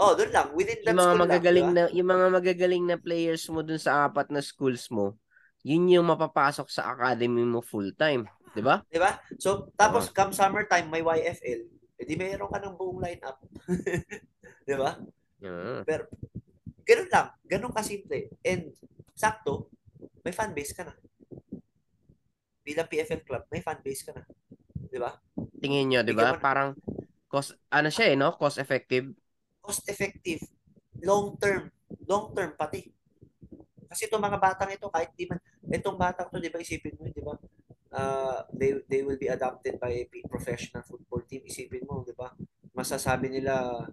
Oh, 0.00 0.16
doon 0.16 0.32
lang 0.32 0.48
within 0.56 0.80
that 0.80 0.96
yung 0.96 0.96
mga 0.96 1.12
school 1.12 1.22
magagaling 1.28 1.68
lang, 1.68 1.76
diba? 1.76 1.88
na 1.92 1.92
yung 1.92 2.08
mga 2.08 2.26
magagaling 2.32 2.84
na 2.88 2.96
players 2.96 3.44
mo 3.52 3.60
doon 3.60 3.76
sa 3.76 4.08
apat 4.08 4.32
na 4.32 4.40
schools 4.40 4.88
mo. 4.88 5.20
Yun 5.60 5.92
yung 5.92 6.08
mapapasok 6.08 6.72
sa 6.72 6.88
academy 6.96 7.44
mo 7.44 7.60
full 7.60 7.92
time, 7.92 8.24
'di 8.56 8.64
ba? 8.64 8.80
'Di 8.88 8.96
ba? 8.96 9.20
So 9.36 9.68
tapos 9.76 10.08
oh. 10.08 10.12
come 10.16 10.32
summertime 10.32 10.88
may 10.88 11.04
YFL, 11.04 11.60
edi 12.00 12.16
eh, 12.16 12.18
mayroon 12.18 12.48
ka 12.48 12.64
ng 12.64 12.80
buong 12.80 12.96
lineup. 12.96 13.44
'Di 14.64 14.74
ba? 14.80 14.96
Yeah. 15.44 15.84
Pero 15.84 16.08
ganun 16.88 17.08
lang, 17.12 17.26
ganun 17.44 17.76
kasimple. 17.76 18.40
And 18.40 18.72
sakto, 19.12 19.68
may 20.24 20.32
fan 20.32 20.56
base 20.56 20.72
ka 20.72 20.88
na. 20.88 20.96
Bilang 22.64 22.88
PFL 22.88 23.20
club, 23.28 23.44
may 23.52 23.60
fan 23.60 23.84
base 23.84 24.08
ka 24.08 24.16
na. 24.16 24.24
'Di 24.88 24.96
ba? 24.96 25.12
Tingin 25.60 25.92
niyo, 25.92 26.00
'di 26.00 26.16
ba? 26.16 26.40
Parang 26.40 26.72
cost 27.28 27.52
ano 27.68 27.92
siya 27.92 28.10
eh, 28.12 28.16
no? 28.16 28.32
Cost 28.40 28.56
effective. 28.56 29.12
Cost 29.70 29.86
effective. 29.86 30.42
Long 30.98 31.38
term. 31.38 31.70
Long 32.10 32.34
term 32.34 32.58
pati. 32.58 32.90
Kasi 33.86 34.10
itong 34.10 34.18
mga 34.18 34.42
batang 34.42 34.66
ito, 34.74 34.90
kahit 34.90 35.14
di 35.14 35.30
man, 35.30 35.38
itong 35.70 35.94
batang 35.94 36.26
to, 36.26 36.42
di 36.42 36.50
ba, 36.50 36.58
isipin 36.58 36.98
mo, 36.98 37.06
di 37.06 37.22
ba, 37.22 37.38
uh, 37.94 38.42
they, 38.50 38.82
they 38.90 39.06
will 39.06 39.14
be 39.14 39.30
adopted 39.30 39.78
by 39.78 39.94
a 39.94 40.10
professional 40.26 40.82
football 40.82 41.22
team. 41.22 41.46
Isipin 41.46 41.86
mo, 41.86 42.02
di 42.02 42.10
ba, 42.18 42.34
masasabi 42.74 43.30
nila, 43.30 43.86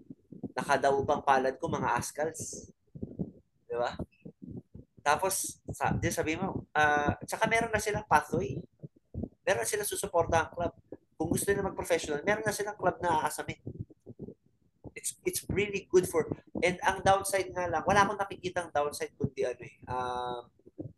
nakadaw 0.58 0.98
bang 1.06 1.22
palad 1.22 1.54
ko 1.62 1.70
mga 1.70 1.94
Askals? 1.94 2.74
Di 3.70 3.78
ba? 3.78 3.94
Tapos, 5.06 5.62
sa, 5.70 5.94
di 5.94 6.10
sabi 6.10 6.41
mo, 6.41 6.66
uh, 6.74 7.14
tsaka 7.22 7.45
meron 7.45 7.70
na 7.70 7.78
silang 7.78 8.10
pathway. 8.10 8.58
Meron 9.45 9.62
na 9.62 9.70
silang 9.70 9.86
susuporta 9.86 10.41
ang 10.41 10.49
club. 10.49 10.74
Kung 11.22 11.30
gusto 11.30 11.54
nila 11.54 11.70
mag-professional, 11.70 12.26
meron 12.26 12.41
na 12.41 12.49
silang 12.49 12.74
club 12.74 12.98
na 12.98 13.30
aasamin. 13.30 13.62
Really 15.58 15.90
good 15.90 16.06
for, 16.06 16.30
and 16.62 16.78
ang 16.86 17.02
downside 17.02 17.50
nga 17.50 17.66
lang, 17.66 17.82
wala 17.82 18.06
akong 18.06 18.22
nakikita 18.22 18.62
ang 18.62 18.70
downside 18.70 19.18
kundi 19.18 19.42
ano 19.42 19.64
eh, 19.66 19.76
uh, 19.90 20.46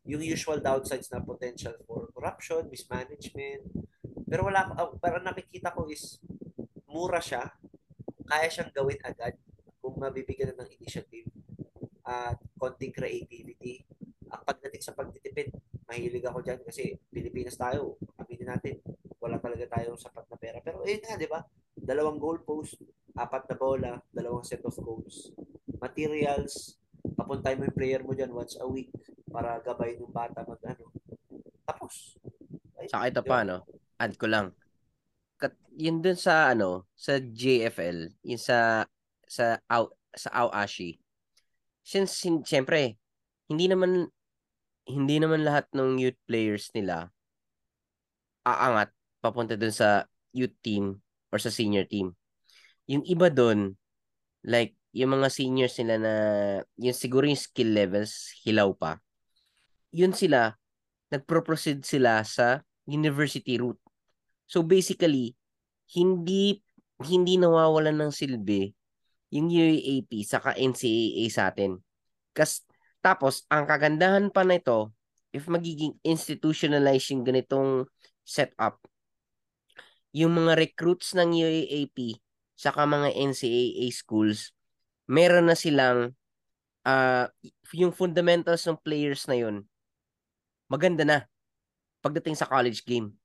yung 0.04 0.20
usual 0.20 0.60
downsides 0.60 1.08
na 1.16 1.24
potential 1.24 1.80
for 1.88 2.12
corruption, 2.12 2.68
mismanagement. 2.68 3.64
Pero 4.28 4.52
wala, 4.52 4.68
uh, 4.76 4.92
pero 5.00 5.24
nakikita 5.24 5.72
ko 5.72 5.88
is, 5.88 6.20
mura 6.92 7.24
siya, 7.24 7.48
kaya 8.28 8.52
siyang 8.52 8.76
gawin 8.76 9.00
agad 9.00 9.40
kung 9.80 9.96
mabibigyan 9.96 10.52
ng 10.60 10.70
initiative 10.76 11.32
at 12.04 12.36
konting 12.60 12.92
creativity 12.92 13.88
ang 14.30 14.44
pagdating 14.46 14.84
sa 14.84 14.94
pagtitipid, 14.94 15.50
mahilig 15.90 16.26
ako 16.26 16.46
dyan 16.46 16.62
kasi 16.62 16.98
Pilipinas 17.10 17.58
tayo. 17.58 17.98
Aminin 18.22 18.50
natin, 18.54 18.78
wala 19.18 19.42
talaga 19.42 19.66
tayong 19.78 19.98
sapat 19.98 20.26
na 20.30 20.38
pera. 20.38 20.62
Pero 20.62 20.86
ayun 20.86 21.02
nga, 21.02 21.18
di 21.18 21.26
ba? 21.26 21.42
Dalawang 21.74 22.22
goal 22.22 22.40
post, 22.46 22.78
apat 23.20 23.44
na 23.52 23.56
bola, 23.60 23.92
dalawang 24.16 24.48
set 24.48 24.64
of 24.64 24.76
goals. 24.80 25.36
Materials, 25.84 26.80
papuntay 27.20 27.60
mo 27.60 27.68
yung 27.68 27.78
player 27.78 28.02
mo 28.04 28.16
dyan 28.16 28.32
once 28.32 28.56
a 28.60 28.68
week 28.68 28.92
para 29.28 29.60
gabay 29.60 30.00
ng 30.00 30.12
bata 30.12 30.48
mag 30.48 30.62
ano. 30.64 30.88
Tapos. 31.68 32.16
Ay, 32.80 32.88
Saka 32.88 33.12
ito 33.12 33.22
pa, 33.22 33.44
no? 33.44 33.68
Add 34.00 34.16
ko 34.16 34.32
lang. 34.32 34.56
Kat, 35.36 35.56
yun 35.76 36.00
dun 36.00 36.16
sa, 36.16 36.52
ano, 36.56 36.88
sa 36.96 37.20
JFL, 37.20 38.16
yun 38.24 38.40
sa, 38.40 38.88
sa, 39.28 39.60
Au, 39.68 39.92
sa 40.16 40.32
Awashi. 40.32 41.00
Since, 41.84 42.16
sin, 42.16 42.44
syempre, 42.48 42.96
hindi 43.52 43.68
naman, 43.68 44.08
hindi 44.88 45.16
naman 45.20 45.44
lahat 45.44 45.68
ng 45.76 46.00
youth 46.00 46.20
players 46.24 46.72
nila 46.72 47.12
aangat 48.56 48.90
papunta 49.20 49.54
dun 49.60 49.74
sa 49.74 50.08
youth 50.34 50.56
team 50.64 50.98
or 51.30 51.38
sa 51.38 51.52
senior 51.52 51.86
team. 51.86 52.16
Yung 52.90 53.06
iba 53.06 53.30
dun, 53.30 53.78
like, 54.42 54.74
yung 54.98 55.14
mga 55.14 55.30
seniors 55.30 55.78
nila 55.78 55.96
na, 56.02 56.14
yung 56.82 56.98
siguro 56.98 57.30
yung 57.30 57.38
skill 57.38 57.70
levels, 57.78 58.34
hilaw 58.42 58.74
pa. 58.74 58.98
Yun 59.94 60.18
sila, 60.18 60.58
nagpro-proceed 61.14 61.86
sila 61.86 62.26
sa 62.26 62.66
university 62.90 63.62
route. 63.62 63.78
So 64.50 64.66
basically, 64.66 65.38
hindi 65.94 66.62
hindi 67.00 67.40
nawawalan 67.40 67.96
ng 67.96 68.12
silbi 68.12 68.74
yung 69.30 69.48
UAAP 69.48 70.26
saka 70.26 70.58
NCAA 70.58 71.30
sa 71.30 71.54
atin. 71.54 71.78
Kas, 72.34 72.66
tapos, 73.00 73.46
ang 73.48 73.70
kagandahan 73.70 74.34
pa 74.34 74.42
nito, 74.44 74.92
if 75.30 75.46
magiging 75.46 75.96
institutionalized 76.02 77.14
yung 77.14 77.24
ganitong 77.24 77.86
setup, 78.26 78.82
yung 80.10 80.34
mga 80.34 80.58
recruits 80.58 81.14
ng 81.14 81.30
UAAP 81.30 82.18
saka 82.60 82.84
mga 82.84 83.16
NCAA 83.16 83.88
schools, 83.96 84.52
meron 85.08 85.48
na 85.48 85.56
silang 85.56 86.12
uh, 86.84 87.32
yung 87.72 87.96
fundamentals 87.96 88.68
ng 88.68 88.76
players 88.84 89.24
na 89.32 89.40
yun, 89.40 89.64
maganda 90.68 91.08
na 91.08 91.18
pagdating 92.04 92.36
sa 92.36 92.44
college 92.44 92.84
game. 92.84 93.16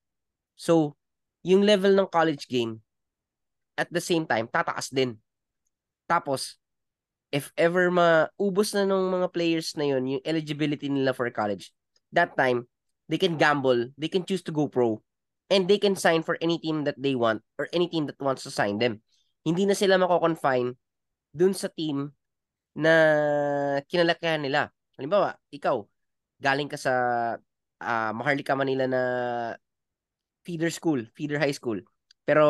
So, 0.54 0.94
yung 1.42 1.66
level 1.66 1.98
ng 1.98 2.06
college 2.06 2.46
game, 2.46 2.78
at 3.74 3.90
the 3.90 3.98
same 3.98 4.22
time, 4.22 4.46
tataas 4.46 4.94
din. 4.94 5.18
Tapos, 6.06 6.62
if 7.34 7.50
ever 7.58 7.90
maubos 7.90 8.70
na 8.70 8.86
ng 8.86 9.18
mga 9.18 9.28
players 9.34 9.74
na 9.74 9.90
yun, 9.90 10.06
yung 10.06 10.22
eligibility 10.22 10.86
nila 10.86 11.10
for 11.10 11.26
college, 11.34 11.74
that 12.14 12.38
time, 12.38 12.70
they 13.10 13.18
can 13.18 13.34
gamble, 13.34 13.90
they 13.98 14.06
can 14.06 14.22
choose 14.22 14.46
to 14.46 14.54
go 14.54 14.70
pro, 14.70 15.02
and 15.50 15.66
they 15.66 15.76
can 15.76 15.98
sign 15.98 16.22
for 16.22 16.38
any 16.38 16.62
team 16.62 16.86
that 16.86 16.94
they 16.94 17.18
want 17.18 17.42
or 17.58 17.66
any 17.74 17.90
team 17.90 18.06
that 18.06 18.18
wants 18.22 18.46
to 18.46 18.54
sign 18.54 18.78
them. 18.78 19.02
Hindi 19.44 19.68
na 19.68 19.76
sila 19.76 20.00
mako-confine 20.00 20.72
dun 21.30 21.52
sa 21.52 21.68
team 21.68 22.08
na 22.74 22.94
kinalakihan 23.86 24.40
nila. 24.40 24.72
Halimbawa, 24.96 25.36
ikaw, 25.52 25.84
galing 26.40 26.70
ka 26.70 26.78
sa 26.80 26.92
uh, 27.84 28.10
Maharlika, 28.16 28.56
Manila 28.56 28.88
na 28.88 29.02
feeder 30.44 30.72
school, 30.72 31.04
feeder 31.16 31.40
high 31.40 31.54
school, 31.54 31.80
pero 32.24 32.44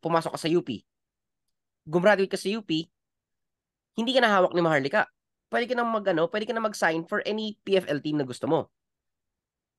pumasok 0.00 0.34
ka 0.36 0.40
sa 0.40 0.50
UP. 0.50 0.68
Gumraduate 1.88 2.32
ka 2.32 2.40
sa 2.40 2.52
UP, 2.52 2.70
hindi 3.98 4.12
ka 4.14 4.20
na 4.22 4.30
hawak 4.30 4.52
ni 4.54 4.62
Maharlika. 4.62 5.08
Pwede 5.48 5.64
ka 5.64 5.74
na 5.74 5.82
mag 5.82 6.04
ano, 6.04 6.28
pwede 6.28 6.44
ka 6.44 6.52
na 6.52 6.62
mag-sign 6.62 7.08
for 7.08 7.24
any 7.24 7.56
PFL 7.64 8.04
team 8.04 8.20
na 8.20 8.28
gusto 8.28 8.44
mo. 8.44 8.68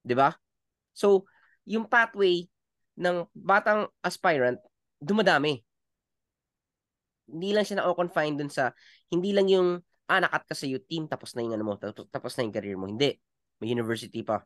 'Di 0.02 0.18
ba? 0.18 0.34
So, 0.98 1.30
yung 1.64 1.86
pathway 1.86 2.50
ng 3.00 3.30
batang 3.32 3.88
aspirant 4.02 4.60
dumadami. 5.00 5.62
Hindi 7.30 7.50
lang 7.54 7.66
siya 7.66 7.86
na-confine 7.86 8.36
dun 8.40 8.52
sa 8.52 8.74
hindi 9.14 9.32
lang 9.32 9.48
yung 9.50 9.80
ah 10.10 10.20
nakat 10.22 10.44
ka 10.50 10.56
sa 10.58 10.66
youth 10.66 10.90
team 10.90 11.06
tapos 11.06 11.38
na 11.38 11.46
yung 11.46 11.54
ano 11.54 11.66
mo, 11.66 11.74
tapos, 11.78 12.10
tapos 12.10 12.34
na 12.38 12.50
yung 12.50 12.56
career 12.56 12.78
mo. 12.78 12.90
Hindi. 12.90 13.14
May 13.62 13.70
university 13.74 14.26
pa. 14.26 14.42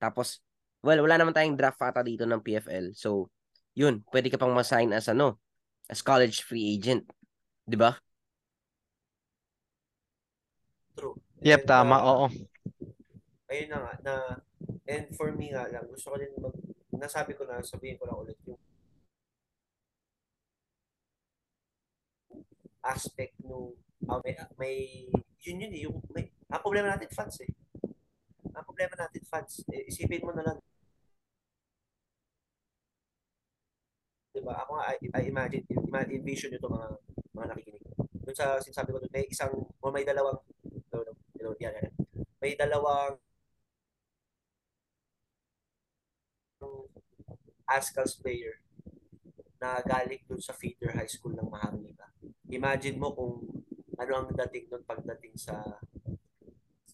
Tapos 0.00 0.40
well, 0.86 1.02
wala 1.02 1.18
naman 1.18 1.34
tayong 1.34 1.58
draft 1.58 1.82
ata 1.82 2.00
dito 2.06 2.22
ng 2.24 2.40
PFL. 2.42 2.94
So, 2.94 3.28
yun, 3.74 4.06
pwede 4.14 4.30
ka 4.30 4.38
pang 4.38 4.54
ma-sign 4.54 4.94
as 4.94 5.10
ano, 5.10 5.36
as 5.90 6.00
college 6.00 6.46
free 6.46 6.78
agent. 6.78 7.04
'Di 7.66 7.76
ba? 7.78 7.98
True. 10.96 11.18
Yep, 11.44 11.66
And, 11.66 11.68
tama. 11.68 11.96
uh, 12.00 12.08
Oo. 12.08 12.26
ayun 13.52 13.68
na 13.70 13.78
nga, 13.78 13.92
na, 14.02 14.14
and 14.90 15.06
for 15.14 15.30
me 15.30 15.52
nga 15.54 15.68
lang, 15.70 15.86
gusto 15.86 16.10
ko 16.10 16.16
din 16.18 16.32
mag, 16.40 16.54
nasabi 16.96 17.36
ko 17.36 17.44
na, 17.46 17.62
sabihin 17.62 17.98
ko 18.00 18.08
lang 18.08 18.18
ulit, 18.18 18.38
yung 18.48 18.58
aspect 22.86 23.34
nung, 23.42 23.74
uh, 24.08 24.20
may, 24.22 24.34
may, 24.60 24.74
yun 25.42 25.62
yun 25.62 25.72
eh, 25.74 25.82
yung, 25.86 25.96
may, 26.14 26.30
ang 26.50 26.62
problema 26.62 26.94
natin 26.94 27.10
fans 27.10 27.42
eh. 27.42 27.50
Ang 28.56 28.64
problema 28.66 28.94
natin 28.96 29.22
fans, 29.26 29.66
eh, 29.72 29.84
isipin 29.90 30.24
mo 30.24 30.32
na 30.32 30.46
lang, 30.46 30.58
diba? 34.34 34.52
Ako 34.62 34.70
nga, 34.76 34.84
I, 34.92 34.94
I 35.16 35.22
imagine, 35.32 35.64
I 35.70 36.04
envision 36.12 36.52
nyo 36.52 36.60
itong 36.60 36.76
mga, 36.76 36.88
mga 37.32 37.46
nakikinig. 37.50 37.84
Doon 37.96 38.36
sa 38.36 38.60
sinasabi 38.60 38.92
ko 38.92 38.98
doon, 39.00 39.14
may 39.14 39.26
isang, 39.26 39.52
o 39.56 39.90
may 39.90 40.04
dalawang, 40.04 40.38
no, 40.92 40.98
no, 41.02 41.12
no, 41.40 41.56
yan, 41.58 41.72
yan, 41.72 41.92
may 42.38 42.52
dalawang 42.54 43.16
Ascals 47.66 48.14
player 48.22 48.62
na 49.58 49.82
galing 49.82 50.22
dun 50.30 50.38
sa 50.38 50.54
feeder 50.54 50.94
high 50.94 51.10
school 51.10 51.34
ng 51.34 51.50
Maharlika. 51.50 52.05
Imagine 52.50 52.96
mo 52.98 53.10
kung 53.10 53.42
ano 53.96 54.12
ang 54.12 54.28
dating 54.30 54.70
doon 54.70 54.84
pagdating 54.86 55.34
sa 55.34 55.64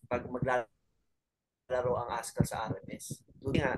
pag 0.09 0.25
maglalaro 0.29 1.93
ang 1.97 2.11
Ascal 2.17 2.47
sa 2.47 2.69
RMS. 2.73 3.21
Doon 3.41 3.61
nga, 3.61 3.77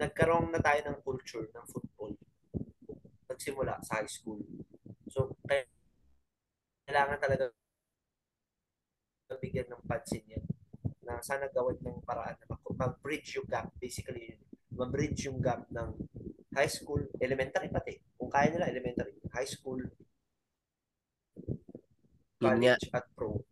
nagkaroon 0.00 0.52
na 0.52 0.60
tayo 0.60 0.80
ng 0.88 0.98
culture 1.04 1.48
ng 1.52 1.66
football. 1.68 2.16
Nagsimula 3.28 3.80
sa 3.84 4.00
high 4.00 4.08
school. 4.08 4.40
So, 5.08 5.36
kailangan 6.86 7.18
talaga 7.20 7.52
bigyan 9.40 9.64
ng 9.72 9.82
pansin 9.88 10.22
yan 10.28 10.44
na 11.02 11.18
sana 11.24 11.48
gawin 11.48 11.80
ng 11.82 12.04
paraan 12.04 12.36
na 12.36 12.56
mag-bridge 12.78 13.40
yung 13.40 13.48
gap. 13.48 13.72
Basically, 13.80 14.38
ma-bridge 14.70 15.26
yung 15.26 15.42
gap 15.42 15.66
ng 15.72 15.88
high 16.54 16.70
school, 16.70 17.00
elementary 17.18 17.72
pati. 17.72 17.98
Kung 18.14 18.30
kaya 18.30 18.52
nila, 18.52 18.68
elementary, 18.68 19.16
high 19.32 19.48
school, 19.48 19.80
College, 22.42 22.84
at 22.92 23.04
pro. 23.14 23.44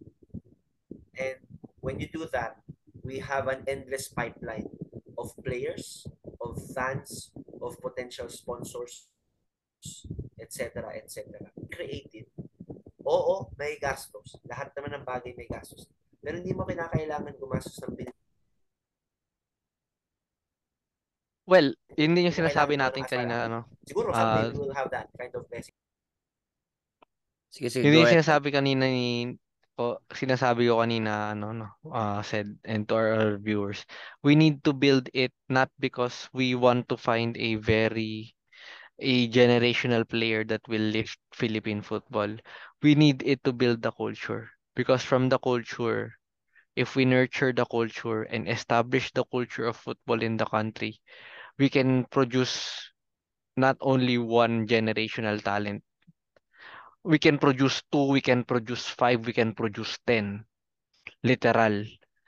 And 1.14 1.38
when 1.80 2.00
you 2.00 2.08
do 2.10 2.26
that, 2.32 2.58
we 3.06 3.18
have 3.20 3.46
an 3.48 3.62
endless 3.66 4.08
pipeline 4.10 4.66
of 5.18 5.30
players, 5.44 6.06
of 6.40 6.58
fans, 6.74 7.30
of 7.60 7.76
potential 7.80 8.28
sponsors, 8.28 9.06
etc., 10.40 10.96
etc. 10.96 11.38
Creative. 11.70 12.26
Oo, 13.06 13.48
may 13.56 13.76
gastos. 13.80 14.36
Lahat 14.48 14.72
naman 14.76 15.00
ng 15.00 15.04
bagay 15.06 15.32
may 15.36 15.48
gastos. 15.48 15.88
Pero 16.20 16.36
hindi 16.36 16.52
mo 16.52 16.68
kinakailangan 16.68 17.36
gumastos 17.40 17.80
ng 17.84 17.94
bil- 17.96 18.18
Well, 21.50 21.74
yun 21.98 22.14
din 22.14 22.30
yung 22.30 22.36
sinasabi 22.36 22.78
natin 22.78 23.02
kanina, 23.02 23.50
ano. 23.50 23.66
Siguro 23.82 24.14
Ah, 24.14 24.38
someday 24.38 24.54
we 24.54 24.58
will 24.62 24.76
have 24.76 24.86
that 24.94 25.10
kind 25.18 25.34
of 25.34 25.42
blessing. 25.50 25.74
Sige, 27.50 27.70
sige, 27.70 27.86
Yun 27.86 27.94
go 27.94 28.02
ahead. 28.02 28.18
sinasabi 28.20 28.48
kanina 28.56 28.86
ni 28.86 29.34
o 29.80 29.98
sinasabi 30.18 30.68
ko 30.70 30.74
kanina 30.82 31.32
ano 31.32 31.48
no 31.60 31.66
uh, 32.00 32.20
said 32.22 32.46
and 32.64 32.86
to 32.88 32.94
our, 32.94 33.10
our 33.16 33.32
viewers 33.40 33.84
we 34.26 34.32
need 34.36 34.60
to 34.66 34.72
build 34.72 35.08
it 35.14 35.32
not 35.48 35.70
because 35.80 36.28
we 36.32 36.54
want 36.54 36.88
to 36.88 36.96
find 36.96 37.36
a 37.40 37.56
very 37.56 38.34
a 39.00 39.28
generational 39.28 40.04
player 40.08 40.44
that 40.44 40.60
will 40.68 40.84
lift 40.96 41.18
Philippine 41.34 41.82
football 41.82 42.30
we 42.82 42.94
need 42.94 43.22
it 43.24 43.42
to 43.44 43.52
build 43.52 43.82
the 43.82 43.92
culture 43.92 44.50
because 44.76 45.02
from 45.02 45.28
the 45.28 45.38
culture 45.38 46.14
if 46.76 46.94
we 46.96 47.04
nurture 47.04 47.52
the 47.52 47.66
culture 47.66 48.22
and 48.24 48.48
establish 48.48 49.10
the 49.12 49.24
culture 49.32 49.66
of 49.66 49.76
football 49.76 50.20
in 50.22 50.36
the 50.36 50.46
country 50.46 51.00
we 51.58 51.68
can 51.68 52.04
produce 52.12 52.90
not 53.56 53.76
only 53.80 54.18
one 54.18 54.66
generational 54.66 55.40
talent 55.42 55.82
we 57.04 57.18
can 57.18 57.38
produce 57.38 57.82
two, 57.92 58.08
we 58.12 58.20
can 58.20 58.44
produce 58.44 58.86
five, 58.86 59.24
we 59.26 59.32
can 59.32 59.52
produce 59.54 59.98
ten. 60.06 60.44
Literal. 61.22 61.84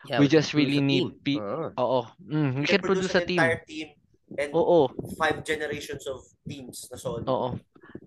Yeah, 0.09 0.19
we 0.19 0.27
we 0.27 0.33
just 0.33 0.53
really 0.55 0.81
need 0.83 1.23
team. 1.23 1.39
pe- 1.39 1.41
Oo. 1.41 1.67
Oo. 1.79 2.01
Mm, 2.27 2.51
we 2.59 2.61
We 2.65 2.67
can 2.67 2.81
can 2.81 2.83
produce 2.83 3.13
produce 3.13 3.15
a 3.15 3.23
an 3.23 3.29
team. 3.29 3.39
entire 3.39 3.61
team 3.69 3.89
and 4.39 4.51
Oo. 4.57 4.81
five 5.15 5.45
generations 5.47 6.05
of 6.09 6.25
teams 6.49 6.89
na 6.91 6.97
solid. 6.99 7.25
Oo. 7.29 7.57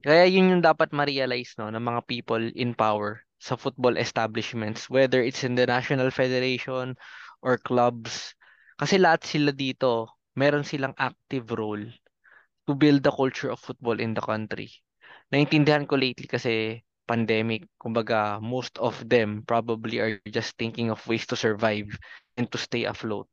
Kaya 0.04 0.26
yun 0.28 0.50
yung 0.58 0.64
dapat 0.66 0.92
ma-realize 0.92 1.56
no 1.58 1.70
ng 1.70 1.82
mga 1.82 2.02
people 2.10 2.42
in 2.58 2.74
power 2.76 3.22
sa 3.38 3.54
football 3.56 4.00
establishments 4.00 4.90
whether 4.90 5.22
it's 5.22 5.44
in 5.46 5.54
the 5.54 5.68
national 5.68 6.10
federation 6.10 6.96
or 7.46 7.60
clubs 7.62 8.34
Kasi 8.76 9.00
lahat 9.00 9.24
sila 9.24 9.56
dito, 9.56 10.20
meron 10.36 10.68
silang 10.68 10.92
active 11.00 11.48
role 11.56 11.88
to 12.68 12.76
build 12.76 13.08
the 13.08 13.14
culture 13.14 13.48
of 13.48 13.60
football 13.64 13.96
in 14.04 14.12
the 14.12 14.20
country. 14.20 14.68
Naintindihan 15.36 15.84
ko 15.84 16.00
lately 16.00 16.32
kasi 16.32 16.80
pandemic, 17.04 17.68
kumbaga 17.76 18.40
most 18.40 18.80
of 18.80 18.96
them 19.04 19.44
probably 19.44 20.00
are 20.00 20.16
just 20.32 20.56
thinking 20.56 20.88
of 20.88 21.04
ways 21.12 21.28
to 21.28 21.36
survive 21.36 21.92
and 22.40 22.48
to 22.48 22.56
stay 22.56 22.88
afloat. 22.88 23.28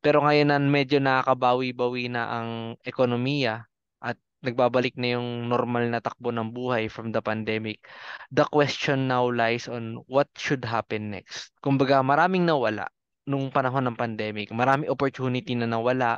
Pero 0.00 0.24
ngayon 0.24 0.48
na 0.48 0.56
medyo 0.56 1.04
nakakabawi-bawi 1.04 2.08
na 2.08 2.22
ang 2.32 2.50
ekonomiya 2.80 3.68
at 4.00 4.16
nagbabalik 4.40 4.96
na 4.96 5.20
yung 5.20 5.44
normal 5.52 5.84
na 5.92 6.00
takbo 6.00 6.32
ng 6.32 6.48
buhay 6.48 6.88
from 6.88 7.12
the 7.12 7.20
pandemic, 7.20 7.84
the 8.32 8.48
question 8.48 9.04
now 9.04 9.28
lies 9.28 9.68
on 9.68 10.00
what 10.08 10.32
should 10.40 10.64
happen 10.64 11.12
next. 11.12 11.52
Kumbaga 11.60 12.00
maraming 12.00 12.48
nawala 12.48 12.88
nung 13.28 13.52
panahon 13.52 13.84
ng 13.88 14.00
pandemic, 14.00 14.48
maraming 14.48 14.88
opportunity 14.88 15.52
na 15.52 15.68
nawala, 15.68 16.16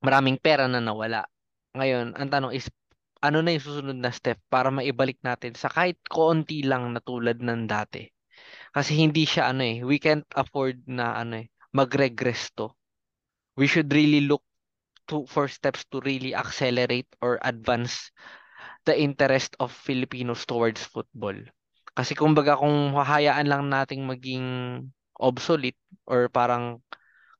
maraming 0.00 0.40
pera 0.40 0.64
na 0.64 0.80
nawala. 0.80 1.28
Ngayon, 1.76 2.16
ang 2.16 2.28
tanong 2.28 2.52
is, 2.56 2.68
ano 3.22 3.38
na 3.40 3.54
yung 3.54 3.64
susunod 3.64 3.98
na 3.98 4.10
step 4.10 4.42
para 4.50 4.68
maibalik 4.74 5.22
natin 5.22 5.54
sa 5.54 5.70
kahit 5.70 5.96
konti 6.10 6.66
lang 6.66 6.90
na 6.90 7.00
tulad 7.00 7.38
ng 7.38 7.70
dati? 7.70 8.04
Kasi 8.74 8.98
hindi 8.98 9.22
siya 9.22 9.54
ano 9.54 9.62
eh, 9.62 9.78
we 9.86 10.02
can't 10.02 10.26
afford 10.34 10.82
na 10.90 11.16
ano 11.16 11.44
eh, 11.44 11.46
mag-regress 11.70 12.50
to. 12.58 12.74
We 13.54 13.70
should 13.70 13.88
really 13.94 14.26
look 14.26 14.42
to 15.06 15.28
for 15.30 15.46
steps 15.46 15.86
to 15.94 16.02
really 16.02 16.34
accelerate 16.34 17.08
or 17.22 17.38
advance 17.42 18.10
the 18.88 18.96
interest 18.96 19.54
of 19.62 19.70
Filipinos 19.70 20.42
towards 20.48 20.82
football. 20.82 21.36
Kasi 21.92 22.16
kumbaga 22.16 22.56
kung 22.56 22.96
hahayaan 22.96 23.46
lang 23.46 23.68
nating 23.68 24.02
maging 24.08 24.46
obsolete 25.20 25.78
or 26.08 26.32
parang 26.32 26.80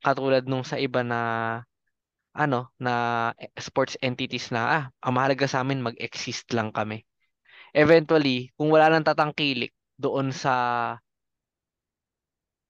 katulad 0.04 0.44
nung 0.44 0.62
sa 0.62 0.76
iba 0.76 1.00
na 1.00 1.20
ano 2.32 2.72
na 2.80 2.94
sports 3.60 3.96
entities 4.00 4.48
na 4.48 4.62
ah 4.64 4.84
ang 5.04 5.12
mahalaga 5.16 5.44
sa 5.44 5.60
amin 5.60 5.84
mag-exist 5.84 6.48
lang 6.56 6.72
kami. 6.72 7.04
Eventually, 7.76 8.52
kung 8.56 8.68
wala 8.72 8.88
nang 8.92 9.04
tatangkilik 9.04 9.72
doon 9.96 10.32
sa 10.32 10.54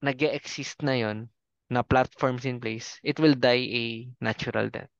nag-exist 0.02 0.82
na 0.82 0.98
yon 0.98 1.30
na 1.70 1.80
platforms 1.86 2.44
in 2.44 2.59
place, 2.59 2.98
it 3.06 3.16
will 3.22 3.34
die 3.39 3.64
a 3.70 3.84
natural 4.20 4.68
death. 4.68 4.90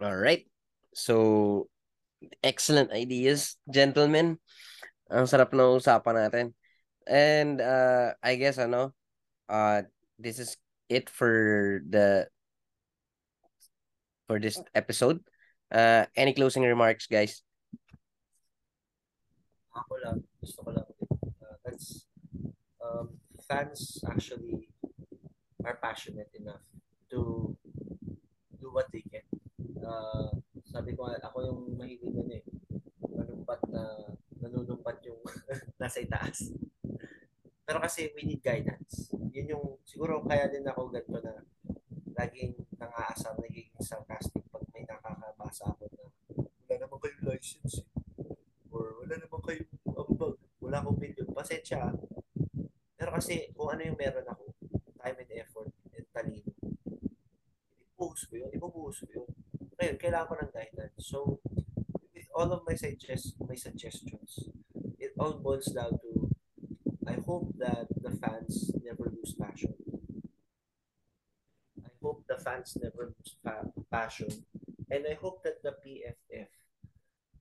All 0.00 0.16
right. 0.16 0.48
So, 0.96 1.68
excellent 2.42 2.90
ideas, 2.90 3.60
gentlemen. 3.68 4.40
Ang 5.12 5.28
sarap 5.28 5.52
na 5.52 5.68
usapan 5.76 6.16
natin. 6.16 6.46
And 7.04 7.60
uh, 7.60 8.16
I 8.24 8.40
guess 8.40 8.56
ano, 8.56 8.96
uh, 9.48 9.84
this 10.16 10.40
is 10.40 10.56
it 10.90 11.08
for 11.08 11.80
the 11.86 12.26
for 14.26 14.38
this 14.38 14.58
episode. 14.74 15.22
Uh, 15.70 16.06
any 16.18 16.34
closing 16.34 16.66
remarks, 16.66 17.06
guys? 17.06 17.42
Ako 19.70 19.94
lang, 20.02 20.18
gusto 20.42 20.66
ko 20.66 20.70
lang. 20.74 20.88
Uh, 21.38 21.56
that's, 21.62 22.10
um, 22.82 23.14
fans 23.46 24.02
actually 24.10 24.66
are 25.62 25.78
passionate 25.78 26.30
enough 26.34 26.62
to 27.10 27.54
do 28.58 28.66
what 28.74 28.90
they 28.90 29.02
can. 29.06 29.22
Uh, 29.78 30.34
sabi 30.66 30.94
ko, 30.98 31.06
ako 31.10 31.38
yung 31.46 31.60
mahilig 31.78 32.10
nun 32.10 32.30
eh. 32.34 32.42
Manumpat 33.06 33.62
na, 33.70 34.14
nanunumpat 34.42 34.98
yung 35.06 35.22
nasa 35.80 36.02
itaas. 36.02 36.50
Pero 37.70 37.86
kasi 37.86 38.10
we 38.18 38.26
need 38.26 38.42
guidance. 38.42 39.14
Yun 39.30 39.54
yung, 39.54 39.66
siguro 39.86 40.26
kaya 40.26 40.50
din 40.50 40.66
ako 40.66 40.90
ganito 40.90 41.22
na 41.22 41.38
laging 42.18 42.58
nangaasar, 42.74 43.38
nagiging 43.38 43.78
sarcastic 43.78 44.42
pag 44.50 44.66
may 44.74 44.82
nakakabasa 44.82 45.70
ako 45.70 45.86
na 45.94 46.10
wala 46.66 46.74
naman 46.82 46.98
kayong 46.98 47.22
license 47.30 47.86
eh. 47.86 47.86
Or 48.74 48.98
wala 48.98 49.14
naman 49.14 49.38
kayong 49.46 49.70
ambag. 49.86 50.34
Wala 50.58 50.82
akong 50.82 50.98
million. 50.98 51.30
Pasensya. 51.30 51.94
Pero 52.98 53.10
kasi 53.14 53.54
kung 53.54 53.70
ano 53.70 53.86
yung 53.86 53.94
meron 53.94 54.26
ako, 54.26 54.50
time 54.98 55.22
and 55.22 55.32
effort 55.38 55.70
and 55.94 56.06
talino, 56.10 56.50
ibubuhos 57.78 58.26
ko 58.26 58.34
yun. 58.34 58.50
Ibubuhos 58.50 58.98
ko 59.06 59.10
yun. 59.14 59.30
Ngayon, 59.78 59.94
kailangan 59.94 60.26
ko 60.26 60.34
ng 60.42 60.50
guidance. 60.50 60.98
So, 61.06 61.38
with 62.10 62.26
all 62.34 62.50
of 62.50 62.66
my, 62.66 62.74
suggest 62.74 63.38
my 63.46 63.54
suggestions, 63.54 64.50
it 64.98 65.14
all 65.22 65.38
boils 65.38 65.70
down 65.70 65.94
to 66.02 66.09
I 67.08 67.16
hope 67.24 67.48
that 67.56 67.88
the 68.02 68.12
fans 68.20 68.72
never 68.84 69.08
lose 69.08 69.32
passion. 69.32 69.72
I 71.80 71.92
hope 72.02 72.24
the 72.28 72.36
fans 72.36 72.76
never 72.76 73.12
lose 73.16 73.36
pa- 73.40 73.72
passion. 73.90 74.28
And 74.90 75.06
I 75.08 75.14
hope 75.14 75.40
that 75.44 75.62
the 75.62 75.80
PFF 75.80 76.52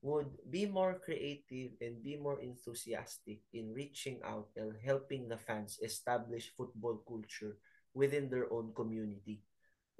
would 0.01 0.31
be 0.47 0.63
more 0.65 0.95
creative 1.03 1.75
and 1.81 1.99
be 1.99 2.15
more 2.15 2.39
enthusiastic 2.39 3.43
in 3.51 3.73
reaching 3.75 4.23
out 4.23 4.47
and 4.55 4.71
helping 4.79 5.27
the 5.27 5.37
fans 5.37 5.79
establish 5.83 6.55
football 6.55 7.03
culture 7.03 7.59
within 7.93 8.29
their 8.29 8.47
own 8.53 8.71
community. 8.71 9.43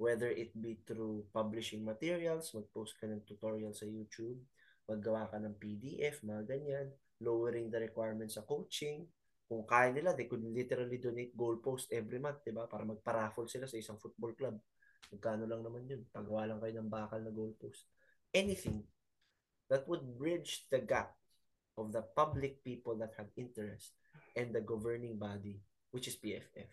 Whether 0.00 0.32
it 0.32 0.56
be 0.56 0.80
through 0.88 1.28
publishing 1.36 1.84
materials, 1.84 2.56
mag-post 2.56 2.96
ka 2.96 3.04
ng 3.04 3.28
tutorial 3.28 3.76
sa 3.76 3.84
YouTube, 3.84 4.40
maggawa 4.88 5.28
ka 5.28 5.36
ng 5.36 5.60
PDF, 5.60 6.24
mga 6.24 6.48
ganyan, 6.48 6.88
lowering 7.20 7.68
the 7.68 7.84
requirements 7.84 8.40
sa 8.40 8.48
coaching, 8.48 9.04
kung 9.50 9.66
kaya 9.66 9.90
nila, 9.90 10.14
they 10.14 10.30
could 10.30 10.46
literally 10.46 11.02
donate 11.02 11.34
goalpost 11.34 11.90
every 11.90 12.22
month, 12.22 12.46
di 12.46 12.54
ba? 12.54 12.70
Para 12.70 12.86
magpa-raffle 12.86 13.50
sila 13.50 13.66
sa 13.66 13.74
isang 13.74 13.98
football 13.98 14.30
club. 14.38 14.54
Magkano 15.10 15.42
lang 15.42 15.66
naman 15.66 15.90
yun. 15.90 16.06
Pagawa 16.06 16.46
lang 16.46 16.62
kayo 16.62 16.78
ng 16.78 16.86
bakal 16.86 17.18
na 17.18 17.34
goalpost. 17.34 17.90
Anything 18.30 18.86
that 19.66 19.90
would 19.90 20.06
bridge 20.14 20.70
the 20.70 20.78
gap 20.78 21.18
of 21.74 21.90
the 21.90 21.98
public 22.14 22.62
people 22.62 22.94
that 23.02 23.10
have 23.18 23.26
interest 23.34 23.98
and 24.38 24.54
the 24.54 24.62
governing 24.62 25.18
body, 25.18 25.58
which 25.90 26.06
is 26.06 26.14
PFF. 26.14 26.70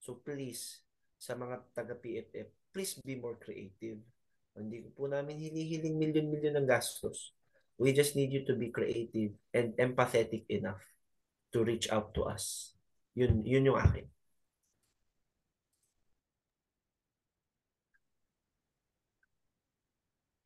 So 0.00 0.16
please, 0.24 0.80
sa 1.20 1.36
mga 1.36 1.76
taga-PFF, 1.76 2.72
please 2.72 2.96
be 3.04 3.20
more 3.20 3.36
creative. 3.36 4.00
Hindi 4.56 4.88
po 4.96 5.12
namin 5.12 5.36
hinihiling 5.36 6.00
milyon-milyon 6.00 6.56
ng 6.56 6.68
gastos. 6.72 7.36
We 7.76 7.92
just 7.92 8.16
need 8.16 8.32
you 8.32 8.48
to 8.48 8.56
be 8.56 8.72
creative 8.72 9.36
and 9.52 9.76
empathetic 9.76 10.48
enough 10.48 10.93
to 11.54 11.62
reach 11.62 11.86
out 11.94 12.12
to 12.18 12.26
us. 12.26 12.74
Yun, 13.14 13.46
yun 13.46 13.70
yung 13.70 13.78
akin. 13.78 14.10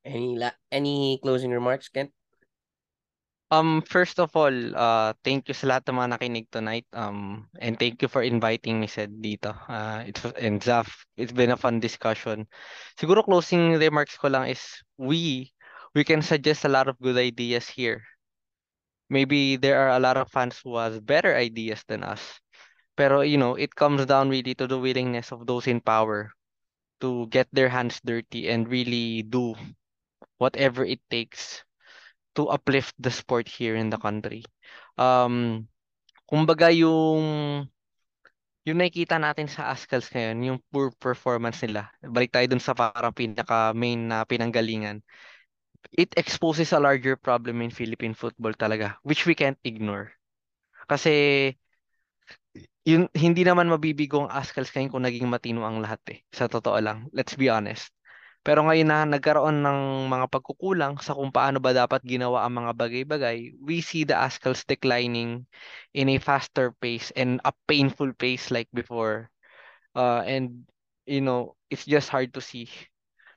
Any 0.04 0.36
la 0.36 0.52
any 0.72 1.20
closing 1.20 1.52
remarks, 1.52 1.88
Kent? 1.88 2.12
Um, 3.50 3.80
first 3.80 4.20
of 4.20 4.36
all, 4.36 4.52
uh, 4.76 5.16
thank 5.24 5.48
you 5.48 5.56
sa 5.56 5.72
lahat 5.72 5.88
ng 5.88 5.96
mga 5.96 6.10
nakinig 6.16 6.46
tonight. 6.52 6.84
Um, 6.92 7.48
and 7.60 7.80
thank 7.80 8.04
you 8.04 8.08
for 8.08 8.20
inviting 8.20 8.76
me 8.76 8.88
said 8.88 9.24
dito. 9.24 9.56
Uh, 9.68 10.04
it's 10.04 10.20
and 10.36 10.60
Zaf, 10.60 10.92
it's 11.16 11.32
been 11.32 11.52
a 11.52 11.60
fun 11.60 11.80
discussion. 11.80 12.44
Siguro 13.00 13.24
closing 13.24 13.80
remarks 13.80 14.20
ko 14.20 14.28
lang 14.28 14.52
is 14.52 14.60
we 15.00 15.48
we 15.96 16.04
can 16.04 16.20
suggest 16.20 16.68
a 16.68 16.72
lot 16.72 16.92
of 16.92 17.00
good 17.00 17.16
ideas 17.16 17.64
here. 17.68 18.04
Maybe 19.08 19.56
there 19.56 19.80
are 19.80 19.96
a 19.96 20.02
lot 20.02 20.16
of 20.16 20.30
fans 20.30 20.60
who 20.62 20.76
has 20.76 21.00
better 21.00 21.34
ideas 21.34 21.82
than 21.88 22.04
us. 22.04 22.20
Pero 22.96 23.22
you 23.22 23.38
know, 23.38 23.54
it 23.54 23.74
comes 23.74 24.04
down 24.06 24.28
really 24.28 24.54
to 24.58 24.66
the 24.66 24.78
willingness 24.78 25.32
of 25.32 25.46
those 25.46 25.66
in 25.66 25.80
power 25.80 26.32
to 27.00 27.26
get 27.28 27.46
their 27.52 27.68
hands 27.68 28.00
dirty 28.04 28.50
and 28.50 28.68
really 28.68 29.22
do 29.22 29.54
whatever 30.38 30.84
it 30.84 31.00
takes 31.10 31.62
to 32.34 32.46
uplift 32.50 32.94
the 32.98 33.10
sport 33.10 33.46
here 33.46 33.74
in 33.74 33.90
the 33.90 33.98
country. 33.98 34.42
Um, 34.98 35.66
kumbaga 36.26 36.70
yung 36.74 37.66
yung 38.68 38.78
nakikita 38.78 39.16
natin 39.16 39.48
sa 39.48 39.72
Ascals 39.72 40.12
ngayon, 40.12 40.38
yung 40.44 40.58
poor 40.68 40.92
performance 41.00 41.64
nila. 41.64 41.88
Balik 42.04 42.36
tayo 42.36 42.46
dun 42.52 42.60
sa 42.60 42.76
parang 42.76 43.16
pinaka 43.16 43.72
main 43.72 44.12
na 44.12 44.28
pinanggalingan. 44.28 45.00
It 45.92 46.14
exposes 46.16 46.72
a 46.72 46.82
larger 46.82 47.16
problem 47.16 47.62
in 47.62 47.70
Philippine 47.70 48.14
football 48.14 48.52
talaga, 48.54 48.96
which 49.02 49.24
we 49.24 49.34
can't 49.34 49.58
ignore. 49.64 50.12
Kasi 50.88 51.54
yun, 52.88 53.08
hindi 53.12 53.44
naman 53.44 53.68
mabibigo 53.68 54.24
ang 54.24 54.32
Ascals 54.32 54.72
kung 54.72 55.04
naging 55.04 55.28
matino 55.28 55.64
ang 55.64 55.84
lahat 55.84 56.00
eh. 56.08 56.18
Sa 56.32 56.48
totoo 56.48 56.80
lang. 56.80 57.12
Let's 57.12 57.36
be 57.36 57.52
honest. 57.52 57.92
Pero 58.46 58.64
ngayon 58.64 58.88
na 58.88 59.04
nagkaroon 59.04 59.60
ng 59.60 59.80
mga 60.08 60.26
pagkukulang 60.32 60.96
sa 61.04 61.12
kung 61.12 61.28
paano 61.28 61.60
ba 61.60 61.76
dapat 61.76 62.00
ginawa 62.06 62.46
ang 62.48 62.64
mga 62.64 62.72
bagay-bagay, 62.80 63.60
we 63.60 63.84
see 63.84 64.08
the 64.08 64.16
Ascals 64.16 64.64
declining 64.64 65.44
in 65.92 66.08
a 66.08 66.16
faster 66.16 66.72
pace 66.80 67.12
and 67.12 67.44
a 67.44 67.52
painful 67.68 68.08
pace 68.16 68.48
like 68.48 68.70
before. 68.72 69.28
Uh, 69.92 70.24
and, 70.24 70.64
you 71.04 71.20
know, 71.20 71.58
it's 71.68 71.84
just 71.84 72.08
hard 72.08 72.32
to 72.32 72.40
see. 72.40 72.70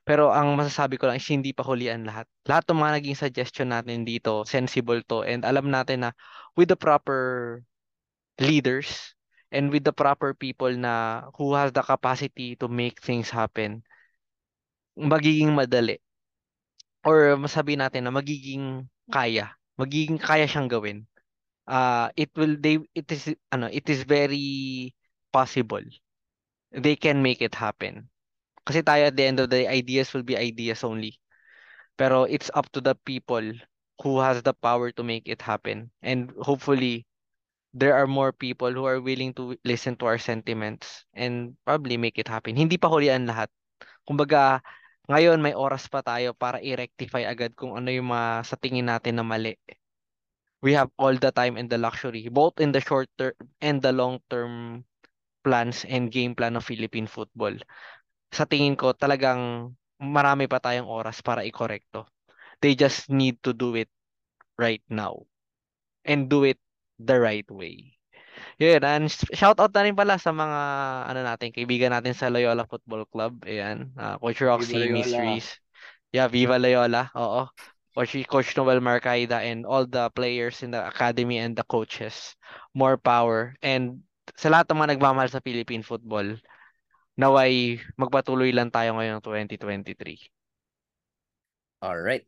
Pero 0.02 0.34
ang 0.34 0.58
masasabi 0.58 0.98
ko 0.98 1.06
lang 1.06 1.18
is 1.18 1.30
hindi 1.30 1.54
pa 1.54 1.62
hulian 1.62 2.02
lahat. 2.02 2.26
Lahat 2.50 2.66
ng 2.66 2.78
mga 2.82 2.94
naging 2.98 3.18
suggestion 3.18 3.68
natin 3.70 4.02
dito, 4.02 4.42
sensible 4.42 4.98
to. 5.06 5.22
And 5.22 5.46
alam 5.46 5.70
natin 5.70 6.02
na 6.06 6.10
with 6.58 6.74
the 6.74 6.78
proper 6.78 7.62
leaders 8.42 9.14
and 9.54 9.70
with 9.70 9.86
the 9.86 9.94
proper 9.94 10.34
people 10.34 10.74
na 10.74 11.26
who 11.38 11.54
has 11.54 11.70
the 11.70 11.86
capacity 11.86 12.58
to 12.58 12.66
make 12.66 12.98
things 12.98 13.30
happen, 13.30 13.86
magiging 14.98 15.54
madali. 15.54 16.02
Or 17.06 17.38
masabi 17.38 17.78
natin 17.78 18.06
na 18.06 18.12
magiging 18.14 18.90
kaya. 19.10 19.54
Magiging 19.78 20.18
kaya 20.18 20.50
siyang 20.50 20.70
gawin. 20.70 21.06
Uh, 21.62 22.10
it 22.18 22.34
will 22.34 22.58
they 22.58 22.82
it 22.90 23.06
is 23.14 23.30
ano 23.54 23.70
it 23.70 23.86
is 23.86 24.02
very 24.02 24.90
possible. 25.30 25.82
They 26.74 26.98
can 26.98 27.22
make 27.22 27.38
it 27.38 27.54
happen. 27.54 28.11
Kasi 28.62 28.82
tayo 28.82 29.10
at 29.10 29.16
the 29.18 29.26
end 29.26 29.38
of 29.42 29.50
the 29.50 29.62
day, 29.62 29.66
ideas 29.66 30.14
will 30.14 30.26
be 30.26 30.38
ideas 30.38 30.86
only. 30.86 31.18
Pero 31.98 32.24
it's 32.24 32.50
up 32.54 32.70
to 32.72 32.80
the 32.80 32.94
people 33.06 33.42
who 34.02 34.18
has 34.18 34.42
the 34.42 34.54
power 34.54 34.90
to 34.94 35.02
make 35.02 35.26
it 35.26 35.42
happen. 35.42 35.90
And 36.02 36.30
hopefully, 36.42 37.06
there 37.74 37.96
are 37.96 38.06
more 38.06 38.32
people 38.32 38.70
who 38.72 38.84
are 38.84 39.00
willing 39.00 39.32
to 39.34 39.56
listen 39.64 39.96
to 39.96 40.06
our 40.06 40.18
sentiments 40.18 41.04
and 41.14 41.56
probably 41.64 41.96
make 41.96 42.18
it 42.18 42.28
happen. 42.28 42.56
Hindi 42.56 42.76
pa 42.76 42.88
hulian 42.88 43.24
lahat. 43.24 43.48
Kumbaga, 44.04 44.60
ngayon 45.08 45.40
may 45.42 45.56
oras 45.56 45.88
pa 45.88 46.04
tayo 46.04 46.36
para 46.36 46.62
i-rectify 46.62 47.26
agad 47.26 47.56
kung 47.56 47.74
ano 47.74 47.90
yung 47.90 48.12
mga 48.12 48.46
sa 48.46 48.56
tingin 48.60 48.86
natin 48.86 49.18
na 49.18 49.26
mali. 49.26 49.56
We 50.62 50.78
have 50.78 50.94
all 50.94 51.18
the 51.18 51.34
time 51.34 51.58
and 51.58 51.66
the 51.66 51.78
luxury, 51.80 52.30
both 52.30 52.62
in 52.62 52.70
the 52.70 52.78
short 52.78 53.10
term 53.18 53.34
and 53.58 53.82
the 53.82 53.90
long 53.90 54.22
term 54.30 54.86
plans 55.42 55.82
and 55.82 56.06
game 56.06 56.38
plan 56.38 56.54
of 56.54 56.62
Philippine 56.62 57.10
football. 57.10 57.58
Sa 58.32 58.48
tingin 58.48 58.74
ko, 58.74 58.96
talagang 58.96 59.70
marami 60.00 60.48
pa 60.48 60.58
tayong 60.58 60.88
oras 60.88 61.20
para 61.20 61.44
i-correcto. 61.44 62.08
They 62.64 62.74
just 62.74 63.12
need 63.12 63.38
to 63.44 63.52
do 63.52 63.76
it 63.76 63.92
right 64.56 64.82
now. 64.88 65.28
And 66.02 66.26
do 66.26 66.42
it 66.48 66.58
the 66.98 67.20
right 67.20 67.46
way. 67.46 67.94
Yun, 68.56 68.82
and 68.82 69.06
shout 69.36 69.60
out 69.60 69.70
na 69.76 69.84
rin 69.84 69.94
pala 69.94 70.16
sa 70.16 70.32
mga 70.32 70.60
ano 71.12 71.20
natin, 71.22 71.52
kaibigan 71.52 71.92
natin 71.92 72.16
sa 72.16 72.32
Loyola 72.32 72.64
Football 72.66 73.04
Club. 73.06 73.44
Ayan, 73.44 73.92
uh, 73.94 74.16
Coach 74.18 74.40
Roxy, 74.42 74.90
Reese. 74.90 75.60
Yeah, 76.12 76.28
Viva 76.28 76.56
Loyola. 76.56 77.12
Oo. 77.16 77.48
Coach, 77.92 78.16
Coach 78.24 78.56
Noel 78.56 78.80
Marcaida 78.80 79.44
and 79.44 79.68
all 79.68 79.84
the 79.84 80.08
players 80.16 80.64
in 80.64 80.72
the 80.72 80.80
academy 80.80 81.36
and 81.36 81.52
the 81.52 81.64
coaches. 81.68 82.32
More 82.72 82.96
power. 82.96 83.52
And 83.60 84.00
sa 84.36 84.48
lahat 84.48 84.72
ng 84.72 84.80
mga 84.80 84.90
nagmamahal 84.96 85.28
sa 85.28 85.44
Philippine 85.44 85.84
football, 85.84 86.40
naway 87.22 87.78
magpatuloy 87.94 88.50
lang 88.50 88.74
tayo 88.74 88.98
ngayong 88.98 89.22
2023. 89.22 90.18
All 91.82 91.98
right. 91.98 92.26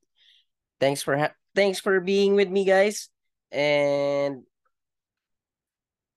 Thanks 0.78 1.02
for 1.02 1.18
ha- 1.18 1.38
thanks 1.54 1.82
for 1.82 1.98
being 1.98 2.38
with 2.38 2.50
me 2.50 2.62
guys. 2.62 3.10
And 3.50 4.46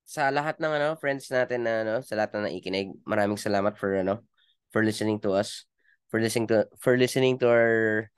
sa 0.07 0.29
lahat 0.31 0.57
ng 0.61 0.71
ano 0.71 0.95
friends 0.97 1.27
natin 1.29 1.65
na 1.65 1.83
ano, 1.83 1.95
sa 2.05 2.15
lahat 2.15 2.37
na 2.37 2.49
nakikinig, 2.49 2.95
maraming 3.03 3.37
salamat 3.37 3.75
for 3.75 3.97
ano 3.97 4.23
for 4.71 4.81
listening 4.85 5.19
to 5.21 5.33
us, 5.33 5.65
for 6.09 6.21
listening 6.21 6.47
to 6.47 6.65
for 6.79 6.95
listening 6.95 7.35
to 7.41 7.49
our 7.49 8.09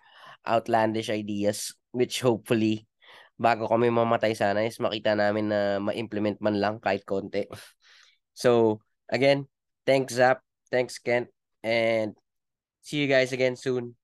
outlandish 0.47 1.11
ideas 1.11 1.75
which 1.91 2.21
hopefully 2.21 2.87
bago 3.39 3.65
kami 3.67 3.87
mamatay 3.89 4.35
sana 4.35 4.67
is 4.67 4.77
makita 4.77 5.15
namin 5.15 5.49
na 5.49 5.79
ma-implement 5.79 6.37
man 6.43 6.59
lang 6.59 6.75
kahit 6.79 7.03
konti. 7.07 7.47
So, 8.39 8.79
again, 9.11 9.51
thanks 9.83 10.15
Zap, 10.15 10.39
thanks 10.71 10.99
Kent, 10.99 11.27
and 11.63 12.15
see 12.81 12.97
you 12.97 13.07
guys 13.07 13.31
again 13.31 13.55
soon. 13.55 13.95